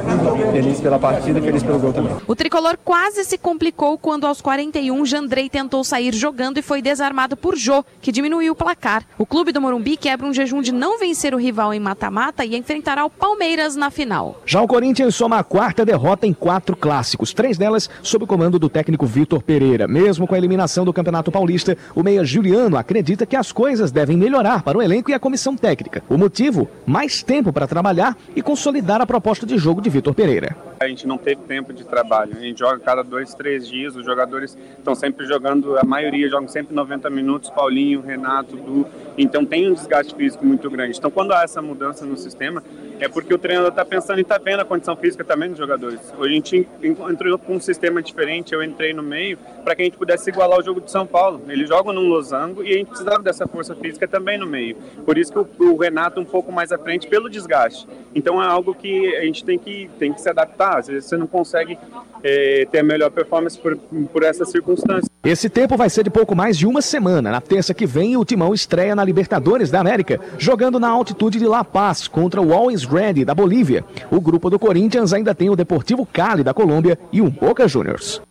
feliz 0.52 0.80
pela 0.80 0.98
partida 0.98 1.40
e 1.40 1.42
feliz 1.42 1.62
pelo 1.62 1.80
gol 1.80 1.94
também. 1.94 2.12
O 2.26 2.36
tricolor 2.36 2.78
quase 2.84 3.24
se 3.24 3.38
complicou 3.38 3.98
quando 3.98 4.26
aos 4.26 4.42
41 4.42 5.06
Jandrei 5.06 5.50
tentou 5.50 5.84
sair 5.84 6.14
jogando 6.14 6.58
e 6.58 6.62
foi 6.62 6.82
desarmado 6.82 7.36
por 7.36 7.56
Jô, 7.56 7.84
que 8.02 8.12
diminuiu 8.12 8.54
o 8.54 8.56
placar. 8.56 9.04
O 9.18 9.26
clube 9.26 9.52
do 9.52 9.62
Morumbi 9.62 9.98
quebra 9.98 10.26
um 10.26 10.34
jejum 10.34 10.62
de 10.62 10.72
não 10.72 10.98
vencer 11.00 11.34
o 11.34 11.38
rival 11.38 11.74
em 11.74 11.80
mata-mata 11.80 12.46
e 12.46 12.56
enfrentará 12.56 13.06
o 13.06 13.10
Palmeiras 13.10 13.76
na 13.76 13.90
final. 13.90 14.42
Já 14.46 14.62
o 14.62 14.68
Corinthians 14.68 15.16
soma 15.16 15.40
a 15.40 15.44
quarta 15.44 15.86
derrota 15.86 16.26
em 16.26 16.34
quatro 16.34 16.76
clássicos, 16.76 17.34
três 17.34 17.58
delas 17.58 17.90
sob 18.02 18.24
o 18.24 18.28
comando 18.28 18.58
do 18.58 18.70
técnico 18.70 19.06
Vitor 19.06 19.42
Pereira. 19.42 19.88
Mesmo 19.88 20.28
com 20.28 20.36
a 20.36 20.38
eliminação 20.38 20.86
do 20.86 20.94
Campeonato 20.94 21.32
Paulista, 21.32 21.78
o 21.96 22.04
meia 22.04 22.24
Juliano 22.24 22.78
acredita 22.78 23.26
que 23.26 23.36
as 23.36 23.52
coisas 23.52 23.92
devem 23.92 24.18
melhorar 24.18 24.64
para 24.64 24.78
o 24.78 24.82
elenco 24.82 25.12
e 25.12 25.14
a 25.14 25.20
comissão 25.20 25.56
técnica. 25.56 26.04
O 26.10 26.18
motivo? 26.18 26.70
Mais 26.86 27.22
tempo 27.22 27.52
para 27.52 27.68
trabalhar 27.68 28.18
e 28.36 28.42
consolidar 28.42 29.02
a 29.02 29.06
proposta 29.06 29.46
de 29.46 29.58
jogo 29.58 29.82
de 29.82 29.90
Vitor 29.90 30.14
Pereira. 30.14 30.56
A 30.80 30.88
gente 30.88 31.08
não 31.08 31.18
teve 31.18 31.42
tempo 31.42 31.74
de 31.74 31.84
trabalho. 31.84 32.34
A 32.38 32.40
gente 32.40 32.60
joga 32.60 32.80
cada 32.80 33.04
dois, 33.04 33.34
três 33.34 33.68
dias. 33.68 33.96
Os 33.96 34.06
jogadores 34.06 34.58
estão 34.78 34.96
sempre 34.96 35.26
jogando, 35.26 35.78
a 35.78 35.84
maioria 35.84 36.30
jogam 36.30 36.48
sempre 36.48 36.76
90 36.76 37.10
minutos. 37.10 37.50
Paulinho, 37.50 38.02
Renato, 38.02 38.56
Du. 38.56 38.86
Então 39.18 39.46
tem 39.46 39.70
um 39.70 39.74
desgaste 39.74 40.14
físico 40.16 40.46
muito 40.46 40.70
grande. 40.70 40.98
Então 40.98 41.10
quando 41.10 41.32
há 41.32 41.44
essa 41.44 41.62
mudança 41.62 42.06
no 42.06 42.18
sistema, 42.18 42.64
é 43.00 43.08
porque 43.08 43.34
o 43.34 43.38
treinador 43.38 43.70
está 43.70 43.86
pensando 43.86 44.20
e 44.20 44.22
está 44.22 44.38
vendo 44.38 44.60
a 44.60 44.66
condição 44.66 44.96
física 44.96 45.24
também 45.24 45.50
dos 45.50 45.58
jogadores. 45.58 46.00
Hoje 46.18 46.32
a 46.32 46.36
gente 46.36 46.68
entrou 46.82 47.38
com 47.38 47.56
um 47.56 47.60
sistema 47.60 48.02
diferente. 48.02 48.54
Eu 48.54 48.64
entrei 48.64 48.94
no 48.94 49.04
meio 49.04 49.38
para 49.64 49.76
que 49.76 49.82
a 49.82 49.86
gente 49.86 49.98
pudesse 49.98 50.30
igualar 50.30 50.60
o 50.60 50.64
jogo 50.64 50.82
de 50.82 50.92
São 50.92 51.06
Paulo. 51.06 51.42
Eles 51.48 51.68
jogam 51.68 51.94
num 51.94 52.08
losango 52.08 52.64
e 52.64 52.74
a 52.74 52.78
gente 52.78 52.88
precisava 52.88 53.22
dessa 53.22 53.48
força 53.48 53.76
física 53.76 54.08
também 54.08 54.38
no 54.38 54.46
meio. 54.46 54.76
Por 55.06 55.18
isso 55.18 55.32
que 55.32 55.40
o, 55.40 55.74
o 55.74 55.78
Renato 55.78 56.20
um 56.20 56.26
pouco 56.26 56.52
mais 56.52 56.72
à 56.72 56.78
frente 56.78 57.08
pelo 57.08 57.30
desgaste. 57.30 57.88
Então 58.14 58.42
é 58.42 58.48
algo 58.48 58.74
que 58.74 59.16
a 59.16 59.22
gente 59.22 59.44
tem 59.44 59.58
que, 59.58 59.90
tem 60.00 60.14
que 60.14 60.22
se 60.22 60.30
adaptar. 60.30 60.78
Às 60.80 60.88
vezes 60.88 61.06
você 61.06 61.18
não 61.18 61.28
consegue 61.28 61.78
é, 62.24 62.68
ter 62.72 62.80
a 62.80 62.84
melhor 62.84 63.12
performance 63.12 63.58
por, 63.58 63.78
por 64.12 64.24
essas 64.24 64.50
circunstâncias. 64.50 65.08
Esse 65.24 65.50
tempo 65.50 65.76
vai 65.76 65.90
ser 65.90 66.04
de 66.04 66.10
pouco 66.10 66.36
mais 66.36 66.58
de 66.58 66.66
uma 66.66 66.82
semana. 66.82 67.32
Na 67.32 67.42
terça 67.42 67.74
que 67.74 67.86
vem, 67.86 68.16
o 68.16 68.24
Timão 68.24 68.54
estreia 68.54 68.96
na 68.96 69.04
Libertadores 69.08 69.72
da 69.72 69.80
América, 69.80 70.20
jogando 70.38 70.80
na 70.80 70.90
altitude 70.90 71.40
de 71.40 71.48
La 71.48 71.64
Paz 71.64 72.08
contra 72.08 72.40
o 72.40 72.54
Always 72.54 72.84
Ready 72.84 73.26
da 73.26 73.34
Bolívia. 73.34 73.84
O 74.12 74.22
grupo 74.22 74.52
do 74.52 74.60
Corinthians 74.60 75.14
ainda 75.14 75.34
tem 75.34 75.50
o 75.50 75.56
Deportivo 75.56 76.06
Cali 76.06 76.44
da 76.44 76.54
Colômbia 76.54 77.00
e 77.12 77.22
o 77.22 77.32
Boca 77.32 77.68
Juniors. 77.68 78.22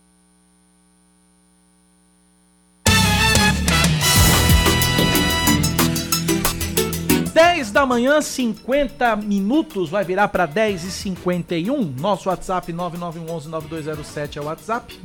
10 7.36 7.70
da 7.70 7.84
manhã, 7.84 8.22
50 8.22 9.14
minutos, 9.16 9.90
vai 9.90 10.04
virar 10.04 10.28
para 10.28 10.46
10 10.46 10.84
e 10.84 10.90
51. 10.90 11.94
Nosso 12.00 12.30
WhatsApp 12.30 12.72
9911-9207 12.72 14.36
é 14.36 14.40
o 14.40 14.44
WhatsApp, 14.44 14.98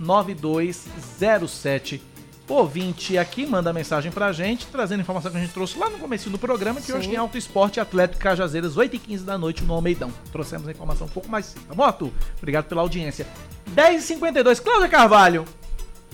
9911-9207. 0.00 2.00
Ouvinte 2.46 3.16
aqui 3.16 3.46
manda 3.46 3.72
mensagem 3.72 4.12
pra 4.12 4.30
gente, 4.30 4.66
trazendo 4.66 5.00
informação 5.00 5.30
que 5.30 5.38
a 5.38 5.40
gente 5.40 5.52
trouxe 5.52 5.78
lá 5.78 5.88
no 5.88 5.98
começo 5.98 6.28
do 6.28 6.38
programa, 6.38 6.78
que 6.78 6.88
Sim. 6.88 6.92
hoje 6.92 7.08
tem 7.08 7.16
Auto 7.16 7.38
Esporte 7.38 7.80
Atlético 7.80 8.20
Cajazeiras, 8.20 8.76
8 8.76 8.96
e 8.96 8.98
15 8.98 9.24
da 9.24 9.38
noite 9.38 9.64
no 9.64 9.72
Almeidão. 9.72 10.12
Trouxemos 10.30 10.68
a 10.68 10.70
informação 10.70 11.06
um 11.06 11.10
pouco 11.10 11.28
mais 11.30 11.46
cedo, 11.46 11.64
tá 11.66 11.74
bom, 11.74 11.82
Arthur? 11.82 12.10
Obrigado 12.36 12.66
pela 12.66 12.82
audiência. 12.82 13.26
10 13.68 14.04
e 14.04 14.06
52 14.06 14.60
Cláudia 14.60 14.88
Carvalho. 14.88 15.46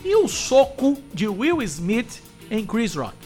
E 0.05 0.15
o 0.15 0.29
soco 0.29 0.97
de 1.13 1.27
Will 1.27 1.61
Smith 1.63 2.23
em 2.49 2.65
Chris 2.65 2.95
Rock? 2.95 3.17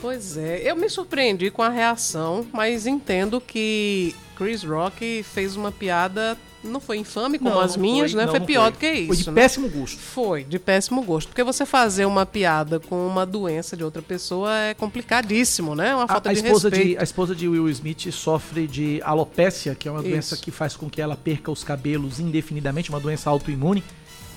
Pois 0.00 0.36
é, 0.36 0.62
eu 0.64 0.76
me 0.76 0.88
surpreendi 0.88 1.50
com 1.50 1.62
a 1.62 1.68
reação, 1.68 2.46
mas 2.52 2.86
entendo 2.86 3.40
que 3.40 4.14
Chris 4.34 4.64
Rock 4.64 5.22
fez 5.22 5.56
uma 5.56 5.70
piada, 5.70 6.36
não 6.64 6.80
foi 6.80 6.98
infame 6.98 7.38
como 7.38 7.50
Não, 7.50 7.60
as 7.60 7.76
minhas, 7.76 8.12
foi, 8.12 8.20
né? 8.20 8.26
não, 8.26 8.32
foi 8.32 8.40
pior 8.40 8.62
foi. 8.64 8.72
do 8.72 8.78
que 8.78 8.92
isso. 8.92 9.06
Foi 9.06 9.16
de 9.16 9.30
né? 9.30 9.34
péssimo 9.34 9.68
gosto. 9.68 9.98
Foi, 9.98 10.44
de 10.44 10.58
péssimo 10.58 11.02
gosto. 11.02 11.28
Porque 11.28 11.42
você 11.42 11.66
fazer 11.66 12.06
uma 12.06 12.24
piada 12.26 12.80
com 12.80 13.06
uma 13.06 13.24
doença 13.26 13.76
de 13.76 13.84
outra 13.84 14.02
pessoa 14.02 14.54
é 14.56 14.74
complicadíssimo, 14.74 15.74
né? 15.74 15.94
Uma 15.94 16.04
A, 16.04 16.08
falta 16.08 16.30
a 16.30 16.32
de 16.32 16.40
esposa 16.40 16.70
de, 16.70 16.76
respeito. 16.76 17.00
a 17.00 17.02
esposa 17.02 17.34
de 17.34 17.48
Will 17.48 17.68
Smith 17.68 18.10
sofre 18.12 18.66
de 18.66 19.00
alopécia, 19.04 19.74
que 19.74 19.88
é 19.88 19.90
uma 19.90 20.00
Isso. 20.00 20.08
doença 20.08 20.36
que 20.36 20.50
faz 20.50 20.76
com 20.76 20.88
que 20.88 21.00
ela 21.00 21.16
perca 21.16 21.50
os 21.50 21.62
cabelos 21.62 22.18
indefinidamente, 22.18 22.90
uma 22.90 23.00
doença 23.00 23.30
autoimune. 23.30 23.82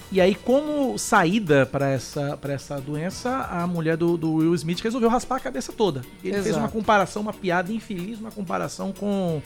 E 0.09 0.21
aí, 0.21 0.35
como 0.35 0.97
saída 0.97 1.65
para 1.65 1.89
essa, 1.89 2.37
pra 2.37 2.53
essa 2.53 2.79
doença, 2.79 3.29
a 3.51 3.67
mulher 3.67 3.97
do, 3.97 4.15
do 4.15 4.35
Will 4.35 4.55
Smith 4.55 4.79
resolveu 4.79 5.09
raspar 5.09 5.35
a 5.35 5.39
cabeça 5.39 5.73
toda. 5.73 6.01
Ele 6.23 6.33
fez 6.33 6.47
Exato. 6.47 6.59
uma 6.59 6.69
comparação, 6.69 7.21
uma 7.21 7.33
piada 7.33 7.73
infeliz, 7.73 8.17
uma 8.17 8.31
comparação 8.31 8.93
com 8.93 9.41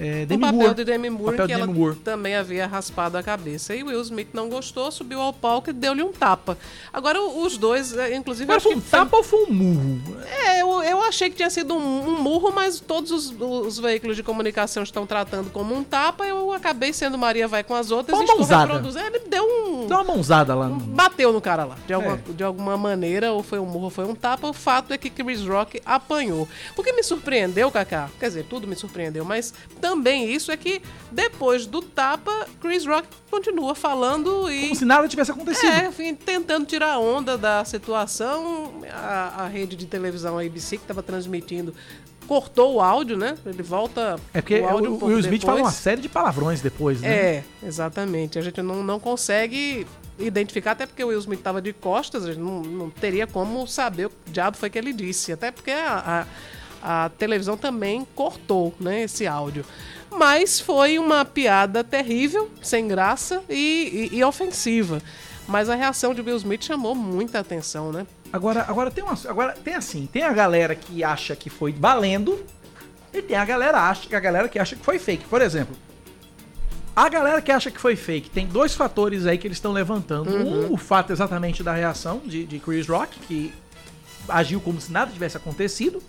é, 0.00 0.22
o 0.22 0.26
Demi 0.26 0.40
papel 0.40 0.58
Moore. 0.58 0.74
de 0.74 0.84
Demi 0.84 1.10
Moore, 1.10 1.24
papel 1.36 1.46
que 1.46 1.46
de 1.48 1.52
ela 1.52 1.66
Demi 1.66 1.78
Moore. 1.78 1.96
também 1.96 2.34
havia 2.34 2.66
raspado 2.66 3.18
a 3.18 3.22
cabeça. 3.22 3.74
E 3.74 3.82
Will 3.82 4.00
Smith 4.00 4.28
não 4.32 4.48
gostou, 4.48 4.90
subiu 4.90 5.20
ao 5.20 5.32
palco 5.32 5.70
e 5.70 5.72
deu-lhe 5.72 6.02
um 6.02 6.12
tapa. 6.12 6.56
Agora, 6.92 7.20
os 7.22 7.56
dois, 7.58 7.96
é, 7.96 8.14
inclusive... 8.16 8.44
Agora 8.44 8.60
foi 8.60 8.74
um 8.74 8.80
tapa 8.80 9.16
ou 9.16 9.22
foi 9.22 9.44
um 9.44 9.52
murro? 9.52 10.00
É, 10.46 10.62
eu, 10.62 10.82
eu 10.82 11.02
achei 11.02 11.28
que 11.28 11.36
tinha 11.36 11.50
sido 11.50 11.74
um, 11.74 12.08
um 12.08 12.20
murro, 12.22 12.50
mas 12.52 12.80
todos 12.80 13.10
os, 13.10 13.34
os 13.40 13.78
veículos 13.78 14.16
de 14.16 14.22
comunicação 14.22 14.82
estão 14.82 15.06
tratando 15.06 15.50
como 15.50 15.74
um 15.74 15.84
tapa. 15.84 16.26
Eu 16.26 16.52
acabei 16.52 16.92
sendo 16.92 17.18
Maria 17.18 17.46
vai 17.46 17.62
com 17.62 17.74
as 17.74 17.90
outras 17.90 18.14
Uma 18.16 18.22
e 18.22 18.24
estou 18.24 18.38
mãozada. 18.38 18.72
reproduzindo. 18.72 19.06
Ele 19.06 19.18
deu 19.28 19.44
um... 19.44 19.86
Deu 19.86 19.96
uma 19.98 20.04
mãozada 20.04 20.54
lá. 20.54 20.68
No... 20.68 20.76
Bateu 20.76 21.32
no 21.32 21.40
cara 21.40 21.64
lá, 21.64 21.76
de 21.86 21.92
alguma, 21.92 22.14
É. 22.16 22.32
de 22.32 22.42
alguma 22.44 22.76
maneira, 22.76 23.32
ou 23.32 23.42
foi 23.42 23.58
um 23.58 23.66
murro 23.66 23.84
ou 23.84 23.90
foi 23.90 24.04
um 24.06 24.14
tapa. 24.14 24.48
O 24.48 24.52
fato 24.52 24.92
é 24.92 24.98
que 24.98 25.10
Chris 25.10 25.42
Rock 25.44 25.80
apanhou. 25.84 26.48
O 26.76 26.82
que 26.82 26.92
me 26.92 27.02
surpreendeu, 27.02 27.70
Kaká, 27.70 28.08
quer 28.18 28.28
dizer, 28.28 28.44
tudo 28.44 28.66
me 28.66 28.76
surpreendeu, 28.76 29.24
mas 29.24 29.52
também 29.90 30.32
isso 30.32 30.52
é 30.52 30.56
que 30.56 30.80
depois 31.10 31.66
do 31.66 31.82
tapa, 31.82 32.46
Chris 32.60 32.86
Rock 32.86 33.08
continua 33.28 33.74
falando 33.74 34.50
e. 34.50 34.62
Como 34.62 34.76
se 34.76 34.84
nada 34.84 35.08
tivesse 35.08 35.32
acontecido. 35.32 35.72
É, 35.72 35.88
enfim, 35.88 36.14
tentando 36.14 36.64
tirar 36.64 36.98
onda 36.98 37.36
da 37.36 37.64
situação. 37.64 38.82
A, 38.92 39.44
a 39.44 39.48
rede 39.48 39.74
de 39.74 39.86
televisão 39.86 40.38
ABC, 40.38 40.76
que 40.76 40.84
estava 40.84 41.02
transmitindo 41.02 41.74
cortou 42.28 42.76
o 42.76 42.80
áudio, 42.80 43.16
né? 43.16 43.36
Ele 43.44 43.60
volta 43.60 44.14
É 44.32 44.40
porque 44.40 44.60
o 44.60 44.68
áudio 44.68 44.92
o, 44.92 45.06
Will 45.06 45.18
Smith 45.18 45.42
fala 45.42 45.56
depois. 45.56 45.74
uma 45.74 45.80
série 45.80 46.00
de 46.00 46.08
palavrões 46.08 46.60
depois, 46.60 47.00
né? 47.00 47.08
É, 47.08 47.44
exatamente. 47.60 48.38
A 48.38 48.42
gente 48.42 48.62
não, 48.62 48.84
não 48.84 49.00
consegue 49.00 49.84
identificar, 50.16 50.72
até 50.72 50.86
porque 50.86 51.02
o 51.02 51.08
Will 51.08 51.18
Smith 51.18 51.40
estava 51.40 51.60
de 51.60 51.72
costas, 51.72 52.24
a 52.24 52.32
gente 52.32 52.40
não, 52.40 52.62
não 52.62 52.88
teria 52.88 53.26
como 53.26 53.66
saber 53.66 54.06
o 54.06 54.10
que 54.10 54.30
diabo 54.30 54.56
foi 54.56 54.70
que 54.70 54.78
ele 54.78 54.92
disse. 54.92 55.32
Até 55.32 55.50
porque 55.50 55.72
a, 55.72 56.22
a, 56.22 56.26
a 56.82 57.10
televisão 57.18 57.56
também 57.56 58.06
cortou 58.14 58.74
né, 58.80 59.02
esse 59.02 59.26
áudio. 59.26 59.64
Mas 60.10 60.58
foi 60.58 60.98
uma 60.98 61.24
piada 61.24 61.84
terrível, 61.84 62.50
sem 62.62 62.88
graça 62.88 63.42
e, 63.48 64.08
e- 64.12 64.16
e 64.18 64.24
ofensiva. 64.24 65.00
Mas 65.46 65.68
a 65.68 65.74
reação 65.74 66.12
de 66.14 66.20
Will 66.20 66.36
Smith 66.36 66.64
chamou 66.64 66.94
muita 66.94 67.38
atenção, 67.40 67.92
né? 67.92 68.06
Agora, 68.32 68.64
agora 68.68 68.90
tem 68.90 69.02
uma, 69.02 69.18
agora 69.28 69.52
tem 69.52 69.74
assim, 69.74 70.08
tem 70.12 70.22
a 70.22 70.32
galera 70.32 70.74
que 70.74 71.02
acha 71.02 71.34
que 71.34 71.50
foi 71.50 71.72
valendo 71.72 72.44
e 73.12 73.20
tem 73.20 73.36
a 73.36 73.44
galera 73.44 73.78
acha, 73.88 74.14
a 74.16 74.20
galera 74.20 74.48
que 74.48 74.58
acha 74.58 74.76
que 74.76 74.84
foi 74.84 74.98
fake. 75.00 75.24
Por 75.26 75.42
exemplo, 75.42 75.76
a 76.94 77.08
galera 77.08 77.40
que 77.40 77.50
acha 77.50 77.70
que 77.70 77.80
foi 77.80 77.96
fake 77.96 78.30
tem 78.30 78.46
dois 78.46 78.74
fatores 78.74 79.26
aí 79.26 79.38
que 79.38 79.46
eles 79.46 79.56
estão 79.56 79.72
levantando. 79.72 80.30
Um, 80.36 80.72
o 80.72 80.76
fato 80.76 81.12
exatamente 81.12 81.62
da 81.62 81.72
reação 81.72 82.20
de, 82.24 82.44
de 82.44 82.58
Chris 82.58 82.86
Rock, 82.86 83.18
que 83.20 83.52
agiu 84.28 84.60
como 84.60 84.80
se 84.80 84.92
nada 84.92 85.10
tivesse 85.10 85.36
acontecido. 85.36 86.02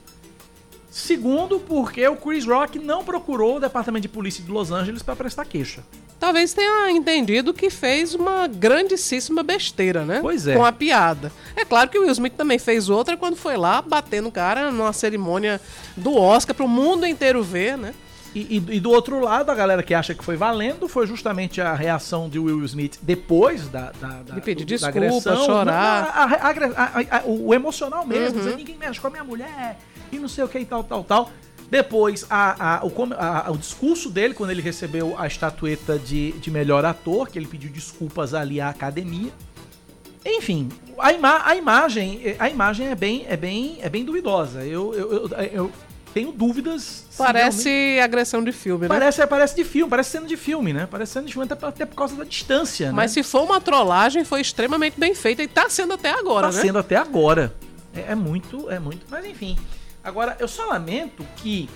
Segundo, 0.91 1.57
porque 1.57 2.05
o 2.05 2.17
Chris 2.17 2.45
Rock 2.45 2.77
não 2.77 3.01
procurou 3.01 3.55
o 3.55 3.59
departamento 3.61 4.01
de 4.01 4.09
polícia 4.09 4.43
de 4.43 4.51
Los 4.51 4.71
Angeles 4.73 5.01
para 5.01 5.15
prestar 5.15 5.45
queixa. 5.45 5.81
Talvez 6.19 6.53
tenha 6.53 6.91
entendido 6.91 7.53
que 7.53 7.69
fez 7.69 8.13
uma 8.13 8.45
grandíssima 8.45 9.41
besteira, 9.41 10.03
né? 10.03 10.19
Pois 10.21 10.45
é. 10.47 10.53
Com 10.55 10.65
a 10.65 10.71
piada. 10.71 11.31
É 11.55 11.63
claro 11.63 11.89
que 11.89 11.97
o 11.97 12.01
Will 12.01 12.11
Smith 12.11 12.33
também 12.33 12.59
fez 12.59 12.89
outra 12.89 13.15
quando 13.15 13.37
foi 13.37 13.55
lá 13.55 13.81
bater 13.81 14.21
no 14.21 14.29
cara 14.31 14.69
numa 14.69 14.91
cerimônia 14.91 15.61
do 15.95 16.13
Oscar 16.15 16.53
para 16.53 16.65
o 16.65 16.69
mundo 16.69 17.07
inteiro 17.07 17.41
ver, 17.41 17.77
né? 17.77 17.93
E, 18.35 18.39
e- 18.57 18.75
e 18.77 18.79
do 18.79 18.91
outro 18.91 19.19
lado, 19.19 19.49
a 19.49 19.55
galera 19.55 19.83
que 19.83 19.93
acha 19.93 20.13
que 20.13 20.23
foi 20.23 20.37
valendo 20.37 20.87
foi 20.87 21.05
justamente 21.07 21.59
a 21.59 21.73
reação 21.73 22.29
de 22.29 22.37
Will 22.39 22.63
Smith 22.65 22.97
depois 23.01 23.67
da, 23.67 23.91
da, 23.99 24.07
da 24.25 24.35
De 24.35 24.41
pedir 24.41 24.63
do- 24.65 24.79
da 24.79 24.89
desculpa, 24.91 25.35
chorar. 25.37 26.03
A- 26.15 26.23
a- 26.47 27.17
a- 27.19 27.23
o 27.25 27.53
emocional 27.53 28.05
mesmo, 28.05 28.37
Uhum. 28.39 28.43
dizer, 28.45 28.55
ninguém 28.57 28.77
mexe 28.77 28.99
com 29.01 29.07
a 29.07 29.09
minha 29.09 29.23
mulher 29.23 29.77
e 30.11 30.17
não 30.19 30.27
sei 30.27 30.43
o 30.43 30.47
que 30.47 30.59
e 30.59 30.65
tal, 30.65 30.83
tal, 30.83 31.03
tal. 31.03 31.31
Depois, 31.69 32.25
a, 32.29 32.79
a- 32.79 32.85
o, 32.85 32.91
a- 33.17 33.51
o 33.51 33.57
discurso 33.57 34.09
dele, 34.09 34.33
quando 34.33 34.49
ele 34.51 34.61
recebeu 34.61 35.15
a 35.17 35.25
estatueta 35.25 35.97
de, 35.97 36.33
de 36.33 36.51
melhor 36.51 36.83
ator, 36.83 37.29
que 37.29 37.39
ele 37.39 37.47
pediu 37.47 37.69
desculpas 37.71 38.33
ali 38.33 38.59
à 38.59 38.69
academia. 38.69 39.31
Enfim, 40.25 40.69
a, 40.99 41.11
ima 41.13 41.41
a 41.45 41.55
imagem, 41.55 42.35
a 42.37 42.49
imagem 42.49 42.87
é 42.89 42.95
bem, 42.95 43.25
é 43.27 43.35
bem, 43.35 43.79
é 43.81 43.89
bem 43.89 44.05
duvidosa. 44.05 44.63
Eu, 44.63 44.93
eu, 44.93 45.11
eu, 45.11 45.29
eu 45.51 45.71
tenho 46.13 46.31
dúvidas. 46.31 47.05
Parece 47.17 47.69
realmente- 47.69 47.99
agressão 48.03 48.43
de 48.43 48.51
filme, 48.51 48.81
né? 48.83 48.87
Parece, 48.89 49.25
parece 49.25 49.55
de 49.55 49.63
filme, 49.63 49.89
parece 49.89 50.11
cena 50.11 50.27
de 50.27 50.37
filme, 50.37 50.73
né? 50.73 50.87
Parece 50.91 51.13
cena 51.13 51.25
de 51.25 51.33
filme 51.33 51.47
até, 51.49 51.65
até 51.65 51.85
por 51.85 51.95
causa 51.95 52.15
da 52.15 52.23
distância, 52.23 52.91
Mas 52.91 53.15
né? 53.15 53.23
se 53.23 53.27
for 53.27 53.43
uma 53.43 53.59
trollagem, 53.59 54.23
foi 54.23 54.41
extremamente 54.41 54.99
bem 54.99 55.15
feita 55.15 55.41
e 55.41 55.47
tá 55.47 55.69
sendo 55.69 55.93
até 55.93 56.11
agora, 56.11 56.49
tá 56.49 56.55
né? 56.55 56.61
sendo 56.61 56.77
até 56.77 56.97
agora. 56.97 57.55
É, 57.95 58.11
é 58.11 58.15
muito, 58.15 58.69
é 58.69 58.77
muito. 58.77 59.05
Mas 59.09 59.25
enfim. 59.25 59.57
Agora, 60.03 60.35
eu 60.39 60.47
só 60.47 60.65
lamento 60.65 61.25
que, 61.37 61.69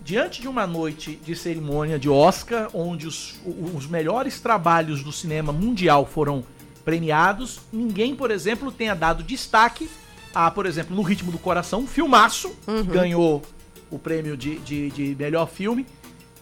diante 0.00 0.40
de 0.40 0.48
uma 0.48 0.66
noite 0.66 1.16
de 1.24 1.36
cerimônia 1.36 1.98
de 1.98 2.08
Oscar, 2.08 2.68
onde 2.72 3.06
os, 3.06 3.38
os 3.74 3.86
melhores 3.86 4.40
trabalhos 4.40 5.02
do 5.02 5.12
cinema 5.12 5.52
mundial 5.52 6.06
foram 6.06 6.42
premiados, 6.84 7.60
ninguém, 7.72 8.14
por 8.14 8.30
exemplo, 8.30 8.72
tenha 8.72 8.94
dado 8.94 9.22
destaque 9.22 9.88
a, 10.34 10.50
por 10.50 10.64
exemplo, 10.64 10.94
No 10.96 11.02
Ritmo 11.02 11.30
do 11.30 11.38
Coração, 11.38 11.80
um 11.80 11.86
filmaço, 11.86 12.50
Uhum. 12.66 12.82
que 12.84 12.90
ganhou 12.90 13.42
o 13.90 13.98
prêmio 13.98 14.36
de, 14.36 14.56
de, 14.60 14.90
de 14.90 15.14
melhor 15.18 15.46
filme. 15.48 15.84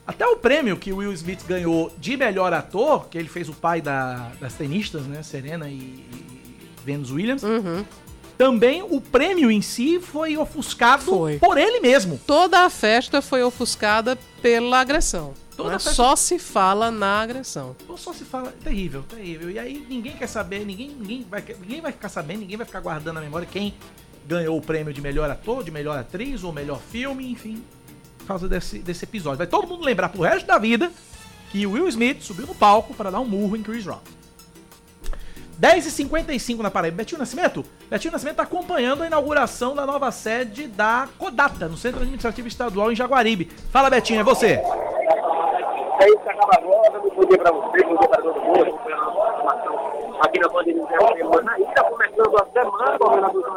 Até 0.06 0.26
o 0.26 0.36
prêmio 0.36 0.76
que 0.76 0.92
Will 0.92 1.12
Smith 1.12 1.40
ganhou 1.46 1.92
de 1.98 2.16
melhor 2.16 2.52
ator, 2.52 3.08
que 3.08 3.18
ele 3.18 3.28
fez 3.28 3.48
o 3.48 3.52
pai 3.52 3.80
da- 3.82 4.30
das 4.40 4.54
tenistas, 4.54 5.02
né? 5.06 5.22
Serena 5.22 5.68
e, 5.68 5.74
e 5.74 6.58
Venus 6.84 7.10
Williams. 7.10 7.42
Uhum. 7.42 7.84
Também 8.38 8.82
o 8.88 9.00
prêmio 9.00 9.50
em 9.50 9.60
si 9.60 9.98
foi 9.98 10.38
ofuscado 10.38 11.02
Foi. 11.02 11.38
por 11.38 11.58
ele 11.58 11.80
mesmo. 11.80 12.20
Toda 12.24 12.60
a 12.60 12.70
festa 12.70 13.20
foi 13.20 13.42
ofuscada 13.42 14.16
pela 14.40 14.78
agressão. 14.78 15.34
Toda 15.56 15.70
né? 15.70 15.74
festa- 15.80 15.90
Só 15.92 16.14
se 16.14 16.38
fala 16.38 16.88
na 16.92 17.20
agressão. 17.20 17.74
Só 17.96 18.12
se 18.12 18.24
fala, 18.24 18.54
terrível, 18.62 19.02
terrível. 19.02 19.50
E 19.50 19.58
aí 19.58 19.84
ninguém 19.88 20.16
quer 20.16 20.28
saber, 20.28 20.64
ninguém, 20.64 20.88
ninguém, 20.90 21.26
vai, 21.28 21.44
ninguém 21.60 21.80
vai 21.80 21.90
ficar 21.90 22.08
sabendo, 22.08 22.38
ninguém 22.40 22.56
vai 22.56 22.64
ficar 22.64 22.80
guardando 22.80 23.16
na 23.16 23.20
memória 23.20 23.46
quem 23.50 23.74
ganhou 24.24 24.56
o 24.56 24.62
prêmio 24.62 24.94
de 24.94 25.00
melhor 25.00 25.28
ator, 25.28 25.64
de 25.64 25.72
melhor 25.72 25.98
atriz 25.98 26.44
ou 26.44 26.52
melhor 26.52 26.80
filme, 26.92 27.28
enfim, 27.32 27.60
por 28.18 28.26
causa 28.28 28.46
desse, 28.48 28.78
desse 28.78 29.04
episódio. 29.04 29.38
Vai 29.38 29.46
todo 29.48 29.66
mundo 29.66 29.84
lembrar 29.84 30.10
pro 30.10 30.22
resto 30.22 30.46
da 30.46 30.58
vida 30.58 30.92
que 31.50 31.66
o 31.66 31.72
Will 31.72 31.88
Smith 31.88 32.20
subiu 32.22 32.46
no 32.46 32.54
palco 32.54 32.94
para 32.94 33.10
dar 33.10 33.18
um 33.18 33.24
murro 33.26 33.56
em 33.56 33.62
Chris 33.64 33.84
Rock. 33.84 34.02
10h55 35.60 36.58
na 36.58 36.70
Paraíba. 36.70 36.98
Betinho 36.98 37.18
Nascimento? 37.18 37.64
Betinho 37.90 38.12
Nascimento 38.12 38.34
está 38.34 38.44
acompanhando 38.44 39.02
a 39.02 39.06
inauguração 39.06 39.74
da 39.74 39.84
nova 39.84 40.10
sede 40.12 40.68
da 40.68 41.08
Codata, 41.18 41.68
no 41.68 41.76
Centro 41.76 42.00
Administrativo 42.00 42.46
Estadual 42.46 42.92
em 42.92 42.96
Jaguaribe. 42.96 43.50
Fala, 43.72 43.90
Betinho, 43.90 44.20
é 44.20 44.24
você. 44.24 44.60
É 46.00 46.08
isso, 46.08 46.18
Cacá 46.18 46.46
Barbosa. 46.46 47.00
Bom 47.00 47.24
dia 47.26 47.38
para 47.38 47.52
você, 47.52 47.84
bom 47.84 47.96
dia 47.96 48.08
para 48.08 48.22
todo 48.22 48.40
mundo. 48.40 48.78
Aqui 50.20 50.40
na 50.40 50.48
Band 50.48 50.64
Semana. 50.64 51.56
Começando 51.90 52.36
a 52.36 52.46
semana, 52.52 52.94
o 52.94 52.98
governador 52.98 53.48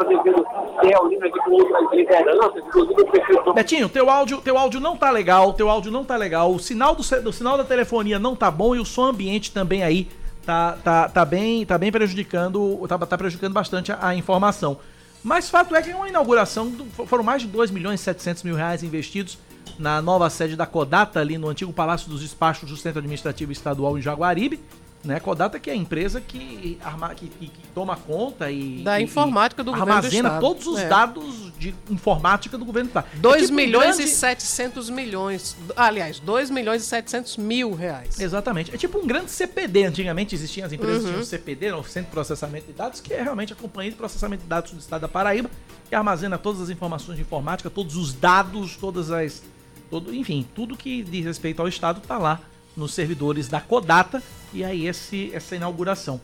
reunindo 0.81 1.25
aqui 1.25 1.39
com 1.39 1.51
outras 1.51 1.91
lideranças, 1.91 2.63
inclusive 2.63 3.01
o 3.01 3.05
prefeito 3.05 3.53
Betinho, 3.53 3.89
teu 3.89 4.09
áudio, 4.09 4.41
teu 4.41 4.57
áudio 4.57 4.79
não 4.79 4.97
tá 4.97 5.11
legal, 5.11 5.53
teu 5.53 5.69
áudio 5.69 5.91
não 5.91 6.03
tá 6.03 6.15
legal, 6.15 6.51
o 6.51 6.59
sinal 6.59 6.95
do, 6.95 7.03
do 7.21 7.33
sinal 7.33 7.57
da 7.57 7.63
telefonia 7.63 8.19
não 8.19 8.35
tá 8.35 8.49
bom 8.49 8.75
e 8.75 8.79
o 8.79 8.85
som 8.85 9.05
ambiente 9.05 9.51
também 9.51 9.83
aí 9.83 10.07
tá, 10.45 10.77
tá, 10.84 11.09
tá 11.09 11.26
bem, 11.26 11.65
tá 11.65 11.77
bem 11.77 11.91
prejudicando, 11.91 12.85
tá, 12.88 12.97
tá 12.97 13.18
prejudicando 13.18 13.53
bastante 13.53 13.91
a, 13.91 14.07
a 14.07 14.15
informação. 14.15 14.77
Mas 15.23 15.49
fato 15.49 15.76
é 15.76 15.81
que 15.81 15.91
é 15.91 15.95
uma 15.95 16.09
inauguração, 16.09 16.72
foram 17.05 17.23
mais 17.23 17.43
de 17.43 17.47
2 17.47 17.69
milhões 17.69 17.99
e 17.99 18.03
700 18.03 18.43
mil 18.43 18.55
reais 18.55 18.81
investidos 18.81 19.38
na 19.77 20.01
nova 20.01 20.30
sede 20.30 20.55
da 20.55 20.65
Codata, 20.65 21.19
ali 21.19 21.38
no 21.38 21.47
antigo 21.47 21.72
Palácio 21.72 22.09
dos 22.09 22.22
Despachos 22.22 22.69
do 22.69 22.77
Centro 22.77 22.99
Administrativo 22.99 23.51
Estadual 23.51 23.97
em 23.97 24.01
Jaguaribe. 24.01 24.59
Né? 25.03 25.19
Codata 25.19 25.59
que 25.59 25.67
é 25.67 25.73
a 25.73 25.75
empresa 25.75 26.21
que, 26.21 26.77
arma, 26.83 27.15
que, 27.15 27.27
que- 27.27 27.47
que 27.47 27.67
toma 27.73 27.95
conta 27.95 28.51
e... 28.51 28.83
Da 28.83 28.99
e- 28.99 29.03
informática 29.03 29.63
do 29.63 29.71
e 29.71 29.73
governo 29.73 29.93
do 29.93 29.97
Armazena 29.97 30.29
estado. 30.29 30.41
todos 30.41 30.67
os 30.67 30.79
É. 30.79 30.87
dados 30.87 31.51
de 31.57 31.73
informática 31.89 32.55
do 32.55 32.63
governo 32.63 32.87
do 32.87 32.99
estado. 32.99 33.07
2 33.19 33.35
É 33.35 33.39
tipo 33.39 33.51
um 33.53 33.55
milhões 33.55 33.95
grande- 33.97 34.03
e 34.11 34.15
700 34.15 34.91
milhões. 34.91 35.57
Aliás, 35.75 36.19
2 36.19 36.51
milhões 36.51 36.83
e 36.83 36.85
700 36.85 37.37
mil 37.37 37.73
reais. 37.73 38.19
Exatamente. 38.19 38.75
É 38.75 38.77
tipo 38.77 38.99
um 38.99 39.07
grande 39.07 39.31
CPD. 39.31 39.85
Antigamente 39.85 40.35
existiam 40.35 40.67
as 40.67 40.71
empresas 40.71 40.99
que 41.01 41.05
Uhum. 41.07 41.13
tinham 41.13 41.25
CPD, 41.25 41.71
o 41.71 41.83
Centro 41.83 42.09
de 42.09 42.13
Processamento 42.13 42.67
de 42.67 42.73
Dados, 42.73 43.01
que 43.01 43.11
é 43.11 43.23
realmente 43.23 43.53
a 43.53 43.55
companhia 43.55 43.89
de 43.89 43.97
processamento 43.97 44.43
de 44.43 44.49
dados 44.49 44.71
do 44.71 44.79
estado 44.79 45.01
da 45.01 45.07
Paraíba, 45.07 45.49
que 45.89 45.95
armazena 45.95 46.37
todas 46.37 46.61
as 46.61 46.69
informações 46.69 47.15
de 47.15 47.23
informática, 47.23 47.71
todos 47.71 47.95
os 47.95 48.13
dados, 48.13 48.77
todas 48.77 49.09
as. 49.09 49.41
Todo, 49.89 50.13
enfim, 50.13 50.45
tudo 50.53 50.77
que 50.77 51.01
diz 51.01 51.25
respeito 51.25 51.59
ao 51.59 51.67
estado 51.67 52.01
está 52.01 52.19
lá 52.19 52.39
nos 52.76 52.93
servidores 52.93 53.48
da 53.48 53.60
Codata. 53.61 54.22
E 54.53 54.64
aí 54.64 54.88
esse, 54.88 55.31
essa 55.34 55.56
inauguração. 55.56 56.19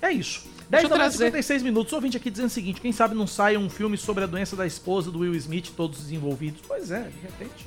É 0.00 0.10
isso. 0.10 0.44
10 0.68 0.84
eu 0.84 0.88
da 0.90 0.96
manhã, 0.96 1.08
trazer. 1.08 1.24
56 1.26 1.62
minutos. 1.62 1.92
Ouvinte 1.92 2.16
aqui 2.16 2.30
dizendo 2.30 2.46
o 2.48 2.50
seguinte: 2.50 2.80
quem 2.80 2.92
sabe 2.92 3.14
não 3.14 3.26
sai 3.26 3.56
um 3.56 3.68
filme 3.70 3.96
sobre 3.96 4.24
a 4.24 4.26
doença 4.26 4.56
da 4.56 4.66
esposa 4.66 5.10
do 5.10 5.20
Will 5.20 5.34
Smith, 5.36 5.70
todos 5.76 6.00
os 6.00 6.10
envolvidos. 6.12 6.60
Pois 6.66 6.90
é, 6.90 7.00
de 7.02 7.20
repente. 7.20 7.66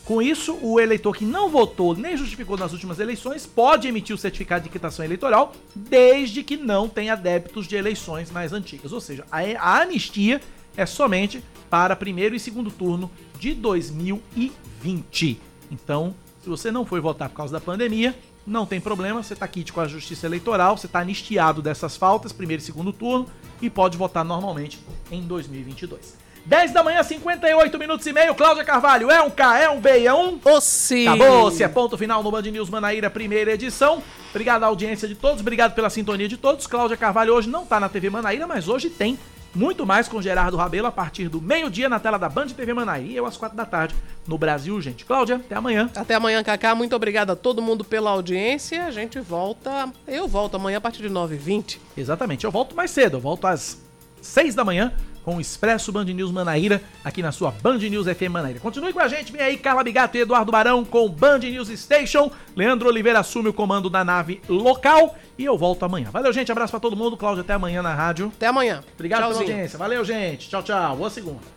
Com 0.05 0.21
isso, 0.21 0.59
o 0.61 0.79
eleitor 0.79 1.17
que 1.17 1.25
não 1.25 1.49
votou 1.49 1.97
nem 1.97 2.19
justificou 2.19 2.59
nas 2.59 2.75
últimas 2.75 2.99
eleições 2.99 3.47
pode 3.47 3.89
emitir 3.89 4.15
o 4.15 4.19
certificado 4.19 4.65
de 4.65 4.69
quitação 4.69 5.03
eleitoral, 5.03 5.55
desde 5.75 6.43
que 6.43 6.59
não 6.59 6.87
tenha 6.87 7.17
débitos 7.17 7.67
de 7.67 7.77
eleições 7.77 8.31
mais 8.31 8.53
antigas. 8.53 8.93
Ou 8.93 9.01
seja, 9.01 9.25
a, 9.33 9.81
anistia 9.81 10.39
é 10.77 10.85
somente 10.85 11.43
para 11.71 11.97
primeiro 11.97 12.37
e 12.37 12.39
segundo 12.39 12.71
turno 12.71 13.11
de 13.39 13.55
2020. 13.55 15.41
Então, 15.71 16.15
se 16.43 16.49
você 16.51 16.71
não 16.71 16.85
foi 16.85 17.01
votar 17.01 17.31
por 17.31 17.37
causa 17.37 17.55
da 17.55 17.61
pandemia, 17.61 18.15
não 18.47 18.67
tem 18.67 18.81
problema, 18.81 19.23
você 19.23 19.33
está 19.33 19.49
quite 19.49 19.73
com 19.73 19.81
a 19.81 19.89
Justiça 19.89 20.27
Eleitoral, 20.27 20.77
você 20.77 20.87
está 20.87 21.01
anistiado 21.01 21.63
dessas 21.63 21.97
faltas, 21.97 22.33
primeiro 22.33 22.63
e 22.63 22.65
segundo 22.65 22.93
turno, 22.93 23.27
e 23.61 23.71
pode 23.71 23.97
votar 23.97 24.25
normalmente 24.25 24.79
em 25.11 25.23
2022. 25.23 26.25
10 26.47 26.73
da 26.73 26.83
manhã, 26.83 27.03
58 27.03 27.79
minutos 27.79 28.07
e 28.07 28.13
meio. 28.13 28.35
Cláudia 28.35 28.65
Carvalho, 28.65 29.11
é 29.11 29.23
um 29.23 29.31
K, 29.31 29.61
é 29.61 29.71
um 29.71 29.81
B, 29.81 30.05
é 30.05 30.13
um. 30.13 30.39
Ossi. 30.45 31.07
Acabou, 31.09 31.51
se 31.51 31.63
é 31.63 31.69
ponto 31.69 31.97
final 31.97 32.23
no 32.23 32.31
Band 32.31 32.43
News 32.43 32.69
Manaíra, 32.69 33.09
primeira 33.09 33.53
edição. 33.53 34.03
Obrigado 34.29 34.63
à 34.63 34.67
audiência 34.67 35.09
de 35.09 35.15
todos, 35.15 35.41
obrigado 35.41 35.75
pela 35.75 35.89
sintonia 35.89 36.29
de 36.29 36.37
todos. 36.37 36.67
Cláudia 36.67 36.99
Carvalho 36.99 37.33
hoje 37.33 37.49
não 37.49 37.65
tá 37.65 37.81
na 37.81 37.89
TV 37.89 38.11
Manaíra, 38.11 38.47
mas 38.47 38.69
hoje 38.69 38.91
tem 38.91 39.19
muito 39.55 39.87
mais 39.87 40.09
com 40.09 40.21
Gerardo 40.21 40.57
Rabelo 40.57 40.87
a 40.87 40.93
partir 40.93 41.29
do 41.29 41.41
meio-dia 41.41 41.89
na 41.89 42.01
tela 42.01 42.19
da 42.19 42.29
Band 42.29 42.49
TV 42.49 42.75
Manaíra 42.75 43.13
e 43.13 43.17
eu 43.17 43.27
às 43.27 43.37
quatro 43.37 43.57
da 43.57 43.65
tarde 43.65 43.95
no 44.27 44.37
Brasil, 44.37 44.81
gente. 44.81 45.05
Cláudia, 45.05 45.37
até 45.37 45.55
amanhã. 45.55 45.91
Até 45.95 46.15
amanhã, 46.15 46.43
Cacá. 46.43 46.75
Muito 46.75 46.97
obrigada 46.97 47.35
a 47.35 47.37
todo 47.37 47.63
mundo 47.63 47.85
pela 47.85 48.11
audiência. 48.11 48.87
A 48.87 48.91
gente 48.91 49.21
volta. 49.21 49.93
Eu 50.07 50.27
volto 50.27 50.57
amanhã 50.57 50.79
a 50.79 50.81
partir 50.81 51.03
de 51.03 51.11
9h20. 51.11 51.79
Exatamente, 51.97 52.45
eu 52.45 52.51
volto 52.51 52.75
mais 52.75 52.91
cedo, 52.91 53.17
eu 53.17 53.21
volto 53.21 53.47
às 53.47 53.79
6 54.21 54.55
da 54.55 54.65
manhã 54.65 54.93
com 55.25 55.37
o 55.37 55.41
Expresso 55.41 55.91
Band 55.91 56.05
News 56.05 56.31
Manaíra, 56.31 56.83
aqui 57.03 57.23
na 57.23 57.33
sua 57.33 57.51
Band 57.51 57.79
News 57.79 58.07
FM 58.07 58.31
Manaíra. 58.31 58.61
Continue 58.61 58.93
com 58.93 59.01
a 59.01 59.09
gente, 59.09 59.33
vem 59.33 59.41
aí 59.41 59.57
Carla 59.57 59.83
Bigato 59.83 60.17
e 60.17 60.21
Eduardo 60.21 60.53
Barão 60.53 60.85
com 60.85 61.09
Band 61.09 61.39
News 61.39 61.69
Station. 61.69 62.31
Leandro 62.55 62.89
Oliveira 62.89 63.21
assume 63.21 63.49
o 63.49 63.53
comando 63.53 63.89
da 63.89 64.05
nave 64.05 64.41
local 64.49 65.17
e 65.39 65.45
eu 65.45 65.57
volto 65.57 65.85
amanhã. 65.85 66.11
Valeu, 66.11 66.33
gente, 66.33 66.53
abraço 66.53 66.71
pra 66.71 66.81
todo 66.81 66.97
mundo. 66.97 67.17
Cláudio, 67.17 67.43
até 67.43 67.55
amanhã 67.55 67.83
na 67.83 67.95
rádio. 67.95 68.33
Até 68.37 68.47
amanhã. 68.47 68.83
Obrigado 68.95 69.21
Tchauzinho. 69.21 69.45
pela 69.45 69.57
audiência. 69.57 69.79
Valeu, 69.79 70.05
gente. 70.05 70.49
Tchau, 70.49 70.63
tchau. 70.63 70.97
Boa 70.97 71.11
segunda. 71.11 71.55